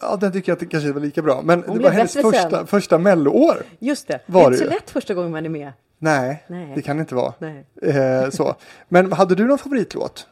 Ja, 0.01 0.17
den 0.17 0.33
tycker 0.33 0.51
jag 0.53 0.57
att 0.57 0.61
det 0.61 0.67
kanske 0.67 0.93
var 0.93 1.01
lika 1.01 1.23
bra. 1.23 1.43
Men 1.45 1.61
det 1.61 1.67
blev 1.71 1.83
var 1.83 1.91
hennes 1.91 2.15
bättre 2.15 2.31
sen. 2.33 2.43
första, 2.43 2.67
första 2.67 2.99
melloår. 2.99 3.63
Just 3.79 4.09
det. 4.09 4.21
Det 4.27 4.39
är 4.39 4.43
det 4.43 4.47
inte 4.47 4.59
så 4.59 4.71
lätt 4.71 4.91
första 4.91 5.15
gången 5.15 5.31
man 5.31 5.45
är 5.45 5.49
med. 5.49 5.73
Nej, 5.99 6.45
Nej. 6.47 6.73
det 6.75 6.83
kan 6.83 6.97
det 6.97 7.01
inte 7.01 7.15
vara. 7.15 7.35
Eh, 7.83 8.31
så. 8.31 8.55
Men 8.89 9.13
hade 9.13 9.35
du 9.35 9.47
någon 9.47 9.59
favoritlåt? 9.59 10.27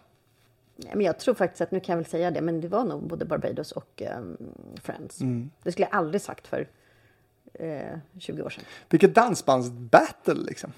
Nej, 0.76 0.92
Men 0.94 1.06
jag 1.06 1.18
tror 1.18 1.34
faktiskt 1.34 1.60
att, 1.60 1.70
nu 1.70 1.80
kan 1.80 1.92
jag 1.92 1.96
väl 1.96 2.06
säga 2.10 2.30
det, 2.30 2.40
men 2.40 2.60
det 2.60 2.68
var 2.68 2.84
nog 2.84 3.06
både 3.08 3.24
Barbados 3.24 3.72
och 3.72 4.02
ehm, 4.02 4.36
Friends. 4.82 5.20
Mm. 5.20 5.50
Det 5.62 5.72
skulle 5.72 5.88
jag 5.90 5.98
aldrig 5.98 6.22
sagt 6.22 6.46
för 6.46 6.68
eh, 7.54 7.98
20 8.18 8.42
år 8.42 8.50
sedan. 8.50 8.64
Vilket 8.88 9.14
dansbandsbattle 9.14 10.34
liksom. 10.34 10.72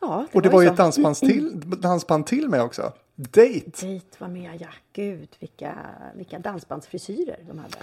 Ja, 0.00 0.26
Och 0.32 0.42
det 0.42 0.48
var 0.48 0.62
ju 0.62 0.66
så. 0.68 0.72
ett 0.72 0.78
dansband 0.78 1.16
till, 1.16 1.60
dansband 1.80 2.26
till 2.26 2.48
med 2.48 2.62
också. 2.62 2.92
Date. 3.14 3.60
Date 3.64 4.16
var 4.18 4.28
med, 4.28 4.60
ja. 4.60 4.68
Gud, 4.92 5.28
vilka, 5.40 5.74
vilka 6.14 6.38
dansbandsfrisyrer 6.38 7.38
de 7.48 7.58
hade. 7.58 7.76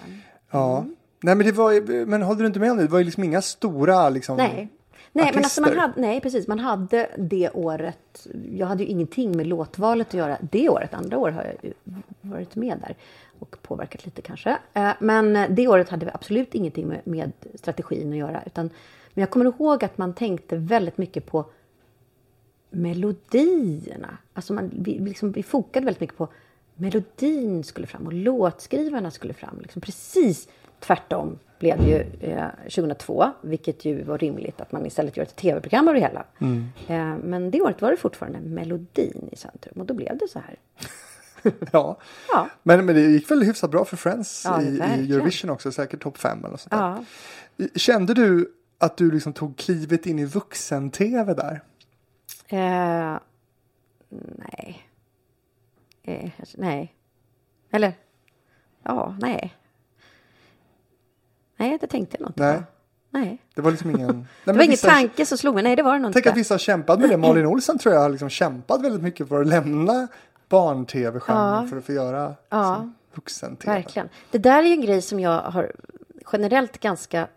Ja. 0.51 0.85
Nej 1.23 1.35
men 1.35 1.45
det 1.45 1.51
var 1.51 2.05
men 2.05 2.21
håller 2.21 2.41
du 2.41 2.47
inte 2.47 2.59
med 2.59 2.71
om 2.71 2.77
det? 2.77 2.83
Det 2.83 2.89
var 2.91 2.99
ju 2.99 3.05
liksom 3.05 3.23
inga 3.23 3.41
stora 3.41 4.09
liksom. 4.09 4.37
Nej. 4.37 4.69
Nej, 5.17 5.31
men 5.33 5.43
alltså 5.43 5.61
man 5.61 5.77
hade, 5.77 5.93
nej, 6.01 6.21
precis. 6.21 6.47
Man 6.47 6.59
hade 6.59 7.09
det 7.17 7.49
året. 7.49 8.27
Jag 8.51 8.67
hade 8.67 8.83
ju 8.83 8.89
ingenting 8.89 9.37
med 9.37 9.47
låtvalet 9.47 10.07
att 10.07 10.13
göra 10.13 10.37
det 10.51 10.69
året. 10.69 10.93
Andra 10.93 11.17
år 11.17 11.31
har 11.31 11.55
jag 11.61 11.73
varit 12.21 12.55
med 12.55 12.77
där 12.87 12.95
och 13.39 13.57
påverkat 13.61 14.05
lite 14.05 14.21
kanske. 14.21 14.57
Eh, 14.73 14.91
Men 14.99 15.55
det 15.55 15.67
året 15.67 15.89
hade 15.89 16.05
vi 16.05 16.11
absolut 16.13 16.55
ingenting 16.55 16.87
med, 16.87 17.01
med 17.03 17.31
strategin 17.55 18.11
att 18.11 18.17
göra. 18.17 18.43
Utan, 18.45 18.69
men 19.13 19.21
jag 19.21 19.29
kommer 19.29 19.45
ihåg 19.45 19.83
att 19.83 19.97
man 19.97 20.13
tänkte 20.13 20.55
väldigt 20.55 20.97
mycket 20.97 21.25
på 21.25 21.45
melodierna. 22.69 24.17
Alltså 24.33 24.53
man, 24.53 24.71
vi, 24.73 24.97
vi 24.99 25.09
liksom, 25.09 25.31
vi 25.31 25.43
fokade 25.43 25.85
väldigt 25.85 26.01
mycket 26.01 26.17
på 26.17 26.27
melodin 26.75 27.63
skulle 27.63 27.87
fram 27.87 28.05
och 28.05 28.13
låtskrivarna 28.13 29.11
skulle 29.11 29.33
fram. 29.33 29.59
Liksom 29.61 29.81
precis 29.81 30.47
tvärtom 30.79 31.39
blev 31.59 31.77
det 31.77 31.85
ju 31.85 32.31
eh, 32.31 32.47
2002, 32.63 33.31
vilket 33.41 33.85
ju 33.85 34.03
var 34.03 34.17
rimligt 34.17 34.61
att 34.61 34.71
man 34.71 34.85
istället 34.85 35.17
gör 35.17 35.23
ett 35.23 35.35
tv-program 35.35 35.87
av 35.87 35.93
det 35.93 35.99
hela. 35.99 36.25
Eh, 36.87 37.17
men 37.23 37.51
det 37.51 37.61
året 37.61 37.81
var 37.81 37.91
det 37.91 37.97
fortfarande 37.97 38.39
melodin 38.39 39.29
i 39.31 39.35
centrum 39.35 39.81
och 39.81 39.85
då 39.85 39.93
blev 39.93 40.17
det 40.17 40.27
så 40.27 40.39
här. 40.39 40.55
Ja. 41.71 41.97
Ja. 42.29 42.49
Men, 42.63 42.85
men 42.85 42.95
det 42.95 43.01
gick 43.01 43.31
väl 43.31 43.43
hyfsat 43.43 43.71
bra 43.71 43.85
för 43.85 43.97
Friends 43.97 44.45
Ja, 44.45 44.61
i, 44.61 44.65
i. 44.65 45.13
Eurovision 45.13 45.49
också, 45.49 45.71
säkert 45.71 46.03
topp 46.03 46.17
fem 46.17 46.39
eller 46.39 46.49
något 46.49 46.61
sånt 46.61 46.71
där. 46.71 47.05
Ja. 47.57 47.67
Kände 47.75 48.13
du 48.13 48.53
att 48.77 48.97
du 48.97 49.11
liksom 49.11 49.33
tog 49.33 49.57
klivet 49.57 50.05
in 50.05 50.19
i 50.19 50.25
vuxen-tv 50.25 51.33
där? 51.33 51.61
Eh, 52.47 53.17
nej. 54.35 54.87
Eh, 56.03 56.31
nej. 56.57 56.93
Eller? 57.71 57.93
Ja, 58.83 59.15
nej. 59.19 59.53
Nej, 61.57 61.77
det 61.81 61.87
tänkte 61.87 62.15
jag 62.19 62.21
nog 62.21 62.29
inte 62.29 62.43
Nej. 62.43 62.63
Nej. 63.09 63.37
Det 63.55 63.61
var 63.61 63.71
liksom 63.71 63.89
ingen... 63.89 64.07
Nej, 64.17 64.25
Det 64.43 64.53
var 64.53 64.63
ingen 64.63 64.77
tanke 64.77 65.25
som 65.25 65.37
slog 65.37 65.53
mig. 65.53 65.63
Nej, 65.63 65.75
det 65.75 65.83
var 65.83 65.93
det 65.93 65.99
nog 65.99 66.13
Tänk 66.13 66.25
inte. 66.25 66.31
att 66.31 66.37
vissa 66.37 66.53
har 66.53 66.59
kämpat 66.59 66.99
med 66.99 67.09
det. 67.09 67.17
Malin 67.27 67.45
Olsson 67.45 67.77
tror 67.77 67.93
jag 67.95 68.01
har 68.01 68.09
liksom 68.09 68.29
kämpat 68.29 68.81
väldigt 68.81 69.01
mycket 69.01 69.27
för 69.27 69.41
att 69.41 69.47
lämna 69.47 70.07
barn-tv-genren 70.49 71.63
Ja. 71.63 71.67
för 71.69 71.77
att 71.77 71.85
få 71.85 71.91
göra 71.91 72.35
Ja. 72.49 72.89
vuxen-tv. 73.13 73.73
Verkligen. 73.73 74.09
Det 74.31 74.37
där 74.37 74.63
är 74.63 74.67
ju 74.67 74.73
en 74.73 74.81
grej 74.81 75.01
som 75.01 75.19
jag 75.19 75.41
har 75.41 75.71
generellt 76.31 76.77
ganska 76.79 77.27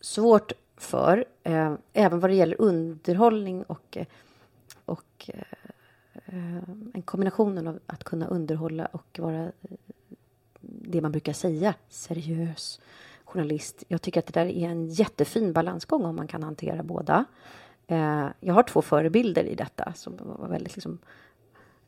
svårt 0.00 0.52
för. 0.76 1.24
Eh, 1.42 1.74
även 1.92 2.20
vad 2.20 2.30
det 2.30 2.34
gäller 2.34 2.60
underhållning 2.60 3.62
och, 3.62 3.96
eh, 3.96 4.06
och 4.84 5.30
eh, 6.24 6.56
en 6.94 7.02
kombinationen 7.04 7.68
av 7.68 7.78
att 7.86 8.04
kunna 8.04 8.26
underhålla 8.26 8.86
och 8.86 9.18
vara 9.18 9.42
eh, 9.42 9.50
det 10.60 11.00
man 11.00 11.12
brukar 11.12 11.32
säga 11.32 11.74
seriös, 11.88 12.80
journalist. 13.30 13.84
Jag 13.88 14.02
tycker 14.02 14.20
att 14.20 14.26
det 14.26 14.40
där 14.40 14.46
är 14.46 14.68
en 14.68 14.88
jättefin 14.88 15.52
balansgång 15.52 16.04
om 16.04 16.16
man 16.16 16.26
kan 16.26 16.42
hantera 16.42 16.82
båda. 16.82 17.24
Eh, 17.86 18.26
jag 18.40 18.54
har 18.54 18.62
två 18.62 18.82
förebilder 18.82 19.44
i 19.44 19.54
detta 19.54 19.92
som 19.92 20.16
var 20.38 20.48
väldigt 20.48 20.76
liksom, 20.76 20.98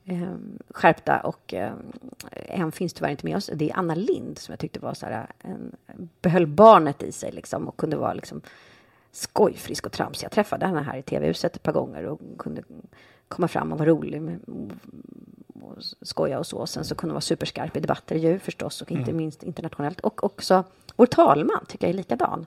eh, 0.04 0.34
skärpta 0.70 1.20
och 1.20 1.54
eh, 1.54 1.72
en 2.30 2.72
finns 2.72 2.92
tyvärr 2.92 3.10
inte 3.10 3.26
med 3.26 3.36
oss. 3.36 3.50
Det 3.54 3.70
är 3.70 3.76
Anna 3.76 3.94
Lind 3.94 4.38
som 4.38 4.52
jag 4.52 4.58
tyckte 4.58 4.80
var 4.80 4.94
så 4.94 5.06
här, 5.06 5.26
en, 5.38 5.76
behöll 6.20 6.46
barnet 6.46 7.02
i 7.02 7.12
sig 7.12 7.32
liksom 7.32 7.68
och 7.68 7.76
kunde 7.76 7.96
vara 7.96 8.14
liksom 8.14 8.40
skojfrisk 9.12 9.86
och 9.86 9.92
tramsig. 9.92 10.24
Jag 10.24 10.32
träffade 10.32 10.66
henne 10.66 10.82
här 10.82 10.98
i 10.98 11.02
tv-huset 11.02 11.56
ett 11.56 11.62
par 11.62 11.72
gånger 11.72 12.04
och 12.04 12.20
kunde 12.38 12.62
komma 13.32 13.48
fram 13.48 13.72
och 13.72 13.78
vara 13.78 13.88
rolig 13.88 14.22
med, 14.22 14.40
och 15.62 15.82
skoja 16.02 16.38
och 16.38 16.46
så. 16.46 16.66
Sen 16.66 16.84
så 16.84 16.94
kunde 16.94 17.10
hon 17.10 17.14
vara 17.14 17.20
superskarp 17.20 17.76
i 17.76 17.80
debatter 17.80 18.16
ju 18.16 18.38
förstås 18.38 18.82
och 18.82 18.92
inte 18.92 19.12
minst 19.12 19.42
internationellt. 19.42 20.00
Och 20.00 20.24
också 20.24 20.64
vår 20.96 21.06
talman 21.06 21.64
tycker 21.68 21.86
jag 21.86 21.94
är 21.94 21.96
likadan. 21.96 22.46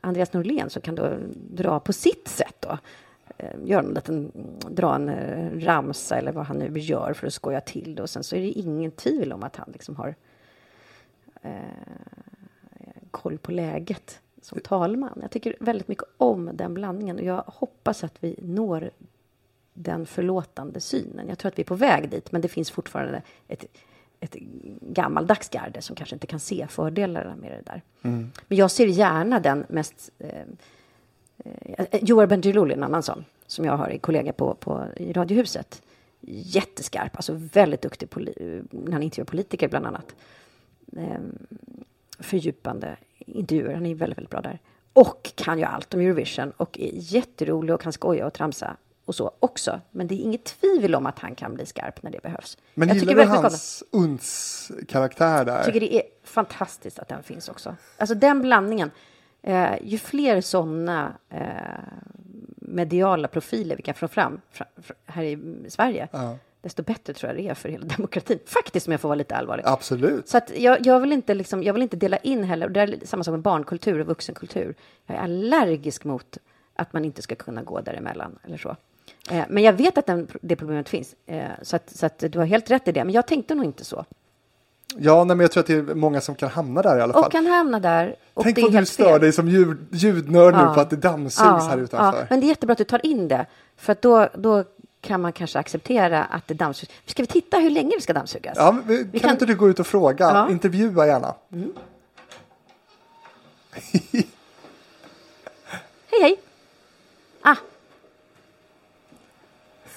Andreas 0.00 0.32
Norlén 0.32 0.70
som 0.70 0.82
kan 0.82 0.94
då 0.94 1.12
dra 1.50 1.80
på 1.80 1.92
sitt 1.92 2.28
sätt 2.28 2.56
då. 2.60 2.78
eh, 3.36 3.56
Göra 3.64 3.82
en 3.82 3.94
liten, 3.94 4.32
dra 4.70 4.94
en 4.94 5.08
eh, 5.08 5.58
ramsa 5.58 6.16
eller 6.16 6.32
vad 6.32 6.46
han 6.46 6.56
nu 6.58 6.78
gör 6.78 7.12
för 7.12 7.26
att 7.26 7.34
skoja 7.34 7.60
till 7.60 7.94
det. 7.94 8.02
Och 8.02 8.10
sen 8.10 8.24
så 8.24 8.36
är 8.36 8.40
det 8.40 8.46
ingen 8.46 8.90
tvivel 8.90 9.32
om 9.32 9.42
att 9.42 9.56
han 9.56 9.70
liksom 9.72 9.96
har 9.96 10.14
eh, 11.42 11.52
koll 13.10 13.38
på 13.38 13.52
läget 13.52 14.20
som 14.42 14.60
talman. 14.60 15.18
Jag 15.22 15.30
tycker 15.30 15.56
väldigt 15.60 15.88
mycket 15.88 16.04
om 16.16 16.50
den 16.54 16.74
blandningen 16.74 17.16
och 17.18 17.24
jag 17.24 17.44
hoppas 17.46 18.04
att 18.04 18.14
vi 18.20 18.38
når 18.42 18.90
den 19.82 20.06
förlåtande 20.06 20.80
synen. 20.80 21.28
Jag 21.28 21.38
tror 21.38 21.48
att 21.48 21.58
vi 21.58 21.62
är 21.62 21.66
på 21.66 21.74
väg 21.74 22.10
dit, 22.10 22.32
men 22.32 22.40
det 22.40 22.48
finns 22.48 22.70
fortfarande 22.70 23.22
ett, 23.48 23.64
ett 24.20 24.34
gammaldags 24.80 25.48
garde 25.48 25.82
som 25.82 25.96
kanske 25.96 26.16
inte 26.16 26.26
kan 26.26 26.40
se 26.40 26.66
fördelarna 26.68 27.36
med 27.36 27.52
det 27.52 27.62
där. 27.72 27.82
Men 28.48 28.58
jag 28.58 28.70
ser 28.70 28.86
gärna 28.86 29.40
den 29.40 29.66
mest... 29.68 30.10
Eh, 30.18 30.42
eh, 31.76 32.04
Joar 32.04 32.26
Bendjelloul 32.26 32.70
är 32.70 32.74
en 32.76 32.82
annan 32.82 33.02
sån, 33.02 33.24
som 33.46 33.64
jag 33.64 33.76
har 33.76 33.90
i 33.90 33.98
kollega 33.98 34.32
på, 34.32 34.54
på, 34.54 34.86
i 34.96 35.12
Radiohuset. 35.12 35.82
Jätteskarp, 36.20 37.16
alltså 37.16 37.32
väldigt 37.52 37.82
duktig 37.82 38.08
när 38.70 38.92
han 38.92 39.02
intervjuar 39.02 39.26
politiker 39.26 39.68
bland 39.68 39.86
annat. 39.86 40.14
Eh, 40.96 41.20
fördjupande 42.18 42.96
intervjuer, 43.18 43.74
han 43.74 43.86
är 43.86 43.94
väldigt, 43.94 44.18
väldigt 44.18 44.30
bra 44.30 44.40
där. 44.40 44.58
Och 44.92 45.32
kan 45.34 45.58
ju 45.58 45.64
allt 45.64 45.94
om 45.94 46.00
Eurovision 46.00 46.50
och 46.50 46.80
är 46.80 46.90
jätterolig 46.92 47.74
och 47.74 47.80
kan 47.80 47.92
skoja 47.92 48.26
och 48.26 48.32
tramsa 48.32 48.76
och 49.10 49.14
så 49.14 49.30
också. 49.40 49.80
Men 49.90 50.06
det 50.06 50.14
är 50.14 50.22
inget 50.22 50.44
tvivel 50.44 50.94
om 50.94 51.06
att 51.06 51.18
han 51.18 51.34
kan 51.34 51.54
bli 51.54 51.66
skarp 51.66 52.02
när 52.02 52.10
det 52.10 52.22
behövs. 52.22 52.58
Men 52.74 52.88
jag 52.88 52.96
gillar 52.96 53.12
tycker 53.12 53.26
du 53.26 53.30
hans 53.30 53.84
uns-karaktär 53.90 55.44
där? 55.44 55.56
jag 55.56 55.64
tycker 55.64 55.80
det 55.80 55.94
är 55.94 56.02
fantastiskt 56.24 56.98
att 56.98 57.08
den 57.08 57.22
finns 57.22 57.48
också. 57.48 57.76
Alltså 57.96 58.14
den 58.14 58.42
blandningen. 58.42 58.90
Eh, 59.42 59.72
ju 59.82 59.98
fler 59.98 60.40
sådana 60.40 61.12
eh, 61.28 61.44
mediala 62.56 63.28
profiler 63.28 63.76
vi 63.76 63.82
kan 63.82 63.94
få 63.94 64.08
fram, 64.08 64.40
fra, 64.50 64.66
fra, 64.82 64.94
här 65.06 65.22
i 65.22 65.38
Sverige, 65.68 66.08
desto 66.60 66.82
bättre 66.82 67.14
tror 67.14 67.28
jag 67.28 67.36
det 67.36 67.48
är 67.48 67.54
för 67.54 67.68
hela 67.68 67.86
demokratin. 67.96 68.38
Faktiskt, 68.46 68.86
om 68.86 68.92
jag 68.92 69.00
får 69.00 69.08
vara 69.08 69.16
lite 69.16 69.36
allvarlig. 69.36 69.64
Absolut. 69.66 70.28
Så 70.28 70.36
att 70.36 70.58
jag, 70.58 70.86
jag, 70.86 71.00
vill 71.00 71.12
inte 71.12 71.34
liksom, 71.34 71.62
jag 71.62 71.72
vill 71.72 71.82
inte 71.82 71.96
dela 71.96 72.16
in 72.16 72.44
heller, 72.44 72.66
och 72.66 72.72
det 72.72 72.80
är 72.80 73.06
samma 73.06 73.24
sak 73.24 73.32
med 73.32 73.40
barnkultur 73.40 74.00
och 74.00 74.06
vuxenkultur. 74.06 74.74
Jag 75.06 75.16
är 75.16 75.20
allergisk 75.20 76.04
mot 76.04 76.38
att 76.80 76.92
man 76.92 77.04
inte 77.04 77.22
ska 77.22 77.34
kunna 77.34 77.62
gå 77.62 77.80
däremellan 77.80 78.38
eller 78.44 78.56
så. 78.56 78.76
Eh, 79.30 79.44
men 79.48 79.62
jag 79.62 79.72
vet 79.72 79.98
att 79.98 80.06
den, 80.06 80.28
det 80.42 80.56
problemet 80.56 80.88
finns, 80.88 81.14
eh, 81.26 81.42
så, 81.62 81.76
att, 81.76 81.90
så 81.96 82.06
att 82.06 82.18
du 82.18 82.38
har 82.38 82.46
helt 82.46 82.70
rätt 82.70 82.88
i 82.88 82.92
det. 82.92 83.04
Men 83.04 83.14
jag 83.14 83.26
tänkte 83.26 83.54
nog 83.54 83.64
inte 83.64 83.84
så. 83.84 84.04
Ja, 84.96 85.24
nej, 85.24 85.36
men 85.36 85.44
jag 85.44 85.52
tror 85.52 85.60
att 85.60 85.66
det 85.66 85.74
är 85.74 85.94
många 85.94 86.20
som 86.20 86.34
kan 86.34 86.48
hamna 86.48 86.82
där 86.82 86.98
i 86.98 87.00
alla 87.00 87.12
fall. 87.12 87.24
Och 87.24 87.32
kan 87.32 87.46
hamna 87.46 87.80
där. 87.80 88.16
Tänk 88.42 88.58
vad 88.62 88.72
du 88.72 88.86
stör 88.86 89.04
fel. 89.04 89.20
dig 89.20 89.32
som 89.32 89.48
ljud, 89.48 89.78
ljudnörd 89.90 90.54
nu 90.54 90.60
Ja. 90.60 90.74
på 90.74 90.80
att 90.80 90.90
det 90.90 90.96
dammsugs 90.96 91.38
här 91.68 91.78
utanför. 91.78 92.18
Ja, 92.20 92.26
men 92.30 92.40
det 92.40 92.46
är 92.46 92.48
jättebra 92.48 92.72
att 92.72 92.78
du 92.78 92.84
tar 92.84 93.06
in 93.06 93.28
det, 93.28 93.46
för 93.76 93.96
då, 94.00 94.28
då 94.34 94.64
kan 95.00 95.20
man 95.20 95.32
kanske 95.32 95.58
acceptera 95.58 96.24
att 96.24 96.48
det 96.48 96.54
dammsugs. 96.54 96.92
Ska 97.06 97.22
vi 97.22 97.26
titta 97.26 97.56
hur 97.58 97.70
länge 97.70 97.92
det 97.96 98.02
ska 98.02 98.12
dammsugas? 98.12 98.54
Ja, 98.56 98.66
kan, 98.86 99.08
Vi 99.12 99.18
kan- 99.18 99.30
inte 99.30 99.46
du 99.46 99.56
gå 99.56 99.68
ut 99.68 99.80
och 99.80 99.86
fråga? 99.86 100.24
Ja. 100.24 100.38
Mm. 100.40 100.52
Intervjua 100.52 101.06
gärna. 101.06 101.34
Hej, 106.10 106.20
hej! 106.22 106.36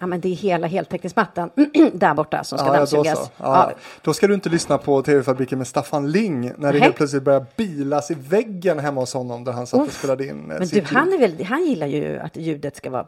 Ja, 0.00 0.06
men 0.06 0.20
det 0.20 0.28
är 0.28 0.34
hela 0.34 0.66
heltäckningsmattan 0.66 1.50
där 1.92 2.14
borta 2.14 2.44
som 2.44 2.58
ska 2.58 2.66
Ja, 2.68 2.74
ja, 2.74 2.80
då, 2.80 2.86
så. 2.86 2.96
dammsugas. 2.96 3.30
Ja, 3.36 3.44
ja. 3.70 3.72
då 4.02 4.14
ska 4.14 4.26
du 4.26 4.34
inte 4.34 4.48
lyssna 4.48 4.78
på 4.78 5.02
TV-fabriken 5.02 5.58
med 5.58 5.66
Staffan 5.66 6.10
Ling 6.10 6.52
när 6.56 6.72
det 6.72 6.78
helt 6.78 6.96
plötsligt 6.96 7.22
börjar 7.22 7.46
bilas 7.56 8.10
i 8.10 8.14
väggen 8.28 8.78
hemma 8.78 9.00
hos 9.00 9.14
honom 9.14 9.44
där 9.44 9.52
han 9.52 9.66
satt 9.66 9.80
och 9.80 9.86
Uff. 9.86 9.98
spelade 9.98 10.26
in 10.26 10.50
eh, 10.50 10.58
Men 10.58 10.68
du, 10.68 10.82
han, 10.86 11.12
är 11.12 11.18
väl, 11.18 11.44
han 11.44 11.64
gillar 11.66 11.86
ju 11.86 12.18
att 12.18 12.36
ljudet 12.36 12.76
ska 12.76 12.90
vara... 12.90 13.06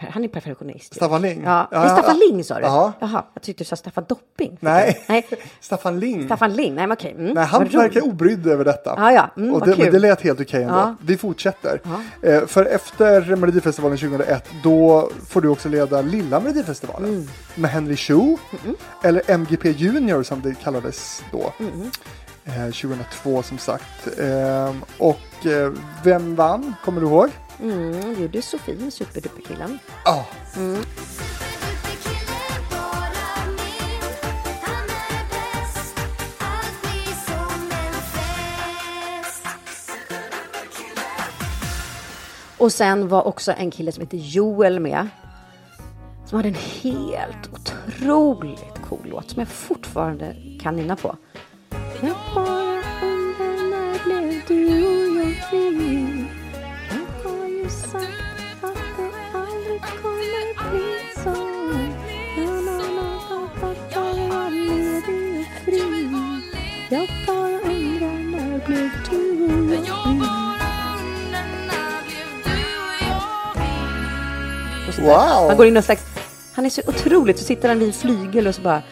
eh, 0.00 0.08
Han 0.10 0.24
är 0.24 0.28
perfektionist. 0.28 0.94
Staffan 0.94 1.22
Ling? 1.22 1.42
Ja, 1.44 1.68
Ja, 1.70 1.82
ja, 1.84 1.88
Staffan 1.88 2.16
ja. 2.20 2.26
Ling 2.34 2.44
sa 2.44 2.54
du? 2.54 2.60
Ja. 2.60 2.92
Jaha, 3.00 3.24
jag 3.34 3.42
tyckte 3.42 3.64
du 3.64 3.68
sa 3.68 3.76
Staffan 3.76 4.04
Dopping. 4.08 4.56
Nej, 4.60 5.04
Nej, 5.08 5.26
Staffan 5.60 6.00
Ling. 6.00 6.24
Staffan 6.26 6.52
Ling. 6.52 6.74
Nej, 6.74 6.86
men 6.86 6.92
okej. 6.96 7.12
Mm, 7.18 7.32
Nej, 7.34 7.44
han 7.44 7.64
verkar 7.64 8.04
obrydd 8.04 8.46
över 8.46 8.64
detta. 8.64 8.94
Ja, 8.96 9.12
ja. 9.12 9.30
Mm, 9.36 9.54
och 9.54 9.66
det, 9.66 9.76
men 9.78 9.92
det 9.92 9.98
lät 9.98 10.20
helt 10.20 10.40
okej 10.40 10.62
ändå. 10.62 10.74
Ja. 10.74 10.94
Vi 11.02 11.16
fortsätter. 11.16 11.80
Eh, 12.22 12.46
för 12.46 12.64
efter 12.64 13.36
Melodifestivalen 13.36 13.98
2001 13.98 14.44
då 14.64 15.10
får 15.28 15.40
du 15.40 15.48
också 15.48 15.68
leda 15.68 16.02
Lilla 16.18 16.40
Melodifestivalen. 16.40 17.08
Mm. 17.10 17.28
Med 17.54 17.70
Henry 17.70 17.96
Chu. 17.96 18.36
Eller 19.04 19.30
MGP 19.30 19.70
Junior 19.70 20.22
som 20.22 20.42
det 20.42 20.54
kallades 20.54 21.22
då. 21.32 21.52
Eh, 22.44 22.64
2002 22.64 23.42
som 23.42 23.58
sagt. 23.58 24.18
Eh, 24.18 24.74
och 24.98 25.46
eh, 25.46 25.72
vem 26.04 26.34
vann? 26.34 26.74
Kommer 26.84 27.00
du 27.00 27.06
ihåg? 27.06 27.30
Mm, 27.62 28.14
det 28.14 28.22
gjorde 28.22 28.42
Sofie, 28.42 28.90
superduperkillen. 28.90 29.78
Ja, 30.04 30.26
Och 42.58 42.72
sen 42.72 43.08
var 43.08 43.26
också 43.26 43.52
en 43.52 43.70
kille 43.70 43.92
som 43.92 44.00
heter 44.00 44.16
Joel 44.16 44.80
med. 44.80 45.08
Som 46.28 46.36
hade 46.36 46.48
en 46.48 46.54
helt 46.54 47.50
otroligt 47.52 48.74
cool 48.88 49.00
låt 49.04 49.30
som 49.30 49.38
jag 49.38 49.48
fortfarande 49.48 50.36
kan 50.62 50.76
nynna 50.76 50.96
på. 50.96 51.16
Jag 52.02 52.14
bara 52.34 52.82
undrar 53.02 53.68
när 53.70 54.04
blev 54.04 54.42
du 54.48 54.86
och 54.86 55.20
jag 55.20 55.36
fri? 55.50 56.24
Jag 56.90 57.30
har 57.30 57.48
ju 57.48 57.68
sagt 57.68 57.94
att 58.62 58.74
det 58.96 59.38
aldrig 59.38 59.82
kommer 59.82 60.70
bli 60.70 60.88
så. 61.24 61.34
Na, 62.64 62.76
jag 63.90 64.18
är 64.18 64.50
ledig 64.50 65.40
och 65.40 65.46
fri. 65.64 65.82
Jag 66.90 67.08
bara 67.26 67.58
undrar 67.72 68.18
när 68.18 68.66
blev 68.66 68.90
du 69.10 69.20
och 69.44 69.74
jag 69.74 69.86
fri? 69.86 70.20
Och. 74.98 75.04
Wow. 75.04 75.48
Han 75.48 75.56
går 75.56 75.66
in 75.66 75.72
i 75.72 75.74
någon 75.74 75.82
slags... 75.82 76.17
Han 76.58 76.66
är 76.66 76.70
så 76.70 76.82
otroligt, 76.86 77.38
så 77.38 77.44
sitter 77.44 77.68
han 77.68 77.78
vid 77.78 77.88
en 77.88 77.94
flygel 77.94 78.46
och 78.46 78.54
så 78.54 78.62
bara... 78.62 78.82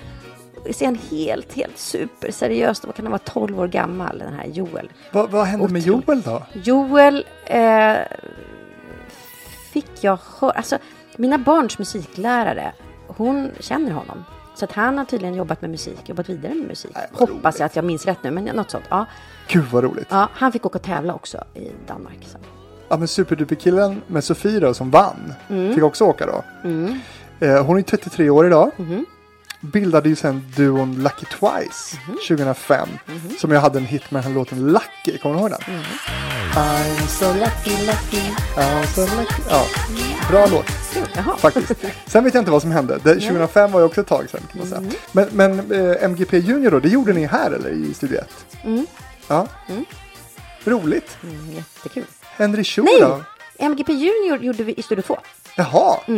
Ser 0.75 0.87
han 0.87 0.99
helt, 1.11 1.53
helt 1.53 1.79
superseriöst 1.79 2.85
Vad 2.85 2.95
kan 2.95 3.05
han 3.05 3.13
vara 3.13 3.23
12 3.25 3.61
år 3.61 3.69
gammal, 3.69 4.19
den 4.19 4.33
här 4.33 4.47
Joel? 4.47 4.93
vad, 5.13 5.31
vad 5.31 5.47
hände 5.47 5.69
med. 5.69 5.83
Joel 5.83 6.23
då? 6.23 6.43
Joel 6.53 7.27
eh, 7.45 7.97
fick 9.73 9.91
jag 10.01 10.19
höra... 10.41 10.51
Alltså, 10.51 10.79
mina 11.17 11.39
barns 11.39 11.79
musiklärare, 11.79 12.73
hon 13.07 13.51
känner 13.61 13.91
honom. 13.91 14.25
Så 14.55 14.65
att 14.65 14.73
han 14.73 14.99
har 14.99 15.05
tydligen 15.05 15.35
jobbat 15.35 15.61
med 15.61 15.71
musik, 15.71 16.09
jobbat 16.09 16.29
vidare 16.29 16.55
med 16.55 16.67
musik. 16.67 16.91
Nej, 16.95 17.07
Hoppas 17.13 17.31
roligt. 17.55 17.59
jag 17.59 17.67
att 17.67 17.77
jag 17.77 17.85
minns 17.85 18.07
rätt 18.07 18.23
nu, 18.23 18.31
men 18.31 18.45
något 18.45 18.71
sånt. 18.71 18.85
Ja, 18.89 19.07
Gud 19.49 19.65
vad 19.73 19.85
roligt. 19.85 20.07
ja, 20.11 20.29
han 20.33 20.53
fick 20.53 20.67
åka 20.67 20.79
och 20.79 20.85
tävla 20.85 21.15
också 21.15 21.45
i 21.55 21.71
Danmark. 21.87 22.19
Så. 22.27 22.39
Ja 22.89 22.97
men 22.97 23.09
superduperkillen 23.09 24.03
med 24.07 24.25
Sofie 24.25 24.61
då 24.61 24.75
som 24.75 24.91
vann. 24.91 25.35
Mm. 25.49 25.75
Fick 25.75 25.83
också 25.85 26.05
åka 26.05 26.27
då. 26.27 26.69
Eh, 26.69 26.97
hon 27.41 27.79
är 27.79 27.83
33 27.83 28.31
år 28.31 28.47
idag. 28.47 28.71
Mm-hmm. 28.77 29.05
Bildade 29.61 30.09
ju 30.09 30.17
sen 30.17 30.53
duon 30.57 31.03
Lucky 31.03 31.27
Twice 31.27 31.97
Mm-hmm. 31.97 32.29
2005. 32.29 32.89
Som 33.41 33.51
jag 33.53 33.61
hade 33.61 33.79
en 33.79 33.85
hit 33.85 34.11
med 34.11 34.23
den 34.23 34.33
här 34.33 34.39
låten 34.39 34.73
Lucky. 34.73 35.19
Kommer 35.19 35.35
du 35.35 35.41
ihåg 35.41 35.51
den? 35.51 35.61
Mm. 35.75 35.83
I'm 36.55 37.07
so 37.07 37.33
lucky, 37.33 37.87
lucky, 37.87 38.23
I'm 38.57 38.85
so 38.87 39.01
lucky. 39.21 39.43
Ja, 39.51 39.65
bra 40.31 40.47
låt 40.47 40.67
Jaha. 41.17 41.37
faktiskt. 41.37 41.73
Sen 42.07 42.25
vet 42.25 42.35
jag 42.35 42.41
inte 42.41 42.51
vad 42.51 42.63
som 42.63 42.71
hände. 42.71 42.99
Det, 43.03 43.15
2005 43.15 43.73
var 43.73 43.81
ju 43.81 43.87
också 43.87 44.01
ett 44.01 44.07
tag 44.07 44.31
sedan 44.31 44.41
kan 44.53 44.59
man 44.59 44.69
säga. 44.69 44.83
Men, 45.13 45.29
men 45.33 45.73
eh, 45.91 46.05
MGP 46.05 46.39
Junior 46.39 46.71
då, 46.71 46.79
det 46.81 46.89
gjorde 46.89 47.13
ni 47.13 47.27
här 47.27 47.51
eller 47.51 47.71
i 47.71 47.95
Studio 47.95 48.19
1? 48.19 48.29
Ja. 49.29 49.47
Roligt. 50.65 51.19
Mm, 51.23 51.53
jättekul. 51.53 52.05
Henry 52.23 52.65
Chu 52.65 52.83
Nej! 52.83 52.99
då? 53.01 53.21
MGP 53.59 53.93
Junior 53.93 54.39
gjorde 54.39 54.63
vi 54.65 54.75
i 54.75 54.83
Studio 54.83 55.03
2. 55.03 55.19
Jaha. 55.57 55.97
Så 56.07 56.13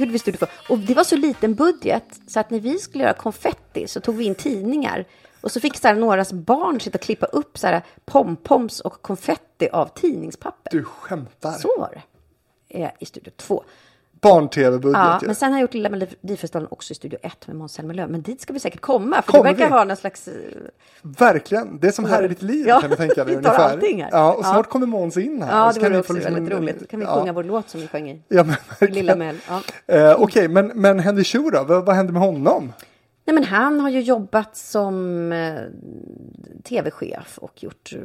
gjorde 0.00 0.12
vi 0.12 0.18
Studio 0.18 0.38
2. 0.38 0.46
Och 0.68 0.78
det 0.78 0.94
var 0.94 1.04
så 1.04 1.16
liten 1.16 1.54
budget 1.54 2.20
så 2.26 2.40
att 2.40 2.50
när 2.50 2.60
vi 2.60 2.78
skulle 2.78 3.04
göra 3.04 3.14
konfetti 3.14 3.88
så 3.88 4.00
tog 4.00 4.16
vi 4.16 4.24
in 4.24 4.34
tidningar. 4.34 5.04
Och 5.40 5.52
så 5.52 5.60
fick 5.60 5.76
så 5.76 5.88
här, 5.88 5.94
någras 5.94 6.32
barn 6.32 6.80
sitta 6.80 6.98
och 6.98 7.02
klippa 7.02 7.26
upp 7.26 7.58
så 7.58 7.66
här, 7.66 7.82
pompoms 8.04 8.80
och 8.80 9.02
konfetti 9.02 9.68
av 9.68 9.86
tidningspapper. 9.86 10.70
Du 10.70 10.84
skämtar. 10.84 11.52
Så 11.52 11.74
var 11.78 11.90
det 11.94 12.82
eh, 12.82 12.90
i 12.98 13.06
Studio 13.06 13.32
2. 13.36 13.64
Barn-tv-budget 14.20 14.98
Ja, 14.98 15.18
ju. 15.22 15.26
men 15.26 15.34
sen 15.36 15.52
har 15.52 15.58
jag 15.58 15.62
gjort 15.62 15.74
Lilla 15.74 15.88
Melodifestivalen 15.88 16.68
också 16.70 16.92
i 16.92 16.94
Studio 16.94 17.18
1 17.22 17.46
med 17.46 17.56
Måns 17.56 17.72
Zelmerlöw. 17.72 18.08
Men 18.12 18.22
dit 18.22 18.40
ska 18.40 18.52
vi 18.52 18.60
säkert 18.60 18.80
komma, 18.80 19.22
för 19.22 19.32
Kommer 19.32 19.44
det 19.44 19.50
verkar 19.50 19.66
vi? 19.66 19.72
ha 19.72 19.84
någon 19.84 19.96
slags... 19.96 20.28
eh, 20.28 20.34
Verkligen. 21.02 21.78
Det 21.80 21.86
är 21.88 21.92
som 21.92 22.04
här 22.04 22.22
i 22.22 22.28
ditt 22.28 22.42
liv 22.42 22.66
Ja, 22.68 22.80
kan 22.80 22.90
du 22.90 22.96
tänka 22.96 23.14
dig 23.24 23.36
vi 23.36 23.42
tar 23.42 23.50
ungefär. 23.50 23.72
allting 23.72 24.02
här. 24.02 24.10
Ja, 24.12 24.32
och 24.32 24.44
snart 24.44 24.66
Ja. 24.66 24.72
kommer 24.72 24.86
Måns 24.86 25.16
in 25.16 25.42
här. 25.42 25.58
Ja, 25.58 25.72
det 25.72 25.80
kan 25.80 25.88
vore 25.90 26.00
också 26.00 26.12
liksom 26.12 26.34
väldigt 26.34 26.52
en- 26.52 26.58
roligt. 26.58 26.80
Då 26.80 26.86
kan 26.86 27.00
vi 27.00 27.06
ja. 27.06 27.18
sjunga 27.20 27.32
vår 27.32 27.44
låt 27.44 27.68
som 27.68 27.80
vi 27.80 27.88
sjöng 27.88 28.10
i. 28.10 28.22
Ja, 28.28 28.44
men 28.44 28.54
verkligen. 28.68 28.94
Lilla 28.94 29.16
Mel. 29.16 29.36
Ja. 29.48 29.62
Eh, 29.94 30.14
Okej, 30.22 30.48
men, 30.48 30.66
men 30.74 30.98
Henry 31.00 31.24
Chu 31.24 31.38
då? 31.50 31.64
Vad, 31.64 31.86
vad 31.86 31.96
hände 31.96 32.12
med 32.12 32.22
honom? 32.22 32.72
Nej, 33.24 33.34
men 33.34 33.44
han 33.44 33.80
har 33.80 33.90
ju 33.90 34.00
jobbat 34.00 34.56
som 34.56 35.32
eh, 35.32 35.54
tv-chef 36.64 37.38
och 37.38 37.62
gjort 37.62 37.92
eh, 37.96 38.00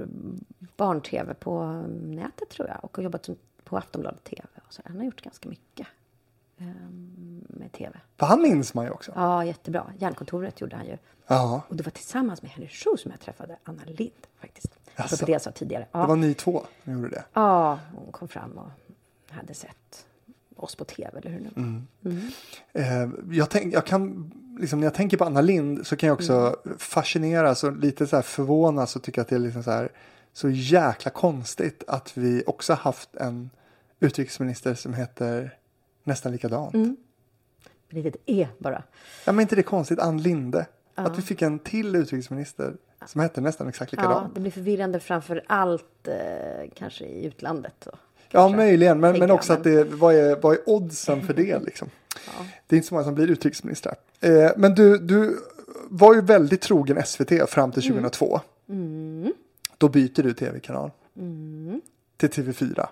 barn-tv 0.78 1.34
på 1.34 1.84
nätet 2.02 2.50
tror 2.50 2.68
jag. 2.68 2.78
Och 2.82 2.98
har 2.98 3.04
jobbat 3.04 3.26
som, 3.26 3.36
på 3.64 3.78
Aftonbladet 3.78 4.24
TV. 4.24 4.44
Och 4.68 4.74
så. 4.74 4.82
Han 4.86 4.98
har 4.98 5.04
gjort 5.04 5.22
ganska 5.22 5.50
mycket 5.50 5.80
eh, 5.80 5.86
med 7.48 7.72
tv. 7.72 8.00
För 8.18 8.26
han 8.26 8.42
minns 8.42 8.74
man 8.74 8.86
ju 8.86 8.92
också. 8.92 9.12
Ja, 9.16 9.46
jättebra. 9.46 9.94
Järnkontoret 10.00 10.62
gjorde 10.62 10.76
han 10.76 10.86
ju. 10.86 10.98
Ja, 11.28 11.62
Och 11.68 11.76
det 11.76 11.84
var 11.84 11.92
tillsammans 11.92 12.42
med 12.42 12.52
Henry 12.52 12.70
Schou 12.70 12.98
som 12.98 13.12
jag 13.12 13.20
träffade 13.20 13.58
Anna 13.64 13.82
Lind 13.86 14.12
faktiskt. 14.42 14.78
Alltså 14.96 15.26
det 15.26 15.32
jag 15.32 15.42
sa 15.42 15.52
tidigare. 15.52 15.88
Ja. 15.92 16.00
det 16.02 16.08
var 16.08 16.16
ni 16.16 16.34
två 16.34 16.66
som 16.84 16.94
gjorde 16.94 17.10
det. 17.10 17.24
ja, 17.34 17.80
hon 17.96 18.12
kom 18.12 18.28
fram 18.28 18.52
och 18.58 18.70
hade 19.30 19.54
sett 19.54 20.06
oss 20.56 20.76
på 20.76 20.86
tv 20.86 21.18
eller 21.20 21.30
hur 21.32 21.40
nu 21.40 21.50
Mm. 21.56 21.88
var. 22.72 22.82
Eh, 22.82 23.10
jag, 23.38 23.50
tänk, 23.50 23.74
jag 23.74 23.86
kan, 23.86 24.32
liksom, 24.60 24.80
när 24.80 24.88
jag 24.88 24.94
tänker 24.94 25.18
på 25.18 25.26
Anna 25.26 25.42
Lind 25.42 25.88
så 25.88 25.96
kan 25.96 26.08
jag 26.08 26.14
också 26.16 26.56
fascineras 26.78 27.64
och 27.64 27.78
lite 27.78 28.08
så 28.08 28.16
här 28.16 28.24
förvånas 28.24 28.96
och 28.96 29.04
tycka 29.04 29.22
att 29.22 29.28
det 29.28 29.36
är 29.36 29.40
liksom 29.40 29.64
så, 29.64 29.72
här, 29.72 29.90
så 30.34 30.50
jäkla 30.50 31.12
konstigt 31.12 31.84
att 31.88 32.18
vi 32.18 32.44
också 32.48 32.74
haft 32.74 33.16
en 33.16 33.50
utrikesminister 34.00 34.74
som 34.74 34.94
heter 34.94 35.58
nästan 36.06 36.32
likadant. 36.32 36.76
Livet 37.90 38.16
är 38.26 38.48
bara. 38.58 38.84
Ja, 39.26 39.32
men 39.32 39.42
inte 39.42 39.56
det 39.56 39.64
konstigt, 39.64 40.00
Ann 40.00 40.22
Linde. 40.22 40.66
Att 40.96 41.18
vi 41.18 41.22
fick 41.22 41.42
en 41.42 41.60
till 41.60 41.96
utrikesminister 41.96 42.74
som 43.06 43.22
hette 43.22 43.42
nästan 43.42 43.68
exakt 43.68 43.94
Ja, 43.94 44.02
likadant. 44.02 44.36
det 44.36 44.42
blir 44.42 44.52
förvirrande 44.52 45.00
framför 45.00 45.44
allt 45.48 46.08
eh, 46.08 46.70
kanske 46.76 47.06
i 47.06 47.26
utlandet. 47.26 47.74
Då. 47.86 47.92
Ja, 48.32 48.50
möjligen. 48.50 49.00
Men, 49.00 49.20
men 49.20 49.32
också 49.32 49.54
att 49.54 49.64
det, 49.64 49.84
vad, 49.84 50.16
är, 50.16 50.36
vad 50.36 50.54
är 50.54 50.70
oddsen 50.70 51.22
för 51.28 51.34
det 51.34 51.60
liksom? 51.66 51.90
Det 52.68 52.76
är 52.76 52.78
inte 52.78 52.88
så 52.88 52.94
många 52.94 53.04
som 53.06 53.16
blir 53.16 53.28
utrikesministrar. 53.32 53.96
Eh, 54.22 54.52
men 54.58 54.76
du, 54.76 54.98
du 54.98 55.38
var 55.90 56.14
ju 56.16 56.22
väldigt 56.22 56.62
trogen 56.62 57.06
SVT 57.06 57.50
fram 57.50 57.72
till 57.72 57.82
2002. 57.84 58.40
Då 59.78 59.90
byter 59.90 60.24
du 60.24 60.34
tv-kanal 60.34 60.92
till 62.18 62.30
TV4. 62.30 62.88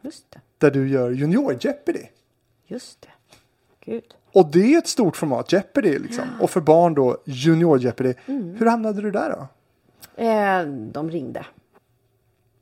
Just 0.00 0.30
det, 0.30 0.40
Där 0.58 0.70
du 0.70 0.88
gör 0.88 1.10
Junior 1.10 1.56
Jeopardy. 1.60 2.02
Just 2.74 3.00
det. 3.02 3.08
Gud. 3.80 4.14
Och 4.32 4.46
det 4.46 4.74
är 4.74 4.78
ett 4.78 4.88
stort 4.88 5.16
format, 5.16 5.52
Jeopardy 5.52 5.98
liksom. 5.98 6.24
Och 6.40 6.50
för 6.50 6.60
barn 6.60 6.94
då, 6.94 7.18
Junior 7.24 7.78
Jeopardy. 7.78 8.14
Hur 8.26 8.66
hamnade 8.66 9.02
du 9.02 9.10
där 9.10 9.30
då? 9.30 9.48
Eh, 10.22 10.66
de 10.66 11.10
ringde 11.10 11.46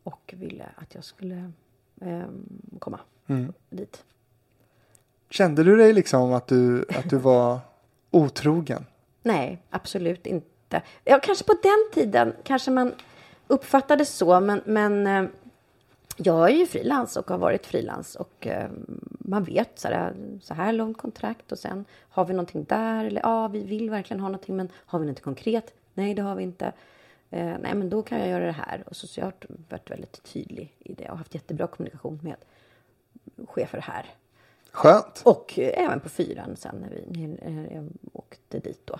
och 0.03 0.35
ville 0.37 0.65
att 0.77 0.95
jag 0.95 1.05
skulle 1.05 1.53
eh, 2.01 2.23
komma 2.79 3.01
dit. 3.71 4.05
Kände 5.31 5.65
du 5.65 5.77
dig 5.77 5.93
liksom 5.93 6.33
att 6.33 6.47
du, 6.47 6.85
att 6.89 7.11
du 7.11 7.17
var 7.17 7.61
otrogen? 8.11 8.87
Nej, 9.23 9.63
absolut 9.71 10.27
inte. 10.27 10.83
Ja, 11.05 11.21
kanske 11.23 11.45
på 11.45 11.55
den 11.63 12.05
tiden 12.05 12.35
kanske 12.45 12.71
man 12.71 12.95
uppfattade 13.47 14.05
så, 14.05 14.41
men, 14.41 14.61
men 14.65 15.07
eh, 15.07 15.25
jag 16.17 16.51
är 16.51 16.55
ju 16.55 16.67
frilans 16.67 17.17
och 17.17 17.31
har 17.31 17.39
varit 17.39 17.67
frilans 17.67 18.15
och 18.15 18.47
eh, 18.47 18.71
man 19.19 19.45
vet 19.45 19.79
så 19.79 19.89
här, 19.89 20.15
så 20.43 20.55
här 20.55 20.73
långt 20.73 20.99
kontrakt 20.99 21.53
och 21.53 21.59
sen 21.59 21.85
har 22.09 22.25
vi 22.25 22.33
någonting 22.33 22.65
där 22.65 23.05
eller 23.05 23.21
ja, 23.21 23.49
vi 23.49 23.65
vill 23.65 23.91
verkligen 23.91 24.21
ha 24.21 24.29
någonting, 24.29 24.57
men 24.57 24.69
har 24.75 24.99
vi 24.99 25.07
något 25.07 25.23
konkret? 25.23 25.75
Nej, 25.95 26.15
det 26.15 26.23
har 26.23 26.35
vi 26.35 26.43
inte. 26.43 26.73
Eh, 27.31 27.59
nej, 27.61 27.75
men 27.75 27.91
då 27.91 28.03
kan 28.03 28.19
jag 28.19 28.29
göra 28.29 28.47
det 28.47 28.53
här. 28.53 28.85
Och 28.87 28.97
så, 28.97 29.07
så 29.07 29.21
jag 29.21 29.27
har 29.27 29.35
varit 29.69 29.91
väldigt 29.91 30.23
tydlig 30.23 30.77
i 30.79 30.95
det 30.95 31.11
och 31.11 31.19
haft 31.19 31.35
jättebra 31.35 31.67
kommunikation 31.67 32.21
med 32.23 32.37
chefer 33.49 33.81
här. 33.81 34.07
Skönt. 34.71 35.23
Och 35.25 35.59
eh, 35.59 35.85
även 35.85 36.01
på 36.01 36.09
fyran 36.09 36.57
sen 36.57 36.77
när 36.77 36.91
vi 36.91 37.27
när 37.27 37.75
jag 37.75 37.89
åkte 38.13 38.59
dit 38.59 38.81
då. 38.85 38.99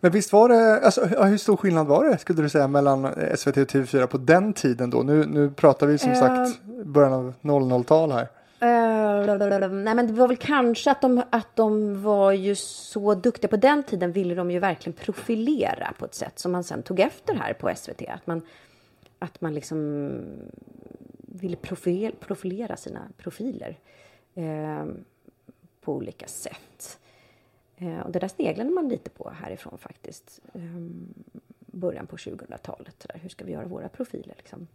Men 0.00 0.12
visst 0.12 0.32
var 0.32 0.48
det, 0.48 0.80
alltså, 0.80 1.04
hur 1.04 1.36
stor 1.38 1.56
skillnad 1.56 1.86
var 1.86 2.04
det 2.04 2.18
skulle 2.18 2.42
du 2.42 2.48
säga 2.48 2.68
mellan 2.68 3.04
eh, 3.04 3.34
SVT 3.36 3.56
och 3.56 3.68
TV4 3.68 4.06
på 4.06 4.18
den 4.18 4.52
tiden 4.52 4.90
då? 4.90 5.02
Nu, 5.02 5.24
nu 5.26 5.50
pratar 5.50 5.86
vi 5.86 5.98
som 5.98 6.10
Eh. 6.10 6.18
sagt 6.18 6.62
början 6.84 7.12
av 7.12 7.34
00-tal 7.42 8.12
här. 8.12 8.28
Eh, 8.60 9.68
nej 9.70 9.94
men 9.94 10.06
det 10.06 10.12
var 10.12 10.28
väl 10.28 10.36
kanske 10.36 10.90
att 10.90 11.00
de, 11.00 11.22
att 11.30 11.56
de 11.56 12.02
var 12.02 12.32
ju 12.32 12.54
så 12.54 13.14
duktiga. 13.14 13.48
På 13.48 13.56
den 13.56 13.82
tiden 13.82 14.12
ville 14.12 14.34
de 14.34 14.50
ju 14.50 14.58
verkligen 14.58 14.96
profilera 14.98 15.92
på 15.98 16.04
ett 16.04 16.14
sätt 16.14 16.38
som 16.38 16.52
man 16.52 16.64
sen 16.64 16.82
tog 16.82 17.00
efter 17.00 17.34
här 17.34 17.52
på 17.52 17.72
SVT. 17.76 18.02
Att 18.08 18.26
man, 18.26 18.42
att 19.18 19.40
man 19.40 19.54
liksom 19.54 20.10
ville 21.16 21.56
profil, 21.56 22.14
profilera 22.20 22.76
sina 22.76 23.00
profiler 23.16 23.78
eh, 24.34 24.84
på 25.80 25.92
olika 25.94 26.26
sätt. 26.26 26.98
Eh, 27.78 28.00
och 28.00 28.12
det 28.12 28.18
där 28.18 28.28
sneglade 28.28 28.70
man 28.70 28.88
lite 28.88 29.10
på 29.10 29.30
härifrån 29.30 29.78
faktiskt. 29.78 30.40
Eh, 30.54 30.60
början 31.66 32.06
på 32.06 32.16
2000-talet. 32.16 32.94
så 33.02 33.08
där. 33.08 33.18
Hur 33.18 33.28
ska 33.28 33.44
vi 33.44 33.52
göra 33.52 33.66
våra 33.66 33.88
profiler 33.88 34.34
liksom? 34.36 34.66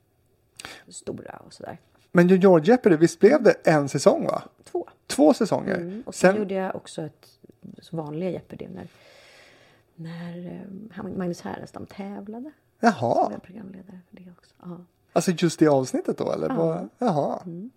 Stora 0.87 1.41
och 1.45 1.53
sådär. 1.53 1.77
Men 2.11 2.27
Junior 2.27 2.61
Jeopardy, 2.65 2.95
visst 2.95 3.19
blev 3.19 3.43
det 3.43 3.51
en 3.63 3.89
säsong 3.89 4.25
va? 4.25 4.43
Två. 4.63 4.87
Två 5.07 5.33
säsonger. 5.33 5.75
Mm. 5.77 6.03
Och 6.05 6.15
sen, 6.15 6.31
Sen, 6.31 6.39
gjorde 6.41 6.53
jag 6.53 6.75
också 6.75 7.01
ett 7.01 7.39
vanliga 7.91 8.29
Jeopardy 8.29 8.67
när, 8.67 8.87
när 9.95 10.61
eh, 10.97 11.03
Magnus 11.17 11.41
Härenstam 11.41 11.85
tävlade. 11.85 12.51
Jaha, 12.79 13.31
jag 13.31 13.43
programledare 13.43 13.99
för 14.09 14.15
det 14.17 14.31
också. 14.37 14.53
Ja. 14.61 14.85
alltså 15.13 15.31
just 15.31 15.59
det 15.59 15.67
avsnittet 15.67 16.17
då 16.17 16.31
eller? 16.31 16.49
Vad- 16.49 16.89
Jaha. 16.97 17.41
Mm. 17.45 17.71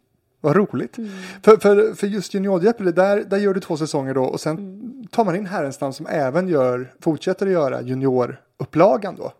Vad 0.47 0.57
roligt. 0.57 0.97
För, 1.43 1.57
för, 1.57 1.95
för 1.95 2.07
just 2.07 2.35
Junior 2.35 2.63
Jeopardy, 2.65 2.91
där, 2.93 3.25
där 3.25 3.37
gör 3.39 3.55
du 3.55 3.61
två 3.61 3.77
säsonger 3.77 4.15
då 4.15 4.25
och 4.25 4.41
sen 4.41 4.57
Mm. 4.59 5.07
tar 5.11 5.25
man 5.25 5.37
in 5.37 5.47
Härenstam 5.47 5.93
som 5.93 6.07
även 6.07 6.49
gör, 6.49 6.95
fortsätter 7.01 7.47
att 7.47 7.53
göra 7.53 7.83
juniorupplagan 7.83 9.17
då. 9.17 9.33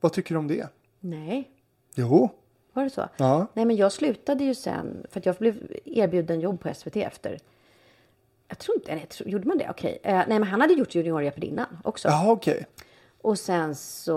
Vad 0.00 0.12
tycker 0.12 0.34
du 0.34 0.38
om 0.38 0.48
det? 0.48 0.66
Nej, 1.00 1.50
Jo, 1.94 2.30
var 2.72 2.84
det 2.84 2.90
så? 2.90 3.08
ja. 3.16 3.46
Nej, 3.54 3.64
men 3.64 3.76
jag 3.76 3.92
slutade 3.92 4.44
ju 4.44 4.54
sen 4.54 5.06
för 5.10 5.20
att 5.20 5.26
jag 5.26 5.36
blev 5.36 5.56
erbjuden 5.84 6.40
jobb 6.40 6.60
på 6.60 6.74
SVT 6.74 6.96
efter. 6.96 7.38
Jag 8.48 8.58
tror 8.58 8.76
inte, 8.76 8.94
nej, 8.94 9.06
gjorde 9.26 9.48
man 9.48 9.58
det? 9.58 9.66
Okej. 9.70 9.98
Eh, 10.02 10.14
nej, 10.14 10.26
men 10.28 10.42
han 10.42 10.60
hade 10.60 10.72
gjort 10.74 10.94
Junior 10.94 11.22
Jeopardy 11.22 11.46
innan 11.46 11.66
också. 11.84 12.08
Jaha, 12.08 12.32
okej. 12.32 12.66
Och 13.28 13.38
sen 13.38 13.74
så... 13.74 14.12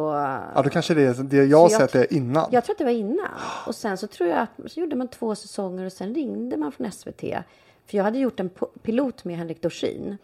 Ja, 0.55 0.61
då 0.61 0.69
kanske 0.69 0.93
det 0.93 1.01
är 1.01 1.23
det 1.23 1.45
jag 1.45 1.57
har 1.57 1.69
jag- 1.71 1.81
sett 1.81 1.91
det 1.91 2.13
innan. 2.13 2.49
Jag 2.51 2.63
tror 2.63 2.73
att 2.73 2.77
det 2.77 2.83
var 2.83 2.91
innan. 2.91 3.27
Och 3.67 3.75
sen 3.75 3.97
så 3.97 4.07
tror 4.07 4.29
jag 4.29 4.39
att 4.39 4.71
så 4.71 4.79
gjorde 4.79 4.95
man 4.95 5.07
två 5.07 5.35
säsonger 5.35 5.85
och 5.85 5.91
sen 5.91 6.15
ringde 6.15 6.57
man 6.57 6.71
från 6.71 6.91
SVT. 6.91 7.21
För 7.85 7.97
jag 7.97 8.03
hade 8.03 8.17
gjort 8.19 8.39
en 8.39 8.49
pilot 8.81 9.23
med 9.23 9.37
Henrik 9.37 9.61
Dorsin. 9.61 10.17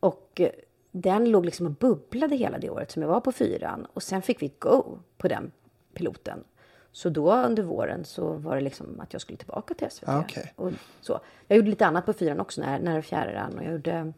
Och 0.00 0.40
eh, 0.40 0.50
den 0.90 1.30
låg 1.30 1.44
liksom 1.44 1.66
och 1.66 1.72
bubblade 1.72 2.36
hela 2.36 2.58
det 2.58 2.70
året 2.70 2.90
som 2.90 3.02
jag 3.02 3.08
var 3.08 3.20
på 3.20 3.32
fyran. 3.32 3.86
Och 3.92 4.02
sen 4.02 4.22
fick 4.22 4.42
vi 4.42 4.52
go 4.58 4.98
på 5.18 5.28
den 5.28 5.52
piloten. 5.94 6.44
Så 6.92 7.08
då 7.08 7.32
under 7.32 7.62
våren 7.62 8.04
så 8.04 8.32
var 8.32 8.54
det 8.54 8.62
liksom 8.62 9.00
att 9.00 9.12
jag 9.12 9.22
skulle 9.22 9.38
tillbaka 9.38 9.74
till 9.74 9.90
SVT. 9.90 10.08
Ah, 10.08 10.20
okej. 10.20 10.52
och 10.56 10.72
så. 11.00 11.20
Jag 11.48 11.56
gjorde 11.56 11.70
lite 11.70 11.86
annat 11.86 12.06
på 12.06 12.12
fyran 12.12 12.40
också, 12.40 12.60
när, 12.60 12.80
när 12.80 13.02
fjärilen. 13.02 13.58
Och 13.58 13.64
jag 13.64 13.72
gjorde 13.72 14.12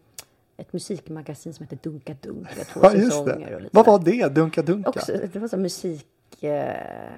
ett 0.57 0.73
musikmagasin 0.73 1.55
som 1.55 1.65
heter 1.65 1.79
Dunka 1.83 2.15
Dunk. 2.21 2.49
Det 2.51 2.59
var 2.59 2.65
två 2.65 2.81
Ja, 2.83 2.91
säsonger. 3.11 3.55
Och 3.55 3.61
lite 3.63 3.77
Vad 3.77 3.87
var 3.87 3.99
det? 3.99 4.29
Dunka 4.29 4.63
Dunka? 4.63 4.89
Också, 4.91 5.13
det 5.33 5.37
var 5.39 5.49
så 5.49 5.57
musik... 5.57 6.43
Eh, 6.43 7.11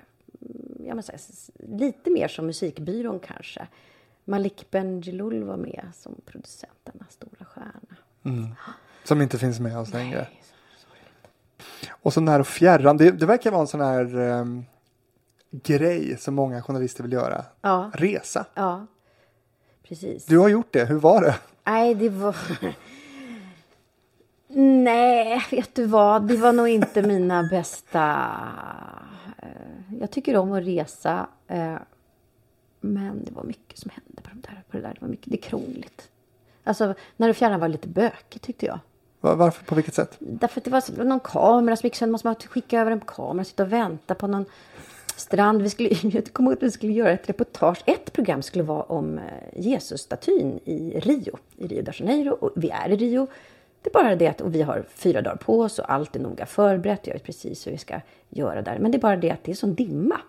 ja, 0.87 0.95
men 0.95 1.03
så 1.03 1.13
här, 1.13 1.19
s- 1.19 1.51
lite 1.59 2.11
mer 2.11 2.29
som 2.29 2.47
musikbyrån 2.47 3.19
kanske. 3.19 3.67
Malik 4.25 4.71
Bendjelloul 4.71 5.43
var 5.45 5.57
med 5.57 5.85
som 5.95 6.15
producent, 6.27 6.73
denna 6.85 7.05
stora 7.11 7.45
stjärna. 7.45 8.47
Som 9.05 9.23
inte 9.23 9.39
finns 9.39 9.61
med 9.61 9.79
oss 9.79 9.93
längre. 9.93 10.19
Nej, 10.19 10.43
så-. 11.59 11.89
Och 12.03 12.13
så 12.13 12.21
när 12.21 12.41
och 12.41 12.47
fjärran. 12.47 12.97
Det, 12.97 13.11
det 13.11 13.27
verkar 13.27 13.51
vara 13.51 13.61
en 13.61 13.67
sån 13.67 13.81
här 13.81 14.19
ehm, 14.19 14.65
grej 15.51 16.17
som 16.19 16.35
många 16.35 16.63
journalister 16.63 17.03
vill 17.03 17.13
göra. 17.13 17.45
Ja, 17.61 17.91
Resa. 17.95 18.47
ja. 18.55 18.87
Precis. 19.83 20.27
Du 20.27 20.39
har 20.39 20.49
gjort 20.49 20.73
det. 20.73 20.85
Hur 20.85 20.99
var 20.99 21.23
det? 21.23 21.37
Nej, 21.65 21.95
det 21.95 22.09
var... 22.09 22.37
Nej, 24.59 25.43
vet 25.51 25.75
du 25.75 25.87
vad? 25.87 26.29
Det 26.29 26.37
var 26.37 26.53
nog 26.53 26.69
inte 26.69 27.03
mina 27.03 27.43
bästa... 27.51 28.27
eh, 29.43 29.49
Jag 30.01 30.11
tycker 30.11 30.37
om 30.37 30.53
att 30.53 30.65
resa. 30.65 31.27
eh, 31.49 31.75
Men 32.81 33.25
det 33.25 33.33
var 33.33 33.45
mycket 33.45 33.79
som 33.79 33.91
hände 33.95 34.23
på, 34.23 34.29
de 34.31 34.41
där, 34.41 34.63
på 34.71 34.77
det 34.77 34.83
där. 34.83 34.95
Det 34.95 35.01
var 35.01 35.09
mycket, 35.09 35.31
det 35.31 35.37
är 35.37 35.43
krångligt. 35.43 36.09
Alltså, 36.65 36.95
när 37.17 37.29
och 37.31 37.37
fjärran 37.37 37.61
var 37.61 37.69
lite 37.69 37.89
bökigt 37.89 38.45
tyckte 38.45 38.67
jag. 38.67 38.79
Va- 39.21 39.35
Varför? 39.35 39.65
På 39.65 39.75
vilket 39.75 39.95
sätt? 39.95 40.17
Därför 40.19 40.61
att 40.61 40.65
det 40.65 40.71
var 40.99 41.05
någon 41.05 41.21
kamera 41.21 41.77
som 41.77 41.87
gick 41.87 41.97
sönder. 41.97 42.13
Måste 42.13 42.29
man 42.29 42.35
skicka 42.35 42.81
över 42.81 42.91
en 42.91 43.01
kamera, 43.01 43.45
sitta 43.45 43.63
och 43.63 43.73
vänta 43.73 44.15
på 44.15 44.27
någon 44.27 44.45
strand. 45.17 45.63
Vi 45.63 45.71
skulle, 45.71 45.89
jag 46.03 46.33
kommer 46.33 46.51
ihåg 46.51 46.57
att 46.59 46.63
vi 46.63 46.71
skulle 46.71 46.93
göra 46.93 47.11
ett 47.11 47.29
reportage. 47.29 47.83
Ett 47.87 48.13
program 48.13 48.43
skulle 48.43 48.65
vara 48.65 48.83
om 48.83 49.19
eh, 49.19 49.25
Jesusstatyn 49.61 50.61
i 50.65 51.01
Rio, 51.01 51.39
i 51.57 51.67
Rio 51.67 51.83
de 51.83 51.93
Janeiro. 51.95 52.33
Och 52.33 52.51
vi 52.57 52.71
är 52.71 52.89
i 52.89 52.97
Rio. 52.97 53.27
Det 53.87 53.91
är 53.91 54.05
bara 54.05 54.17
det 54.17 54.27
att 54.27 54.41
och 54.41 54.55
vi 54.55 54.63
har 54.63 54.85
fyra 54.95 55.23
dagar 55.23 55.37
på 55.37 55.61
oss 55.61 55.79
och 55.79 55.93
allt 55.93 56.17
är 56.17 56.21
noga 56.21 56.47
förberett. 56.47 57.07
Jag 57.07 57.15
vet 57.15 57.23
precis 57.23 57.67
hur 57.67 57.73
vi 57.73 57.79
ska 57.79 58.01
göra 58.29 58.63
där. 58.63 58.79
Men 58.79 58.91
det 58.91 58.99
är 58.99 59.01
bara 59.01 59.17
det 59.17 59.31
att 59.31 59.45
det 59.45 59.53
är 59.53 59.55
sån 59.55 59.75
dimma. 59.75 60.21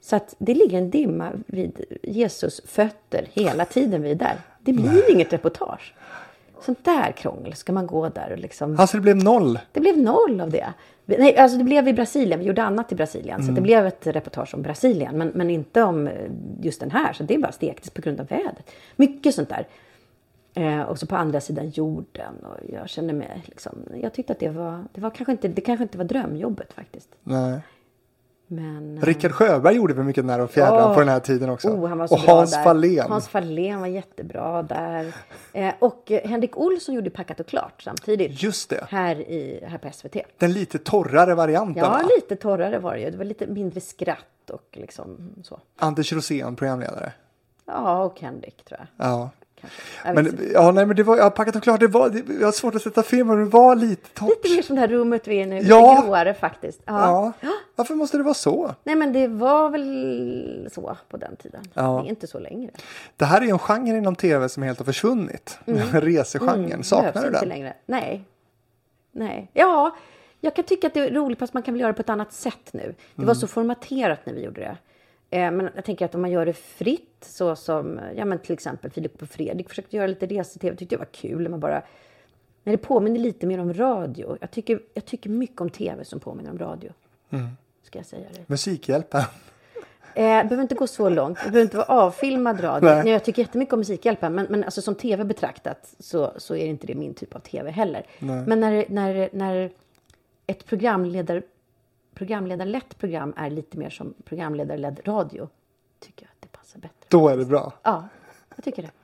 Så 0.00 0.16
att 0.16 0.34
det 0.38 0.54
ligger 0.54 0.78
en 0.78 0.90
dimma 0.90 1.32
vid 1.46 1.84
Jesus 2.02 2.60
fötter 2.64 3.26
hela 3.32 3.64
tiden 3.64 4.02
vi 4.02 4.10
är 4.10 4.14
där. 4.14 4.36
Det 4.60 4.72
blir 4.72 5.10
inget 5.10 5.32
reportage. 5.32 5.94
Sånt 6.60 6.84
där 6.84 7.12
krångel 7.12 7.54
ska 7.54 7.72
man 7.72 7.86
gå 7.86 8.08
där 8.08 8.32
och 8.32 8.38
liksom... 8.38 8.80
Alltså 8.80 8.96
det 8.96 9.02
blev 9.02 9.16
noll. 9.16 9.58
Det 9.72 9.80
blev 9.80 9.98
noll 9.98 10.40
av 10.40 10.50
det. 10.50 10.72
Nej, 11.04 11.36
alltså 11.36 11.58
det 11.58 11.64
blev 11.64 11.88
i 11.88 11.92
Brasilien. 11.92 12.40
Vi 12.40 12.46
gjorde 12.46 12.62
annat 12.62 12.92
i 12.92 12.94
Brasilien. 12.94 13.42
Så 13.42 13.52
det 13.52 13.60
blev 13.60 13.86
ett 13.86 14.06
reportage 14.06 14.54
om 14.54 14.62
Brasilien. 14.62 15.18
Men, 15.18 15.28
men 15.28 15.50
inte 15.50 15.82
om 15.82 16.06
eh, 16.06 16.14
just 16.60 16.80
den 16.80 16.90
här. 16.90 17.12
Så 17.12 17.22
det 17.22 17.38
bara 17.38 17.52
stektes 17.52 17.90
på 17.90 18.02
grund 18.02 18.20
av 18.20 18.26
vädret. 18.26 18.70
Mycket 18.96 19.34
sånt 19.34 19.48
där. 19.48 19.66
Eh, 20.54 20.82
och 20.82 20.98
så 20.98 21.06
på 21.06 21.16
andra 21.16 21.40
sidan 21.40 21.68
jorden. 21.70 22.34
Och 22.42 22.56
jag 22.72 22.88
känner 22.88 23.14
mig 23.14 23.42
liksom... 23.44 23.72
Jag 24.02 24.14
tyckte 24.14 24.32
att 24.32 24.40
det 24.40 24.48
var... 24.48 24.84
Det, 24.92 25.00
var 25.00 25.10
kanske, 25.10 25.32
inte, 25.32 25.48
det 25.48 25.60
kanske 25.60 25.82
inte 25.82 25.98
var 25.98 26.04
drömjobbet 26.04 26.72
faktiskt. 26.72 27.08
Nej. 27.22 27.60
Men... 28.46 28.98
eh, 28.98 29.04
Rickard 29.04 29.32
Sjöberg 29.32 29.76
gjorde 29.76 29.94
väl 29.94 30.04
mycket 30.04 30.24
nära 30.24 30.42
och 30.44 30.50
fjärran 30.50 30.78
Ja. 30.88 30.94
på 30.94 31.00
den 31.00 31.08
här 31.08 31.20
tiden 31.20 31.50
också. 31.50 31.68
Oh, 31.68 31.88
han 31.88 32.00
och 32.00 32.08
Hans 32.18 32.50
där. 32.50 32.64
Fahlén. 32.64 33.10
Hans 33.10 33.28
Fahlén 33.28 33.80
var 33.80 33.86
jättebra 33.86 34.62
där. 34.62 35.14
Eh, 35.52 35.74
och 35.78 36.12
Henrik 36.24 36.56
Olsson 36.56 36.94
gjorde 36.94 37.10
Packat 37.10 37.40
och 37.40 37.46
klart 37.46 37.82
samtidigt. 37.82 38.42
Just 38.42 38.70
det. 38.70 38.86
Här, 38.90 39.16
i, 39.20 39.64
här 39.66 39.78
på 39.78 39.90
SVT. 39.92 40.16
Den 40.38 40.52
lite 40.52 40.78
torrare 40.78 41.34
varianten. 41.34 41.82
Ja, 41.82 41.88
va? 41.90 42.02
lite 42.16 42.36
torrare 42.36 42.78
var 42.78 42.94
det 42.94 43.00
ju. 43.00 43.10
Det 43.10 43.16
var 43.16 43.24
lite 43.24 43.46
mindre 43.46 43.80
skratt 43.80 44.50
och 44.50 44.68
liksom 44.72 45.34
så. 45.42 45.60
Anders 45.78 46.12
Rosén, 46.12 46.56
programledare. 46.56 47.12
Ja, 47.66 48.04
och 48.04 48.20
Henrik 48.20 48.64
tror 48.64 48.80
jag. 48.80 49.06
Ja. 49.08 49.30
Jag 50.04 50.14
Men 50.14 50.50
ja, 50.52 50.70
nej, 50.70 50.86
men 50.86 50.96
det 50.96 51.02
var, 51.02 51.16
ja, 51.16 51.30
packat 51.30 51.56
och 51.56 51.62
klart, 51.62 51.80
det 51.80 51.86
var, 51.86 52.10
det, 52.10 52.32
jag 52.40 52.46
har 52.46 52.52
svårt 52.52 52.74
att 52.74 52.82
sätta 52.82 53.02
film, 53.02 53.26
men 53.28 53.38
det 53.38 53.44
var 53.44 53.76
lite 53.76 54.08
torrt. 54.14 54.28
Lite 54.44 54.56
mer 54.56 54.62
som 54.62 54.76
det 54.76 54.80
här 54.80 54.88
rummet 54.88 55.28
vi 55.28 55.42
är 55.42 55.46
nu. 55.46 55.58
Ja. 55.62 55.94
Lite 55.94 56.06
gråare 56.06 56.34
faktiskt. 56.34 56.80
Ja. 56.84 57.32
Ja. 57.40 57.48
Varför 57.76 57.94
måste 57.94 58.16
det 58.16 58.22
vara 58.22 58.34
så? 58.34 58.74
Nej, 58.84 58.96
men 58.96 59.12
det 59.12 59.28
var 59.28 59.68
väl 59.70 60.68
så 60.74 60.96
på 61.08 61.16
den 61.16 61.36
tiden. 61.36 61.62
Ja. 61.74 62.00
Det 62.02 62.08
är 62.08 62.10
inte 62.10 62.26
så 62.26 62.38
längre. 62.38 62.70
Det 63.16 63.24
här 63.24 63.40
är 63.40 63.44
ju 63.44 63.50
en 63.50 63.58
genre 63.58 63.96
inom 63.98 64.16
tv 64.16 64.48
som 64.48 64.62
helt 64.62 64.78
har 64.78 64.84
försvunnit. 64.86 65.58
Resegenren. 65.92 66.84
Saknar 66.84 67.10
Mm. 67.10 67.12
Behövs 67.14 67.40
du 67.40 67.40
den? 67.40 67.48
längre. 67.48 67.74
Nej. 67.86 68.24
Nej. 69.12 69.50
Ja, 69.52 69.96
jag 70.40 70.56
kan 70.56 70.64
tycka 70.64 70.86
att 70.86 70.94
det 70.94 71.00
är 71.00 71.10
roligt 71.10 71.38
fast 71.38 71.54
man 71.54 71.62
kan 71.62 71.74
väl 71.74 71.80
göra 71.80 71.92
det 71.92 71.96
på 71.96 72.02
ett 72.02 72.08
annat 72.10 72.32
sätt 72.32 72.68
nu. 72.72 72.80
Det 72.82 72.94
Mm. 73.22 73.26
var 73.26 73.34
så 73.34 73.46
formaterat 73.46 74.26
när 74.26 74.34
vi 74.34 74.44
gjorde 74.44 74.60
det. 74.60 74.76
Eh, 75.32 75.50
Men 75.50 75.70
jag 75.74 75.84
tänker 75.84 76.04
att 76.04 76.14
om 76.14 76.20
man 76.20 76.30
gör 76.30 76.46
det 76.46 76.52
fritt 76.52 77.24
så 77.26 77.56
som 77.56 78.00
ja, 78.16 78.24
men 78.24 78.38
till 78.38 78.52
exempel 78.52 78.90
Filip 78.90 79.22
och 79.22 79.28
Fredrik 79.28 79.68
försökte 79.68 79.96
göra 79.96 80.06
lite 80.06 80.26
rese-tv. 80.26 80.76
tyckte 80.76 80.94
jag 80.94 80.98
var 80.98 81.06
kul. 81.12 81.48
Man 81.48 81.60
bara, 81.60 81.82
när 82.64 82.72
det 82.72 82.78
påminner 82.78 83.20
lite 83.20 83.46
mer 83.46 83.60
om 83.60 83.74
radio. 83.74 84.36
Jag 84.40 84.50
tycker, 84.50 84.80
jag 84.94 85.04
tycker 85.04 85.30
mycket 85.30 85.60
om 85.60 85.70
tv 85.70 86.04
som 86.04 86.20
påminner 86.20 86.50
om 86.50 86.58
radio. 86.58 86.92
Mm. 87.30 87.48
Ska 87.82 87.98
jag 87.98 88.06
säga 88.06 88.26
det. 88.34 88.48
Musikhjälpen. 88.48 89.20
Eh, 90.14 90.22
behöver 90.22 90.62
inte 90.62 90.74
gå 90.74 90.86
så 90.86 91.08
långt. 91.08 91.38
Det 91.38 91.50
behöver 91.50 91.62
inte 91.62 91.76
vara 91.76 91.86
avfilmad 91.86 92.64
radio. 92.64 92.88
Nej. 92.88 93.04
Nej. 93.04 93.12
jag 93.12 93.24
tycker 93.24 93.42
jättemycket 93.42 93.72
om 93.72 93.78
Musikhjälpen. 93.78 94.34
Men, 94.34 94.46
men 94.50 94.64
alltså, 94.64 94.82
som 94.82 94.94
tv 94.94 95.24
betraktat 95.24 95.94
så, 95.98 96.32
så 96.36 96.54
är 96.56 96.64
det 96.64 96.70
inte 96.70 96.86
det 96.86 96.94
min 96.94 97.14
typ 97.14 97.34
av 97.34 97.40
tv 97.40 97.70
heller. 97.70 98.06
Men 98.18 98.60
när, 98.60 98.84
när, 98.88 99.28
när 99.32 99.70
ett 100.46 100.66
programledar, 100.66 101.42
programledarlett 102.14 102.98
program 102.98 103.34
är 103.36 103.50
lite 103.50 103.78
mer 103.78 103.90
som 103.90 104.14
programledarledd 104.24 105.00
radio 105.04 105.48
tycker 106.00 106.26
jag 106.26 106.30
att 106.30 106.40
det 106.40 106.58
passar 106.58 106.80
bättre. 106.80 107.06
Då 107.08 107.28
är 107.28 107.36
det 107.36 107.44
bra. 107.44 107.72
Ja, 107.82 108.08
jag 108.56 108.64
tycker 108.64 108.82
det. 108.82 108.90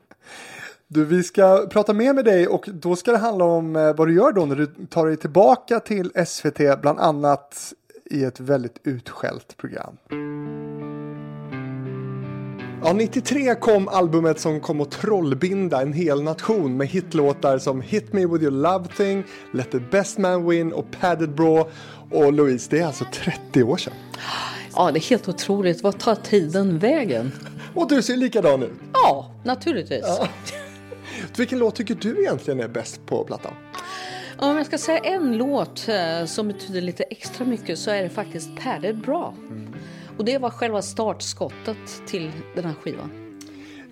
Du, 0.91 1.05
vi 1.05 1.23
ska 1.23 1.67
prata 1.71 1.93
mer 1.93 2.15
med 2.15 2.25
dig 2.25 2.49
och 2.49 2.69
då 2.73 2.97
ska 2.97 3.13
det 3.13 3.19
handla 3.19 3.45
om 3.45 3.77
eh, 3.77 3.95
vad 3.95 4.09
du 4.09 4.15
gör 4.15 4.33
då 4.33 4.47
när 4.47 4.57
du 4.57 4.67
tar 4.67 5.07
dig 5.07 5.17
tillbaka 5.17 5.81
till 5.81 6.27
SVT, 6.27 6.81
bland 6.83 6.99
annat 6.99 7.73
i 8.05 8.25
ett 8.25 8.41
väldigt 8.41 8.81
utskällt 8.83 9.57
program. 9.57 9.97
Ja, 12.85 12.93
93 12.93 13.55
kom 13.55 13.89
albumet 13.89 14.41
som 14.41 14.61
kom 14.61 14.81
att 14.81 14.91
trollbinda 14.91 15.83
en 15.83 15.93
hel 15.93 16.23
nation 16.23 16.77
med 16.77 16.87
hitlåtar 16.87 17.59
som 17.59 17.81
Hit 17.81 18.13
Me 18.13 18.27
With 18.27 18.45
Your 18.45 18.53
Love 18.53 18.89
Thing, 18.97 19.25
Let 19.53 19.71
The 19.71 19.79
Best 19.79 20.19
Man 20.19 20.49
Win 20.49 20.73
och 20.73 20.91
Padded 21.01 21.35
Bra. 21.35 21.69
Och 22.11 22.33
Louise, 22.33 22.69
det 22.71 22.79
är 22.79 22.87
alltså 22.87 23.05
30 23.13 23.63
år 23.63 23.77
sedan. 23.77 23.93
Ja, 24.75 24.91
det 24.91 24.99
är 24.99 25.11
helt 25.11 25.29
otroligt. 25.29 25.83
Vad 25.83 25.99
tar 25.99 26.15
tiden 26.15 26.79
vägen? 26.79 27.33
Och 27.75 27.89
du 27.89 28.03
ser 28.03 28.17
likadan 28.17 28.63
ut. 28.63 28.73
Ja, 28.93 29.31
naturligtvis. 29.45 30.05
Vilken 31.37 31.59
låt 31.59 31.75
tycker 31.75 31.95
du 31.95 32.21
egentligen 32.21 32.61
är 32.61 32.69
bäst 32.69 33.07
på 33.07 33.25
plattan? 33.25 33.53
Om 34.39 34.57
jag 34.57 34.67
ska 34.67 34.79
säga 34.79 34.99
en 34.99 35.37
låt 35.37 35.89
eh, 35.89 36.27
som 36.27 36.49
betyder 36.49 36.81
lite 36.81 37.03
extra 37.03 37.45
mycket 37.45 37.79
så 37.79 37.91
är 37.91 38.03
det 38.03 38.09
faktiskt 38.09 38.49
Padded 38.65 38.99
Bra. 38.99 39.35
Och 40.19 40.25
det 40.25 40.39
var 40.39 40.51
själva 40.51 40.83
startskottet 40.83 42.03
till 42.07 42.33
den 42.55 42.65
här 42.65 42.75
skivan. 42.75 43.11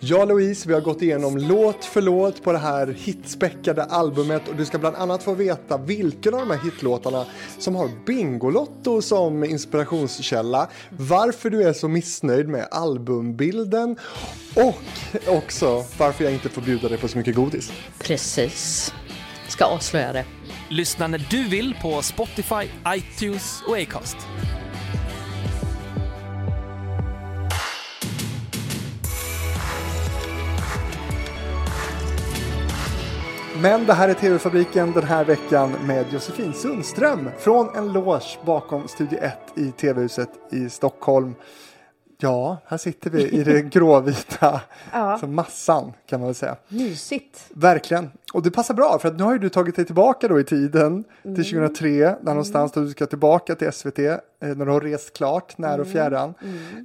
Ja 0.01 0.25
Louise, 0.25 0.69
vi 0.69 0.75
har 0.75 0.81
gått 0.81 1.03
igenom 1.03 1.37
låt 1.39 1.85
för 1.85 2.03
låt 2.03 2.43
på 2.43 2.53
det 2.53 2.59
här 2.59 2.97
hitspäckade 2.99 3.85
albumet 3.85 4.49
och 4.49 4.57
du 4.57 4.65
ska 4.65 4.79
bland 4.79 4.97
annat 4.97 5.23
få 5.23 5.35
veta 5.35 5.79
vilken 5.79 6.35
av 6.35 6.41
de 6.41 6.51
här 6.51 6.65
hitlåtarna 6.65 7.25
som 7.59 7.75
har 7.75 7.91
Bingolotto 8.07 9.03
som 9.03 9.45
inspirationskälla, 9.45 10.69
varför 10.91 11.51
du 11.51 11.63
är 11.63 11.73
så 11.73 11.89
missnöjd 11.89 12.49
med 12.49 12.69
albumbilden 12.71 13.97
och 14.55 14.83
också 15.27 15.85
varför 15.99 16.25
jag 16.25 16.33
inte 16.33 16.49
får 16.49 16.63
bjuda 16.63 16.89
dig 16.89 16.99
på 16.99 17.09
så 17.09 17.19
mycket 17.19 17.35
godis. 17.35 17.73
Precis. 17.99 18.93
Ska 19.49 19.65
avslöja 19.65 20.13
det. 20.13 20.25
Lyssna 20.69 21.07
när 21.07 21.27
du 21.31 21.49
vill 21.49 21.75
på 21.83 22.03
Spotify, 22.03 22.69
iTunes 22.89 23.63
och 23.69 23.79
Acast. 23.79 24.17
Men 33.63 33.87
det 33.87 33.93
här 33.93 34.09
är 34.09 34.15
TV-fabriken 34.15 34.93
den 34.93 35.03
här 35.05 35.25
veckan 35.25 35.73
med 35.87 36.05
Josefin 36.13 36.53
Sundström 36.53 37.31
från 37.39 37.77
en 37.77 37.93
loge 37.93 38.39
bakom 38.47 38.89
Studio 38.89 39.19
1 39.23 39.33
i 39.55 39.71
TV-huset 39.73 40.29
i 40.51 40.71
Stockholm. 40.71 41.35
Ja, 42.19 42.57
här 42.67 42.77
sitter 42.77 43.11
vi 43.11 43.29
i 43.29 43.45
det 43.45 43.63
gråvita 43.73 44.61
Ja. 44.93 45.19
som 45.19 45.35
massan 45.35 45.93
kan 46.07 46.21
man 46.21 46.27
väl 46.29 46.35
säga. 46.35 46.57
Mysigt. 46.69 47.41
Verkligen. 47.55 48.11
Och 48.33 48.43
det 48.43 48.51
passar 48.51 48.75
bra 48.75 48.99
för 48.99 49.09
att 49.09 49.17
nu 49.17 49.23
har 49.25 49.33
ju 49.33 49.39
du 49.39 49.49
tagit 49.49 49.77
dig 49.77 49.85
tillbaka 49.85 50.29
då 50.29 50.41
i 50.41 50.45
tiden 50.45 51.05
Mm. 51.25 51.37
till 51.37 51.45
2003 51.45 51.89
där 51.99 52.17
någonstans 52.25 52.73
då 52.73 52.81
du 52.81 52.91
ska 52.91 53.07
tillbaka 53.07 53.55
till 53.55 53.73
SVT 53.73 53.99
eh, 53.99 54.19
när 54.41 54.65
du 54.67 54.73
har 54.73 54.81
rest 54.81 55.17
klart 55.17 55.59
när 55.59 55.69
Mm. 55.69 55.81
och 55.81 55.87
fjärran. 55.93 56.35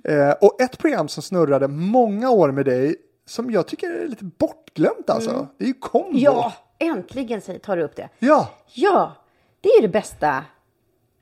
Eh, 0.04 0.32
och 0.42 0.62
ett 0.62 0.78
program 0.78 1.08
som 1.08 1.24
snurrade 1.24 1.68
många 1.68 2.30
år 2.30 2.52
med 2.52 2.66
dig 2.66 2.96
som 3.26 3.52
jag 3.52 3.68
tycker 3.68 3.92
är 3.92 4.08
lite 4.08 4.24
bortglömt 4.24 5.10
alltså. 5.10 5.48
Det 5.58 5.64
är 5.64 5.68
ju 5.68 5.74
Kombo. 5.74 6.08
Mm. 6.10 6.22
Ja, 6.22 6.54
äntligen 6.80 7.42
tar 7.42 7.78
du 7.78 7.84
upp 7.84 7.96
det. 7.96 8.10
Ja, 8.20 8.50
Ja, 8.74 9.16
det 9.62 9.70
är 9.70 9.82
det 9.82 9.88
bästa. 9.88 10.44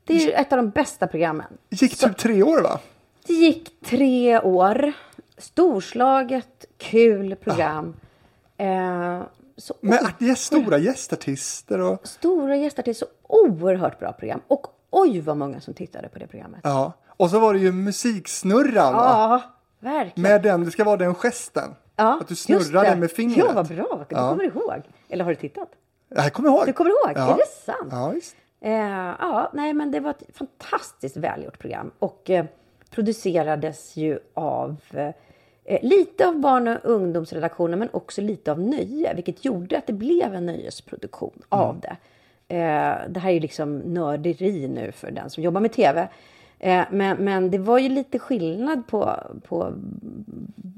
Det 0.04 0.14
är 0.34 0.40
ett 0.40 0.52
av 0.52 0.56
de 0.56 0.70
bästa 0.70 1.06
programmen. 1.06 1.58
gick 1.70 1.98
typ 1.98 2.16
tre 2.16 2.42
år 2.42 2.62
va? 2.62 2.80
Det 3.26 3.32
gick 3.32 3.80
tre 3.80 4.40
år. 4.40 4.92
Storslaget, 5.38 6.64
kul 6.78 7.36
program. 7.36 7.94
Eh, 8.56 9.22
så 9.56 9.74
Med 9.80 9.98
art- 10.02 10.38
stora 10.38 10.78
gästartister 10.78 11.78
och 11.80 12.06
Stora 12.08 12.56
gäster 12.56 12.82
till 12.82 12.94
så 12.96 13.06
oerhört 13.28 13.98
bra 13.98 14.12
program. 14.12 14.40
Och 14.46 14.66
oj 14.90 15.20
vad 15.20 15.36
många 15.36 15.60
som 15.60 15.74
tittade 15.74 16.08
på 16.08 16.18
det 16.18 16.26
programmet. 16.26 16.60
Ja, 16.64 16.70
ja. 16.70 16.92
Och 17.16 17.30
så 17.30 17.38
var 17.40 17.54
det 17.54 17.60
ju 17.60 17.72
musiksnurran 17.72 18.92
va? 18.94 19.42
verkligen. 19.80 20.22
Med 20.30 20.42
den, 20.42 20.64
det 20.64 20.70
ska 20.70 20.84
vara 20.84 20.96
den 20.96 21.14
gesten. 21.14 21.74
Ja, 22.00 22.18
att 22.20 22.28
du 22.28 22.36
snurrade 22.36 22.96
med 22.96 23.10
fingret. 23.10 23.38
Ja, 23.38 23.52
vad 23.54 23.68
bra. 23.68 24.04
Du 24.08 24.14
Ja. 24.16 24.30
kommer 24.30 24.44
ihåg. 24.44 24.82
Eller 25.08 25.24
har 25.24 25.30
du 25.30 25.36
tittat? 25.36 25.68
Jag 26.08 26.32
kommer 26.32 26.48
ihåg. 26.48 26.66
Du 26.66 26.72
kommer 26.72 26.90
ihåg? 26.90 27.12
Ja. 27.18 27.32
Är 27.32 27.36
det 27.36 27.46
sant? 27.64 27.88
Ja, 27.90 28.08
visst. 28.08 28.36
Eh, 28.60 28.72
ja, 29.18 29.50
nej, 29.54 29.72
men 29.74 29.90
det 29.90 30.00
var 30.00 30.10
ett 30.10 30.22
fantastiskt 30.36 31.16
välgjort 31.16 31.58
program 31.58 31.90
och 31.98 32.30
eh, 32.30 32.44
producerades 32.90 33.96
ju 33.96 34.18
av 34.34 34.76
eh, 35.64 35.78
lite 35.82 36.28
av 36.28 36.38
barn 36.40 36.68
och 36.68 36.78
ungdomsredaktionen 36.82 37.78
men 37.78 37.88
också 37.92 38.20
lite 38.20 38.52
av 38.52 38.60
nöje, 38.60 39.14
vilket 39.14 39.44
gjorde 39.44 39.78
att 39.78 39.86
det 39.86 39.92
blev 39.92 40.34
en 40.34 40.46
nöjesproduktion 40.46 41.32
Mm. 41.50 41.64
av 41.64 41.80
det. 41.80 41.96
Eh, 42.54 42.96
det 43.08 43.20
här 43.20 43.30
är 43.30 43.34
ju 43.34 43.40
liksom 43.40 43.78
nörderi 43.78 44.68
nu 44.68 44.92
för 44.92 45.10
den 45.10 45.30
som 45.30 45.42
jobbar 45.42 45.60
med 45.60 45.72
tv. 45.72 46.08
Eh, 46.62 46.84
men, 46.90 47.24
men 47.24 47.50
det 47.50 47.58
var 47.58 47.78
ju 47.78 47.88
lite 47.88 48.18
skillnad 48.18 48.86
på, 48.86 49.20
på 49.48 49.74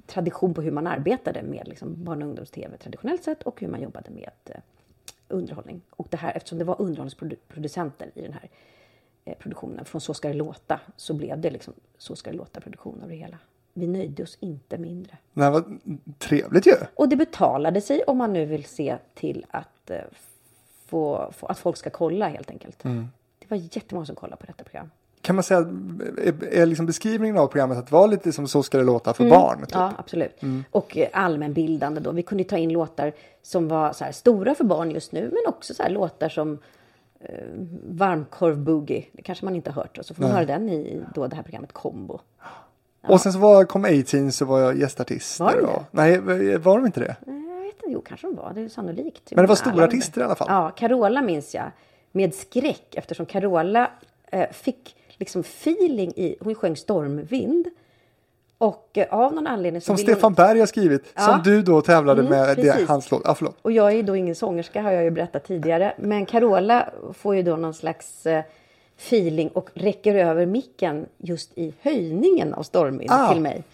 tradition 0.06 0.54
på 0.54 0.62
hur 0.62 0.70
man 0.70 0.86
arbetade 0.86 1.42
med 1.42 1.68
liksom, 1.68 2.04
barn 2.04 2.22
och 2.22 2.28
ungdoms-tv 2.28 2.76
traditionellt 2.76 3.24
sett 3.24 3.42
och 3.42 3.60
hur 3.60 3.68
man 3.68 3.82
jobbade 3.82 4.10
med 4.10 4.30
eh, 4.44 4.60
underhållning. 5.28 5.80
Och 5.90 6.06
det 6.10 6.16
här, 6.16 6.36
eftersom 6.36 6.58
det 6.58 6.64
var 6.64 6.82
underhållningsproducenter 6.82 8.10
i 8.14 8.22
den 8.22 8.32
här 8.32 8.48
eh, 9.24 9.34
produktionen, 9.38 9.84
från 9.84 10.00
Så 10.00 10.14
ska 10.14 10.28
det 10.28 10.34
låta, 10.34 10.80
så 10.96 11.14
blev 11.14 11.40
det 11.40 11.50
liksom 11.50 11.74
Så 11.98 12.16
ska 12.16 12.30
det 12.30 12.36
låta-produktion 12.36 13.00
av 13.02 13.08
det 13.08 13.14
hela. 13.14 13.38
Vi 13.74 13.86
nöjde 13.86 14.22
oss 14.22 14.38
inte 14.40 14.78
mindre. 14.78 15.18
Det 15.32 15.42
här 15.42 15.50
var 15.50 15.64
trevligt 16.18 16.66
ju. 16.66 16.74
Och 16.94 17.08
det 17.08 17.16
betalade 17.16 17.80
sig 17.80 18.02
om 18.02 18.18
man 18.18 18.32
nu 18.32 18.44
vill 18.44 18.64
se 18.64 18.98
till 19.14 19.46
att, 19.50 19.90
få, 20.86 21.32
få, 21.32 21.46
att 21.46 21.58
folk 21.58 21.76
ska 21.76 21.90
kolla 21.90 22.28
helt 22.28 22.50
enkelt. 22.50 22.84
Mm. 22.84 23.08
Det 23.38 23.50
var 23.50 23.56
jättemånga 23.56 24.06
som 24.06 24.16
kollade 24.16 24.40
på 24.40 24.46
detta 24.46 24.64
program. 24.64 24.90
Kan 25.22 25.36
man 25.36 25.42
säga, 25.42 25.60
är, 26.18 26.44
är 26.44 26.66
liksom 26.66 26.86
beskrivningen 26.86 27.38
av 27.38 27.46
programmet 27.46 27.78
att 27.78 27.86
det 27.86 27.92
var 27.92 28.08
lite 28.08 28.32
som 28.32 28.48
Så 28.48 28.62
ska 28.62 28.78
det 28.78 28.84
låta 28.84 29.14
för 29.14 29.30
barn? 29.30 29.58
Typ? 29.60 29.68
Ja, 29.74 29.92
absolut. 29.98 30.40
Och 30.70 30.96
eh, 30.98 31.08
allmänbildande 31.12 32.00
då. 32.00 32.12
Vi 32.12 32.22
kunde 32.22 32.44
ta 32.44 32.56
in 32.56 32.72
låtar 32.72 33.12
som 33.42 33.68
var 33.68 33.92
så 33.92 34.04
här, 34.04 34.12
stora 34.12 34.54
för 34.54 34.64
barn 34.64 34.90
just 34.90 35.12
nu, 35.12 35.20
men 35.32 35.52
också 35.54 35.74
så 35.74 35.82
här, 35.82 35.90
låtar 35.90 36.28
som 36.28 36.58
eh, 37.20 37.28
Varmkorv 37.88 38.58
Boogie. 38.58 39.04
Det 39.12 39.22
kanske 39.22 39.44
man 39.44 39.56
inte 39.56 39.70
har 39.70 39.82
hört. 39.82 39.98
Och 39.98 40.06
så 40.06 40.14
får 40.14 40.22
man 40.22 40.32
höra 40.32 40.44
den 40.44 40.68
i 40.68 41.02
då 41.14 41.26
det 41.26 41.36
här 41.36 41.42
programmet 41.42 41.72
Combo. 41.72 42.20
Och 43.06 43.20
sen 43.20 43.32
så 43.32 43.38
var, 43.38 43.64
kom 43.64 43.84
A-Teens 43.84 44.36
så 44.36 44.44
var 44.44 44.60
jag 44.60 44.78
gästartister. 44.78 45.44
Var 45.44 45.52
det 45.52 45.62
och, 45.62 45.82
nej, 45.90 46.18
var 46.58 46.76
de 46.76 46.86
inte 46.86 47.00
det? 47.00 47.16
Eh, 47.26 47.34
Jag 47.34 47.60
vet 47.60 47.74
inte, 47.74 47.86
jo 47.88 48.00
kanske 48.00 48.26
de 48.26 48.36
var. 48.36 48.52
Det 48.54 48.60
är 48.60 48.68
sannolikt. 48.68 49.30
Men 49.30 49.44
det 49.44 49.48
var 49.48 49.56
stora 49.56 49.84
artister 49.84 50.20
i 50.20 50.24
alla 50.24 50.34
fall. 50.34 50.48
Ja, 50.50 50.70
Carola 50.70 51.22
minns 51.22 51.54
jag. 51.54 51.70
Med 52.12 52.34
skräck 52.34 52.94
eftersom 52.94 53.26
Carola 53.26 53.90
eh, 54.32 54.50
fick 54.50 54.96
liksom 55.22 55.40
feeling 55.40 56.12
i... 56.16 56.36
Hon 56.40 56.54
sjöng 56.54 56.76
Stormvind. 56.76 57.68
Och 58.58 58.88
eh, 58.92 59.06
av 59.14 59.34
någon 59.34 59.46
anledning 59.46 59.80
Som 59.82 59.96
Stefan 59.98 60.22
hon, 60.22 60.34
Berg 60.34 60.58
har 60.58 60.66
skrivit, 60.66 61.04
Ja. 61.14 61.20
som 61.22 61.40
du 61.44 61.62
då 61.62 61.80
tävlade 61.80 62.20
Mm, 62.20 62.30
med 62.32 62.56
det, 62.56 62.88
hans 62.88 63.10
låt. 63.10 63.22
Förlåt. 63.38 63.56
Och 63.62 63.72
jag 63.72 63.86
är 63.92 63.96
ju 63.96 64.02
då 64.02 64.16
ingen 64.16 64.34
sångerska 64.34 64.82
har 64.82 64.90
jag 64.92 65.04
ju 65.04 65.10
berättat 65.10 65.44
tidigare. 65.44 65.94
Men 65.98 66.26
Carola 66.26 66.88
får 67.12 67.36
ju 67.36 67.42
då 67.42 67.56
någon 67.56 67.74
slags 67.74 68.26
eh, 68.26 68.44
feeling 68.98 69.48
och 69.48 69.70
räcker 69.74 70.14
över 70.14 70.46
micken 70.46 71.06
just 71.18 71.50
i 71.58 71.74
höjningen 71.80 72.54
av 72.54 72.62
Stormvind 72.62 73.10
Ah. 73.12 73.32
till 73.32 73.40
mig. 73.42 73.64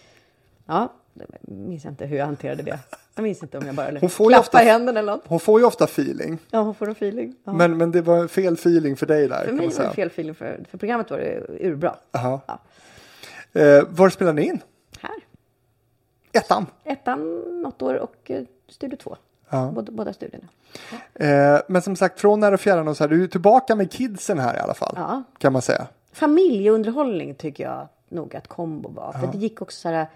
Ja, 0.66 0.92
jag 1.18 1.56
minns 1.56 1.84
inte 1.84 2.06
hur 2.06 2.16
jag 2.16 2.26
hanterade 2.26 2.62
det. 2.62 2.78
Jag 3.14 3.22
minns 3.22 3.42
inte 3.42 3.58
om 3.58 3.66
jag 3.66 3.74
bara 3.74 3.98
Hon 4.00 4.10
får 4.10 4.26
ju 4.26 4.34
klappa 4.34 4.40
ofta- 4.40 4.58
händerna 4.58 5.00
eller 5.00 5.12
något. 5.12 5.22
Hon 5.26 5.40
får 5.40 5.60
ju 5.60 5.66
ofta 5.66 5.84
feeling. 5.84 6.38
Ja, 6.50 6.60
hon 6.60 6.74
får 6.74 6.86
en 6.86 6.92
feeling. 6.92 7.34
Ja. 7.44 7.52
Men, 7.52 7.76
men 7.76 7.90
det 7.90 8.02
var 8.02 8.26
fel 8.26 8.54
feeling 8.54 8.96
för 8.96 9.06
dig 9.06 9.28
där. 9.28 9.44
för 9.44 9.52
mig 9.52 9.68
var 9.68 9.84
det 9.84 9.90
fel 9.90 10.08
feeling, 10.08 10.34
för, 10.34 10.60
för 10.70 10.78
programmet 10.78 11.10
var 11.10 11.18
det 11.18 11.40
urbra. 11.60 11.96
Ja. 12.12 12.40
Eh, 13.52 13.82
var 13.88 14.08
spelade 14.08 14.40
ni 14.40 14.46
in? 14.46 14.60
Här. 15.00 15.14
Ettan. 16.32 16.66
Ettan 16.84 17.38
något 17.62 17.82
år 17.82 17.94
och 17.94 18.30
eh, 18.30 18.44
Studio 18.68 18.96
2. 18.96 19.16
Ja. 19.50 19.70
Båda, 19.74 19.92
båda 19.92 20.12
studierna. 20.12 20.48
Eh, 21.14 21.60
men 21.68 21.82
som 21.82 21.96
sagt, 21.96 22.20
från 22.20 22.40
när 22.40 22.52
och 22.52 22.60
fjärran 22.60 22.88
och 22.88 22.96
så 22.96 23.04
här, 23.04 23.08
du 23.08 23.24
är 23.24 23.28
tillbaka 23.28 23.74
med 23.74 23.92
kidsen 23.92 24.38
här 24.38 24.56
i 24.56 24.58
alla 24.58 24.74
fall. 24.74 24.94
Ja. 24.96 25.22
Kan 25.38 25.52
man 25.52 25.62
säga. 25.62 25.86
Familjeunderhållning 26.12 27.34
tycker 27.34 27.64
jag 27.64 27.88
nog 28.08 28.36
att 28.36 28.48
kombo 28.48 28.88
var. 28.88 29.12
För 29.12 29.26
det 29.32 29.38
gick 29.38 29.62
också 29.62 29.80
så 29.80 29.88
här. 29.88 30.06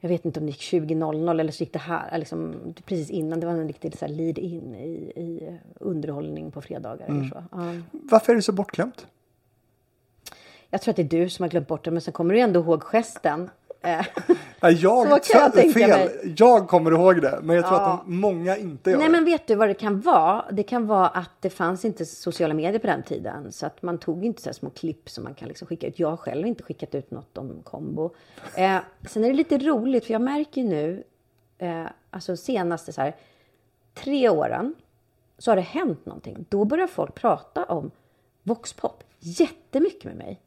Jag 0.00 0.08
vet 0.08 0.24
inte 0.24 0.40
om 0.40 0.46
det 0.46 0.52
gick 0.52 0.60
20.00 0.60 1.40
eller 1.40 1.52
så 1.52 1.62
gick 1.62 1.72
det 1.72 1.78
här 1.78 2.18
liksom, 2.18 2.54
precis 2.84 3.10
innan. 3.10 3.40
Det 3.40 3.46
var 3.46 3.52
en 3.52 3.68
riktig 3.68 3.98
så 3.98 4.06
här 4.06 4.12
lead 4.12 4.38
in 4.38 4.74
i, 4.74 5.12
i 5.16 5.58
underhållning 5.80 6.50
på 6.50 6.62
fredagar 6.62 7.06
eller 7.06 7.24
så. 7.24 7.44
Ja. 7.52 7.58
Varför 7.90 8.32
är 8.32 8.36
det 8.36 8.42
så 8.42 8.52
bortglömt? 8.52 9.06
Jag 10.70 10.82
tror 10.82 10.92
att 10.92 10.96
det 10.96 11.02
är 11.02 11.20
du 11.22 11.28
som 11.28 11.42
har 11.42 11.50
glömt 11.50 11.68
bort 11.68 11.84
det, 11.84 11.90
men 11.90 12.00
sen 12.00 12.12
kommer 12.12 12.34
du 12.34 12.40
ändå 12.40 12.60
ihåg 12.60 12.82
gesten. 12.84 13.50
Eh, 13.86 14.04
jag, 14.72 15.08
Så 15.08 15.32
kan 15.32 15.40
jag 15.42 15.52
tänka 15.52 15.78
fel. 15.78 15.88
mig. 15.90 16.34
jag 16.36 16.68
kommer 16.68 16.90
ihåg 16.90 17.22
det, 17.22 17.38
men 17.42 17.56
jag 17.56 17.66
tror 17.66 17.78
Ja. 17.80 17.92
att 17.92 18.06
många 18.06 18.56
inte 18.56 18.90
gör 18.90 18.98
Nej 18.98 19.06
det. 19.06 19.12
men 19.12 19.24
vet 19.24 19.46
du 19.46 19.54
vad 19.54 19.68
det 19.68 19.74
kan 19.74 20.00
vara? 20.00 20.44
Det 20.52 20.62
kan 20.62 20.86
vara 20.86 21.08
att 21.08 21.30
det 21.40 21.50
fanns 21.50 21.84
inte 21.84 22.06
sociala 22.06 22.54
medier 22.54 22.78
på 22.78 22.86
den 22.86 23.02
tiden. 23.02 23.52
Så 23.52 23.66
att 23.66 23.82
man 23.82 23.98
tog 23.98 24.24
inte 24.24 24.42
så 24.42 24.52
små 24.52 24.70
klipp 24.70 25.10
som 25.10 25.24
man 25.24 25.34
kan 25.34 25.48
liksom 25.48 25.66
skicka 25.68 25.86
ut. 25.86 25.98
Jag 25.98 26.10
har 26.10 26.16
själv 26.16 26.46
inte 26.46 26.62
skickat 26.62 26.94
ut 26.94 27.10
något 27.10 27.38
om 27.38 27.60
kombo. 27.64 28.14
Eh, 28.56 28.76
sen 29.08 29.24
är 29.24 29.28
det 29.28 29.34
lite 29.34 29.58
roligt 29.58 30.04
för 30.06 30.12
jag 30.12 30.22
märker 30.22 30.60
ju 30.60 30.68
nu, 30.68 31.04
eh, 31.58 31.84
alltså 32.10 32.36
senaste 32.36 32.92
så 32.92 33.00
här, 33.00 33.16
tre 33.94 34.28
åren 34.28 34.74
så 35.38 35.50
har 35.50 35.56
det 35.56 35.62
hänt 35.62 36.06
någonting. 36.06 36.44
Då 36.48 36.64
börjar 36.64 36.86
folk 36.86 37.14
prata 37.14 37.64
om 37.64 37.90
voxpop 38.42 39.04
jättemycket 39.20 40.04
med 40.04 40.16
mig. 40.16 40.40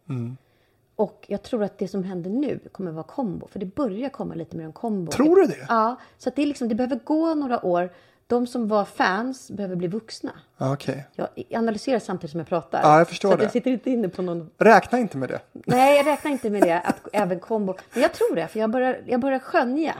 Och 0.99 1.25
jag 1.27 1.43
tror 1.43 1.63
att 1.63 1.77
det 1.77 1.87
som 1.87 2.03
händer 2.03 2.29
nu 2.29 2.59
kommer 2.71 2.91
vara 2.91 3.03
kombo. 3.03 3.47
För 3.47 3.59
det 3.59 3.65
börjar 3.65 4.09
komma 4.09 4.33
lite 4.35 4.57
mer 4.57 4.65
om 4.65 4.73
kombo. 4.73 5.11
Tror 5.11 5.35
du 5.35 5.45
det? 5.45 5.65
Ja, 5.69 5.95
så 6.17 6.29
det, 6.35 6.41
är 6.41 6.45
liksom, 6.45 6.69
det 6.69 6.75
behöver 6.75 6.99
gå 7.03 7.33
några 7.35 7.65
år. 7.65 7.89
De 8.27 8.47
som 8.47 8.67
var 8.67 8.85
fans 8.85 9.51
behöver 9.51 9.75
bli 9.75 9.87
vuxna. 9.87 10.31
Okej. 10.57 11.07
Jag 11.15 11.27
analyserar 11.53 11.99
samtidigt 11.99 12.31
som 12.31 12.39
jag 12.39 12.47
pratar. 12.47 12.81
Ja, 12.83 12.97
jag 12.97 13.07
förstår 13.07 13.31
så 13.31 13.37
det. 13.37 13.43
jag 13.43 13.51
sitter 13.51 13.71
inte 13.71 13.89
inne 13.91 14.09
på 14.09 14.21
någon... 14.21 14.49
Räkna 14.57 14.99
inte 14.99 15.17
med 15.17 15.29
det. 15.29 15.39
Nej, 15.53 15.97
jag 15.97 16.05
räknar 16.05 16.31
inte 16.31 16.49
med 16.49 16.61
det. 16.61 16.79
Att 16.79 16.99
även 17.13 17.39
kombo... 17.39 17.73
Men 17.93 18.01
jag 18.01 18.13
tror 18.13 18.35
det, 18.35 18.47
för 18.47 18.59
jag 18.59 18.69
börjar, 18.71 19.01
jag 19.05 19.19
börjar 19.19 19.39
skönja 19.39 19.93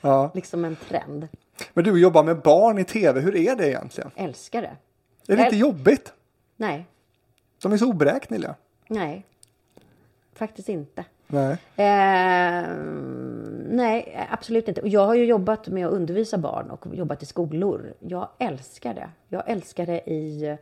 Ja. 0.00 0.30
liksom 0.34 0.64
en 0.64 0.76
trend. 0.76 1.28
Men 1.74 1.84
du 1.84 2.00
jobbar 2.00 2.22
med 2.24 2.40
barn 2.40 2.78
i 2.78 2.84
tv, 2.84 3.20
hur 3.20 3.36
är 3.36 3.56
det 3.56 3.68
egentligen? 3.68 4.10
Älskar 4.16 4.62
det. 4.62 4.76
Är 5.32 5.36
det 5.36 5.42
inte 5.44 5.56
Äl- 5.56 5.60
jobbigt? 5.60 6.12
Nej, 6.56 6.86
De 7.62 7.72
är 7.72 7.76
så 7.76 7.86
oberäkneliga. 7.90 8.54
nej. 8.88 9.24
Faktiskt 10.36 10.68
inte. 10.68 11.04
Nej. 11.26 11.52
Eh, 11.76 12.76
nej, 13.68 14.26
absolut 14.30 14.68
inte. 14.68 14.80
Och 14.80 14.88
jag 14.88 15.06
har 15.06 15.14
ju 15.14 15.24
jobbat 15.24 15.68
med 15.68 15.86
att 15.86 15.92
undervisa 15.92 16.38
barn 16.38 16.70
och 16.70 16.96
jobbat 16.96 17.22
i 17.22 17.26
skolor. 17.26 17.94
Jag 18.00 18.28
älskar 18.38 18.94
det. 18.94 19.08
Jag 19.28 19.50
älskar 19.50 19.86
det 19.86 20.10
i... 20.10 20.56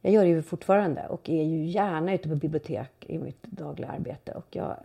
Jag 0.00 0.12
gör 0.12 0.22
det 0.22 0.28
ju 0.28 0.42
fortfarande 0.42 1.06
och 1.08 1.30
är 1.30 1.42
ju 1.42 1.64
gärna 1.64 2.14
ute 2.14 2.28
på 2.28 2.34
bibliotek 2.34 2.90
i 3.06 3.18
mitt 3.18 3.42
dagliga 3.42 3.90
arbete. 3.90 4.32
Och 4.32 4.46
jag 4.50 4.76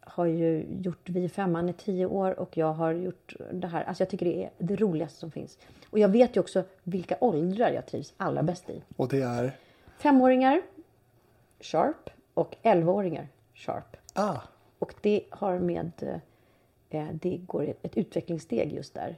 har 0.00 0.26
ju 0.26 0.66
gjort 0.80 1.08
Vi 1.08 1.28
femman 1.28 1.68
i 1.68 1.72
tio 1.72 2.06
år 2.06 2.40
och 2.40 2.56
jag 2.56 2.72
har 2.72 2.92
gjort 2.92 3.36
det 3.52 3.66
här. 3.66 3.84
Alltså 3.84 4.02
jag 4.02 4.10
tycker 4.10 4.26
det 4.26 4.44
är 4.44 4.50
det 4.58 4.76
roligaste 4.76 5.18
som 5.18 5.30
finns. 5.30 5.58
Och 5.90 5.98
jag 5.98 6.08
vet 6.08 6.36
ju 6.36 6.40
också 6.40 6.62
vilka 6.82 7.16
åldrar 7.20 7.70
jag 7.70 7.86
trivs 7.86 8.14
allra 8.16 8.42
bäst 8.42 8.70
i. 8.70 8.82
Och 8.96 9.08
det 9.08 9.22
är? 9.22 9.56
Femåringar, 9.98 10.62
sharp 11.60 12.10
och 12.34 12.56
elvaåringar, 12.62 13.28
sharp. 13.58 13.96
Ah. 14.12 14.38
Och 14.78 14.94
det 15.00 15.24
har 15.30 15.58
med... 15.58 16.20
Eh, 16.90 17.08
det 17.12 17.36
går 17.36 17.74
ett, 17.82 17.96
utvecklingssteg 17.96 18.72
just 18.72 18.94
där 18.94 19.16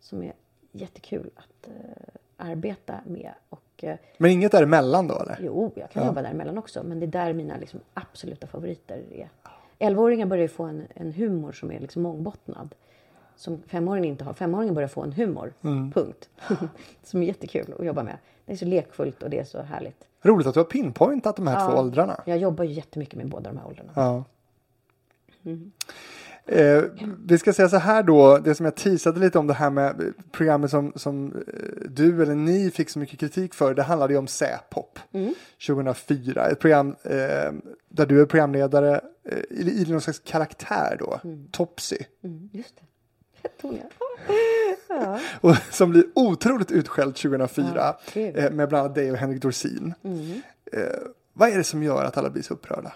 som 0.00 0.22
är 0.22 0.32
jättekul 0.72 1.30
att 1.36 1.68
eh, 1.68 2.14
arbeta 2.36 3.00
med. 3.06 3.32
Och, 3.48 3.84
eh, 3.84 3.96
Men 4.18 4.30
inget 4.30 4.52
däremellan 4.52 5.08
då 5.08 5.18
eller? 5.18 5.38
jo, 5.40 5.72
jag 5.74 5.90
kan 5.90 6.06
jobba 6.06 6.22
däremellan 6.22 6.58
också, 6.58 6.82
men 6.82 7.00
det 7.00 7.06
är 7.06 7.08
där 7.08 7.32
mina 7.32 7.56
liksom, 7.56 7.80
absoluta 7.94 8.46
favoriter 8.46 9.02
är. 9.12 9.28
Elvaåringar 9.78 10.26
börjar 10.26 10.42
ju 10.42 10.48
få 10.48 10.64
en, 10.64 10.86
en 10.94 11.12
humor 11.12 11.52
som 11.52 11.72
är 11.72 11.80
liksom 11.80 12.02
mångbottnad. 12.02 12.74
Som 13.36 13.62
femåringen 13.62 14.10
inte 14.10 14.24
har. 14.24 14.32
Femåringen 14.32 14.74
börjar 14.74 14.88
få 14.88 15.02
en 15.02 15.12
humor, 15.12 15.52
punkt. 15.94 16.28
som 17.02 17.22
är 17.22 17.26
jättekul 17.26 17.74
att 17.78 17.86
jobba 17.86 18.02
med. 18.02 18.18
Det 18.46 18.52
är 18.52 18.56
så 18.56 18.64
lekfullt 18.64 19.22
och 19.22 19.30
det 19.30 19.38
är 19.38 19.44
så 19.44 19.62
härligt. 19.62 20.04
Roligt 20.22 20.46
att 20.46 20.54
du 20.54 20.60
har 20.60 20.64
pinpointat 20.64 21.36
de 21.36 21.46
här 21.46 21.70
två 21.70 21.78
åldrarna. 21.78 22.20
Jag 22.26 22.38
jobbar 22.38 22.64
ju 22.64 22.72
jättemycket 22.72 23.14
med 23.14 23.28
båda 23.28 23.50
de 23.50 23.58
här 23.58 23.66
åldrarna. 23.66 23.92
Ja. 23.94 24.24
Eh, 26.46 26.82
vi 27.26 27.38
ska 27.38 27.52
säga 27.52 27.68
så 27.68 27.76
här 27.76 28.02
då, 28.02 28.38
det 28.38 28.54
som 28.54 28.64
jag 28.64 28.74
teasade 28.74 29.20
lite 29.20 29.38
om 29.38 29.46
det 29.46 29.54
här 29.54 29.70
med 29.70 30.14
programmet 30.32 30.70
som, 30.70 30.92
som 30.96 31.32
eh, 31.32 31.88
du 31.88 32.22
eller 32.22 32.34
ni 32.34 32.70
fick 32.70 32.90
så 32.90 32.98
mycket 32.98 33.20
kritik 33.20 33.54
för, 33.54 33.74
det 33.74 33.82
handlade 33.82 34.12
ju 34.12 34.18
om 34.18 34.26
Säpop 34.26 34.98
2004. 35.66 36.46
Ett 36.46 36.60
program 36.60 36.96
eh, 37.02 37.52
där 37.88 38.06
du 38.06 38.20
är 38.20 38.26
programledare 38.26 39.00
eh, 39.28 39.38
i, 39.50 39.82
i 39.82 39.92
någon 39.92 40.00
slags 40.00 40.18
karaktär 40.18 40.96
då, 40.98 41.20
Topsy. 41.50 41.98
Mm, 42.24 42.50
just 42.52 42.76
det. 42.76 42.82
Jag. 44.88 45.20
Och, 45.40 45.56
som 45.70 45.90
blir 45.90 46.04
otroligt 46.14 46.70
utskälld 46.70 47.14
2004 47.14 47.94
Ja, 48.14 48.20
eh, 48.20 48.50
med 48.50 48.68
bland 48.68 48.84
annat 48.84 48.94
dig 48.94 49.10
och 49.12 49.16
Henrik 49.16 49.42
Dorsin. 49.42 49.94
Eh, 50.72 50.82
vad 51.32 51.48
är 51.48 51.58
det 51.58 51.64
som 51.64 51.82
gör 51.82 52.04
att 52.04 52.16
alla 52.18 52.30
blir 52.30 52.42
så 52.42 52.54
upprörda? 52.54 52.92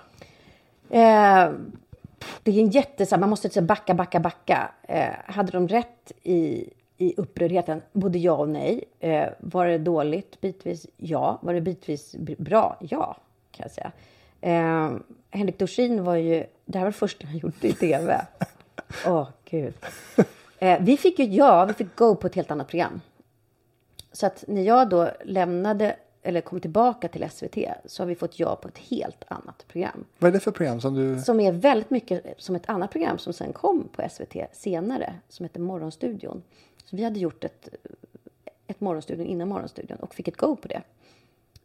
Eh, 0.90 1.50
det 2.42 2.50
är 2.50 2.60
en 2.60 2.70
jätte... 2.70 3.18
Man 3.18 3.30
måste 3.30 3.62
backa, 3.62 3.94
backa, 3.94 4.20
backa. 4.20 4.70
Eh, 4.82 5.12
hade 5.26 5.52
de 5.52 5.68
rätt 5.68 6.12
i, 6.22 6.70
i 6.96 7.14
upprördheten? 7.16 7.82
Både 7.92 8.18
ja 8.18 8.32
och 8.32 8.48
nej. 8.48 8.84
Eh, 9.00 9.28
var 9.38 9.66
det 9.66 9.78
dåligt 9.78 10.40
bitvis? 10.40 10.86
Ja. 10.96 11.38
Var 11.42 11.54
det 11.54 11.60
bitvis 11.60 12.16
bra? 12.38 12.76
Ja, 12.80 13.16
kan 13.50 13.64
jag 13.64 13.70
säga. 13.70 13.92
Henrik 15.30 15.58
Dorsin 15.58 16.04
var 16.04 16.16
ju... 16.16 16.44
Det 16.64 16.78
här 16.78 16.84
var 16.84 16.92
det 16.92 16.98
första 16.98 17.26
han 17.26 17.38
gjorde 17.38 17.68
i 17.68 17.72
tv. 17.72 18.26
Åh, 19.06 19.28
gud. 19.44 19.74
Eh, 20.58 20.80
vi 20.80 20.96
fick 20.96 21.18
ju 21.18 21.24
ja, 21.24 21.64
vi 21.64 21.72
fick 21.72 21.96
go 21.96 22.16
på 22.16 22.26
ett 22.26 22.34
helt 22.34 22.50
annat 22.50 22.68
program. 22.68 23.00
Så 24.12 24.26
att 24.26 24.44
när 24.48 24.62
jag 24.62 24.88
då 24.88 25.10
lämnade 25.24 25.96
eller 26.26 26.40
kom 26.40 26.60
tillbaka 26.60 27.08
till 27.08 27.30
SVT 27.30 27.58
så 27.84 28.02
har 28.02 28.06
vi 28.06 28.14
fått 28.14 28.38
ja 28.38 28.56
på 28.56 28.68
ett 28.68 28.78
helt 28.78 29.24
annat 29.28 29.64
program. 29.68 30.04
Vad 30.18 30.28
är 30.28 30.32
det 30.32 30.40
för 30.40 30.50
program 30.50 30.80
som 30.80 30.94
du... 30.94 31.20
Som 31.20 31.40
är 31.40 31.52
väldigt 31.52 31.90
mycket 31.90 32.34
som 32.38 32.56
ett 32.56 32.68
annat 32.68 32.90
program 32.90 33.18
som 33.18 33.32
sen 33.32 33.52
kom 33.52 33.88
på 33.92 34.08
SVT 34.10 34.36
senare. 34.52 35.14
Som 35.28 35.44
heter 35.44 35.60
Morgonstudion. 35.60 36.42
Så 36.84 36.96
vi 36.96 37.04
hade 37.04 37.18
gjort 37.18 37.44
ett, 37.44 37.68
ett 38.66 38.80
Morgonstudion 38.80 39.26
innan 39.26 39.48
Morgonstudion 39.48 39.98
och 39.98 40.14
fick 40.14 40.28
ett 40.28 40.36
go 40.36 40.56
på 40.56 40.68
det. 40.68 40.82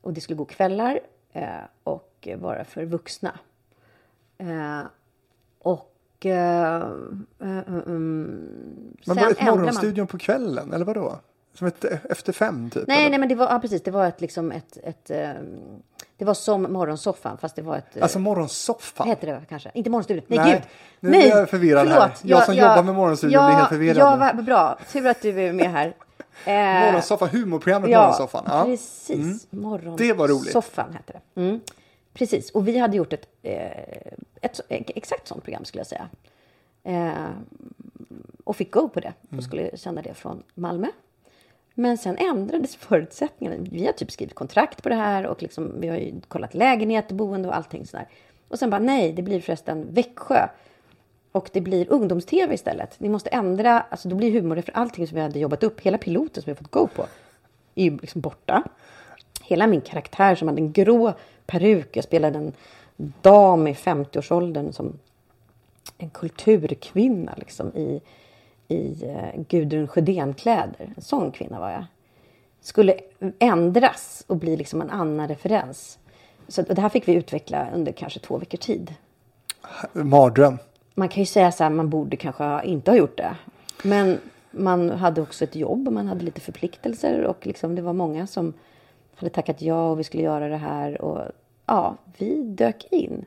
Och 0.01 0.13
det 0.13 0.21
skulle 0.21 0.37
gå 0.37 0.45
kvällar 0.45 0.99
eh, 1.31 1.45
och 1.83 2.27
vara 2.37 2.65
för 2.65 2.85
vuxna. 2.85 3.39
Eh, 4.37 4.81
och... 5.59 5.90
Eh, 6.26 6.76
eh, 6.76 6.82
mm, 7.39 8.47
Men 9.05 9.15
var 9.15 9.15
det 9.15 9.22
ett 9.22 9.39
ändrade 9.39 9.45
man- 9.45 9.57
morgonstudion 9.57 10.07
på 10.07 10.17
kvällen 10.17 10.74
eller 10.74 10.86
vad 10.86 10.95
då? 10.95 11.15
Som 11.53 11.67
ett 11.67 11.86
efter 12.09 12.34
fem 12.34 12.69
typ? 12.69 12.88
Nej, 12.88 12.99
eller? 12.99 13.09
nej, 13.09 13.19
men 13.19 13.30
det 13.30 13.36
var 13.36 13.47
ja, 13.51 13.59
precis. 13.59 13.84
Det 13.84 13.91
var 13.91 14.05
ett 14.07 14.22
liksom 14.22 14.51
ett, 14.51 14.78
ett 14.84 15.09
ehm, 15.09 15.59
det 16.17 16.26
var 16.26 16.34
som 16.34 16.61
morgonsoffan 16.61 17.38
fast 17.38 17.55
det 17.55 17.61
var 17.61 17.78
ett. 17.78 17.97
eh, 17.97 18.03
Alltså 18.03 18.19
morgonsoffan? 18.19 19.07
Heter 19.07 19.28
det 19.28 19.41
kanske? 19.49 19.72
Inte 19.74 19.89
morgonstudion. 19.89 20.24
Nej, 20.28 20.39
Nej, 20.39 20.51
gud. 20.53 20.61
nu 20.99 21.09
blir 21.09 21.28
jag 21.30 21.49
förvirrad 21.49 21.88
här. 21.88 22.11
Jag 22.22 22.45
som 22.45 22.55
jobbar 22.55 22.84
med 22.84 22.95
morgonstudion 22.95 23.45
blir 23.45 23.55
helt 23.55 23.69
förvirrad 23.69 23.97
Ja, 23.97 24.32
vad 24.36 24.45
bra. 24.45 24.78
Tur 24.91 25.07
att 25.07 25.22
du 25.22 25.41
är 25.41 25.53
med 25.53 25.72
här. 25.72 25.93
Eh, 26.45 26.53
Morgonsoffan, 26.86 27.30
humorprogrammet 27.30 27.89
ja, 27.89 27.99
Morgonsoffan. 28.01 28.43
Ja. 28.47 28.53
Mm. 28.61 28.65
precis. 28.67 29.47
Morgonsoffan 29.49 30.07
Det 30.07 30.13
var 30.13 30.28
roligt. 30.28 30.51
Soffan 30.51 30.93
hette 30.93 31.13
det. 31.34 31.41
Mm. 31.41 31.59
Precis. 32.14 32.51
Och 32.51 32.68
vi 32.68 32.78
hade 32.78 32.97
gjort 32.97 33.14
ett, 33.14 33.28
eh, 33.43 34.12
ett 34.41 34.55
så- 34.55 34.64
exakt 34.70 35.28
sånt 35.28 35.43
program 35.43 35.66
skulle 35.66 35.80
jag 35.80 35.88
säga. 35.88 36.09
Eh, 36.84 37.30
och 38.43 38.55
fick 38.55 38.72
go 38.72 38.89
på 38.89 38.99
det 38.99 39.14
Mm. 39.30 39.38
och 39.38 39.43
skulle 39.43 39.78
sända 39.78 40.01
det 40.01 40.14
från 40.14 40.43
Malmö. 40.53 40.88
Men 41.74 41.97
sen 41.97 42.18
ändrades 42.18 42.76
förutsättningarna. 42.89 43.57
Vi 43.72 43.86
har 43.86 43.93
typ 43.93 44.12
skrivit 44.12 44.36
kontrakt 44.36 44.84
på 44.84 44.89
det 44.89 44.95
här 44.95 45.26
och 45.26 45.41
liksom, 45.41 45.82
vi 45.82 45.88
har 45.88 45.97
ju 45.97 46.22
kollat 46.28 46.53
lägenhet 46.53 47.12
boende 47.12 47.47
och 47.47 47.55
allting 47.55 47.86
sådär. 47.86 48.07
Och 48.47 48.59
sen 48.59 48.70
bara 48.70 48.80
nej, 48.82 49.12
det 49.14 49.22
blir 49.22 49.41
förresten 49.41 49.88
Växjö. 49.93 50.47
Och 51.32 51.49
det 51.53 51.62
blir 51.62 51.91
ungdoms-tv 51.91 52.53
istället. 52.53 52.95
Vi 52.97 53.09
måste 53.09 53.30
ändra, 53.30 53.82
alltså 53.82 54.09
då 54.09 54.16
blir 54.16 54.32
humor 54.32 54.62
för 54.62 54.72
allting 54.78 55.07
som 55.07 55.16
vi 55.16 55.22
hade 55.22 55.39
jobbat 55.39 55.64
upp, 55.64 55.80
hela 55.82 55.97
piloten 55.97 56.43
som 56.43 56.45
vi 56.45 56.51
har 56.51 56.55
fått 56.64 56.72
go 56.72 56.88
på, 56.95 57.05
är 57.76 57.84
ju 57.84 57.97
liksom 57.97 58.22
borta. 58.22 58.64
Hela 59.43 59.67
min 59.67 59.81
karaktär 59.81 60.35
som 60.35 60.47
hade 60.47 60.61
en 60.61 60.71
grå 60.71 61.13
peruk, 61.45 61.97
jag 61.97 62.03
spelade 62.03 62.37
en 62.37 62.53
dam 63.21 63.67
i 63.67 63.73
50-årsåldern 63.73 64.73
som 64.73 64.99
en 65.97 66.09
kulturkvinna 66.09 67.33
liksom 67.37 67.67
i, 67.75 68.01
i 68.67 69.05
eh, 69.05 69.41
Gudrun 69.49 69.87
Sjödén-kläder. 69.87 70.93
En 70.95 71.01
sån 71.01 71.31
kvinna 71.31 71.59
var 71.59 71.71
jag. 71.71 71.85
Skulle 72.61 72.95
ändras 73.39 74.23
och 74.27 74.37
bli 74.37 74.57
liksom 74.57 74.81
en 74.81 74.89
annan 74.89 75.27
referens. 75.27 75.99
Så 76.47 76.61
det 76.61 76.81
här 76.81 76.89
fick 76.89 77.07
vi 77.07 77.13
utveckla 77.13 77.67
under 77.73 77.91
kanske 77.91 78.19
två 78.19 78.37
veckor 78.37 78.57
tid. 78.57 78.93
Mardröm. 79.93 80.57
Man 80.95 81.09
kan 81.09 81.21
ju 81.21 81.27
säga 81.27 81.51
så 81.51 81.63
här, 81.63 81.71
man 81.71 81.89
borde 81.89 82.17
kanske 82.17 82.61
inte 82.63 82.91
ha 82.91 82.97
gjort 82.97 83.17
det. 83.17 83.35
Men 83.83 84.17
man 84.51 84.89
hade 84.89 85.21
också 85.21 85.43
ett 85.43 85.55
jobb 85.55 85.87
och 85.87 85.93
man 85.93 86.07
hade 86.07 86.25
lite 86.25 86.41
förpliktelser 86.41 87.23
och 87.23 87.47
liksom 87.47 87.75
det 87.75 87.81
var 87.81 87.93
många 87.93 88.27
som 88.27 88.53
hade 89.22 89.34
tackat 89.34 89.61
ja 89.61 89.89
och 89.91 89.99
vi 89.99 90.03
skulle 90.03 90.24
göra 90.24 90.47
det 90.47 90.57
här 90.57 91.01
och 91.01 91.32
ja, 91.65 91.97
vi 92.17 92.43
dök 92.43 92.88
in. 92.91 93.26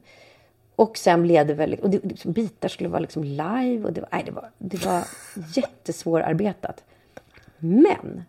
Och 0.77 0.99
sen 0.99 1.23
blev 1.23 1.47
det 1.47 1.55
väldigt... 1.55 1.81
och 1.81 1.91
det, 1.91 2.05
liksom, 2.05 2.33
bitar 2.33 2.69
skulle 2.69 2.89
vara 2.89 3.01
liksom 3.01 3.25
live 3.25 3.85
och 3.85 3.93
det 3.93 4.01
var, 4.01 4.09
nej, 4.13 4.23
det 4.25 4.33
var, 4.33 4.51
det 4.59 4.85
var 4.85 5.05
jättesvårarbetat. 5.57 6.85
Men 7.59 8.25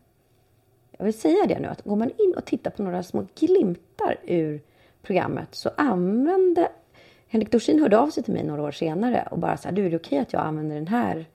jag 0.97 1.05
vill 1.05 1.20
säga 1.20 1.45
det 1.47 1.59
nu 1.59 1.68
att 1.68 1.84
går 1.84 1.95
man 1.95 2.09
in 2.09 2.34
och 2.38 2.45
tittar 2.45 2.72
på 2.72 2.84
några 2.84 3.03
små 3.03 3.26
glimtar 3.39 4.18
ur 4.24 4.61
programmet 5.01 5.55
så 5.55 5.72
använde 5.78 6.70
Henrik 7.28 7.51
Dorsin 7.51 7.80
hörde 7.80 7.97
av 7.97 8.09
sig 8.09 8.24
till 8.24 8.34
mig 8.34 8.43
några 8.43 8.63
år 8.63 8.72
senare 8.72 9.28
och 9.32 9.39
bara 9.39 9.57
så 9.57 9.68
här, 9.68 9.76
du 9.76 9.86
är 9.86 9.89
det 9.89 9.95
okej 9.95 10.20
att 10.20 10.34
jag 10.34 10.41
använder 10.41 10.76
den 10.76 10.88
här 10.88 11.26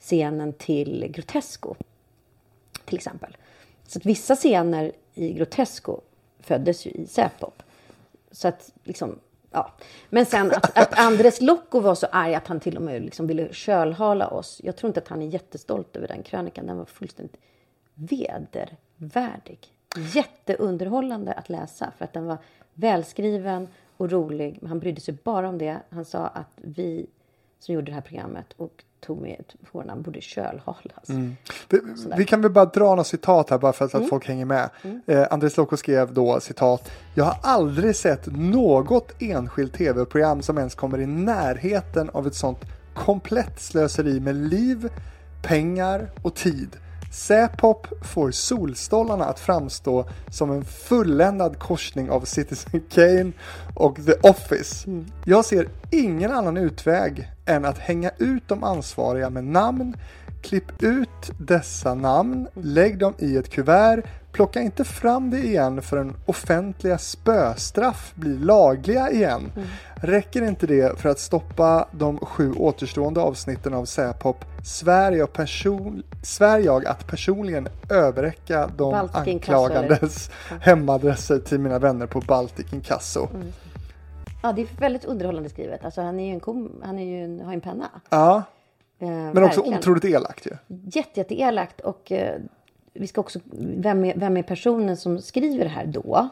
scenen 0.00 0.52
till 0.52 1.06
Grotesco? 1.10 1.74
Till 2.84 2.96
exempel. 2.96 3.36
Så 3.92 3.98
att 3.98 4.06
vissa 4.06 4.36
scener 4.36 4.92
i 5.14 5.32
Grotesco 5.32 6.00
föddes 6.40 6.86
ju 6.86 6.90
i 6.90 7.06
Säpop. 7.06 7.62
Så 8.30 8.48
att 8.48 8.72
liksom, 8.84 9.18
ja. 9.50 9.72
Men 10.10 10.26
sen 10.26 10.50
att, 10.50 10.78
att 10.78 10.98
Andres 10.98 11.40
Locco 11.40 11.80
var 11.80 11.94
så 11.94 12.06
arg 12.06 12.34
att 12.34 12.46
han 12.46 12.60
till 12.60 12.76
och 12.76 12.82
med 12.82 13.02
liksom 13.02 13.26
ville 13.26 13.52
kölhala 13.52 14.28
oss. 14.28 14.60
Jag 14.64 14.76
tror 14.76 14.88
inte 14.88 15.00
att 15.00 15.08
han 15.08 15.22
är 15.22 15.26
jättestolt 15.26 15.96
över 15.96 16.08
den 16.08 16.22
krönikan. 16.22 16.66
Den 16.66 16.78
var 16.78 16.84
fullständigt 16.84 17.36
vedervärdig. 17.94 19.58
Jätteunderhållande 20.14 21.32
att 21.32 21.48
läsa 21.48 21.92
för 21.98 22.04
att 22.04 22.12
den 22.12 22.26
var 22.26 22.38
välskriven 22.74 23.68
och 23.96 24.10
rolig. 24.10 24.58
Men 24.60 24.68
han 24.68 24.78
brydde 24.78 25.00
sig 25.00 25.14
bara 25.24 25.48
om 25.48 25.58
det. 25.58 25.76
Han 25.90 26.04
sa 26.04 26.26
att 26.26 26.52
vi 26.56 27.06
som 27.58 27.74
gjorde 27.74 27.86
det 27.86 27.94
här 27.94 28.00
programmet 28.00 28.52
och 28.56 28.84
tog 29.06 29.20
med 29.22 29.40
ett 29.40 29.54
förnamn 29.72 30.02
borde 30.02 30.20
kölhalas. 30.20 31.08
Vi, 31.68 31.80
vi 32.16 32.24
kan 32.24 32.42
väl 32.42 32.50
bara 32.50 32.64
dra 32.64 32.84
några 32.84 33.04
citat 33.04 33.50
här 33.50 33.58
bara 33.58 33.72
för 33.72 33.84
Mm. 33.84 33.96
att, 33.96 34.02
att 34.02 34.08
folk 34.08 34.28
hänger 34.28 34.44
med. 34.44 34.70
Eh, 35.06 35.26
Andres 35.30 35.56
Locco 35.56 35.76
skrev 35.76 36.14
då 36.14 36.40
citat. 36.40 36.90
Jag 37.14 37.24
har 37.24 37.36
aldrig 37.42 37.96
sett 37.96 38.26
något 38.26 39.12
enskilt 39.22 39.74
tv-program 39.74 40.42
som 40.42 40.58
ens 40.58 40.74
kommer 40.74 41.00
i 41.00 41.06
närheten 41.06 42.10
av 42.10 42.26
ett 42.26 42.34
sånt 42.34 42.58
komplett 42.94 43.60
slöseri 43.60 44.20
med 44.20 44.34
liv, 44.36 44.88
pengar 45.42 46.10
och 46.22 46.34
tid. 46.34 46.76
Säpop 47.12 47.86
får 48.02 48.30
Solstolarna 48.30 49.24
att 49.24 49.40
framstå 49.40 50.06
som 50.30 50.50
en 50.50 50.64
fulländad 50.64 51.58
korsning 51.58 52.10
av 52.10 52.20
Citizen 52.20 52.80
Kane 52.90 53.32
och 53.74 53.96
The 54.06 54.28
Office. 54.28 54.88
Jag 55.24 55.44
ser 55.44 55.68
ingen 55.90 56.32
annan 56.32 56.56
utväg 56.56 57.30
än 57.46 57.64
att 57.64 57.78
hänga 57.78 58.10
ut 58.18 58.48
de 58.48 58.64
ansvariga 58.64 59.30
med 59.30 59.44
namn, 59.44 59.96
klipp 60.42 60.82
ut 60.82 61.30
dessa 61.38 61.94
namn, 61.94 62.48
lägg 62.54 62.98
dem 62.98 63.14
i 63.18 63.36
ett 63.36 63.50
kuvert, 63.50 64.02
plocka 64.32 64.60
inte 64.60 64.84
fram 64.84 65.30
det 65.30 65.38
igen 65.38 65.82
förrän 65.82 66.16
offentliga 66.26 66.98
spöstraff 66.98 68.12
blir 68.14 68.38
lagliga 68.38 69.10
igen. 69.10 69.52
Räcker 69.94 70.42
inte 70.42 70.66
det 70.66 71.00
för 71.00 71.08
att 71.08 71.18
stoppa 71.18 71.88
de 71.92 72.18
sju 72.18 72.52
återstående 72.52 73.20
avsnitten 73.20 73.74
av 73.74 73.84
Säpop 73.84 74.44
svär 74.64 75.12
jag, 75.12 75.32
person, 75.32 76.02
svär 76.22 76.58
jag 76.58 76.86
att 76.86 77.06
personligen 77.06 77.68
överräcka 77.90 78.70
de 78.76 78.92
Baltic 78.92 79.16
anklagandes 79.16 80.30
hemadresser 80.60 81.38
till 81.38 81.58
mina 81.58 81.78
vänner 81.78 82.06
på 82.06 82.20
Baltic 82.20 82.72
Inkasso. 82.72 83.28
Ja, 84.42 84.52
det 84.52 84.62
är 84.62 84.68
väldigt 84.80 85.04
underhållande 85.04 85.48
skrivet. 85.48 85.84
Alltså, 85.84 86.00
han 86.00 86.20
är 86.20 86.26
ju 86.26 86.32
en, 86.32 86.40
kom, 86.40 86.82
han 86.84 86.98
är 86.98 87.04
ju 87.04 87.24
en, 87.24 87.40
har 87.40 87.52
en 87.52 87.60
penna. 87.60 87.90
Ja, 88.10 88.42
Eh, 89.02 89.08
men 89.08 89.44
också 89.44 89.60
verkligen. 89.60 89.78
otroligt 89.78 90.04
elakt 90.04 90.46
ju. 90.46 90.50
Jätte, 90.68 91.20
jätteelakt. 91.20 91.80
Och 91.80 92.12
eh, 92.12 92.40
vi 92.92 93.06
ska 93.06 93.20
också... 93.20 93.40
Vem 93.54 94.04
är, 94.04 94.14
vem 94.16 94.36
är 94.36 94.42
personen 94.42 94.96
som 94.96 95.20
skriver 95.20 95.64
det 95.64 95.70
här 95.70 95.86
då? 95.86 96.28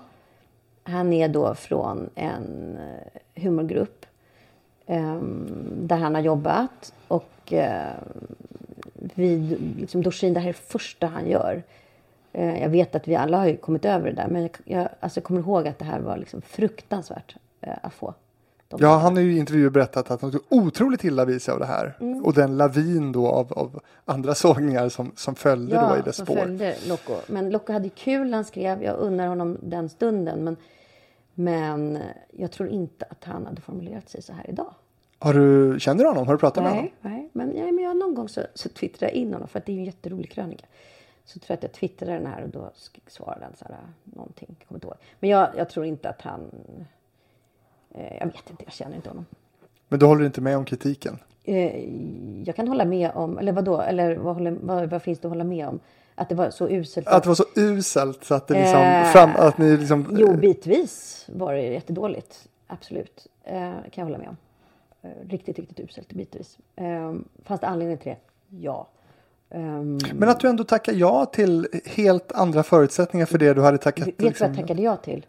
Han 0.83 1.13
är 1.13 1.29
då 1.29 1.55
från 1.55 2.11
en 2.15 2.77
eh, 2.79 3.43
humorgrupp 3.43 4.07
ehm, 4.87 5.49
där 5.83 5.97
han 5.97 6.15
har 6.15 6.23
jobbat. 6.23 6.95
Och 7.09 7.53
eh, 7.53 7.95
vid 8.95 9.77
liksom 9.79 10.03
Dorsin, 10.03 10.35
det 10.35 10.41
här 10.41 10.49
är 10.49 10.53
det 10.53 10.59
första 10.59 11.07
han 11.07 11.29
gör. 11.29 11.63
Eh, 12.33 12.63
jag 12.63 12.69
vet 12.69 12.95
att 12.95 13.09
vi 13.09 13.15
alla 13.15 13.39
har 13.39 13.47
ju 13.47 13.57
kommit 13.57 13.85
över 13.85 14.11
det 14.11 14.17
där. 14.17 14.29
Men 14.29 14.43
jag, 14.43 14.51
jag 14.65 14.89
alltså, 15.01 15.21
kommer 15.21 15.41
ihåg 15.41 15.69
att 15.69 15.79
det 15.79 15.85
här 15.85 16.01
var 16.01 16.17
liksom 16.17 16.43
fruktansvärt 16.43 17.37
att 17.61 17.95
få. 17.95 18.15
Ja, 18.79 18.97
han 18.97 19.17
har 19.17 19.23
ju 19.23 19.35
i 19.35 19.39
intervjuer 19.39 19.71
berättat 19.71 20.11
att 20.11 20.23
han 20.23 20.31
tog 20.33 20.43
otroligt 20.49 21.05
illa 21.05 21.25
vid 21.25 21.43
sig 21.43 21.53
av 21.53 21.59
det 21.59 21.67
här. 21.67 21.97
Mm. 22.01 22.25
Och 22.25 22.35
den 22.35 22.57
lavin 22.57 23.13
då 23.13 23.29
av, 23.29 23.53
av 23.53 23.81
andra 24.05 24.35
sågningar 24.35 24.89
som, 24.89 25.13
som 25.17 25.35
följde 25.35 25.77
då 25.77 25.97
i 25.99 26.03
dess 26.03 26.17
spår. 26.17 26.37
följde 26.37 26.77
Loco. 26.89 27.15
Men 27.27 27.51
Loco 27.51 27.73
hade 27.73 27.89
kul 27.89 28.31
när 28.31 28.39
han 28.39 28.45
skrev. 28.45 28.83
Jag 28.83 28.97
unnar 28.97 29.27
honom 29.27 29.59
den 29.63 29.89
stunden. 29.89 30.45
Men, 30.45 30.57
men 31.35 31.99
jag 32.31 32.51
tror 32.51 32.69
inte 32.69 33.07
att 33.11 33.25
han 33.25 33.47
hade 33.47 33.61
formulerat 33.61 34.09
sig 34.09 34.23
så 34.23 34.33
här 34.33 34.51
idag. 34.51 34.75
Har 35.19 35.35
du, 35.35 35.81
känner 35.81 36.05
du 36.05 36.09
honom? 36.09 36.27
Har 36.27 36.35
du 36.35 36.39
pratat 36.39 36.63
med 36.63 36.73
honom? 36.73 36.89
Nej, 37.01 37.15
nej. 37.15 37.29
Men, 37.33 37.49
nej, 37.49 37.73
men 37.73 37.85
jag 37.85 37.97
någon 37.97 38.15
gång 38.15 38.29
så, 38.29 38.43
så 38.55 38.69
twittrade 38.69 39.13
jag 39.13 39.23
in 39.23 39.33
honom. 39.33 39.49
För 39.49 39.59
att 39.59 39.67
det 39.67 39.73
är 39.73 39.77
en 39.77 39.85
jätterolig 39.85 40.31
krönika. 40.31 40.67
Så 41.25 41.39
tror 41.39 41.47
jag 41.51 41.57
att 41.57 41.63
jag 41.63 41.73
twittrade 41.73 42.13
den 42.13 42.27
här 42.27 42.43
och 42.43 42.49
då 42.49 42.71
svarade 43.07 43.45
han 43.45 43.55
så 43.59 43.65
här 43.65 43.77
någonting. 44.05 44.57
Kommer 44.69 44.77
inte 44.77 44.87
ihåg. 44.87 44.97
Men 45.21 45.31
jag, 45.31 45.49
jag 45.57 45.71
tror 45.71 45.87
inte 45.87 46.09
att 46.09 46.23
han... 46.23 46.51
Eh, 47.95 48.17
jag 48.19 48.27
vet 48.27 48.51
inte, 48.51 48.65
jag 48.65 48.73
känner 48.73 48.97
inte 48.97 49.09
honom. 49.09 49.27
Men 49.89 49.99
du 49.99 50.07
håller 50.07 50.25
inte 50.25 50.41
med 50.41 50.57
om 50.57 50.65
kritiken? 50.65 51.19
Eh, 51.45 51.89
jag 52.45 52.57
kan 52.57 52.69
hålla 52.69 52.85
med 52.85 53.11
om, 53.15 53.39
eller 53.39 53.53
vad 53.53 53.65
då? 53.65 53.81
Eller 53.81 54.17
vad, 54.17 54.35
håller, 54.35 54.51
vad, 54.51 54.91
vad 54.91 55.03
finns 55.03 55.19
det 55.19 55.29
att 55.29 55.33
hålla 55.33 55.45
med 55.45 55.69
om? 55.69 55.81
Att 56.15 56.29
det 56.29 56.35
var 56.35 56.51
så 56.51 56.69
uselt. 56.69 57.09
Att 57.09 57.23
det 57.23 57.29
var 57.29 57.35
så 57.37 57.45
uselt 57.57 58.25
så 58.25 58.35
att 58.35 58.47
det 58.49 58.55
liksom, 58.55 58.81
Eh, 58.81 59.05
fram, 59.13 59.31
att 59.37 59.59
ni 59.59 59.77
liksom... 59.77 60.17
Jo, 60.19 60.37
bitvis 60.37 61.27
var 61.33 61.55
det 61.55 61.63
jättedåligt. 61.63 62.49
Absolut. 62.67 63.27
Eh, 63.45 63.55
kan 63.71 63.83
jag 63.95 64.05
hålla 64.05 64.19
med 64.19 64.29
om. 64.29 64.37
Eh, 65.03 65.29
riktigt, 65.29 65.59
riktigt 65.59 65.81
uselt 65.81 66.13
bitvis. 66.13 66.59
Eh, 66.77 67.15
fanns 67.45 67.61
det 67.61 67.67
anledning 67.67 67.99
till 67.99 68.09
det? 68.11 68.17
Ja. 68.57 68.89
Ehm, 69.51 69.99
Men 70.15 70.29
att 70.29 70.41
du 70.41 70.49
ändå 70.49 70.65
tackar 70.65 70.93
ja 70.93 71.27
till 71.27 71.69
helt 71.87 72.33
andra 72.33 72.63
förutsättningar 72.63 73.27
för 73.27 73.39
det 73.39 73.55
du 73.55 73.63
hade 73.63 73.79
tackat. 73.79 74.07
vet 74.07 74.19
du 74.19 74.25
vad 74.25 74.31
liksom- 74.31 74.47
jag 74.47 74.57
tackade 74.57 74.83
ja 74.83 74.97
till? 74.97 75.27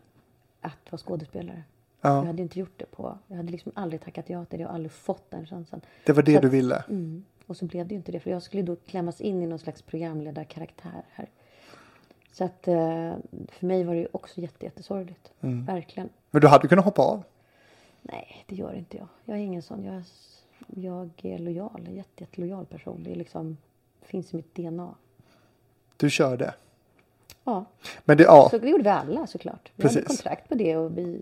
Att 0.62 0.92
vara 0.92 0.98
skådespelare. 1.00 1.64
Jag 2.02 2.12
ja, 2.12 2.26
hade 2.26 2.42
inte 2.42 2.60
gjort 2.60 2.74
det 2.78 2.86
på... 2.86 3.18
Jag 3.28 3.38
hade 3.38 3.52
liksom 3.52 3.72
aldrig 3.76 4.02
tackat 4.02 4.30
ja 4.30 4.46
till 4.46 4.60
det 4.60 4.66
och 4.66 4.74
aldrig 4.74 4.92
fått 4.92 5.32
den 5.32 5.46
chansen. 5.46 5.82
det 6.06 6.14
var 6.14 6.24
det 6.24 6.36
Så 6.36 6.42
du 6.42 6.50
ville. 6.50 6.84
Mm. 6.90 7.24
Och 7.46 7.58
så 7.58 7.66
blev 7.66 7.88
det 7.88 7.94
ju 7.94 7.98
inte 7.98 8.12
det, 8.12 8.20
för 8.20 8.32
jag 8.32 8.42
skulle 8.42 8.64
då 8.64 8.76
klämmas 8.76 9.22
in 9.22 9.44
i 9.44 9.48
någon 9.48 9.60
slags 9.60 9.82
programledarkaraktär 9.82 11.04
här. 11.12 11.30
Så 12.32 12.44
att 12.44 12.68
eh, 12.68 13.14
för 13.48 13.66
mig 13.66 13.84
var 13.84 13.94
det 13.94 14.00
ju 14.00 14.08
också 14.12 14.42
jätte, 14.42 14.66
jättesorgligt. 14.66 15.32
Mm. 15.42 15.66
Verkligen. 15.66 16.10
Men 16.32 16.42
du 16.42 16.48
hade 16.48 16.68
kunnat 16.68 16.86
hoppa 16.86 17.02
av. 17.02 17.24
Nej, 18.02 18.46
det 18.48 18.56
gör 18.56 18.74
inte 18.74 18.98
jag. 18.98 19.08
Jag 19.26 19.38
är 19.38 19.42
ingen 19.42 19.62
sån. 19.62 19.84
Jag 19.84 19.96
är, 19.96 20.04
jag 20.68 21.10
är 21.22 21.40
lojal. 21.40 21.86
En 21.88 21.96
jätte, 21.96 22.24
jättelojal 22.24 22.66
person. 22.66 23.04
Det 23.04 23.12
är 23.12 23.16
liksom, 23.16 23.58
finns 24.02 24.34
i 24.34 24.36
mitt 24.36 24.56
DNA. 24.56 24.96
Du 25.98 26.10
körde. 26.10 26.54
Ja, 27.44 27.66
Men 28.06 28.18
det, 28.18 28.24
ja, 28.24 28.48
så 28.52 28.58
det 28.58 28.70
gjorde 28.70 28.84
vi 28.84 28.90
alla 28.90 29.28
såklart. 29.28 29.72
Vi 29.76 29.84
hade 29.84 29.96
Precis. 29.96 30.08
kontrakt 30.08 30.50
på 30.50 30.56
det 30.56 30.78
och 30.78 30.98
vi... 30.98 31.22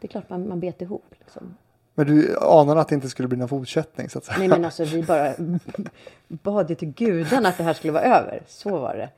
Det 0.00 0.06
är 0.06 0.08
klart 0.08 0.30
man, 0.30 0.48
man 0.48 0.60
bet 0.60 0.82
ihop. 0.82 1.04
Liksom. 1.18 1.56
men 1.94 2.06
du 2.06 2.38
anade 2.38 2.80
att 2.80 2.88
det 2.88 2.94
inte 2.94 3.08
skulle 3.08 3.28
bli 3.28 3.38
någon 3.38 3.48
fortsättning 3.48 4.08
så 4.08 4.18
att 4.18 4.24
säga. 4.24 4.38
Nej 4.38 4.48
men 4.48 4.64
alltså 4.64 4.84
vi 4.84 5.02
bara 5.02 5.34
bad 6.28 6.70
ju 6.70 6.76
till 6.76 6.92
gudarna 6.92 7.48
att 7.48 7.58
det 7.58 7.64
här 7.64 7.74
skulle 7.74 7.92
vara 7.92 8.02
över. 8.02 8.42
Så 8.46 8.78
var 8.78 8.94
det. 8.94 9.10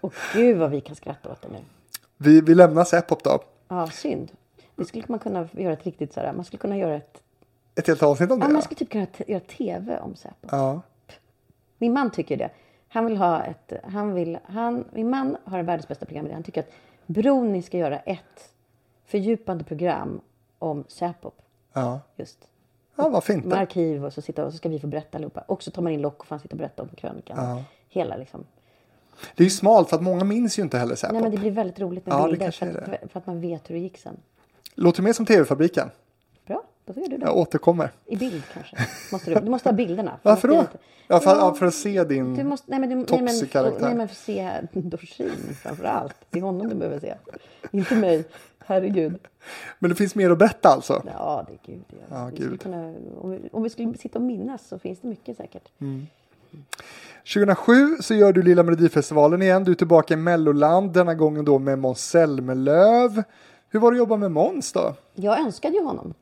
Och 0.00 0.14
gud 0.34 0.56
vad 0.56 0.70
vi 0.70 0.80
kan 0.80 0.96
skratta 0.96 1.30
åt 1.32 1.42
det 1.42 1.48
nu. 1.48 1.58
Vi, 2.16 2.40
vi 2.40 2.54
lämnar 2.54 2.84
Säpop 2.84 3.24
då. 3.24 3.42
Ja, 3.68 3.90
synd. 3.90 4.30
Det 4.76 4.84
skulle 4.84 5.04
man 5.08 5.18
kunna 5.18 5.48
göra 5.52 5.72
ett 5.72 5.84
riktigt 5.86 6.12
sådär. 6.12 6.32
Man 6.32 6.44
skulle 6.44 6.60
kunna 6.60 6.76
göra 6.76 6.96
ett... 6.96 7.22
Ett 7.74 7.86
helt 7.86 8.02
avsnitt 8.02 8.30
om 8.30 8.40
det. 8.40 8.46
Ja, 8.46 8.52
man 8.52 8.62
skulle 8.62 8.78
typ 8.78 8.90
kunna 8.90 9.06
göra 9.26 9.40
tv 9.40 9.98
om 9.98 10.14
Säpo. 10.16 10.48
ja. 10.50 10.80
Min 11.78 11.92
man 11.92 12.10
tycker 12.10 12.36
det. 12.36 12.50
Han 12.88 13.06
vill 13.06 13.16
ha 13.16 13.42
ett... 13.42 13.72
Han 13.84 14.14
vill, 14.14 14.38
han, 14.44 14.84
min 14.92 15.10
man 15.10 15.36
har 15.44 15.62
världens 15.62 15.88
bästa 15.88 16.06
program. 16.06 16.28
Han 16.32 16.42
tycker 16.42 16.60
att 16.60 16.70
Broni 17.06 17.62
ska 17.62 17.78
göra 17.78 17.98
ett 17.98 18.54
fördjupande 19.08 19.64
program 19.64 20.20
om 20.58 20.84
Säpo. 20.88 21.30
Ja. 21.72 22.00
Just. 22.16 22.38
ja, 22.96 23.08
vad 23.08 23.24
fint. 23.24 23.44
Med 23.44 23.58
arkiv 23.58 24.04
och 24.04 24.12
så, 24.12 24.22
sitta, 24.22 24.44
och 24.44 24.52
så 24.52 24.58
ska 24.58 24.68
vi 24.68 24.80
få 24.80 24.86
berätta 24.86 25.18
allihopa. 25.18 25.40
Och 25.40 25.62
så 25.62 25.70
tar 25.70 25.82
man 25.82 25.92
in 25.92 26.00
Lock 26.00 26.20
och 26.20 26.26
får 26.26 26.34
han 26.34 26.40
sitta 26.40 26.52
och 26.54 26.58
berätta 26.58 26.82
om 26.82 26.88
krönikan. 26.88 27.36
Ja. 27.44 27.64
Hela 27.88 28.16
liksom. 28.16 28.44
Det 29.34 29.42
är 29.42 29.44
ju 29.44 29.50
smalt 29.50 29.88
för 29.88 29.96
att 29.96 30.02
många 30.02 30.24
minns 30.24 30.58
ju 30.58 30.62
inte 30.62 30.78
heller 30.78 30.94
Säpop. 30.94 31.12
Nej 31.12 31.22
men 31.22 31.30
det 31.30 31.38
blir 31.38 31.50
väldigt 31.50 31.80
roligt 31.80 32.06
med 32.06 32.14
Ja, 32.14 32.28
bilder 32.28 32.50
för 32.50 32.66
att, 32.66 33.10
för 33.12 33.20
att 33.20 33.26
man 33.26 33.40
vet 33.40 33.70
hur 33.70 33.74
det 33.74 33.80
gick 33.80 33.98
sen. 33.98 34.16
Låter 34.74 35.02
mer 35.02 35.12
som 35.12 35.26
TV-fabriken. 35.26 35.90
Då 36.88 36.94
får 36.94 37.00
du 37.08 37.16
det. 37.16 37.26
Jag 37.26 37.36
återkommer. 37.36 37.90
I 38.06 38.16
bild 38.16 38.42
kanske. 38.52 38.76
Måste 39.12 39.34
du, 39.34 39.40
du 39.40 39.50
måste 39.50 39.68
ha 39.68 39.74
bilderna. 39.76 40.18
Varför 40.22 40.48
då? 40.48 40.64
Ja, 41.06 41.20
för, 41.20 41.30
Ja. 41.30 41.54
för 41.54 41.66
att 41.66 41.74
se 41.74 42.04
din... 42.04 42.34
Du 42.34 42.44
måste, 42.44 42.70
nej 42.70 42.80
men, 42.80 42.88
du, 42.88 42.96
nej, 42.96 43.22
men, 43.22 43.46
karaktär. 43.46 43.86
nej 43.86 43.94
men 43.94 44.08
för 44.08 44.14
att 44.14 44.18
se 44.18 44.60
Dorsin 44.72 45.56
framför 45.62 45.84
allt. 45.84 46.14
Det 46.30 46.38
är 46.38 46.42
honom 46.42 46.68
du 46.68 46.74
behöver 46.74 47.00
se. 47.00 47.14
Inte 47.70 47.94
mig. 47.94 48.24
Herregud. 48.58 49.18
Men 49.78 49.90
det 49.90 49.96
finns 49.96 50.14
mer 50.14 50.30
att 50.30 50.38
berätta 50.38 50.68
alltså? 50.68 51.02
Ja, 51.06 51.46
det 51.48 51.52
är 51.52 51.74
gud. 51.74 51.84
Ja. 51.88 51.96
Ja, 52.10 52.30
vi 52.32 52.38
gud. 52.38 52.62
Kunna, 52.62 52.94
om, 53.20 53.30
vi, 53.30 53.48
om 53.52 53.62
vi 53.62 53.70
skulle 53.70 53.94
sitta 53.98 54.18
och 54.18 54.24
minnas 54.24 54.68
så 54.68 54.78
finns 54.78 55.00
det 55.00 55.08
mycket 55.08 55.36
säkert. 55.36 55.68
Mm. 55.80 56.06
2007 57.34 57.96
så 58.00 58.14
gör 58.14 58.32
du 58.32 58.42
Lilla 58.42 58.62
Melodifestivalen 58.62 59.42
igen. 59.42 59.64
Du 59.64 59.70
är 59.70 59.74
tillbaka 59.74 60.14
i 60.14 60.16
Melloland, 60.16 60.92
denna 60.92 61.14
gången 61.14 61.44
då 61.44 61.58
med 61.58 61.78
Måns 61.78 62.00
Zelmerlöw. 62.10 63.22
Hur 63.68 63.80
var 63.80 63.90
det 63.92 63.94
att 63.94 63.98
jobba 63.98 64.16
med 64.16 64.30
Måns 64.32 64.72
då? 64.72 64.94
Jag 65.14 65.40
önskade 65.40 65.74
ju 65.76 65.84
honom. 65.84 66.14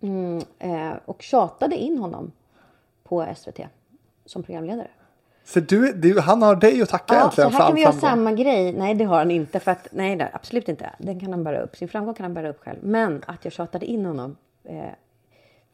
Mm, 0.00 0.42
eh, 0.58 0.92
och 1.04 1.22
tjatade 1.22 1.76
in 1.76 1.98
honom 1.98 2.32
på 3.02 3.26
SVT 3.36 3.60
som 4.24 4.42
programledare. 4.42 4.88
Så 5.44 5.60
du, 5.60 5.92
du, 5.92 6.20
han 6.20 6.42
har 6.42 6.56
dig 6.56 6.82
att 6.82 6.88
tacka 6.88 7.14
Ja, 7.14 7.30
så 7.30 7.40
egentligen 7.40 7.52
här 7.52 7.58
för 7.58 7.66
kan 7.66 7.74
vi 7.74 7.80
göra 7.80 7.92
samma 7.92 8.32
grej. 8.32 8.72
Nej, 8.72 8.94
det 8.94 9.04
har 9.04 9.18
han 9.18 9.30
inte. 9.30 9.60
För 9.60 9.70
att, 9.70 9.88
nej, 9.90 10.16
det, 10.16 10.30
absolut 10.32 10.68
inte. 10.68 10.90
Den 10.98 11.20
kan 11.20 11.30
han 11.30 11.44
bära 11.44 11.60
upp. 11.60 11.76
Sin 11.76 11.88
framgång 11.88 12.14
kan 12.14 12.24
han 12.24 12.34
bära 12.34 12.48
upp 12.48 12.60
själv. 12.60 12.78
Men 12.82 13.22
att 13.26 13.44
jag 13.44 13.52
tjatade 13.52 13.86
in 13.86 14.06
honom 14.06 14.36
eh, 14.64 14.84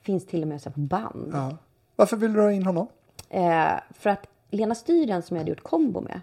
finns 0.01 0.27
till 0.27 0.43
och 0.43 0.49
med 0.49 0.63
så 0.63 0.69
här 0.69 0.75
på 0.75 0.81
band. 0.81 1.31
Ja. 1.33 1.57
Varför 1.97 2.17
vill 2.17 2.33
du 2.33 2.41
ha 2.41 2.53
in 2.53 2.67
honom? 2.67 2.87
Eh, 3.29 3.73
för 3.91 4.11
att 4.11 4.27
Lena 4.51 4.75
Styren 4.75 5.23
som 5.23 5.37
jag 5.37 5.41
hade 5.41 5.51
gjort 5.51 5.63
kombo 5.63 6.01
med. 6.01 6.21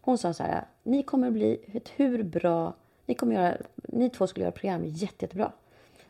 Hon 0.00 0.18
sa 0.18 0.32
så 0.32 0.42
här. 0.42 0.64
Ni 0.82 1.02
kommer 1.02 1.30
bli 1.30 1.60
ett 1.72 1.88
hur 1.96 2.22
bra. 2.22 2.74
Ni, 3.06 3.14
kommer 3.14 3.34
göra, 3.34 3.56
ni 3.74 4.10
två 4.10 4.26
skulle 4.26 4.44
göra 4.44 4.52
program 4.52 4.84
jätte, 4.84 5.24
jättebra. 5.24 5.52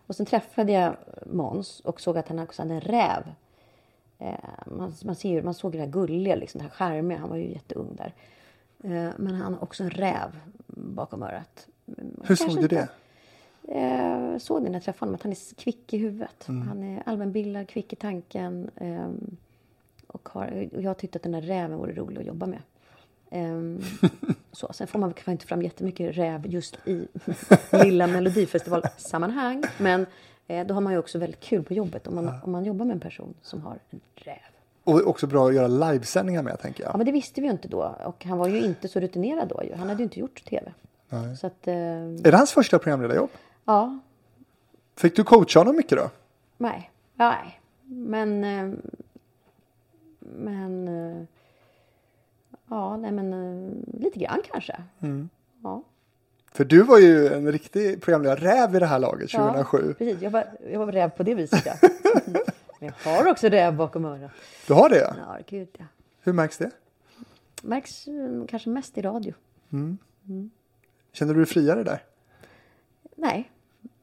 Och 0.07 0.17
sen 0.17 0.27
träffade 0.27 0.73
jag 0.73 0.97
Måns 1.27 1.81
och 1.81 2.01
såg 2.01 2.19
att 2.19 2.29
han 2.29 2.39
också 2.39 2.63
hade 2.63 2.75
en 2.75 2.81
räv. 2.81 3.23
Eh, 4.19 4.35
man, 4.67 4.95
man, 5.05 5.15
ser, 5.15 5.29
ju- 5.29 5.43
man 5.43 5.55
såg 5.55 5.73
det 5.73 5.79
här 5.79 5.87
gulliga, 5.87 6.35
liksom, 6.35 6.59
det 6.59 6.63
här 6.65 6.71
charmiga. 6.71 7.19
Han 7.19 7.29
var 7.29 7.37
ju 7.37 7.53
jätteung 7.53 7.97
där. 7.97 8.15
Eh, 8.85 9.13
men 9.17 9.35
han 9.35 9.55
har 9.55 9.63
också 9.63 9.83
en 9.85 9.91
räv 9.91 10.39
bakom 10.67 11.23
örat. 11.23 11.67
Mm, 11.99 12.11
Hur 12.25 12.37
kanske 12.37 12.51
såg 12.51 12.61
du 12.63 12.69
det? 12.69 12.89
Eh, 13.69 14.39
såg 14.39 14.63
det 14.63 14.69
när 14.69 14.75
jag 14.75 14.83
träffade 14.83 15.07
honom, 15.09 15.15
att 15.15 15.23
han 15.23 15.33
är 15.33 15.55
kvick 15.55 15.93
i 15.95 15.97
huvudet. 15.99 16.45
Han 16.47 16.83
är 16.83 17.03
allmänbildad, 17.07 17.69
kvick 17.69 17.93
i 17.93 17.97
tanken. 17.97 18.71
ehm, 18.77 19.37
och, 20.07 20.29
har, 20.29 20.69
och 20.75 20.83
jag 20.83 20.99
tyckte 20.99 21.17
att 21.17 21.23
den 21.23 21.33
där 21.33 21.41
räven 21.43 21.79
vore 21.79 21.93
rolig 21.95 22.21
att 22.21 22.27
jobba 22.27 22.47
med. 22.47 22.59
Ehm, 23.31 23.81
så, 24.53 24.72
sen 24.72 24.87
får 24.87 24.99
man 24.99 25.12
kanske 25.12 25.33
inte 25.33 25.47
fram 25.47 25.62
jättemycket 25.62 26.16
räv 26.16 26.47
just 26.47 26.77
i 26.89 27.09
lilla 27.85 28.07
melodifestivalsammanhang. 28.07 29.62
Men 29.79 30.07
eh, 30.47 30.66
då 30.66 30.74
har 30.74 30.81
man 30.81 30.93
ju 30.93 30.99
också 30.99 31.18
väldigt 31.18 31.41
kul 31.41 31.62
på 31.62 31.74
jobbet 31.74 32.07
om 32.07 32.14
man, 32.14 32.31
om 32.45 32.53
man 32.53 32.64
jobbar 32.64 32.85
med 32.87 32.95
en 32.95 33.01
person 33.01 33.35
som 33.43 33.61
har 33.62 33.79
en 33.91 34.01
räv. 34.14 34.37
Och 34.85 35.07
också 35.07 35.27
bra 35.27 35.49
att 35.49 35.55
göra 35.55 35.66
livesändningar 35.68 36.43
med 36.43 36.61
tänker 36.61 36.83
Ja, 36.85 36.89
jag. 36.91 36.97
men 36.97 37.07
det 37.07 37.12
visste 37.12 37.41
vi 37.41 37.47
ju 37.47 37.53
inte 37.53 37.68
då. 37.68 37.97
Och 38.05 38.24
han 38.24 38.39
var 38.39 38.49
ju 38.49 38.64
inte 38.64 38.89
så 38.89 39.01
rutinerad 39.01 39.49
då. 39.49 39.62
ju. 39.64 39.74
Han 39.74 39.89
hade 39.89 39.99
ju 39.99 40.05
inte 40.05 40.20
gjort 40.20 40.45
tv. 40.45 40.72
Så 41.41 41.47
att, 41.47 41.68
eh, 41.68 41.74
Är 41.74 42.31
det 42.31 42.37
hans 42.37 42.53
första 42.53 42.79
programledarjobb? 42.79 43.31
ja, 43.64 43.99
Fick 44.97 45.16
du 45.16 45.24
coacha 45.24 45.61
honom 45.61 45.77
mycket 45.77 45.99
då? 45.99 46.11
Nej, 46.59 46.91
nej. 47.14 47.61
Men... 47.85 48.45
eh, 48.45 48.79
Men... 50.20 50.89
eh, 50.89 51.22
Ja, 52.69 52.97
nej 52.97 53.12
men 53.12 53.33
eh, 53.33 54.01
lite 54.01 54.19
grann 54.19 54.41
kanske. 54.53 54.77
Ja. 55.62 55.83
För 56.53 56.64
du 56.64 56.83
var 56.83 56.99
ju 56.99 57.29
en 57.29 57.53
riktig 57.53 58.03
programledare, 58.03 58.41
räv 58.41 58.77
i 58.77 58.79
det 58.79 58.87
här 58.87 58.99
laget 58.99 59.31
2007. 59.31 59.79
Ja, 59.89 59.95
precis. 59.99 60.23
Jag 60.23 60.31
var, 60.31 60.45
jag 60.73 60.79
var 60.79 60.93
räv 60.93 61.11
på 61.11 61.23
det 61.23 61.35
viset, 61.35 61.67
ja. 61.67 61.75
Men 62.81 62.93
jag 63.05 63.12
har 63.12 63.31
också 63.31 63.49
räv 63.49 63.77
bakom 63.77 64.05
örat. 64.05 64.31
Du 64.67 64.75
har 64.75 64.89
det? 64.89 65.14
Ja, 65.19 65.39
gud 65.47 65.69
ja. 65.79 65.85
Hur 66.21 66.33
märks 66.33 66.59
det? 66.59 66.71
Märks 67.62 68.09
eh, 68.09 68.47
kanske 68.49 68.71
mest 68.71 68.99
i 68.99 69.03
radio. 69.03 69.35
Känner 71.12 71.35
du 71.35 71.41
dig 71.41 71.47
friare 71.47 71.83
där? 71.83 72.03
Nej, 73.17 73.51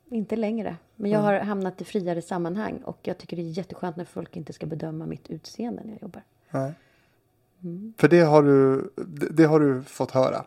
inte 0.09 0.36
längre. 0.36 0.76
Men 0.95 1.11
jag 1.11 1.20
har 1.20 1.34
hamnat 1.39 1.82
i 1.82 1.86
friare 1.86 2.22
sammanhang 2.22 2.78
och 2.84 2.99
jag 3.01 3.18
tycker 3.18 3.38
det 3.38 3.41
är 3.43 3.57
jätteskönt 3.57 3.95
när 3.95 4.05
folk 4.05 4.36
inte 4.38 4.53
ska 4.53 4.66
bedöma 4.66 5.05
mitt 5.05 5.30
utseende 5.30 5.82
när 5.84 5.91
jag 5.91 6.01
jobbar. 6.01 6.24
Nej. 6.49 6.74
För 7.97 8.07
det 8.07 8.22
har, 8.22 8.43
du, 8.43 8.89
det, 9.32 9.45
har 9.45 9.59
du 9.59 9.84
fått 9.84 10.11
höra. 10.11 10.45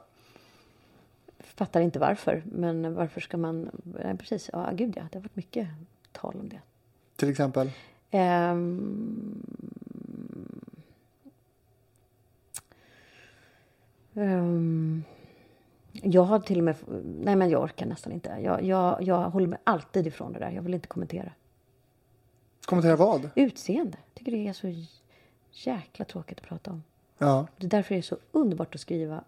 Fattar 1.39 1.81
inte 1.81 1.99
varför, 1.99 2.43
men 2.47 2.95
varför 2.95 3.21
ska 3.21 3.37
man... 3.37 3.71
Nej, 3.85 4.17
precis, 4.17 4.51
ja 4.53 4.71
gud 4.73 4.95
ja, 4.97 5.03
det 5.13 5.19
har 5.19 5.23
varit 5.23 5.37
mycket 5.37 5.69
tal 6.13 6.37
om 6.41 6.49
det. 6.49 6.61
Till 7.17 7.31
exempel. 7.31 7.71
Ehm. 8.11 9.43
Ehm. 14.15 15.05
jag 15.93 16.23
har 16.23 16.41
till 16.41 16.59
och 16.59 16.65
med... 16.65 16.77
Nej, 17.05 17.37
men 17.37 17.51
jag 17.51 17.63
orkar 17.63 17.87
nästan 17.87 18.13
inte. 18.13 18.39
Jag, 18.43 18.65
jag, 18.65 19.03
jag 19.03 19.31
håller 19.31 19.47
mig 19.47 19.59
alltid 19.65 20.07
ifrån 20.07 20.33
det 20.33 20.39
där. 20.39 20.51
Jag 20.51 20.63
vill 20.63 20.75
inte 20.75 20.89
kommentera. 20.89 21.33
Kommentera 22.65 22.97
vad? 22.97 23.31
Utseende. 23.35 23.99
Tycker 24.15 24.33
det 24.33 24.49
är 24.49 24.53
så 24.53 24.85
jäkla 25.51 26.05
tråkigt 26.05 26.39
att 26.41 26.47
prata 26.47 26.71
om. 26.71 26.83
Ja. 27.19 27.47
Det 27.57 27.67
är 27.67 27.71
därför 27.71 27.95
det 27.95 28.01
är 28.01 28.03
så 28.03 28.17
underbart 28.33 28.75
att 28.75 28.81
skriva 28.81 29.25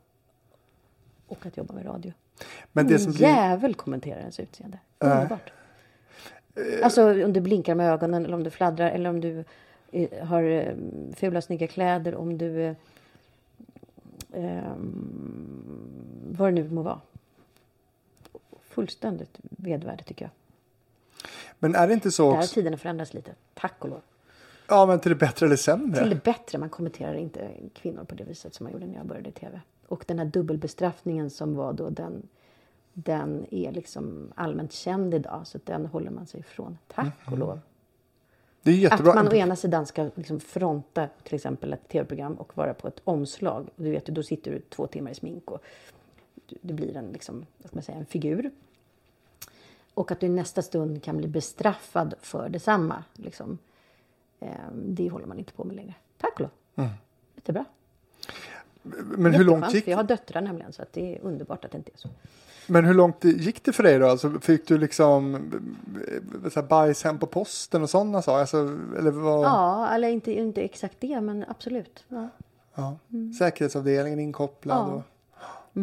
och 1.27 1.47
att 1.47 1.57
jobba 1.57 1.75
med 1.75 1.87
radio. 1.87 2.13
Men 2.73 2.87
det 2.87 2.99
som 2.99 3.13
blir... 3.13 3.23
jävel 3.23 3.75
kommenterar 3.75 4.19
ens 4.19 4.41
utseende. 4.41 4.79
Underbart. 4.99 5.53
Alltså 6.83 7.25
om 7.25 7.33
du 7.33 7.41
blinkar 7.41 7.75
med 7.75 7.93
ögonen 7.93 8.25
eller 8.25 8.35
om 8.35 8.45
du 8.45 8.51
fladdrar 8.51 8.91
eller 8.91 9.11
om 9.11 9.21
du 9.21 9.45
eh, 9.93 10.27
har 10.27 10.43
eh, 10.43 10.75
fula 11.17 11.43
snygga 11.43 11.67
kläder. 11.67 12.15
Om 12.15 12.39
du... 12.39 12.65
Eh, 12.65 12.75
ehm, 14.33 15.05
vad 16.31 16.49
det 16.49 16.63
nu 16.63 16.71
må 16.71 16.83
vara. 16.83 17.01
Fullständigt 18.61 19.39
vedvärde 19.41 20.05
tycker 20.05 20.25
jag. 20.25 20.31
Men 21.59 21.75
är 21.75 21.89
det 21.89 21.95
inte 21.95 22.11
så 22.11 22.31
Där 22.31 22.37
har 22.37 22.47
tiderna 22.47 22.77
förändrats 22.77 23.15
lite. 23.15 23.35
Tack 23.55 23.75
och 23.79 23.89
lov. 23.89 24.01
Ja, 24.69 24.87
men 24.87 25.01
till 25.01 25.09
det 25.11 25.15
bättre 25.17 25.47
eller 25.47 25.57
sämre? 25.57 26.01
Till 26.01 26.11
det 26.11 26.25
bättre. 26.25 26.59
Man 26.59 26.69
kommenterar 26.71 27.15
inte 27.15 27.51
kvinnor 27.75 28.05
på 28.05 28.15
det 28.15 28.25
viset 28.25 28.55
som 28.55 28.65
man 28.65 28.73
gjorde 28.73 28.87
när 28.87 28.95
jag 28.97 29.07
började 29.07 29.29
i 29.29 29.33
tv. 29.33 29.61
Och 29.87 30.05
den 30.07 30.19
här 30.19 30.27
dubbelbestraffningen 30.27 31.31
som 31.31 31.55
var 31.55 31.73
då 31.73 31.91
den, 31.91 32.29
den 32.93 33.47
är 33.51 33.73
liksom 33.73 34.33
allmänt 34.35 34.73
känd 34.73 35.15
idag. 35.15 35.47
Så 35.47 35.57
att 35.59 35.67
den 35.67 35.87
håller 35.87 36.11
man 36.11 36.27
sig 36.27 36.41
ifrån. 36.41 36.79
Tack 36.89 37.13
och 37.33 37.39
lov. 37.39 37.61
Det 38.63 38.71
är 38.71 38.75
Att 38.75 38.81
jättebra. 38.83 39.15
man 39.15 39.29
å 39.29 39.33
ena 39.35 39.57
sidan 39.57 39.87
ska 39.87 40.11
liksom 40.15 40.41
fronta 40.41 41.09
till 41.23 41.35
exempel 41.35 41.73
ett 41.73 41.89
tv-program 41.89 42.35
och 42.35 42.57
vara 42.57 42.75
på 42.75 42.89
ett 42.89 43.01
omslag. 43.05 43.69
Du 43.77 43.91
vet, 43.91 44.07
då 44.07 44.23
sitter 44.23 44.51
du 44.51 44.61
två 44.61 44.87
timmar 44.87 45.11
i 45.11 45.15
smink 45.15 45.51
och 45.51 45.63
du- 46.61 46.73
blir 46.75 46.97
en, 46.97 47.07
liksom, 47.13 47.47
vad 47.59 47.67
ska 47.69 47.77
man 47.77 47.83
säga, 47.83 47.99
en 47.99 48.07
figur. 48.07 48.51
Och 49.95 50.11
att 50.13 50.21
du 50.21 50.27
i 50.27 50.31
nästa 50.31 50.63
stund 50.63 51.03
kan 51.03 51.17
bli 51.17 51.29
bestraffad 51.29 52.15
för 52.21 52.49
detsamma. 52.49 53.05
Liksom. 53.15 53.59
Eh, 54.41 54.49
det 54.75 55.09
håller 55.09 55.27
man 55.27 55.39
inte 55.39 55.53
på 55.53 55.65
med 55.65 55.77
längre. 55.77 55.95
Tack 56.19 56.33
och 56.35 56.41
lov. 56.41 56.51
Mm. 56.77 56.91
Jättebra. 57.35 57.65
Men 59.03 59.35
hur 59.35 59.45
långt 59.45 59.75
gick 59.75 59.89
Jag 59.89 59.97
har 59.97 60.05
döttrar 60.05 60.41
nämligen 60.41 60.73
så 60.73 60.83
att 60.83 60.93
det 60.93 61.17
är 61.17 61.21
underbart 61.23 61.65
att 61.65 61.71
det 61.71 61.79
inte 61.79 61.91
är 61.95 61.99
så. 61.99 62.09
Men 62.67 62.85
hur 62.85 62.95
långt 62.95 63.25
gick 63.25 63.65
det 63.65 63.73
för 63.73 63.83
dig 63.83 63.99
då? 63.99 64.07
Alltså, 64.07 64.41
fick 64.41 64.69
du 64.69 64.79
liksom 64.79 65.35
eh, 65.35 66.51
så 66.51 66.61
här, 66.61 66.69
bajs 66.69 67.05
hem 67.05 67.19
på 67.19 67.27
posten 67.27 67.83
och 67.83 67.91
sådana 67.91 68.23
saker? 68.23 68.41
Alltså, 68.41 68.57
eller 68.99 69.11
vad? 69.11 69.45
Ja, 69.45 69.89
eller 69.91 70.09
inte, 70.09 70.33
inte 70.33 70.63
exakt 70.63 70.97
det, 71.01 71.21
men 71.21 71.45
absolut. 71.49 72.05
Ja. 72.09 72.29
Ja. 72.75 72.97
Säkerhetsavdelningen 73.39 74.19
inkopplad. 74.21 74.89
Ja. 74.89 75.03
Och... 75.73 75.83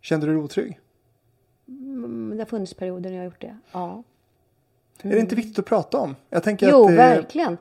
Kände 0.00 0.26
du 0.26 0.32
dig 0.32 0.42
otrygg? 0.42 0.80
Mm, 1.68 2.30
Det 2.30 2.38
har 2.38 2.46
funnits 2.46 2.74
perioder 2.74 3.10
när 3.10 3.16
jag 3.16 3.20
har 3.20 3.24
gjort 3.24 3.40
det. 3.40 3.58
Ja. 3.72 4.02
Är 5.02 5.10
det 5.10 5.18
inte 5.20 5.34
viktigt 5.36 5.58
att 5.58 5.64
prata 5.66 5.98
om? 5.98 6.16
Jag 6.30 6.42
tänker 6.42 6.70
Jo, 6.70 6.82
att 6.82 6.88
det... 6.90 6.96
verkligen. 6.96 7.58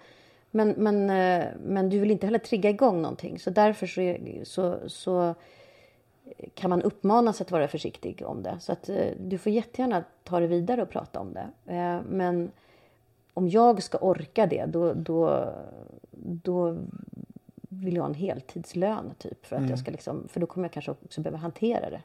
Men, 0.56 0.70
men, 0.70 1.10
eh, 1.10 1.48
men 1.64 1.90
du 1.90 2.00
vill 2.00 2.12
inte 2.12 2.28
heller 2.28 2.40
trigga 2.40 2.70
igång 2.70 3.02
någonting. 3.02 3.40
Så 3.40 3.50
därför 3.50 3.88
så, 3.88 4.18
så, 4.46 4.90
så 4.90 5.36
kan 6.54 6.70
man 6.70 6.82
uppmanas 6.82 7.42
att 7.42 7.52
vara 7.52 7.68
försiktig 7.68 8.24
om 8.26 8.44
det. 8.44 8.58
Så 8.60 8.72
att 8.72 8.90
eh, 8.90 9.08
du 9.20 9.38
får 9.38 9.52
jättegärna 9.52 10.04
ta 10.24 10.40
det 10.40 10.48
vidare 10.48 10.82
och 10.82 10.90
prata 10.90 11.20
om 11.20 11.34
det. 11.34 11.74
Eh, 11.74 12.02
Men 12.10 12.52
om 13.34 13.50
jag 13.50 13.84
ska 13.84 13.98
orka 13.98 14.48
det, 14.48 14.66
då, 14.66 14.94
då, 14.94 15.54
då 16.12 16.78
vill 17.70 17.96
jag 17.96 18.04
ha 18.04 18.10
en 18.10 18.16
heltidslön 18.16 19.12
typ. 19.18 19.46
För, 19.46 19.56
att 19.56 19.70
jag 19.70 19.80
ska 19.80 19.92
liksom, 19.92 20.28
för 20.28 20.40
då 20.40 20.46
kommer 20.46 20.66
jag 20.66 20.74
kanske 20.74 20.92
också 20.92 21.22
behöva 21.22 21.38
hantera 21.38 21.90
det. 21.90 22.02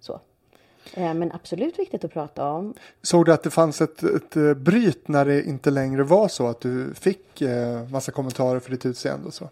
Så. 0.00 0.20
Eh, 0.94 1.14
Men 1.14 1.32
absolut 1.32 1.78
viktigt 1.78 2.04
att 2.04 2.12
prata 2.12 2.50
om. 2.50 2.74
Såg 3.02 3.24
du 3.24 3.32
att 3.32 3.42
det 3.42 3.50
fanns 3.50 3.80
ett, 3.80 4.02
ett 4.02 4.36
eh, 4.36 4.54
bryt 4.54 5.08
när 5.08 5.24
det 5.24 5.42
inte 5.42 5.70
längre 5.70 6.02
var 6.02 6.28
så 6.28 6.46
att 6.46 6.60
du 6.60 6.94
fick 6.94 7.42
eh, 7.42 7.88
massa 7.88 8.12
kommentarer 8.12 8.60
för 8.60 8.70
ditt 8.70 8.86
utseende 8.86 9.26
och 9.26 9.34
så? 9.34 9.48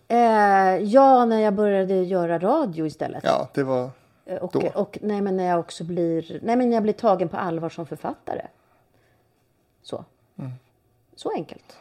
Ja, 0.81 1.25
när 1.25 1.41
jag 1.41 1.55
började 1.55 1.95
göra 1.95 2.39
radio 2.39 2.87
istället. 2.87 3.25
Ja, 3.25 3.49
det 3.55 3.63
var... 3.63 3.91
Och, 4.41 4.51
då. 4.53 4.71
och 4.75 4.99
nej, 5.03 5.21
men 5.21 5.37
när 5.37 5.47
jag 5.47 5.61
också 5.61 5.85
blir, 5.85 6.41
nej, 6.43 6.57
men 6.57 6.73
jag 6.73 6.83
blir 6.83 6.93
tagen 6.93 7.29
på 7.29 7.37
allvar 7.37 7.69
som 7.69 7.87
författare. 7.87 8.47
Så. 9.83 10.05
Mm. 10.39 10.51
Så 11.17 11.33
enkelt. 11.37 11.77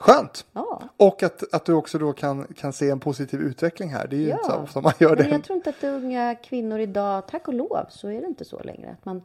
Skönt! 0.00 0.46
Ja. 0.52 0.82
Och 0.96 1.22
att, 1.22 1.54
att 1.54 1.64
du 1.64 1.72
också 1.72 1.98
då 1.98 2.12
kan, 2.12 2.44
kan 2.56 2.72
se 2.72 2.90
en 2.90 3.00
positiv 3.00 3.40
utveckling 3.40 3.88
här. 3.88 4.06
Det 4.08 4.16
är 4.16 4.20
ju 4.20 4.28
Ja. 4.28 4.34
inte 4.36 4.44
så 4.50 4.56
ofta 4.56 4.80
man 4.80 4.92
gör 4.98 5.16
Men 5.16 5.18
det. 5.24 5.30
jag 5.30 5.44
tror 5.44 5.56
inte 5.56 5.70
att 5.70 5.84
unga 5.84 6.34
kvinnor 6.34 6.78
idag, 6.78 7.28
tack 7.28 7.48
och 7.48 7.54
lov, 7.54 7.86
så 7.90 8.08
är 8.08 8.20
det 8.20 8.26
inte 8.26 8.44
så 8.44 8.60
längre. 8.62 8.90
Att 8.98 9.04
man, 9.04 9.22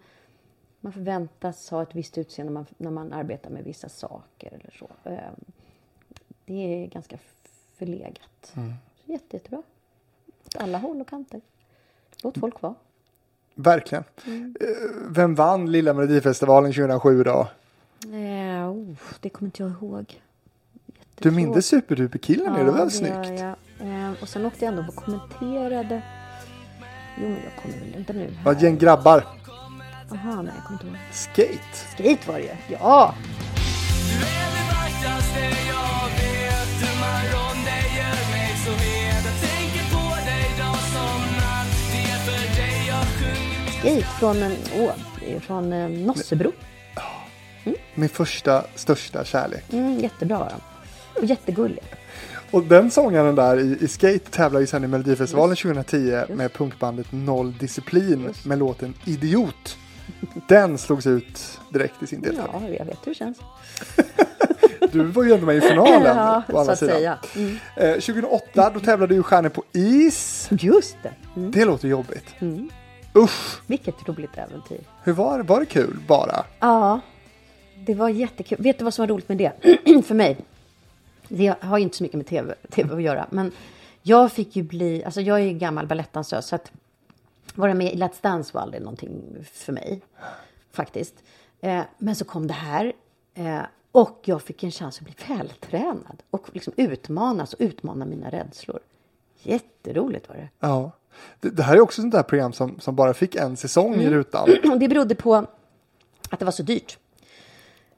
man 0.80 0.94
förväntas 0.94 1.70
ha 1.70 1.82
ett 1.84 1.96
visst 1.96 2.18
utseende 2.18 2.54
när 2.54 2.60
man, 2.60 2.66
när 2.78 2.92
man 2.92 3.14
arbetar 3.14 3.50
med 3.50 3.64
vissa 3.64 3.90
saker 3.90 4.54
eller 4.54 4.76
så. 4.80 5.10
Eh, 5.10 5.18
Det 6.46 6.54
är 6.84 6.88
ganska 6.88 7.18
förlegat. 7.78 8.54
Mm. 8.56 8.74
Så 9.06 9.12
jätte, 9.12 9.36
jättebra. 9.36 9.64
Åt 10.46 10.56
alla 10.56 10.78
håll 10.78 11.02
och 11.02 11.08
kanter. 11.08 11.42
Låt 12.24 12.38
folk 12.38 12.62
vara. 12.62 12.76
Verkligen. 13.56 14.04
Mm. 14.26 14.56
Eh, 14.62 14.68
Vem 15.10 15.36
vann 15.36 15.72
Lilla 15.72 15.94
Melodifestivalen 15.94 16.72
2007 16.74 17.24
då? 17.24 17.48
Eh, 18.06 18.70
oh, 18.72 18.96
det 19.20 19.30
kommer 19.30 19.48
inte 19.48 19.64
jag 19.64 19.72
ihåg. 19.72 20.22
Du 21.20 21.32
minns 21.32 21.66
superduperkillen, 21.66 22.56
är 22.56 22.64
det 22.66 22.72
väl 22.72 22.80
gör 22.80 22.90
snyggt? 22.90 23.40
jag. 23.40 23.56
Eh, 23.88 24.12
och 24.22 24.30
sen 24.30 24.46
åkte 24.46 24.66
jag 24.66 24.74
ändå 24.78 24.86
och 24.88 24.96
kommenterade. 24.96 26.02
Jo, 27.18 27.28
men 27.30 27.38
jag 27.44 27.64
kommer 27.64 27.86
väl 27.86 27.96
inte 28.00 28.14
nu. 28.14 28.28
Det 28.28 28.46
var 28.46 28.52
ett 28.52 28.62
gäng 28.62 28.78
grabbar. 28.78 29.24
Aha, 30.12 30.42
nej, 30.42 30.54
jag 30.56 30.64
kommer 30.66 30.80
inte 30.84 30.88
ihåg. 30.88 30.98
Skate. 31.12 31.76
Skate 31.94 32.32
var 32.32 32.36
det 32.36 32.42
ju. 32.44 32.76
Ja! 32.80 33.14
Skate 43.80 44.06
från, 44.20 44.38
åh, 44.80 44.92
det 45.20 45.36
är 45.36 45.40
från 45.40 45.74
eh, 45.74 45.90
Nossebro. 45.90 46.52
Min 47.94 48.10
första, 48.10 48.64
största 48.76 49.24
kärlek. 49.26 49.64
Mm, 49.74 50.00
jättebra 50.00 50.40
var 50.40 50.50
de. 50.50 50.75
Och 51.18 51.26
jättegulliga. 51.26 51.84
Och 52.52 52.64
den 52.64 52.92
sångaren 52.92 53.36
där 53.36 53.60
i, 53.60 53.78
i 53.82 53.88
Skate 53.88 54.20
tävlar 54.32 54.60
ju 54.60 54.68
sen 54.68 54.84
i 54.84 54.88
Melodifestivalen 54.88 55.56
2010 55.56 56.24
med 56.30 56.54
punkbandet 56.54 57.08
Noll 57.12 57.54
Disciplin 57.58 58.34
med 58.44 58.60
låten 58.60 58.94
Idiot. 59.06 59.78
Den 60.48 60.78
slogs 60.78 61.08
ut 61.08 61.60
direkt 61.70 62.04
i 62.04 62.08
sin 62.08 62.22
deltävling. 62.22 62.62
Ja, 62.70 62.76
jag 62.80 62.86
vet 62.86 62.98
hur 63.08 63.12
det 63.12 63.16
känns. 63.18 63.38
Du 64.92 65.04
var 65.04 65.24
ju 65.24 65.34
ändå 65.34 65.46
med 65.46 65.56
i 65.56 65.62
finalen 65.62 66.04
Ja, 66.18 66.44
så 66.50 66.58
andra 66.60 66.74
att 66.74 66.80
sidan. 66.80 66.96
säga. 66.96 67.18
Mm. 67.36 67.58
Eh, 67.76 67.92
2008 67.94 68.70
då 68.74 68.80
tävlade 68.80 69.14
ju 69.16 69.24
Stjärnor 69.24 69.50
på 69.50 69.64
is. 69.74 70.48
Just 70.52 70.96
det. 71.04 71.14
Mm. 71.36 71.52
Det 71.52 71.66
låter 71.66 71.88
jobbigt. 71.88 72.26
Usch, 73.16 73.60
Vilket 73.68 74.08
roligt 74.10 74.38
äventyr. 74.38 74.80
hur 75.04 75.14
var 75.14 75.38
det? 75.38 75.44
Var 75.44 75.60
det 75.60 75.66
kul 75.66 75.98
bara? 76.08 76.44
Ja, 76.60 77.00
det 77.86 77.94
var 77.94 78.10
jättekul. 78.10 78.58
Vet 78.62 78.78
du 78.78 78.84
vad 78.84 78.94
som 78.94 79.04
var 79.04 79.08
roligt 79.08 79.30
med 79.30 79.38
det? 79.38 79.52
För 80.08 80.14
mig. 80.16 80.38
Det 81.28 81.56
har 81.62 81.78
ju 81.78 81.84
inte 81.84 81.98
så 81.98 82.04
mycket 82.04 82.18
med 82.18 82.28
TV, 82.28 82.56
TV 82.70 82.96
att 82.96 83.02
göra. 83.02 83.28
Men 83.30 83.52
jag 84.02 84.32
fick 84.32 84.56
ju 84.56 84.64
bli... 84.64 85.04
Alltså 85.04 85.22
jag 85.22 85.40
är 85.40 85.44
ju 85.44 85.54
gammal 85.54 85.88
balettdansös. 85.88 86.48
Så 86.48 86.56
att 86.56 86.72
vara 87.56 87.74
med 87.74 87.94
i 87.94 87.98
Let's 87.98 88.22
Dance 88.22 88.52
var 88.54 88.62
aldrig 88.62 88.82
någonting 88.84 89.22
för 89.54 89.74
mig. 89.74 90.02
Faktiskt. 90.72 91.14
Eh, 91.62 91.82
men 91.98 92.16
så 92.16 92.26
kom 92.26 92.48
det 92.48 92.54
här. 92.54 92.94
Eh, 93.34 93.62
och 93.92 94.20
jag 94.26 94.42
fick 94.42 94.64
en 94.64 94.72
chans 94.72 94.98
att 94.98 95.04
bli 95.04 95.16
vältränad. 95.28 96.24
Och 96.30 96.48
liksom 96.54 96.74
utmanas 96.78 97.54
och 97.54 97.62
utmana 97.62 98.06
mina 98.06 98.30
rädslor. 98.32 98.80
Jätteroligt 99.42 100.30
var 100.30 100.36
det. 100.36 100.50
Ja. 100.60 100.92
Det, 101.40 101.50
det 101.50 101.64
här 101.64 101.76
är 101.76 101.80
också 101.80 102.02
sånt 102.02 102.14
där 102.14 102.24
program 102.24 102.54
som, 102.54 102.80
som 102.80 102.96
bara 102.96 103.14
fick 103.14 103.36
en 103.36 103.58
säsong 103.58 103.94
Mm. 103.94 104.06
i 104.06 104.10
rutan. 104.10 104.50
Det 104.80 104.88
berodde 104.88 105.16
på 105.16 105.36
att 106.30 106.40
det 106.40 106.46
var 106.46 106.52
så 106.52 106.64
dyrt. 106.64 106.98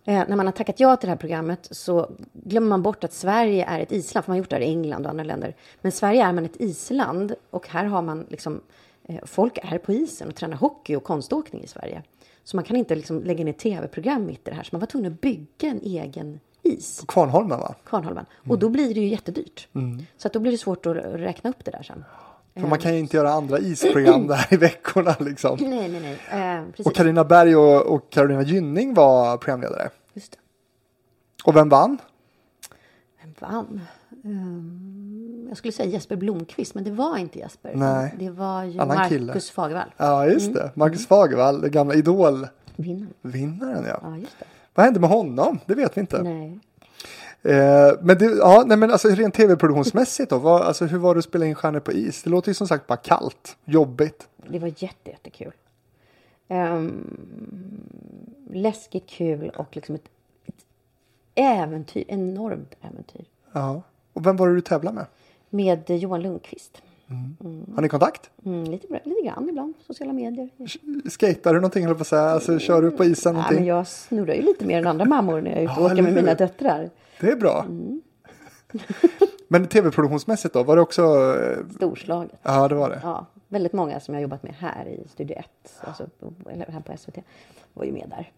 Eh, 0.07 0.23
när 0.27 0.35
man 0.35 0.45
har 0.45 0.53
tackat 0.53 0.79
ja 0.79 0.95
till 0.95 1.07
det 1.07 1.11
här 1.11 1.17
programmet 1.17 1.67
så 1.71 2.11
glömmer 2.33 2.67
man 2.67 2.81
bort 2.81 3.03
att 3.03 3.13
Sverige 3.13 3.65
är 3.65 3.79
ett 3.79 3.91
island, 3.91 4.25
för 4.25 4.31
man 4.31 4.35
har 4.35 4.37
gjort 4.37 4.49
det 4.49 4.55
här 4.55 4.63
i 4.63 4.67
England 4.67 5.05
och 5.05 5.09
andra 5.09 5.23
länder. 5.23 5.55
Men 5.81 5.91
Sverige 5.91 6.25
är 6.25 6.33
man 6.33 6.45
ett 6.45 6.61
island 6.61 7.35
och 7.49 7.67
här 7.67 7.85
har 7.85 8.01
man 8.01 8.25
liksom, 8.29 8.61
eh, 9.07 9.25
folk 9.25 9.59
är 9.61 9.77
på 9.77 9.93
isen 9.93 10.27
och 10.27 10.35
tränar 10.35 10.57
hockey 10.57 10.95
och 10.95 11.03
konståkning 11.03 11.63
i 11.63 11.67
Sverige. 11.67 12.03
Så 12.43 12.57
man 12.57 12.63
kan 12.63 12.75
inte 12.75 12.95
liksom 12.95 13.23
lägga 13.23 13.43
ner 13.43 13.53
tv-program 13.53 14.25
mitt 14.25 14.47
i 14.47 14.49
det 14.49 14.55
här, 14.55 14.63
så 14.63 14.69
man 14.71 14.79
var 14.79 14.87
tvungen 14.87 15.13
att 15.13 15.21
bygga 15.21 15.69
en 15.69 15.81
egen 15.83 16.39
is. 16.63 17.03
Kvarnholmen 17.07 17.59
va? 17.59 17.75
Kvarnholmen. 17.85 18.25
Och 18.47 18.59
då 18.59 18.69
blir 18.69 18.93
det 18.93 18.99
ju 18.99 19.07
jättedyrt. 19.07 19.67
Så 20.17 20.27
att 20.27 20.33
då 20.33 20.39
blir 20.39 20.51
det 20.51 20.57
svårt 20.57 20.85
att 20.85 20.95
räkna 20.95 21.49
upp 21.49 21.65
det 21.65 21.71
där 21.71 21.83
sen. 21.83 22.03
För 22.59 22.67
man 22.67 22.79
kan 22.79 22.93
ju 22.93 22.99
inte 22.99 23.17
göra 23.17 23.31
andra 23.31 23.59
isprogram 23.59 24.27
där 24.27 24.47
i 24.49 24.57
veckorna 24.57 25.15
liksom. 25.19 25.57
Nej, 25.61 25.89
nej, 25.89 26.17
nej. 26.31 26.55
Eh. 26.57 26.85
Och 26.85 26.95
Karina 26.95 27.23
Berg 27.23 27.55
och, 27.55 27.85
och 27.85 28.09
Carolina 28.09 28.41
Gynning 28.41 28.93
var 28.93 29.37
programledare. 29.37 29.89
Just 30.13 30.31
det. 30.31 30.37
Och 31.43 31.55
vem 31.55 31.69
vann? 31.69 31.97
Vem 33.21 33.33
vann? 33.39 33.81
Ehm, 34.23 35.45
jag 35.49 35.57
skulle 35.57 35.71
säga 35.71 35.89
Jesper 35.89 36.15
Blomqvist, 36.15 36.75
men 36.75 36.83
det 36.83 36.91
var 36.91 37.17
inte 37.17 37.39
Jesper. 37.39 37.71
Nej. 37.75 38.15
Det 38.19 38.29
var 38.29 38.63
ju 38.63 38.79
Annan 38.79 39.09
kille. 39.09 39.25
Marcus 39.25 39.51
Fagervall. 39.51 39.93
Ja, 39.97 40.25
just 40.27 40.53
det. 40.53 40.71
Marcus 40.73 41.07
Fagervall, 41.07 41.61
den 41.61 41.71
gamla 41.71 41.93
Idol-vinnaren. 41.93 43.13
Vinnaren. 43.21 43.85
Ja. 43.87 43.99
Ja, 44.01 44.17
just 44.17 44.39
det. 44.39 44.45
Vad 44.73 44.85
hände 44.85 44.99
med 44.99 45.09
honom? 45.09 45.59
Det 45.65 45.75
vet 45.75 45.97
vi 45.97 46.01
inte. 46.01 46.23
Nej. 46.23 46.59
Eh, 47.43 47.93
men 48.01 48.17
det, 48.17 48.25
ja, 48.25 48.63
nej, 48.67 48.77
men 48.77 48.91
alltså 48.91 49.07
rent 49.07 49.33
tv-produktionsmässigt 49.33 50.29
då? 50.29 50.37
Vad, 50.37 50.61
alltså, 50.61 50.85
hur 50.85 50.97
var 50.97 51.15
det 51.15 51.19
att 51.19 51.25
spela 51.25 51.45
in 51.45 51.55
Stjärnor 51.55 51.79
på 51.79 51.91
is? 51.91 52.23
Det 52.23 52.29
låter 52.29 52.49
ju 52.49 52.53
som 52.53 52.67
sagt 52.67 52.87
bara 52.87 52.97
kallt, 52.97 53.57
jobbigt. 53.65 54.27
Det 54.49 54.59
var 54.59 54.67
jätte, 54.67 55.09
jättekul. 55.09 55.51
Um, 56.47 57.17
läskigt 58.53 59.09
kul 59.09 59.49
och 59.57 59.75
liksom 59.75 59.95
ett, 59.95 60.05
ett 60.45 60.65
äventyr, 61.35 62.03
enormt 62.07 62.75
äventyr. 62.81 63.25
Ja. 63.51 63.81
Och 64.13 64.25
vem 64.25 64.37
var 64.37 64.47
det 64.47 64.55
du 64.55 64.61
tävlade 64.61 64.95
med? 64.95 65.05
Med 65.49 65.89
Johan 65.89 66.21
Lundqvist. 66.21 66.81
Har 67.75 67.81
ni 67.81 67.89
kontakt? 67.89 68.29
Mm, 68.45 68.63
lite, 68.63 68.87
lite 69.03 69.21
grann 69.25 69.49
ibland, 69.49 69.73
sociala 69.87 70.13
medier. 70.13 70.49
Ja, 70.57 70.67
Skatar 71.09 71.53
du 71.53 71.59
någonting, 71.59 71.83
eller 71.83 71.95
på 71.95 72.03
säga? 72.03 72.21
Alltså, 72.21 72.59
kör 72.59 72.81
du 72.81 72.91
på 72.91 73.05
isen 73.05 73.33
men 73.33 73.41
någonting? 73.41 73.65
jag 73.65 73.87
snurrar 73.87 74.33
ju 74.33 74.41
lite 74.41 74.65
mer 74.65 74.77
än 74.77 74.87
andra 74.87 75.05
mammor 75.05 75.41
när 75.41 75.51
jag 75.51 75.59
är 75.59 75.63
ute 75.63 75.73
och 75.73 75.89
Ja, 75.89 75.93
åker 75.93 76.01
med 76.01 76.13
mina 76.13 76.33
döttrar. 76.33 76.89
Det 77.19 77.31
är 77.31 77.35
bra. 77.35 77.63
Mm. 77.63 78.01
men 79.47 79.67
tv-produktionsmässigt 79.67 80.53
då? 80.53 80.63
Var 80.63 80.75
det 80.75 80.81
också... 80.81 81.01
eh, 81.41 81.75
Storslaget. 81.75 82.39
Ja, 82.43 82.67
det 82.67 82.75
var 82.75 82.89
det. 82.89 82.99
Ja, 83.03 83.25
väldigt 83.47 83.73
många 83.73 83.99
som 83.99 84.13
jag 84.13 84.21
jobbat 84.21 84.43
med 84.43 84.53
här 84.53 84.85
i 84.85 85.07
Studio 85.07 85.37
1, 85.37 85.47
alltså, 85.81 86.07
eller 86.49 86.65
här 86.65 86.79
på 86.79 86.97
SVT, 86.97 87.17
var 87.73 87.85
ju 87.85 87.91
med 87.91 88.09
där. 88.09 88.31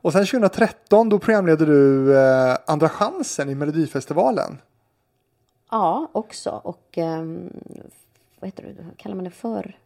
Och 0.00 0.12
sen 0.12 0.26
2013 0.26 1.08
då 1.08 1.18
programledde 1.18 1.66
du 1.66 2.16
eh, 2.18 2.56
Andra 2.66 2.88
chansen 2.88 3.50
i 3.50 3.54
Melodifestivalen. 3.54 4.58
Ja, 5.70 6.08
också. 6.12 6.60
Och 6.64 6.98
ehm, 6.98 7.50
vad 8.40 8.48
heter 8.48 8.62
det, 8.62 8.84
kallar 8.96 9.14
man 9.14 9.24
det 9.24 9.30
för? 9.30 9.76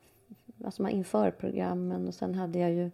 Alltså 0.64 0.82
man 0.82 0.90
inför 0.90 1.30
programmen 1.30 2.08
och 2.08 2.14
sen 2.14 2.34
hade 2.34 2.58
jag 2.58 2.70
ju 2.70 2.90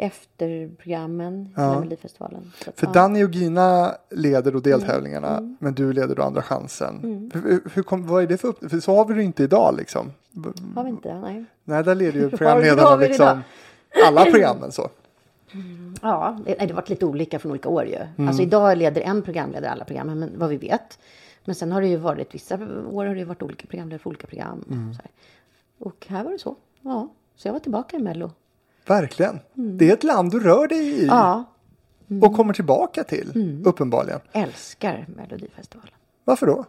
efter 0.00 0.70
programmen 0.78 1.48
Ja. 1.56 1.72
i 1.72 1.76
Melodifestivalen. 1.76 2.52
För 2.54 2.72
ja. 2.86 2.92
Danny 2.92 3.24
och 3.24 3.30
Gina 3.30 3.94
leder 4.10 4.52
då 4.52 4.60
deltävlingarna, 4.60 5.56
men 5.58 5.74
du 5.74 5.92
leder 5.92 6.14
då 6.14 6.22
Andra 6.22 6.42
chansen. 6.42 7.30
Hur, 7.34 7.70
hur 7.74 7.82
kom, 7.82 8.06
vad 8.06 8.22
är 8.22 8.26
det 8.26 8.36
för 8.36 8.48
upp, 8.48 8.70
För 8.70 8.80
så 8.80 8.96
har 8.96 9.04
vi 9.04 9.14
det 9.14 9.22
inte 9.22 9.42
idag 9.42 9.74
liksom. 9.76 10.12
Har 10.74 10.84
vi 10.84 10.90
inte? 10.90 11.14
Nej. 11.14 11.44
Nej, 11.64 11.84
där 11.84 11.94
leder 11.94 12.20
ju 12.20 12.30
programledarna 12.36 12.96
liksom 12.96 13.40
alla 14.06 14.24
programmen 14.24 14.72
så. 14.72 14.88
Ja, 16.02 16.38
det, 16.44 16.54
det 16.54 16.66
har 16.66 16.74
varit 16.74 16.88
lite 16.88 17.06
olika 17.06 17.38
från 17.38 17.52
olika 17.52 17.68
år 17.68 17.84
ju. 17.84 17.96
Mm. 18.16 18.28
Alltså 18.28 18.42
idag 18.42 18.78
leder 18.78 19.00
en 19.00 19.22
programledare 19.22 19.70
alla 19.70 19.84
programmen, 19.84 20.18
men 20.18 20.38
vad 20.38 20.50
vi 20.50 20.56
vet. 20.56 20.98
Men 21.44 21.54
sen 21.54 21.72
har 21.72 21.80
det 21.80 21.88
ju 21.88 21.96
varit, 21.96 22.34
vissa 22.34 22.54
år 22.90 23.06
har 23.06 23.14
det 23.14 23.24
varit 23.24 23.42
olika 23.42 23.66
programledare 23.66 23.98
för 23.98 24.08
olika 24.08 24.26
program. 24.26 24.64
Mm. 24.70 24.86
Här. 24.92 25.10
Och 25.78 26.06
här 26.08 26.24
var 26.24 26.32
det 26.32 26.38
så. 26.38 26.56
Ja, 26.80 27.08
så 27.36 27.48
jag 27.48 27.52
var 27.52 27.60
tillbaka 27.60 27.96
i 27.96 28.00
Mello. 28.00 28.30
Verkligen. 28.90 29.40
Det 29.54 29.88
är 29.88 29.92
ett 29.92 30.04
land 30.04 30.30
du 30.30 30.40
rör 30.40 30.68
dig 30.68 30.78
i 30.78 31.02
Mm. 31.02 31.08
Ja, 31.08 31.44
och 32.22 32.36
kommer 32.36 32.54
tillbaka 32.54 33.04
till, 33.04 33.60
uppenbarligen. 33.64 34.20
älskar 34.32 35.06
Melodifestivalen. 35.16 35.94
Varför 36.24 36.46
då? 36.46 36.64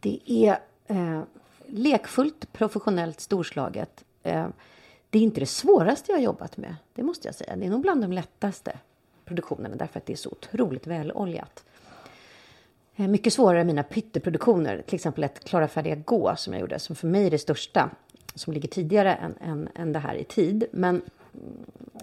Det 0.00 0.20
är 0.26 0.58
eh, 0.86 1.22
lekfullt, 1.66 2.52
professionellt, 2.52 3.20
storslaget. 3.20 4.04
Eh, 4.22 4.46
det 5.10 5.18
är 5.18 5.22
inte 5.22 5.40
det 5.40 5.46
svåraste 5.46 6.12
jag 6.12 6.18
har 6.18 6.22
jobbat 6.22 6.56
med, 6.56 6.76
det 6.94 7.02
måste 7.02 7.28
jag 7.28 7.34
säga. 7.34 7.56
Det 7.56 7.66
är 7.66 7.70
nog 7.70 7.80
bland 7.80 8.02
de 8.02 8.12
lättaste 8.12 8.78
produktionerna 9.24 9.76
därför 9.76 9.98
att 9.98 10.06
det 10.06 10.12
är 10.12 10.16
så 10.16 10.30
otroligt 10.30 10.86
väloljat. 10.86 11.64
Eh, 12.96 13.08
mycket 13.08 13.32
svårare 13.32 13.60
än 13.60 13.66
mina 13.66 13.82
pytteproduktioner, 13.82 14.82
till 14.86 14.94
exempel 14.94 15.24
ett 15.24 15.44
Klara 15.44 15.68
färdiga 15.68 15.94
gå 15.94 16.36
som 16.36 16.52
jag 16.52 16.60
gjorde, 16.60 16.78
som 16.78 16.96
för 16.96 17.06
mig 17.06 17.26
är 17.26 17.30
det 17.30 17.38
största, 17.38 17.90
som 18.34 18.52
ligger 18.52 18.68
tidigare 18.68 19.14
än, 19.14 19.34
än, 19.40 19.68
än 19.74 19.92
det 19.92 19.98
här 19.98 20.14
i 20.14 20.24
tid. 20.24 20.64
Men, 20.70 21.02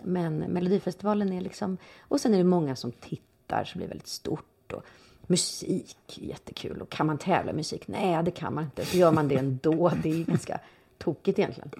men 0.03 0.37
Melodifestivalen 0.39 1.33
är 1.33 1.41
liksom, 1.41 1.77
och 2.01 2.21
sen 2.21 2.33
är 2.33 2.37
det 2.37 2.43
många 2.43 2.75
som 2.75 2.91
tittar 2.91 3.63
så 3.63 3.73
det 3.73 3.77
blir 3.77 3.87
väldigt 3.87 4.07
stort. 4.07 4.73
Och, 4.73 4.83
Musik 5.27 5.97
är 6.21 6.25
jättekul. 6.25 6.81
Och 6.81 6.89
kan 6.89 7.07
man 7.07 7.17
tävla 7.17 7.51
i 7.51 7.55
musik? 7.55 7.87
Nej, 7.87 8.23
det 8.23 8.31
kan 8.31 8.53
man 8.53 8.63
inte. 8.63 8.85
Så 8.85 8.97
gör 8.97 9.11
man 9.11 9.27
det 9.27 9.35
ändå. 9.35 9.91
Det 10.03 10.09
är 10.09 10.23
ganska 10.25 10.59
tokigt 10.97 11.39
egentligen. 11.39 11.71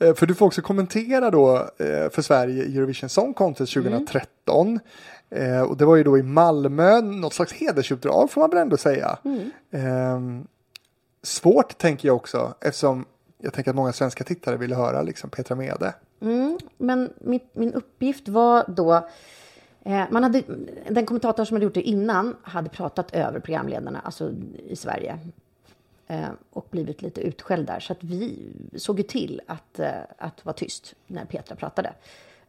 Eh, 0.00 0.14
För 0.14 0.26
du 0.26 0.34
får 0.34 0.46
också 0.46 0.62
kommentera 0.62 1.30
då 1.30 1.56
eh, 1.56 2.10
för 2.10 2.22
Sverige 2.22 2.62
Eurovision 2.64 3.08
Song 3.08 3.34
Contest 3.34 3.72
2013. 3.74 4.80
Eh, 5.30 5.60
Och 5.62 5.76
det 5.76 5.84
var 5.84 5.96
ju 5.96 6.02
då 6.04 6.18
i 6.18 6.22
Malmö, 6.22 7.00
något 7.00 7.34
slags 7.34 7.52
hedersuppdrag 7.52 8.30
får 8.30 8.40
man 8.40 8.50
väl 8.50 8.58
ändå 8.58 8.76
säga. 8.76 9.18
Eh, 9.70 10.20
Svårt 11.22 11.78
tänker 11.78 12.08
jag 12.08 12.16
också 12.16 12.54
eftersom 12.60 13.04
jag 13.38 13.52
tänker 13.52 13.70
att 13.70 13.76
många 13.76 13.92
svenska 13.92 14.24
tittare 14.24 14.56
ville 14.56 14.74
höra 14.74 15.02
liksom 15.02 15.30
Petra 15.30 15.54
Mede. 15.56 15.94
Mm, 16.24 16.58
men 16.78 17.12
mitt, 17.18 17.54
min 17.54 17.74
uppgift 17.74 18.28
var 18.28 18.64
då... 18.68 19.08
Eh, 19.82 20.04
man 20.10 20.22
hade, 20.22 20.42
den 20.88 21.06
kommentator 21.06 21.44
som 21.44 21.54
hade 21.54 21.64
gjort 21.64 21.74
det 21.74 21.82
innan 21.82 22.36
hade 22.42 22.68
pratat 22.68 23.14
över 23.14 23.40
programledarna, 23.40 24.00
alltså 24.00 24.32
i 24.68 24.76
Sverige. 24.76 25.18
Eh, 26.06 26.28
och 26.50 26.66
blivit 26.70 27.02
lite 27.02 27.20
utskälld 27.20 27.66
där. 27.66 27.80
Så 27.80 27.92
att 27.92 28.04
vi 28.04 28.38
såg 28.76 28.98
ju 28.98 29.02
till 29.02 29.40
att, 29.46 29.78
eh, 29.78 29.92
att 30.18 30.44
vara 30.44 30.54
tyst 30.54 30.94
när 31.06 31.24
Petra 31.24 31.56
pratade. 31.56 31.92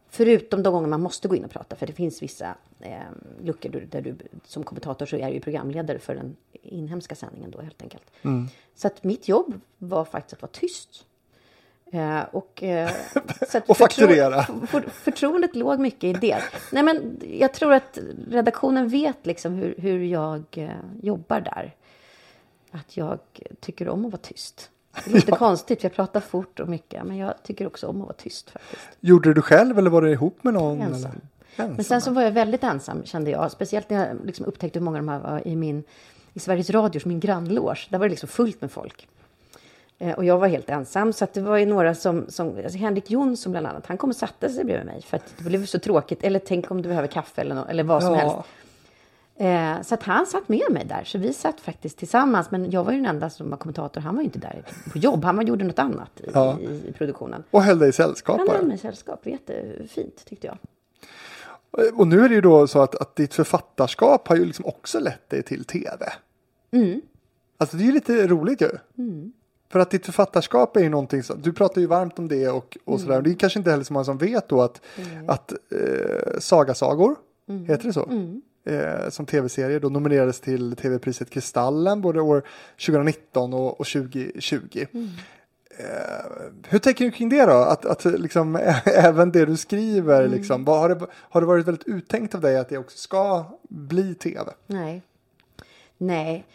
Förutom 0.08 0.62
de 0.62 0.72
gånger 0.72 0.88
man 0.88 1.02
måste 1.02 1.28
gå 1.28 1.36
in 1.36 1.44
och 1.44 1.50
prata, 1.50 1.76
för 1.76 1.86
det 1.86 1.92
finns 1.92 2.22
vissa 2.22 2.54
eh, 2.80 3.00
luckor 3.42 3.86
där, 3.90 4.02
du 4.02 4.16
som 4.44 4.64
kommentator 4.64 5.06
så 5.06 5.16
är 5.16 5.26
du 5.26 5.34
ju 5.34 5.40
programledare 5.40 5.98
för 5.98 6.14
den 6.14 6.36
inhemska 6.52 7.14
sändningen 7.14 7.50
då 7.50 7.60
helt 7.60 7.82
enkelt. 7.82 8.10
Så 8.74 8.86
att 8.86 9.04
mitt 9.04 9.28
jobb 9.28 9.60
var 9.78 10.04
faktiskt 10.04 10.32
att 10.34 10.42
vara 10.42 10.52
tyst. 10.52 11.06
Eh, 11.92 12.20
och, 12.32 12.62
eh, 12.62 12.90
så 13.48 13.60
Och 13.66 13.76
fakturera. 13.76 14.40
förtro- 14.42 14.66
för, 14.66 14.80
förtroendet 14.90 15.56
låg 15.56 15.78
mycket 15.80 16.04
i 16.04 16.12
det. 16.12 16.38
Nej, 16.72 16.82
men 16.82 17.20
jag 17.30 17.54
tror 17.54 17.72
att 17.72 17.98
redaktionen 18.30 18.88
vet 18.88 19.26
liksom 19.26 19.54
hur, 19.54 19.74
hur 19.78 20.04
jag 20.04 20.42
eh, 20.50 20.70
jobbar 21.02 21.40
där. 21.40 21.74
Att 22.70 22.96
jag 22.96 23.18
tycker 23.60 23.88
om 23.88 24.04
att 24.04 24.12
vara 24.12 24.22
tyst. 24.22 24.70
Det 25.04 25.10
låter 25.10 25.32
konstigt, 25.36 25.80
för 25.80 25.88
jag 25.88 25.94
pratar 25.94 26.20
fort 26.20 26.60
och 26.60 26.68
mycket. 26.68 27.04
Men 27.06 27.16
jag 27.16 27.34
tycker 27.42 27.66
också 27.66 27.86
om 27.86 27.96
att 28.00 28.06
vara 28.06 28.16
tyst 28.16 28.50
faktiskt. 28.50 28.82
Gjorde 29.00 29.28
du 29.30 29.34
det 29.34 29.42
själv 29.42 29.78
eller 29.78 29.90
var 29.90 30.02
det 30.02 30.10
ihop 30.10 30.38
med 30.44 30.54
någon? 30.54 30.80
Ensam. 30.82 31.10
Eller? 31.56 31.68
Men 31.68 31.84
sen 31.84 32.00
så 32.00 32.10
var 32.10 32.22
jag 32.22 32.30
väldigt 32.32 32.64
ensam 32.64 33.04
kände 33.04 33.30
jag. 33.30 33.50
Speciellt 33.52 33.90
när 33.90 34.06
jag 34.08 34.16
liksom 34.26 34.46
upptäckte 34.46 34.78
hur 34.78 34.84
många 34.84 34.98
de 34.98 35.08
här 35.08 35.18
var 35.18 35.48
i 35.48 35.56
min 35.56 35.84
i 36.34 36.38
Sveriges 36.40 36.70
Radios, 36.70 37.04
min 37.04 37.20
grannloge. 37.20 37.86
Där 37.90 37.98
var 37.98 38.06
det 38.06 38.10
liksom 38.10 38.28
fullt 38.28 38.60
med 38.60 38.70
folk. 38.70 39.08
Eh, 39.98 40.12
och 40.14 40.24
jag 40.24 40.38
var 40.38 40.48
helt 40.48 40.70
ensam. 40.70 41.12
Så 41.12 41.24
att 41.24 41.32
det 41.34 41.40
var 41.40 41.56
ju 41.56 41.66
några 41.66 41.94
som, 41.94 42.24
som 42.28 42.56
alltså 42.56 42.78
Henrik 42.78 43.10
Jonsson 43.10 43.52
bland 43.52 43.66
annat, 43.66 43.86
han 43.86 43.96
kom 43.98 44.10
och 44.10 44.16
satte 44.16 44.48
sig 44.50 44.64
bredvid 44.64 44.86
mig. 44.86 45.02
För 45.02 45.16
att 45.16 45.34
det 45.38 45.44
blev 45.44 45.66
så 45.66 45.78
tråkigt. 45.78 46.24
Eller 46.24 46.38
tänk 46.38 46.70
om 46.70 46.82
du 46.82 46.88
behöver 46.88 47.08
kaffe 47.08 47.40
eller, 47.40 47.54
nå- 47.54 47.64
eller 47.64 47.84
vad 47.84 48.02
som 48.02 48.12
Ja. 48.14 48.18
helst. 48.18 48.36
Eh, 49.38 49.82
så 49.82 49.94
att 49.94 50.02
han 50.02 50.26
satt 50.26 50.48
med 50.48 50.62
mig 50.70 50.84
där. 50.84 51.04
Så 51.04 51.18
vi 51.18 51.32
satt 51.32 51.60
faktiskt 51.60 51.98
tillsammans. 51.98 52.50
Men 52.50 52.70
jag 52.70 52.84
var 52.84 52.92
ju 52.92 52.98
den 52.98 53.06
enda 53.06 53.30
som 53.30 53.50
var 53.50 53.56
kommentator. 53.56 54.00
Han 54.00 54.14
var 54.14 54.22
ju 54.22 54.24
inte 54.24 54.38
där 54.38 54.62
på 54.92 54.98
jobb. 54.98 55.24
Han 55.24 55.36
var, 55.36 55.42
gjorde 55.42 55.64
något 55.64 55.78
annat 55.78 56.20
i, 56.20 56.30
Ja. 56.34 56.58
i, 56.60 56.64
i 56.88 56.92
produktionen. 56.92 57.42
Och 57.50 57.62
höll 57.62 57.78
dig 57.78 57.92
sällskap 57.92 58.38
Han 58.38 58.48
höll 58.48 58.66
mig 58.66 58.78
sällskap. 58.78 59.26
Jättefint 59.26 60.24
tyckte 60.24 60.46
jag. 60.46 60.58
Och 61.94 62.06
nu 62.06 62.24
är 62.24 62.28
det 62.28 62.34
ju 62.34 62.40
då 62.40 62.66
så 62.66 62.82
att, 62.82 62.94
att 62.94 63.16
ditt 63.16 63.34
författarskap 63.34 64.28
har 64.28 64.36
ju 64.36 64.44
liksom 64.44 64.64
också 64.66 65.00
lett 65.00 65.30
dig 65.30 65.42
till 65.42 65.64
tv. 65.64 66.12
Mm. 66.70 67.00
Alltså 67.58 67.76
det 67.76 67.82
är 67.82 67.86
ju 67.86 67.92
lite 67.92 68.26
roligt 68.26 68.60
ju. 68.60 68.70
För 69.68 69.78
att 69.78 69.90
ditt 69.90 70.06
författarskap 70.06 70.76
är 70.76 70.80
ju 70.80 70.88
någonting 70.88 71.22
som, 71.22 71.42
du 71.42 71.52
pratar 71.52 71.80
ju 71.80 71.86
varmt 71.86 72.18
om 72.18 72.28
det 72.28 72.48
och, 72.48 72.76
och 72.84 72.94
Mm. 72.94 73.06
sådär. 73.06 73.22
Det 73.22 73.30
är 73.30 73.34
kanske 73.34 73.58
inte 73.58 73.70
heller 73.70 73.84
så 73.84 73.92
många 73.92 74.04
som 74.04 74.18
vet 74.18 74.48
då 74.48 74.62
att, 74.62 74.80
att 75.28 75.52
eh, 75.52 76.38
Sagasagor, 76.38 77.16
Mm. 77.48 77.64
heter 77.66 77.84
det 77.86 77.92
så? 77.92 78.10
Eh, 78.70 79.08
som 79.10 79.26
tv-serie 79.26 79.78
då 79.78 79.88
nominerades 79.88 80.40
till 80.40 80.76
tv-priset 80.76 81.30
Kristallen 81.30 82.00
både 82.00 82.20
år 82.20 82.42
2019 82.86 83.54
och, 83.54 83.80
och 83.80 83.86
2020. 83.86 84.86
Mm. 84.92 85.08
Eh, 85.78 85.86
hur 86.68 86.78
tänker 86.78 87.04
du 87.04 87.10
kring 87.10 87.28
det 87.28 87.46
då? 87.46 87.52
Att, 87.52 87.84
att 87.86 88.04
liksom, 88.04 88.56
även 88.84 89.32
det 89.32 89.46
du 89.46 89.56
skriver, 89.56 90.20
Mm. 90.24 90.32
liksom, 90.38 90.64
vad, 90.64 90.78
har, 90.80 90.88
det, 90.88 91.06
har 91.12 91.40
det 91.40 91.46
varit 91.46 91.66
väldigt 91.66 91.86
uttänkt 91.86 92.34
av 92.34 92.40
dig 92.40 92.58
att 92.58 92.68
det 92.68 92.78
också 92.78 92.98
ska 92.98 93.44
bli 93.68 94.14
tv? 94.14 94.50
Nej. 94.66 95.02
Nej. 95.98 96.46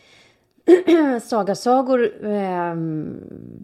Sagasagor 1.24 2.26
ehm, 2.26 3.20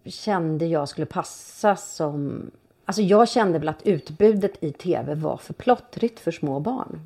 kände 0.06 0.66
jag 0.66 0.90
skulle 0.90 1.06
passa 1.06 1.76
som... 1.76 2.52
Alltså 2.86 3.02
jag 3.02 3.30
kände 3.30 3.60
väl 3.60 3.70
att 3.70 3.86
utbudet 3.86 4.64
i 4.64 4.72
tv 4.72 5.16
var 5.16 5.38
för 5.38 5.54
plottrigt 5.54 6.20
för 6.20 6.32
små 6.32 6.60
barn. 6.60 7.00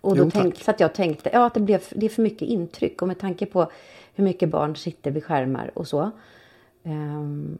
Och 0.00 0.16
då 0.16 0.24
Jo, 0.24 0.30
tänk, 0.30 0.56
så 0.62 0.70
att 0.70 0.80
jag 0.80 0.94
tänkte 0.94 1.30
ja, 1.32 1.46
att 1.46 1.54
det, 1.54 1.60
blev, 1.60 1.82
det 1.90 2.06
är 2.06 2.10
för 2.10 2.22
mycket 2.22 2.48
intryck. 2.48 3.02
Och 3.02 3.08
med 3.08 3.18
tanke 3.18 3.46
på 3.46 3.70
hur 4.14 4.24
mycket 4.24 4.48
barn 4.48 4.76
sitter 4.76 5.10
vid 5.10 5.24
skärmar 5.24 5.70
och 5.74 5.88
så. 5.88 6.10
ehm, 6.82 7.58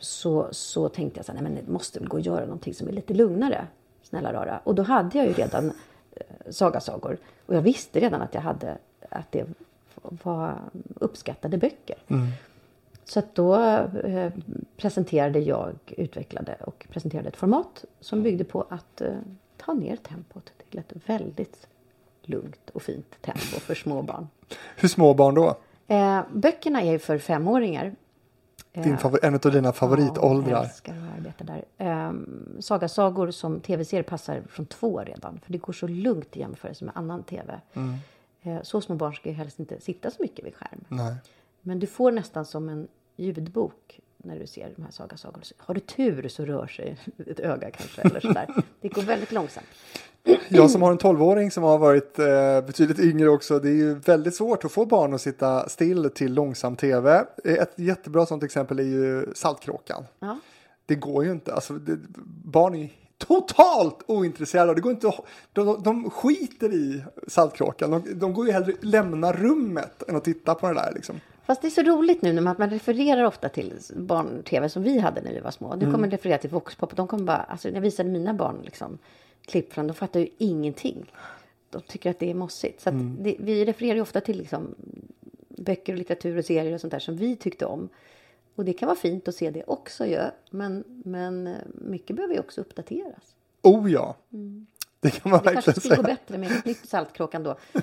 så, 0.00 0.48
så 0.50 0.88
tänkte 0.88 1.18
jag 1.18 1.26
så 1.26 1.32
här, 1.32 1.40
nej 1.40 1.52
men 1.52 1.64
det 1.66 1.72
måste 1.72 1.98
väl 1.98 2.08
gå 2.08 2.16
att 2.16 2.26
göra 2.26 2.44
någonting 2.44 2.74
som 2.74 2.88
är 2.88 2.92
lite 2.92 3.14
lugnare. 3.14 3.66
Snälla 4.02 4.32
rara. 4.32 4.60
Och 4.64 4.74
då 4.74 4.82
hade 4.82 5.18
jag 5.18 5.26
ju 5.26 5.32
redan 5.32 5.72
eh, 6.12 6.50
sagasagor. 6.50 7.18
Och 7.46 7.54
jag 7.54 7.62
visste 7.62 8.00
redan 8.00 8.22
att 8.22 8.34
jag 8.34 8.40
hade, 8.40 8.78
att 9.10 9.32
det 9.32 9.46
var 10.02 10.58
uppskattade 10.94 11.58
böcker. 11.58 11.96
Så 13.04 13.18
att 13.18 13.34
då 13.34 13.56
eh, 14.04 14.32
presenterade 14.76 15.38
jag, 15.38 15.72
utvecklade 15.86 16.56
och 16.60 16.86
presenterade 16.90 17.28
ett 17.28 17.36
format 17.36 17.84
som 18.00 18.22
byggde 18.22 18.44
på 18.44 18.66
att 18.68 19.00
eh, 19.00 19.14
ta 19.56 19.72
ner 19.72 19.96
tempot 19.96 20.52
till 20.70 20.78
ett 20.78 20.92
väldigt 21.06 21.66
lugnt 22.22 22.70
och 22.72 22.82
fint 22.82 23.14
tempo 23.22 23.40
för 23.60 23.74
små 23.74 24.02
barn. 24.02 24.28
Hur 24.76 24.88
små 24.88 25.14
barn 25.14 25.34
då? 25.34 25.56
Eh, 25.86 26.20
böckerna 26.32 26.82
är 26.82 26.92
ju 26.92 26.98
för 26.98 27.18
femåringar. 27.18 27.94
Din 28.72 28.98
favor- 28.98 29.24
en 29.24 29.34
av 29.34 29.40
dina 29.40 29.68
Ja, 29.68 29.72
favoritåldrar. 29.72 30.50
jag 30.50 30.64
älskar 30.64 30.92
att 30.92 31.18
arbeta 31.18 31.44
där. 31.44 32.08
Um, 32.08 32.56
sagasagor 32.60 33.30
som 33.30 33.60
tv-serie 33.60 34.02
passar 34.02 34.42
från 34.50 34.66
två 34.66 35.00
redan. 35.00 35.40
För 35.44 35.52
det 35.52 35.58
går 35.58 35.72
så 35.72 35.86
lugnt 35.86 36.36
i 36.36 36.40
jämförelse 36.40 36.84
med 36.84 36.96
annan 36.96 37.22
tv. 37.22 37.60
Mm. 37.74 37.94
Eh, 38.42 38.62
så 38.62 38.80
små 38.80 38.94
barn 38.94 39.14
ska 39.14 39.28
ju 39.28 39.34
helst 39.34 39.58
inte 39.58 39.80
sitta 39.80 40.10
så 40.10 40.22
mycket 40.22 40.44
vid 40.44 40.54
skärm. 40.54 40.84
Nej. 40.88 41.14
Men 41.60 41.78
du 41.78 41.86
får 41.86 42.12
nästan 42.12 42.44
som 42.44 42.68
en 42.68 42.88
ljudbok 43.16 44.00
när 44.16 44.38
du 44.38 44.46
ser 44.46 44.72
de 44.76 44.82
här 44.82 44.90
sagasagorna. 44.90 45.44
Har 45.56 45.74
du 45.74 45.80
tur 45.80 46.28
så 46.28 46.44
rör 46.44 46.66
sig 46.66 46.98
ett 47.26 47.40
öga 47.40 47.70
kanske. 47.70 48.02
Eller 48.02 48.20
sådär. 48.20 48.54
Det 48.80 48.88
går 48.88 49.02
väldigt 49.02 49.32
långsamt. 49.32 49.66
Jag 50.48 50.70
som 50.70 50.82
har 50.82 50.90
en 50.90 50.98
12-åring 50.98 51.50
som 51.50 51.62
har 51.62 51.78
varit 51.78 52.18
eh, 52.18 52.60
betydligt 52.66 52.98
yngre 52.98 53.28
också. 53.28 53.58
Det 53.58 53.68
är 53.68 53.74
ju 53.74 53.94
väldigt 53.94 54.34
svårt 54.34 54.64
att 54.64 54.72
få 54.72 54.86
barn 54.86 55.14
att 55.14 55.20
sitta 55.20 55.68
still 55.68 56.10
till 56.10 56.34
långsam 56.34 56.76
tv. 56.76 57.24
Ett 57.44 57.72
jättebra 57.76 58.26
sånt 58.26 58.42
exempel 58.42 58.78
är 58.78 58.82
ju 58.82 59.26
Saltkråkan. 59.34 60.04
Ja. 60.18 60.38
Det 60.86 60.94
går 60.94 61.24
ju 61.24 61.32
inte. 61.32 61.54
Alltså, 61.54 61.72
det, 61.72 61.98
barn 62.44 62.74
är 62.74 62.90
totalt 63.26 63.98
ointresserade. 64.06 64.74
Det 64.74 64.80
går 64.80 64.92
inte 64.92 65.08
att, 65.08 65.24
de, 65.52 65.82
de, 65.82 66.10
skiter 66.10 66.72
i 66.72 67.04
Saltkråkan. 67.26 67.90
De, 67.90 68.02
de 68.14 68.34
går 68.34 68.46
ju 68.46 68.52
hellre 68.52 68.72
lämna 68.80 69.32
rummet 69.32 70.02
än 70.08 70.16
att 70.16 70.24
titta 70.24 70.54
på 70.54 70.68
det 70.68 70.74
där. 70.74 70.92
Liksom. 70.94 71.20
Fast 71.46 71.62
det 71.62 71.68
är 71.68 71.70
så 71.70 71.82
roligt 71.82 72.22
nu 72.22 72.32
när 72.32 72.42
man, 72.42 72.56
man 72.58 72.70
refererar 72.70 73.24
ofta 73.24 73.48
till 73.48 73.72
barn-tv 73.96 74.68
som 74.68 74.82
vi 74.82 74.98
hade 74.98 75.20
när 75.20 75.32
vi 75.32 75.40
var 75.40 75.50
små. 75.50 75.74
Nu 75.74 75.84
kommer 75.84 75.98
man 75.98 76.10
referera 76.10 76.38
till 76.38 76.50
Voxpop. 76.50 76.96
De 76.96 77.08
kommer 77.08 77.24
bara, 77.24 77.36
alltså 77.36 77.68
när 77.68 77.74
jag 77.74 77.82
visade 77.82 78.08
mina 78.08 78.34
barn 78.34 78.56
liksom, 78.64 78.98
klipp 79.46 79.72
från, 79.72 79.86
de 79.86 79.94
fattar 79.94 80.20
ju 80.20 80.28
ingenting. 80.38 81.12
De 81.70 81.82
tycker 81.82 82.10
att 82.10 82.18
det 82.18 82.30
är 82.30 82.34
mossigt. 82.34 82.80
Så 82.80 82.88
att 82.88 82.94
det, 82.98 83.36
vi 83.38 83.64
refererar 83.64 83.94
ju 83.94 84.00
ofta 84.00 84.20
till 84.20 84.38
liksom, 84.38 84.74
böcker 85.48 85.92
och 85.92 85.98
litteratur 85.98 86.38
och 86.38 86.44
serier 86.44 86.74
och 86.74 86.80
sånt 86.80 86.90
där 86.90 86.98
som 86.98 87.16
vi 87.16 87.36
tyckte 87.36 87.66
om. 87.66 87.88
Och 88.56 88.64
det 88.64 88.72
kan 88.72 88.86
vara 88.86 88.98
fint 88.98 89.28
att 89.28 89.34
se 89.34 89.50
det 89.50 89.62
också 89.66 90.06
ju. 90.06 90.20
Men, 90.50 90.84
men 91.04 91.46
eh, 91.46 91.54
mycket 91.74 92.16
behöver 92.16 92.34
ju 92.34 92.40
också 92.40 92.60
uppdateras. 92.60 93.34
Oh 93.62 93.92
ja. 93.92 94.16
Det 95.00 95.10
kan 95.10 95.30
man 95.30 95.40
Det 95.44 95.52
kanske 95.52 95.70
verkligen 95.70 95.80
skulle 95.80 95.96
gå 95.96 96.02
säga. 96.02 96.16
bättre 96.26 96.38
med 96.38 96.52
ett 96.52 96.64
nytt 96.64 96.88
Saltkråkan 96.88 97.42
då. 97.42 97.56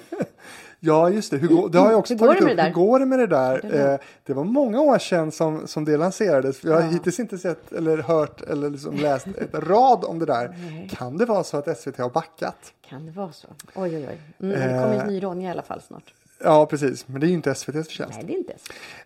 Ja, 0.81 1.09
just 1.09 1.31
det. 1.31 1.37
Hur 1.37 1.47
går, 1.47 1.69
det 1.69 1.77
har 1.79 1.89
jag 1.91 1.99
också 1.99 2.13
Hur 2.13 2.19
går 2.19 2.27
tagit 2.27 2.41
upp. 2.41 2.49
det 2.49 2.55
där? 2.55 2.65
Hur 2.67 2.73
går 2.73 2.99
det 2.99 3.05
med 3.05 3.19
det 3.19 3.27
där? 3.27 3.59
Det 3.63 3.83
var- 3.83 3.93
Eh, 3.93 3.99
det 4.23 4.33
var 4.33 4.43
många 4.43 4.81
år 4.81 4.97
sedan 4.99 5.31
som, 5.31 5.67
som 5.67 5.85
det 5.85 5.97
lanserades. 5.97 6.63
Jag 6.63 6.73
har 6.73 6.81
Ja. 6.81 6.87
hittills 6.87 7.19
inte 7.19 7.37
sett 7.37 7.71
eller 7.71 7.97
hört 7.97 8.41
eller 8.41 8.69
liksom 8.69 8.95
läst 8.95 9.27
ett 9.27 9.53
rad 9.53 10.03
om 10.03 10.19
det 10.19 10.25
där. 10.25 10.55
Kan 10.89 11.17
det 11.17 11.25
vara 11.25 11.43
så 11.43 11.57
att 11.57 11.77
SVT 11.79 11.97
har 11.97 12.09
backat? 12.09 12.73
Kan 12.81 13.05
det 13.05 13.11
vara 13.11 13.31
så? 13.31 13.47
Oj, 13.75 13.97
oj, 13.97 14.07
oj. 14.09 14.19
Mm, 14.39 14.59
det 14.59 14.83
kommer 14.83 14.99
en 14.99 15.07
ny 15.07 15.23
Ronja 15.23 15.47
i 15.49 15.51
alla 15.51 15.61
fall 15.61 15.81
snart. 15.81 16.13
Ja, 16.43 16.65
precis. 16.65 17.07
Men 17.07 17.21
det 17.21 17.27
är 17.27 17.29
ju 17.29 17.33
inte 17.33 17.51
SVTs 17.51 17.87
förtjänst. 17.87 18.17
Nej, 18.17 18.25
det 18.27 18.33
är 18.33 18.37
inte. 18.37 18.53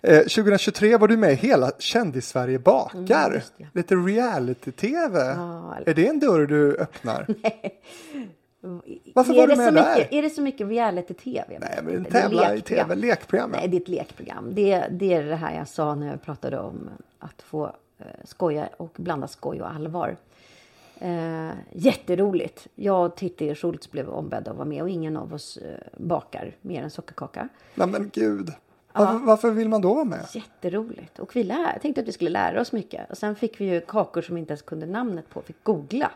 Eh, 0.02 0.20
2023 0.20 0.98
var 0.98 1.08
du 1.08 1.18
med 1.18 1.32
i 1.32 1.36
hela 1.36 1.72
Kändis-Sverige 1.80 2.60
bakar. 2.60 3.28
Mm, 3.30 3.42
det. 3.58 3.68
Lite 3.74 3.96
reality-tv. 3.96 5.20
Ja, 5.20 5.76
eller- 5.78 5.90
Är 5.90 5.94
det 5.94 6.08
en 6.08 6.20
dörr 6.20 6.46
du 6.46 6.78
öppnar? 6.78 7.26
Varför 9.16 9.34
är 9.34 9.38
var 9.38 9.48
du 9.48 9.56
med 9.56 9.68
så 9.68 9.72
där? 9.76 9.96
Mycket, 9.98 10.14
är 10.14 10.22
det 10.22 10.30
så 10.30 10.42
mycket 10.42 10.68
reality-tv? 10.68 11.58
Nej, 11.60 11.80
men 11.84 12.06
tävla 12.06 12.42
Det 12.42 12.48
är 12.48 12.56
i 12.56 12.62
tv, 12.62 12.96
lekprogram. 12.96 13.52
Nej, 13.52 13.68
det 13.68 13.78
är 13.78 13.82
ett 13.82 13.88
lekprogram. 13.88 14.50
Det, 14.56 14.86
det 14.92 15.14
är 15.14 15.24
det 15.24 15.36
här 15.36 15.58
jag 15.58 15.68
sa 15.68 15.96
när 15.96 16.08
jag 16.08 16.22
pratade 16.22 16.60
om 16.60 16.90
att 17.20 17.42
få 17.42 17.66
eh, 18.00 18.06
skoja 18.26 18.70
och 18.78 18.94
blanda 18.98 19.28
skoj 19.28 19.62
och 19.62 19.72
allvar. 19.74 20.16
Eh, 21.04 21.52
jätteroligt. 21.72 22.68
Jag 22.76 23.06
och 23.06 23.16
Titti 23.16 23.56
Schultz 23.56 23.92
blev 23.92 24.10
ombedda 24.10 24.52
att 24.52 24.58
vara 24.58 24.68
med 24.68 24.82
och 24.82 24.90
ingen 24.90 25.18
av 25.18 25.34
oss 25.34 25.58
eh, 25.58 25.78
bakar 25.98 26.56
mer 26.62 26.84
än 26.84 26.92
sockerkaka. 26.92 27.50
Nej, 27.76 27.88
men 27.88 28.10
gud. 28.14 28.52
Varför, 28.94 29.26
varför 29.26 29.52
vill 29.52 29.70
man 29.70 29.82
då 29.82 29.94
vara 29.94 30.06
med? 30.06 30.26
Jätteroligt. 30.34 31.20
Och 31.20 31.36
vi 31.36 31.44
lär, 31.44 31.80
tänkte 31.80 32.02
att 32.02 32.08
vi 32.08 32.12
skulle 32.12 32.30
lära 32.30 32.62
oss 32.62 32.72
mycket. 32.72 33.12
Och 33.12 33.18
sen 33.18 33.36
fick 33.36 33.62
vi 33.62 33.66
ju 33.66 33.82
kakor 33.82 34.22
som 34.22 34.36
vi 34.36 34.42
inte 34.42 34.52
ens 34.52 34.62
kunde 34.62 34.86
namnet 34.86 35.30
på. 35.30 35.42
Fick 35.42 35.64
googla. 35.64 36.12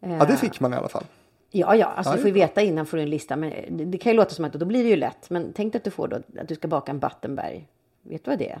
Ja, 0.00 0.24
det 0.24 0.36
fick 0.36 0.60
man 0.60 0.72
i 0.72 0.76
alla 0.76 0.88
fall. 0.88 1.04
Ja, 1.50 1.76
ja, 1.76 1.86
alltså 1.86 2.12
du 2.12 2.18
får 2.18 2.26
ju 2.26 2.34
veta 2.34 2.62
innan 2.62 2.86
får 2.86 2.96
du 2.96 3.02
en 3.02 3.10
lista. 3.10 3.36
Men 3.36 3.76
det, 3.76 3.84
det 3.84 3.98
kan 3.98 4.12
ju 4.12 4.16
låta 4.16 4.30
som 4.30 4.44
att 4.44 4.52
då 4.52 4.66
blir 4.66 4.82
det 4.82 4.90
ju 4.90 4.96
lätt. 4.96 5.30
Men 5.30 5.52
tänk 5.52 5.72
dig 5.72 5.78
att 5.78 5.84
du 5.84 5.90
får 5.90 6.08
då 6.08 6.16
att 6.16 6.48
du 6.48 6.54
ska 6.54 6.68
baka 6.68 6.92
en 6.92 6.98
Battenberg. 6.98 7.68
Vet 8.02 8.24
du 8.24 8.30
vad 8.30 8.38
det 8.38 8.50
är? 8.50 8.60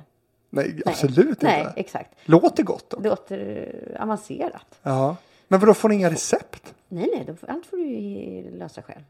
Nej, 0.54 0.82
absolut 0.86 1.28
inte. 1.28 1.46
Nej, 1.46 1.66
exakt. 1.76 2.10
Låter 2.24 2.62
gott 2.62 2.90
då. 2.90 3.00
Låter 3.00 3.68
eh, 3.96 4.02
avancerat. 4.02 4.78
Ja. 4.82 5.16
Men 5.48 5.60
vadå, 5.60 5.74
får 5.74 5.88
ni 5.88 5.94
inga 5.94 6.10
recept? 6.10 6.74
Nej, 6.88 7.10
nej, 7.14 7.24
då, 7.26 7.46
allt 7.52 7.66
får 7.66 7.76
du 7.76 8.58
lösa 8.58 8.82
själv. 8.82 9.00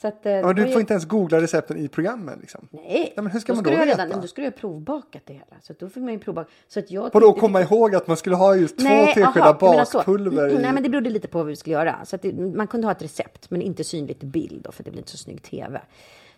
Så 0.00 0.08
att, 0.08 0.26
eh, 0.26 0.32
Ja, 0.32 0.52
du 0.52 0.72
får 0.72 0.80
inte 0.80 0.92
ens 0.92 1.04
googla 1.04 1.40
recepten 1.40 1.78
i 1.78 1.88
programmen 1.88 2.38
liksom. 2.40 2.68
Nej, 2.70 3.12
Ja, 3.16 3.22
men 3.22 3.32
hur 3.32 3.40
ska 3.40 3.52
då 3.52 3.56
man 3.56 3.64
då 3.64 3.70
veta? 3.70 3.84
redan, 4.04 4.20
Då 4.20 4.26
ska 4.26 4.40
du 4.42 4.46
ha 4.46 4.52
provbakat 4.52 5.22
det 5.24 5.32
hela. 5.32 5.44
Så 5.62 5.74
då 5.78 5.88
fick 5.88 6.02
man 6.02 6.12
ju 6.12 6.18
provbaka. 6.18 6.50
Så 6.68 6.78
att 6.78 6.90
jag 6.90 7.10
Vadå 7.12 7.26
tyckte- 7.28 7.40
komma 7.40 7.62
ihåg 7.62 7.94
att 7.94 8.06
man 8.06 8.16
skulle 8.16 8.36
ha 8.36 8.56
just 8.56 8.78
två 8.78 8.84
Nej, 8.84 9.06
teskedar 9.14 9.56
menar 9.70 9.84
så. 9.84 9.98
bakpulver 9.98 10.48
i... 10.48 10.58
Nej, 10.62 10.72
men 10.72 10.82
det 10.82 10.88
berodde 10.88 11.10
lite 11.10 11.28
på 11.28 11.38
vad 11.38 11.46
vi 11.46 11.56
skulle 11.56 11.72
göra. 11.76 12.04
Så 12.04 12.16
det, 12.16 12.32
man 12.32 12.66
kunde 12.66 12.86
ha 12.86 12.92
ett 12.92 13.02
recept, 13.02 13.50
men 13.50 13.62
inte 13.62 13.84
synligt 13.84 14.22
bild 14.22 14.62
då, 14.64 14.72
för 14.72 14.84
det 14.84 14.90
blir 14.90 15.00
inte 15.00 15.10
så 15.10 15.16
snygg 15.18 15.42
tv. 15.42 15.80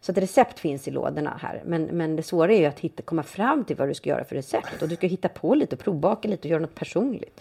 Så 0.01 0.13
att 0.13 0.19
recept 0.19 0.59
finns 0.59 0.89
i 0.89 0.91
lådorna 0.91 1.39
här. 1.43 1.63
Men, 1.67 1.83
men 1.85 2.17
det 2.17 2.23
svåra 2.23 2.53
är 2.53 2.59
ju 2.59 2.67
att 2.67 2.81
hitta, 2.81 3.03
komma 3.03 3.23
fram 3.23 3.65
till 3.65 3.77
vad 3.77 3.89
du 3.89 3.95
ska 3.95 4.11
göra 4.11 4.25
för 4.25 4.37
recept. 4.37 4.83
Och 4.83 4.89
du 4.89 4.97
ska 4.97 5.07
hitta 5.07 5.29
på 5.29 5.55
lite 5.55 5.77
och 5.77 5.83
provbaka 5.83 6.29
lite 6.29 6.49
och 6.49 6.51
göra 6.51 6.61
något 6.61 6.75
personligt. 6.75 7.41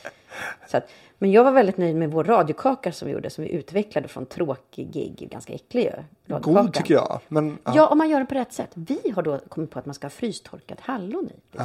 Så 0.68 0.78
att, 0.78 0.90
men 1.20 1.32
jag 1.32 1.44
var 1.44 1.52
väldigt 1.52 1.78
nöjd 1.78 1.96
med 1.96 2.12
vår 2.12 2.24
radiokaka 2.24 2.92
som 2.92 3.08
vi 3.08 3.14
gjorde, 3.14 3.30
som 3.30 3.44
vi 3.44 3.50
utvecklade 3.50 4.08
från 4.08 4.26
tråkig, 4.26 5.28
ganska 5.32 5.54
äcklig 5.54 5.84
ju. 5.84 5.92
God 6.40 6.74
tycker 6.74 6.94
jag. 6.94 7.20
Men, 7.28 7.58
ja. 7.64 7.74
Ja, 7.76 7.88
om 7.88 7.98
man 7.98 8.10
gör 8.10 8.20
det 8.20 8.26
på 8.26 8.36
rätt 8.36 8.54
sätt. 8.54 8.70
Vi 8.74 9.12
har 9.16 9.22
då 9.24 9.40
kommit 9.50 9.72
på 9.72 9.80
att 9.80 9.86
man 9.86 9.96
ska 9.96 10.06
ha 10.06 10.10
frystorkat 10.10 10.80
hallon 10.82 11.30
i. 11.30 11.58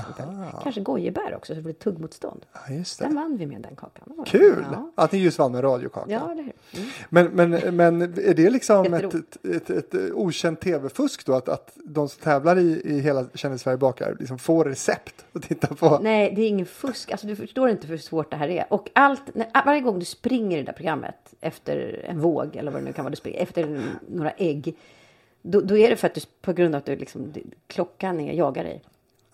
Kanske 0.62 0.80
gojibär 0.80 1.34
också, 1.36 1.52
så 1.52 1.56
det 1.56 1.62
blir 1.62 1.72
tuggmotstånd. 1.72 2.47
Ja, 2.52 2.74
just 2.74 2.98
Den 2.98 3.09
det. 3.10 3.14
vann 3.16 3.36
vi 3.36 3.47
med 3.47 3.60
den 3.62 3.76
kakan. 3.76 4.05
Det 4.24 4.30
Kul 4.30 4.64
Ja, 4.72 4.90
att 4.94 5.12
ni 5.12 5.18
just 5.18 5.39
vann 5.39 5.52
med 5.52 5.64
radiokaka. 5.64 6.12
ja 6.12 6.30
eller 6.32 6.43
hur? 6.43 6.52
Mm. 6.72 6.89
Men, 7.09 7.51
men, 7.51 7.76
men 7.76 8.02
är 8.02 8.34
det 8.34 8.51
liksom 8.51 8.94
ett, 8.94 9.14
ett, 9.14 9.44
ett, 9.44 9.70
ett 9.70 9.94
okänt 10.14 10.60
tv-fusk 10.60 11.26
då? 11.26 11.34
Att, 11.34 11.48
att 11.48 11.72
de 11.84 12.09
som 12.09 12.22
tävlar 12.22 12.59
i, 12.59 12.82
i 12.84 13.01
hela 13.01 13.26
Kändis-Sverige 13.34 13.78
bakar 13.78 14.16
liksom 14.20 14.39
får 14.39 14.64
recept 14.64 15.24
att 15.32 15.43
titta 15.43 15.74
på? 15.74 15.98
Nej, 16.02 16.32
det 16.36 16.43
är 16.43 16.48
ingen 16.48 16.66
fusk. 16.66 17.10
Alltså, 17.10 17.26
du 17.26 17.36
förstår 17.36 17.68
inte 17.68 17.86
hur 17.86 17.98
svårt 17.98 18.30
det 18.30 18.36
här 18.36 18.48
är. 18.48 18.51
Och 18.68 18.90
allt, 18.92 19.34
när, 19.34 19.64
varje 19.64 19.80
gång 19.80 19.98
du 19.98 20.04
springer 20.04 20.56
i 20.56 20.60
det 20.60 20.66
där 20.66 20.72
programmet 20.72 21.34
efter 21.40 22.04
en 22.04 22.20
våg 22.20 22.56
eller 22.56 22.72
vad 22.72 22.80
det 22.80 22.84
nu 22.84 22.92
kan 22.92 23.04
vara, 23.04 23.10
du 23.10 23.16
springer, 23.16 23.40
efter 23.40 23.80
några 24.08 24.30
ägg. 24.30 24.74
Då, 25.42 25.60
då 25.60 25.76
är 25.76 25.90
det 25.90 25.96
för 25.96 26.06
att 26.06 26.14
du, 26.14 26.20
på 26.40 26.52
grund 26.52 26.74
av 26.74 26.78
att 26.78 26.86
du 26.86 26.96
liksom, 26.96 27.32
klockan 27.66 28.20
är, 28.20 28.32
jagar 28.32 28.64
dig. 28.64 28.82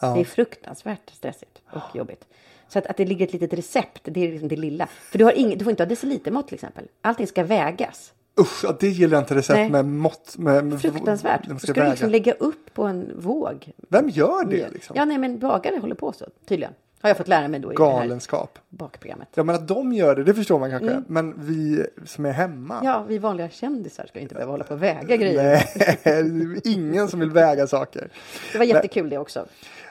Ja. 0.01 0.15
Det 0.15 0.21
är 0.21 0.25
fruktansvärt 0.25 1.11
stressigt 1.11 1.63
och 1.71 1.97
jobbigt. 1.97 2.25
Så 2.69 2.79
att, 2.79 2.87
att 2.87 2.97
det 2.97 3.05
ligger 3.05 3.27
ett 3.27 3.33
litet 3.33 3.53
recept, 3.53 4.01
det 4.03 4.27
är 4.27 4.33
liksom 4.33 4.49
det 4.49 4.57
lilla. 4.57 4.87
För 4.87 5.19
du, 5.19 5.25
har 5.25 5.39
ing, 5.39 5.59
du 5.59 5.65
får 5.65 5.71
inte 5.71 5.83
ha 5.83 5.89
decilitermått 5.89 6.49
till 6.49 6.55
exempel. 6.55 6.89
Allting 7.01 7.27
ska 7.27 7.45
vägas. 7.45 8.13
Usch, 8.41 8.65
ja, 8.65 8.77
det 8.81 8.89
gillar 8.89 9.17
jag 9.17 9.23
inte 9.23 9.35
recept 9.35 9.57
Nej. 9.57 9.71
med 9.71 9.85
mått. 9.85 10.35
Med, 10.39 10.65
med, 10.65 10.81
Fruktansvärt. 10.81 11.45
ska 11.45 11.59
ska 11.59 11.85
du 11.85 11.91
liksom 11.91 12.11
lägga 12.11 12.33
upp 12.33 12.75
på 12.75 12.85
en 12.85 13.13
våg. 13.21 13.73
Vem 13.89 14.09
gör 14.09 14.45
det 14.45 14.71
liksom? 14.71 14.97
Ja, 14.97 15.05
nej, 15.05 15.19
men 15.19 15.39
bagare 15.39 15.79
håller 15.79 15.95
på 15.95 16.13
så, 16.13 16.27
tydligen. 16.47 16.75
Har 17.01 17.11
jag 17.11 17.17
fått 17.17 17.29
lära 17.29 17.49
mig 17.49 17.61
då 17.61 17.73
i 17.73 17.77
det 17.77 17.85
här 17.85 18.01
Galenskap. 18.01 18.59
bakprogrammet. 18.69 19.29
Ja 19.35 19.43
men 19.43 19.55
att 19.55 19.69
de 19.69 19.93
gör 19.93 20.17
det, 20.17 20.25
det 20.25 20.35
förstår 20.35 20.59
man 20.59 20.71
kanske. 20.71 21.03
Men 21.07 21.35
vi 21.37 21.87
som 22.05 22.27
är 22.27 22.33
hemma. 22.33 22.75
Mm. 22.75 22.87
Ja, 22.87 23.05
vi 23.09 23.19
vanliga 23.19 23.49
kändisar 23.49 24.07
ska 24.07 24.19
inte 24.19 24.35
behöva 24.35 24.53
hålla 24.53 24.65
på 24.65 24.75
och 24.75 24.83
väga 24.83 25.17
grejer. 25.17 25.65
Nej, 26.05 26.61
ingen 26.65 27.09
som 27.09 27.21
vill 27.21 27.31
väga 27.31 27.67
saker. 27.67 28.11
Det 28.53 28.59
var 28.59 28.65
jättekul 28.65 29.11
det 29.11 29.19
också. 29.19 29.47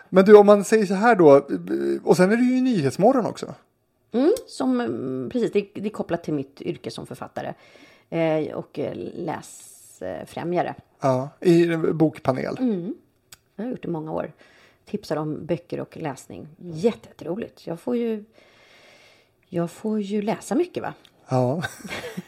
Men 0.09 0.25
du, 0.25 0.37
om 0.37 0.45
man 0.45 0.63
säger 0.63 0.85
så 0.85 0.93
här 0.93 1.15
då. 1.15 1.47
Och 2.03 2.17
sen 2.17 2.31
är 2.31 2.37
det 2.37 2.43
ju 2.43 2.61
Nyhetsmorgon 2.61 3.25
också. 3.25 3.55
Mm, 4.11 4.31
som, 4.47 4.81
mm, 4.81 5.29
precis, 5.29 5.51
det, 5.51 5.67
det 5.73 5.85
är 5.85 5.89
kopplat 5.89 6.23
till 6.23 6.33
mitt 6.33 6.61
yrke 6.61 6.91
som 6.91 7.05
författare 7.05 7.53
eh, 8.09 8.55
och 8.55 8.79
eh, 8.79 8.91
läsfrämjare. 9.13 10.75
Ja, 10.99 11.29
i 11.39 11.75
bokpanel. 11.75 12.57
Mm. 12.59 12.95
Jag 13.55 13.63
har 13.63 13.71
gjort 13.71 13.81
det 13.81 13.87
i 13.87 13.91
många 13.91 14.11
år. 14.11 14.31
Tipsar 14.89 15.17
om 15.17 15.45
böcker 15.45 15.79
och 15.79 15.97
läsning. 15.97 16.47
Jätte- 16.57 17.07
Jätteroligt. 17.09 17.67
Jag 17.67 17.79
får 17.79 17.97
ju, 17.97 18.23
jag 19.49 19.71
får 19.71 20.01
ju 20.01 20.21
läsa 20.21 20.55
mycket 20.55 20.83
va? 20.83 20.93
Ja. 21.29 21.63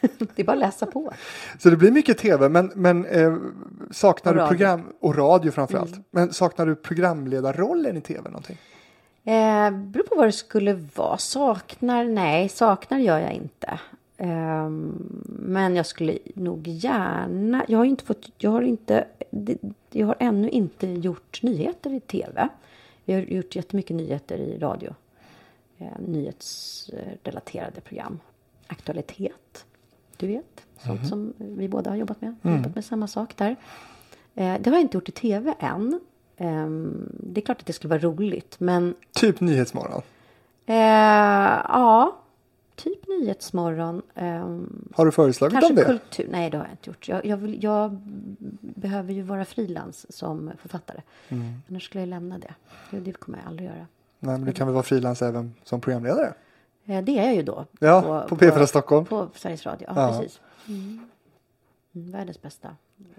Det 0.18 0.42
är 0.42 0.44
bara 0.44 0.52
att 0.52 0.58
läsa 0.58 0.86
på. 0.86 1.12
Så 1.58 1.70
det 1.70 1.76
blir 1.76 1.90
mycket 1.90 2.18
tv, 2.18 2.48
men, 2.48 2.72
men 2.74 3.04
eh, 3.06 3.36
saknar 3.90 4.34
du 4.34 4.46
program, 4.48 4.82
och 5.00 5.16
radio 5.16 5.50
framförallt. 5.50 5.94
Men 6.10 6.32
saknar 6.32 6.66
du 6.66 6.74
programledarrollen 6.74 7.96
i 7.96 8.00
tv 8.00 8.22
någonting? 8.30 8.58
Eh, 9.24 9.70
beror 9.70 10.04
på 10.04 10.14
vad 10.16 10.26
det 10.28 10.32
skulle 10.32 10.72
vara. 10.94 11.18
Saknar? 11.18 12.04
Nej, 12.04 12.48
saknar 12.48 12.98
gör 12.98 13.18
jag 13.18 13.32
inte. 13.32 13.78
Ehm, 14.22 14.92
men 15.28 15.76
jag 15.76 15.86
skulle 15.86 16.18
nog 16.34 16.68
gärna... 16.68 17.64
Jag 17.68 17.78
har 17.78 17.84
inte 17.84 18.04
fått... 18.04 18.30
Jag 18.38 18.50
har 18.50 18.62
inte... 18.62 19.06
Jag 19.90 20.06
har 20.06 20.16
ännu 20.18 20.48
inte 20.48 20.86
gjort 20.86 21.42
nyheter 21.42 21.94
i 21.94 22.00
tv. 22.00 22.48
Jag 23.04 23.16
har 23.16 23.22
gjort 23.22 23.56
jättemycket 23.56 23.96
nyheter 23.96 24.38
i 24.38 24.58
radio. 24.58 24.94
Eh, 25.78 25.86
nyhetsrelaterade 25.98 27.80
program. 27.80 28.20
Aktualitet. 28.66 29.64
Du 30.16 30.26
vet. 30.26 30.60
Sånt 30.78 31.08
som 31.08 31.32
vi 31.38 31.68
båda 31.68 31.90
har 31.90 31.96
jobbat 31.96 32.20
med. 32.20 32.34
Jobbat 32.42 32.74
med 32.74 32.84
samma 32.84 33.06
sak 33.06 33.36
där. 33.36 33.56
Eh, 34.34 34.56
det 34.60 34.70
har 34.70 34.76
jag 34.76 34.80
inte 34.80 34.96
gjort 34.96 35.08
i 35.08 35.12
tv 35.12 35.54
än. 35.58 36.00
Ehm, 36.36 37.12
det 37.12 37.40
är 37.40 37.44
klart 37.44 37.60
att 37.60 37.66
det 37.66 37.72
skulle 37.72 37.88
vara 37.88 38.00
roligt, 38.00 38.56
men 38.60 38.94
Typ 39.12 39.40
Nyhetsmorgon. 39.40 40.02
ja, 40.66 42.19
typ 42.82 43.08
Nyhetsmorgon. 43.08 44.02
ehm, 44.14 44.88
Har 44.94 45.04
du 45.06 45.12
föreslagit 45.12 45.54
om 45.54 45.60
kanske 45.60 45.74
det? 45.80 45.84
kultur. 45.84 46.28
Nej, 46.30 46.50
det 46.50 46.56
har 46.56 46.64
jag 46.64 46.72
inte 46.72 46.90
gjort. 46.90 47.08
Jag, 47.08 47.26
jag, 47.26 47.36
vill, 47.36 47.62
jag 47.64 47.90
behöver 48.60 49.12
ju 49.12 49.22
vara 49.22 49.44
frilans 49.44 50.16
som 50.16 50.50
författare. 50.58 51.02
Mm. 51.28 51.52
Annars 51.68 51.84
skulle 51.84 52.02
jag 52.02 52.08
lämna 52.08 52.38
det. 52.38 52.54
det. 52.90 53.00
Det 53.00 53.12
kommer 53.12 53.38
jag 53.38 53.46
aldrig 53.46 53.68
göra. 53.68 53.86
Nej, 54.18 54.38
men 54.38 54.44
du 54.44 54.52
kan 54.52 54.66
väl 54.66 54.74
vara 54.74 54.82
frilans 54.82 55.22
även 55.22 55.54
som 55.64 55.80
programledare? 55.80 56.32
Eh, 56.84 57.02
det 57.04 57.18
är 57.18 57.24
jag 57.26 57.34
ju 57.34 57.42
då. 57.42 57.64
Ja, 57.80 58.26
på 58.28 58.36
P4 58.36 58.66
Stockholm. 58.66 59.04
På 59.06 59.28
Sveriges 59.34 59.66
Radio, 59.66 59.86
ja, 59.88 60.12
Ja. 60.12 60.18
precis. 60.20 60.40
Mm. 60.68 61.00
Mm, 61.94 62.10
världens 62.12 62.42
bästa 62.42 62.76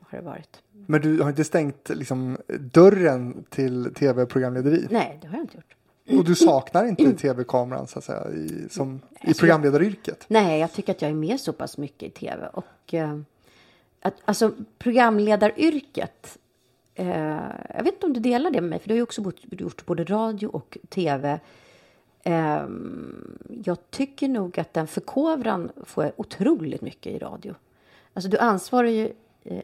har 0.10 0.18
det 0.18 0.24
varit. 0.26 0.62
Men 0.72 1.02
du 1.02 1.22
har 1.22 1.30
inte 1.30 1.44
stängt 1.44 1.90
liksom, 1.90 2.38
dörren 2.60 3.44
till 3.50 3.94
tv-programlederi? 3.94 4.88
Nej, 4.92 5.20
det 5.22 5.28
har 5.28 5.36
jag 5.36 5.44
inte 5.44 5.58
gjort. 5.58 5.76
Och 6.18 6.24
du 6.26 6.36
saknar 6.36 6.86
inte 6.86 7.14
tv-kameran 7.14 7.88
så 7.88 8.00
att 8.00 8.06
säga 8.06 8.30
i, 8.30 8.68
som, 8.70 8.96
i 8.96 9.28
Alltså, 9.28 9.40
programledaryrket? 9.40 10.26
Nej, 10.28 10.60
jag 10.60 10.74
tycker 10.74 10.92
att 10.92 11.02
jag 11.02 11.12
är 11.12 11.16
med 11.16 11.40
så 11.40 11.54
pass 11.54 11.78
mycket 11.78 12.04
i 12.04 12.10
tv. 12.10 12.48
Och, 12.54 12.94
eh, 12.94 13.20
att, 14.02 14.14
alltså 14.26 14.52
programledaryrket. 14.78 16.38
Eh, 16.96 17.08
jag 17.76 17.84
vet 17.84 17.94
inte 17.94 18.06
om 18.06 18.14
du 18.14 18.20
delar 18.20 18.52
det 18.52 18.62
med 18.62 18.70
mig, 18.70 18.80
för 18.80 18.88
du 18.88 18.94
har 18.94 18.98
ju 18.98 19.04
också 19.04 19.32
gjort 19.52 19.86
både 19.86 20.04
radio 20.04 20.48
och 20.48 20.78
tv. 20.90 21.40
Eh, 22.24 22.64
jag 23.64 23.78
tycker 23.90 24.28
nog 24.28 24.60
att 24.60 24.74
den 24.74 24.88
förkovran 24.88 25.72
får 25.84 26.04
jag 26.04 26.14
otroligt 26.16 26.82
mycket 26.82 27.14
i 27.14 27.20
radio. 27.20 27.56
Alltså 28.14 28.30
du 28.30 28.38
ansvarar 28.38 28.88
ju 28.88 29.14
eh, 29.44 29.64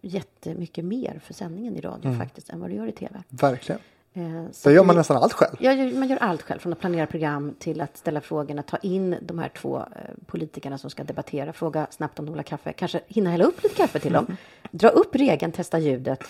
jättemycket 0.00 0.84
mer 0.84 1.20
för 1.24 1.34
sändningen 1.34 1.76
i 1.76 1.80
radio 1.80 2.18
faktiskt 2.18 2.50
än 2.50 2.60
vad 2.60 2.70
du 2.70 2.76
gör 2.76 2.86
i 2.86 2.92
tv. 2.92 3.22
Verkligen. 3.28 3.80
Eh, 4.16 4.50
så 4.52 4.68
Där 4.68 4.76
gör 4.76 4.84
man 4.84 4.96
nästan 4.96 5.16
allt 5.16 5.32
själv. 5.32 5.56
Ja, 5.60 5.74
man 5.74 6.08
gör 6.08 6.16
allt 6.16 6.42
själv, 6.42 6.58
från 6.58 6.72
att 6.72 6.78
planera 6.78 7.06
program 7.06 7.54
till 7.58 7.80
att 7.80 7.96
ställa 7.96 8.20
frågorna, 8.20 8.62
ta 8.62 8.76
in 8.76 9.16
de 9.22 9.38
här 9.38 9.48
två 9.48 9.78
eh, 9.78 9.84
politikerna 10.26 10.78
som 10.78 10.90
ska 10.90 11.04
debattera, 11.04 11.52
fråga 11.52 11.86
snabbt 11.90 12.18
om 12.18 12.26
de 12.26 12.32
vill 12.32 12.38
ha 12.38 12.44
kaffe, 12.44 12.72
kanske 12.72 13.00
hinna 13.06 13.30
hälla 13.30 13.44
upp 13.44 13.62
lite 13.62 13.74
kaffe 13.74 13.98
till 13.98 14.12
dem, 14.12 14.36
dra 14.70 14.88
upp 14.88 15.14
regeln, 15.14 15.52
testa 15.52 15.78
ljudet 15.78 16.20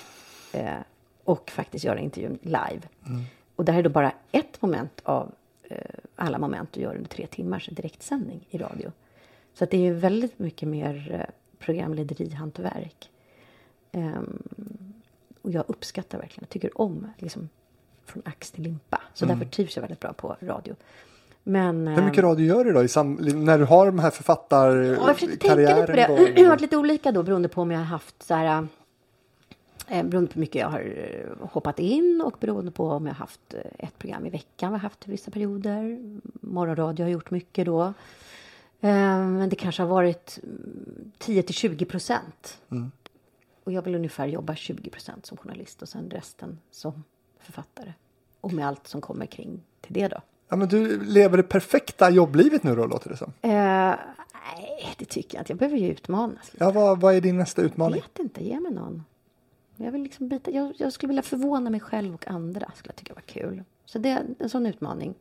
eh, 0.53 0.71
och 1.25 1.51
faktiskt 1.51 1.85
göra 1.85 1.99
intervjun 1.99 2.39
live. 2.43 2.81
Och 3.57 3.65
det 3.65 3.73
här 3.73 3.79
är 3.79 3.83
då 3.83 3.91
bara 3.91 4.13
ett 4.33 4.63
moment 4.63 5.01
av 5.03 5.33
alla 6.17 6.39
moment 6.39 6.73
du 6.73 6.81
gör 6.81 6.95
under 6.95 7.09
tre 7.09 7.27
timmars 7.27 7.69
direktsändning 7.73 8.47
i 8.51 8.59
radio. 8.59 8.93
Så 9.55 9.65
det 9.65 9.77
är 9.77 9.81
ju 9.81 9.95
väldigt 9.95 10.39
mycket 10.39 10.69
mer 10.69 11.27
programlederihantverk. 11.59 13.11
Ehm, 13.93 14.43
och 15.43 15.51
jag 15.51 15.65
uppskattar 15.69 16.19
verkligen, 16.19 16.43
jag 16.43 16.49
tycker 16.49 16.81
om 16.81 17.11
liksom, 17.19 17.49
från 18.07 18.23
ax 18.25 18.51
till 18.51 18.63
limpa. 18.63 19.01
Så 19.15 19.27
därför 19.27 19.45
trivs 19.45 19.77
jag 19.77 19.81
väldigt 19.81 20.01
bra 20.01 20.13
på 20.13 20.37
radio. 20.41 20.75
Men, 21.47 21.87
Hur 21.87 22.03
mycket 22.03 22.25
radio 22.25 22.47
gör 22.47 22.65
du 22.65 22.73
då 22.73 22.81
när 23.35 23.59
du 23.59 23.65
har 23.65 23.87
de 23.87 23.99
här 23.99 24.11
Ja, 24.97 25.07
jag 25.07 25.17
försöker 25.17 25.37
tänka 25.37 25.57
lite 25.57 25.87
på 25.87 25.93
det. 25.93 26.07
författarkarriären 26.07 26.35
Det 26.35 26.43
har 26.43 26.49
varit 26.49 26.61
lite 26.61 26.77
olika 26.77 27.13
då 27.13 27.23
beroende 27.23 27.49
på 27.49 27.63
om 27.63 27.71
jag 27.71 27.79
har 27.79 27.85
haft 27.85 28.23
så 28.23 28.35
här. 28.35 28.67
Eh, 29.89 30.05
beroende 30.05 30.31
på 30.31 30.35
hur 30.35 30.41
mycket 30.41 30.61
jag 30.61 30.69
har 30.69 30.81
eh, 30.81 31.49
hoppat 31.49 31.79
in 31.79 32.23
och 32.25 32.37
beroende 32.41 32.71
på 32.71 32.89
om 32.91 33.07
jag 33.07 33.15
har 33.15 33.19
haft 33.19 33.55
eh, 33.55 33.87
ett 33.87 33.99
program 33.99 34.27
i 34.27 34.31
veckan. 34.31 34.73
Vi 34.73 34.79
har 34.79 34.83
haft 34.83 35.09
vissa 35.09 35.31
perioder. 35.31 35.99
Morgonradio 36.41 37.05
har 37.05 37.11
gjort 37.11 37.31
mycket 37.31 37.67
då. 37.67 37.83
Eh, 38.81 39.19
men 39.19 39.49
det 39.49 39.57
kanske 39.57 39.83
har 39.83 39.89
varit 39.89 40.39
mm, 40.43 41.13
10 41.19 41.43
till 41.43 41.55
20 41.55 41.85
procent. 41.85 42.59
Och 43.65 43.73
jag 43.73 43.83
vill 43.83 43.95
ungefär 43.95 44.27
jobba 44.27 44.55
20 44.55 44.91
procent 44.91 45.27
som 45.27 45.37
journalist 45.37 45.83
och 45.83 45.89
sen 45.89 46.11
resten 46.11 46.59
som 46.71 47.05
författare. 47.45 47.93
Och 48.41 48.53
med 48.53 48.67
allt 48.67 48.87
som 48.87 49.01
kommer 49.01 49.27
kring 49.27 49.61
till 49.81 49.93
det 49.95 50.09
då. 50.09 50.21
Ja, 50.49 50.57
men 50.57 50.69
du 50.69 51.05
lever 51.05 51.37
det 51.37 51.43
perfekta 51.43 52.11
jobblivet 52.11 52.63
nu 52.63 52.75
då, 52.77 52.87
låter 52.87 53.11
det 53.11 53.17
som. 53.17 53.33
Eh, 53.43 53.51
nej, 53.51 54.95
det 54.99 55.05
tycker 55.05 55.37
jag 55.39 55.43
inte. 55.43 55.53
Jag 55.53 55.59
behöver 55.59 55.79
ju 55.79 55.89
utmanas. 55.91 56.53
Ja, 56.59 56.71
vad, 56.71 57.01
vad 57.01 57.15
är 57.15 57.21
din 57.21 57.37
nästa 57.37 57.63
Jag 57.63 57.67
utmaning? 57.67 58.01
vet 58.01 58.19
inte, 58.19 58.45
ge 58.45 58.61
mig 58.61 58.73
någon. 58.73 59.05
Jag 59.77 59.93
vill 59.93 60.03
liksom 60.03 60.29
byta. 60.29 60.51
Jag, 60.51 60.75
jag 60.79 60.93
skulle 60.93 61.09
vilja 61.09 61.23
förvåna 61.23 61.71
mig 61.71 61.81
själv 61.81 62.15
och 62.15 62.29
andra. 62.29 62.73
Skulle 62.77 62.89
jag 62.91 62.97
tycka 62.97 63.15
var 63.15 63.23
kul. 63.23 63.65
Så 63.85 63.99
det 63.99 64.09
är 64.11 64.25
en 64.39 64.49
sån 64.51 64.67
utmaning. 64.67 65.15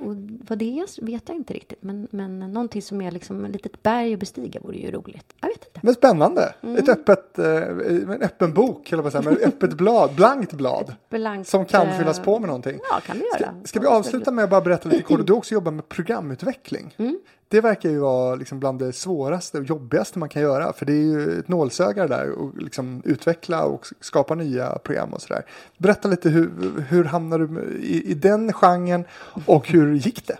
Och 0.00 0.16
vad 0.48 0.58
det 0.58 0.78
är 0.78 1.04
vet 1.04 1.22
jag 1.28 1.36
inte 1.36 1.54
riktigt. 1.54 1.82
Men, 1.82 2.08
men 2.10 2.38
någonting 2.38 2.82
som 2.82 3.00
är 3.00 3.10
liksom 3.10 3.44
ett 3.44 3.52
litet 3.52 3.82
berg 3.82 4.14
att 4.14 4.20
bestiga 4.20 4.60
vore 4.60 4.76
ju 4.76 4.90
roligt. 4.90 5.34
Jag 5.40 5.48
vet 5.48 5.64
inte. 5.64 5.80
Men 5.82 5.94
spännande! 5.94 6.54
Mm. 6.62 6.76
Ett 6.76 6.88
öppet, 6.88 7.38
eh, 7.38 7.46
en 7.46 8.22
öppen 8.22 8.54
bok, 8.54 8.92
eller 8.92 9.02
vad 9.02 9.12
säger 9.12 9.24
man, 9.24 9.32
ett 9.32 9.42
öppet 9.42 9.74
blad, 9.74 10.14
blankt 10.14 10.52
blad. 10.52 10.94
Blankt, 11.10 11.48
Som 11.48 11.64
kan 11.64 11.86
eh, 11.86 11.98
fyllas 11.98 12.20
på 12.20 12.38
med 12.38 12.46
någonting. 12.46 12.78
Ja, 12.90 13.00
kan 13.06 13.18
det 13.18 13.24
Ska, 13.34 13.44
göra. 13.44 13.54
ska 13.64 13.80
vi 13.80 13.86
avsluta 13.86 14.30
med 14.30 14.44
att 14.44 14.50
bara 14.50 14.60
berätta 14.60 14.88
lite 14.88 15.02
kort, 15.02 15.20
du 15.26 15.32
också 15.32 15.54
jobbar 15.54 15.72
med 15.72 15.88
programutveckling. 15.88 16.94
Mm. 16.98 17.18
Det 17.48 17.60
verkar 17.60 17.90
ju 17.90 17.98
vara 17.98 18.34
liksom 18.34 18.60
bland 18.60 18.78
det 18.78 18.92
svåraste 18.92 19.58
och 19.58 19.64
jobbigaste 19.64 20.18
man 20.18 20.28
kan 20.28 20.42
göra, 20.42 20.72
för 20.72 20.86
det 20.86 20.92
är 20.92 21.02
ju 21.02 21.38
ett 21.38 21.48
nålsöga 21.48 22.06
där 22.06 22.30
och 22.30 22.58
liksom 22.58 23.02
utveckla 23.04 23.64
och 23.64 23.86
skapa 24.00 24.34
nya 24.34 24.78
program 24.78 25.12
och 25.12 25.22
sådär. 25.22 25.42
Berätta 25.78 26.08
lite 26.08 26.28
hur, 26.28 26.50
hur 26.88 27.04
hamnade 27.04 27.46
du 27.46 27.78
i, 27.82 28.10
i 28.10 28.14
den 28.14 28.52
genren 28.52 29.04
och 29.46 29.68
hur 29.68 29.83
hur 29.84 29.94
gick 29.94 30.26
det? 30.26 30.38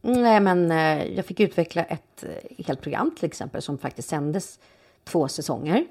Nej, 0.00 0.40
men 0.40 0.70
eh, 0.70 1.04
jag 1.16 1.24
fick 1.24 1.40
utveckla 1.40 1.84
ett 1.84 2.24
eh, 2.24 2.64
helt 2.66 2.80
program 2.80 3.10
till 3.16 3.24
exempel 3.24 3.62
som 3.62 3.78
faktiskt 3.78 4.08
sändes 4.08 4.58
två 5.04 5.28
säsonger. 5.28 5.86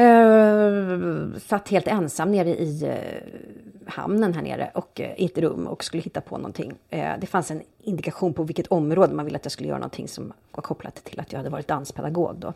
Uh, 0.00 1.38
satt 1.38 1.68
helt 1.68 1.86
ensam 1.86 2.30
nere 2.30 2.48
i 2.48 2.84
uh, 2.84 3.90
hamnen 3.90 4.34
här 4.34 4.42
nere 4.42 4.70
och 4.74 5.00
uh, 5.00 5.20
i 5.20 5.24
ett 5.24 5.38
rum 5.38 5.66
och 5.66 5.84
skulle 5.84 6.02
hitta 6.02 6.20
på 6.20 6.36
någonting. 6.36 6.70
Uh, 6.70 7.12
det 7.20 7.26
fanns 7.26 7.50
en 7.50 7.62
indikation 7.82 8.34
på 8.34 8.42
vilket 8.42 8.66
område 8.66 9.14
man 9.14 9.24
ville 9.24 9.38
att 9.38 9.44
jag 9.44 9.52
skulle 9.52 9.68
göra 9.68 9.78
någonting 9.78 10.08
som 10.08 10.32
var 10.52 10.62
kopplat 10.62 10.94
till 10.94 11.20
att 11.20 11.32
jag 11.32 11.38
hade 11.38 11.50
varit 11.50 11.68
danspedagog 11.68 12.36
då. 12.36 12.52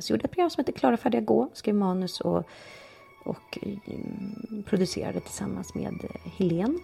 Så 0.00 0.12
gjorde 0.12 0.22
jag 0.22 0.24
ett 0.24 0.30
program 0.30 0.50
som 0.50 0.60
hette 0.60 0.72
Klara, 0.72 0.96
färdiga, 0.96 1.20
gå, 1.20 1.48
skrev 1.52 1.74
manus 1.74 2.20
och, 2.20 2.44
och 3.24 3.58
mm, 3.62 4.62
producerade 4.66 5.20
tillsammans 5.20 5.74
med 5.74 5.94
Helene 6.38 6.78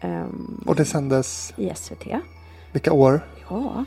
Ehm, 0.00 0.60
Och 0.66 0.76
det 0.76 0.84
sändes 0.84 1.54
i 1.56 1.72
SVT. 1.74 2.06
vilka 2.72 2.92
år? 2.92 3.20
Ja. 3.50 3.58
Kan 3.70 3.84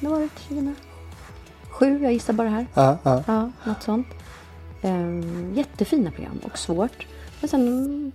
det 0.00 0.06
ha 0.06 0.14
varit 0.18 0.34
2007? 0.34 2.02
Jag 2.02 2.12
gissar 2.12 2.32
bara 2.32 2.48
här. 2.48 2.66
Ja, 2.74 2.98
ja. 3.02 3.22
Ja, 3.26 3.50
något 3.64 3.82
sånt. 3.82 4.06
Ehm, 4.82 5.54
jättefina 5.54 6.10
program 6.10 6.38
och 6.44 6.58
svårt. 6.58 7.06
Men 7.40 7.48
sen 7.48 8.12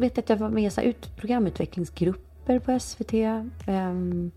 vet 0.00 0.16
jag 0.16 0.22
att 0.22 0.28
jag 0.28 0.36
var 0.36 0.48
med 0.48 0.78
i 0.78 0.82
ut, 0.88 1.16
programutvecklingsgrupper 1.16 2.58
på 2.58 2.80
SVT. 2.80 3.12
Ehm, 3.66 4.30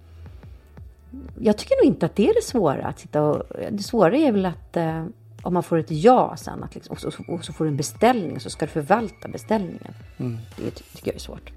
jag 1.39 1.57
tycker 1.57 1.85
nog 1.85 1.93
inte 1.93 2.05
att 2.05 2.15
det 2.15 2.29
är 2.29 2.33
det 2.33 2.43
svåra. 2.43 2.85
Att 2.87 2.99
sitta 2.99 3.21
och, 3.23 3.43
det 3.71 3.83
svåra 3.83 4.17
är 4.17 4.31
väl 4.31 4.45
att 4.45 4.77
eh, 4.77 5.05
om 5.41 5.53
man 5.53 5.63
får 5.63 5.77
ett 5.77 5.91
ja 5.91 6.35
sen 6.37 6.63
att 6.63 6.75
liksom, 6.75 6.93
och, 6.93 6.99
så, 6.99 7.11
och 7.27 7.45
så 7.45 7.53
får 7.53 7.65
du 7.65 7.69
en 7.71 7.77
beställning 7.77 8.39
så 8.39 8.49
ska 8.49 8.65
du 8.65 8.71
förvalta 8.71 9.27
beställningen. 9.27 9.93
Det 10.17 10.71
ty- 10.71 10.83
tycker 10.95 11.07
jag 11.11 11.15
är 11.15 11.19
svårt. 11.19 11.51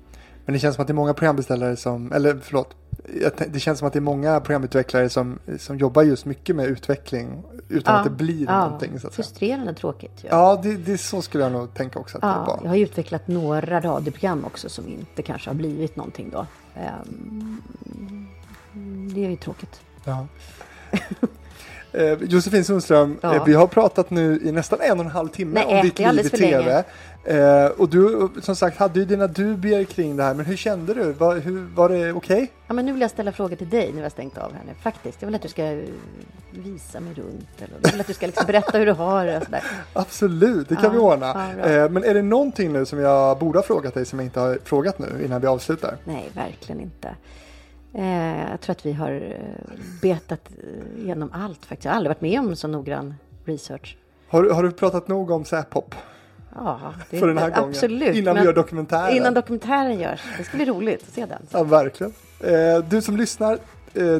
Men 0.44 0.52
det 0.52 0.58
känns 0.58 0.74
som 0.76 0.82
att 0.82 0.86
det 0.88 0.92
är 0.92 0.94
många 0.94 1.14
programbeställare 1.14 1.76
som, 1.76 2.12
eller 2.12 2.38
förlåt, 2.42 2.76
det 3.48 3.60
känns 3.60 3.78
som 3.78 3.86
att 3.88 3.92
det 3.92 3.98
är 3.98 4.00
många 4.00 4.40
programutvecklare 4.40 5.08
som, 5.08 5.38
som 5.58 5.78
jobbar 5.78 6.02
just 6.02 6.24
mycket 6.24 6.56
med 6.56 6.66
utveckling 6.66 7.42
utan 7.68 7.96
att 7.96 8.04
det 8.04 8.10
blir 8.10 8.46
någonting. 8.46 8.90
Så 8.90 8.94
att 8.96 9.00
säga. 9.00 9.10
frustrerande 9.24 9.74
tråkigt. 9.74 10.12
Ja. 10.22 10.28
Ja, 10.30 10.60
det, 10.62 10.76
det, 10.76 10.98
så 10.98 11.22
skulle 11.22 11.44
jag 11.44 11.52
nog 11.52 11.74
tänka 11.74 11.98
också 11.98 12.16
att 12.18 12.22
det 12.22 12.26
Ja, 12.28 12.44
var. 12.46 12.60
jag 12.62 12.68
har 12.70 12.76
utvecklat 12.76 13.28
några 13.28 13.80
radioprogram 13.80 14.44
också 14.44 14.68
som 14.68 14.88
inte 14.88 15.22
kanske 15.22 15.50
har 15.50 15.54
blivit 15.54 15.96
någonting 15.96 16.30
då. 16.30 16.46
Ehm, 16.74 17.62
det 19.14 19.24
är 19.24 19.30
ju 19.30 19.36
tråkigt. 19.36 19.80
Ja. 20.04 20.26
Eh, 21.92 22.18
Josefin 22.22 22.64
Sundström, 22.64 23.18
Ja. 23.22 23.34
eh, 23.34 23.44
vi 23.44 23.54
har 23.54 23.66
pratat 23.66 24.10
nu 24.10 24.40
i 24.44 24.52
nästan 24.52 24.78
en 24.80 24.98
och 24.98 25.04
en 25.04 25.10
halv 25.10 25.28
timme 25.28 25.54
Nej, 25.66 25.76
om 25.76 25.82
ditt 25.86 25.98
liv 25.98 26.26
i 26.26 26.28
tv. 26.28 26.84
Eh, 27.24 27.66
och 27.66 27.88
du 27.88 28.28
som 28.42 28.56
sagt 28.56 28.78
hade 28.78 28.98
ju 29.00 29.04
dina 29.06 29.26
dubier 29.26 29.84
kring 29.84 30.16
det 30.16 30.22
här, 30.22 30.34
men 30.34 30.46
hur 30.46 30.56
kände 30.56 30.94
du? 30.94 31.12
Var, 31.12 31.36
hur, 31.36 31.66
var 31.74 31.88
det 31.88 32.12
okej? 32.12 32.52
Ja, 32.66 32.74
men 32.74 32.86
nu 32.86 32.92
vill 32.92 33.00
jag 33.00 33.10
ställa 33.10 33.32
frågor 33.32 33.56
till 33.56 33.68
dig 33.70 33.90
vi 33.94 34.02
har 34.02 34.08
stängt 34.08 34.38
av 34.38 34.52
här 34.52 34.60
nu. 34.66 34.72
Faktiskt. 34.82 35.22
Jag 35.22 35.26
vill 35.26 35.34
att 35.34 35.42
du 35.42 35.48
ska 35.48 35.64
eh, 35.64 35.78
visa 36.50 37.00
mig 37.00 37.14
runt. 37.14 37.48
Eller 37.58 37.74
jag 37.82 37.90
vill 37.92 38.00
att 38.00 38.06
du 38.06 38.14
ska 38.14 38.26
liksom 38.26 38.46
berätta 38.46 38.78
hur 38.78 38.86
du 38.86 38.92
har 38.92 39.26
det 39.26 39.40
sådär. 39.44 39.62
Absolut, 39.92 40.68
det 40.68 40.74
kan 40.74 40.84
Ja, 40.84 40.90
vi 40.90 40.98
ordna. 40.98 41.50
ja, 41.62 41.68
eh, 41.68 41.90
men 41.90 42.04
är 42.04 42.14
det 42.14 42.22
någonting 42.22 42.72
nu 42.72 42.86
som 42.86 42.98
jag 42.98 43.38
borde 43.38 43.58
ha 43.58 43.62
frågat 43.64 43.94
dig 43.94 44.06
som 44.06 44.18
jag 44.18 44.26
inte 44.26 44.40
har 44.40 44.58
frågat 44.64 44.98
nu 44.98 45.24
innan 45.24 45.40
vi 45.40 45.46
avslutar? 45.46 45.96
Nej, 46.04 46.30
verkligen 46.34 46.80
inte. 46.80 47.08
Eh, 47.94 48.50
jag 48.50 48.60
tror 48.60 48.72
att 48.72 48.86
vi 48.86 48.92
har 48.92 49.10
eh, 49.12 49.30
betat 50.02 50.40
eh, 50.96 51.02
igenom 51.04 51.30
allt 51.32 51.66
faktiskt. 51.66 51.84
Jag 51.84 51.92
har 51.92 51.96
aldrig 51.96 52.10
varit 52.10 52.20
med 52.20 52.40
om 52.40 52.56
så 52.56 52.68
noggrann 52.68 53.14
research. 53.44 53.96
Har, 54.28 54.42
du- 54.42 54.50
har 54.50 54.62
du 54.62 54.70
pratat 54.70 55.08
nog 55.08 55.30
om 55.30 55.44
Säpop 55.44 55.94
Ja, 56.54 56.80
det, 57.10 57.18
för 57.18 57.26
den 57.28 57.38
här 57.38 57.50
gången? 57.50 57.68
absolut. 57.70 58.16
Innan 58.16 58.36
vi 58.36 58.42
gör 58.42 58.52
dokumentären? 58.52 59.16
Innan 59.16 59.34
dokumentären 59.34 60.00
görs. 60.00 60.20
Det 60.38 60.44
ska 60.44 60.56
bli 60.56 60.66
roligt 60.66 61.02
att 61.08 61.14
se 61.14 61.26
den. 61.26 61.42
Ja, 61.50 61.62
verkligen. 61.62 62.12
Eh, 62.40 62.78
du 62.90 63.02
som 63.02 63.16
lyssnar, 63.16 63.58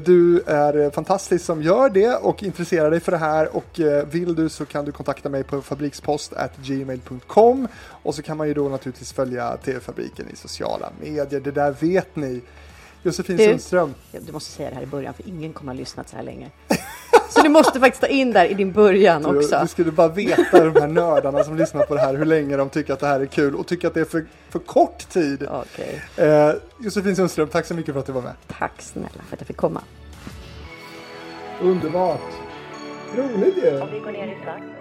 du 0.04 0.42
är 0.46 0.90
fantastisk 0.90 1.44
som 1.44 1.62
gör 1.62 1.88
det 1.90 2.14
och 2.16 2.42
intresserar 2.42 2.90
dig 2.90 3.00
för 3.00 3.12
det 3.12 3.18
här 3.18 3.56
och 3.56 3.80
vill 4.10 4.34
du 4.34 4.48
så 4.48 4.64
kan 4.64 4.84
du 4.84 4.92
kontakta 4.92 5.28
mig 5.28 5.44
på 5.44 5.62
fabrikspost@gmail.com 5.62 7.68
och 8.02 8.14
så 8.14 8.22
kan 8.22 8.36
man 8.36 8.48
ju 8.48 8.54
då 8.54 8.68
naturligtvis 8.68 9.12
följa 9.12 9.56
TV-fabriken 9.56 10.26
i 10.32 10.36
sociala 10.36 10.90
medier. 11.00 11.40
Det 11.40 11.50
där 11.50 11.74
vet 11.80 12.16
ni. 12.16 12.40
Josefin 13.02 13.36
Du. 13.36 13.44
Sundström, 13.44 13.94
Du 14.20 14.32
måste 14.32 14.50
säga 14.50 14.70
det 14.70 14.76
här 14.76 14.82
i 14.82 14.86
början 14.86 15.14
för 15.14 15.28
ingen 15.28 15.52
kommer 15.52 15.72
att 15.72 15.76
ha 15.76 15.80
lyssnat 15.80 16.08
så 16.08 16.16
här 16.16 16.22
länge. 16.22 16.50
Så 17.30 17.42
du 17.42 17.48
måste 17.48 17.80
faktiskt 17.80 18.00
ta 18.00 18.06
in 18.06 18.32
där 18.32 18.44
i 18.44 18.54
din 18.54 18.72
början 18.72 19.22
du, 19.22 19.38
också. 19.38 19.58
du 19.62 19.68
skulle 19.68 19.92
bara 19.92 20.08
veta 20.08 20.64
de 20.64 20.80
här 20.80 20.88
nördarna 20.88 21.44
som 21.44 21.56
lyssnar 21.56 21.86
på 21.86 21.94
det 21.94 22.00
här 22.00 22.14
hur 22.14 22.24
länge 22.24 22.56
de 22.56 22.68
tycker 22.68 22.92
att 22.92 23.00
det 23.00 23.06
här 23.06 23.20
är 23.20 23.26
kul 23.26 23.54
och 23.54 23.66
tycker 23.66 23.88
att 23.88 23.94
det 23.94 24.00
är 24.00 24.04
för, 24.04 24.26
för 24.50 24.58
kort 24.58 25.08
tid. 25.08 25.48
Okej. 25.50 26.02
Eh, 26.16 26.52
Josefin 26.80 27.16
Sundström, 27.16 27.48
tack 27.48 27.66
så 27.66 27.74
mycket 27.74 27.92
för 27.92 28.00
att 28.00 28.06
du 28.06 28.12
var 28.12 28.22
med. 28.22 28.32
Tack 28.58 28.82
snälla 28.82 29.08
för 29.28 29.36
att 29.36 29.40
jag 29.40 29.46
fick 29.46 29.56
komma. 29.56 29.82
Underbart! 31.62 32.20
Roligt 33.16 33.56
ju! 33.56 33.80
Om 33.80 33.88
vi 33.92 33.98
går 33.98 34.12
ner 34.12 34.26
i 34.26 34.36
svart 34.44 34.71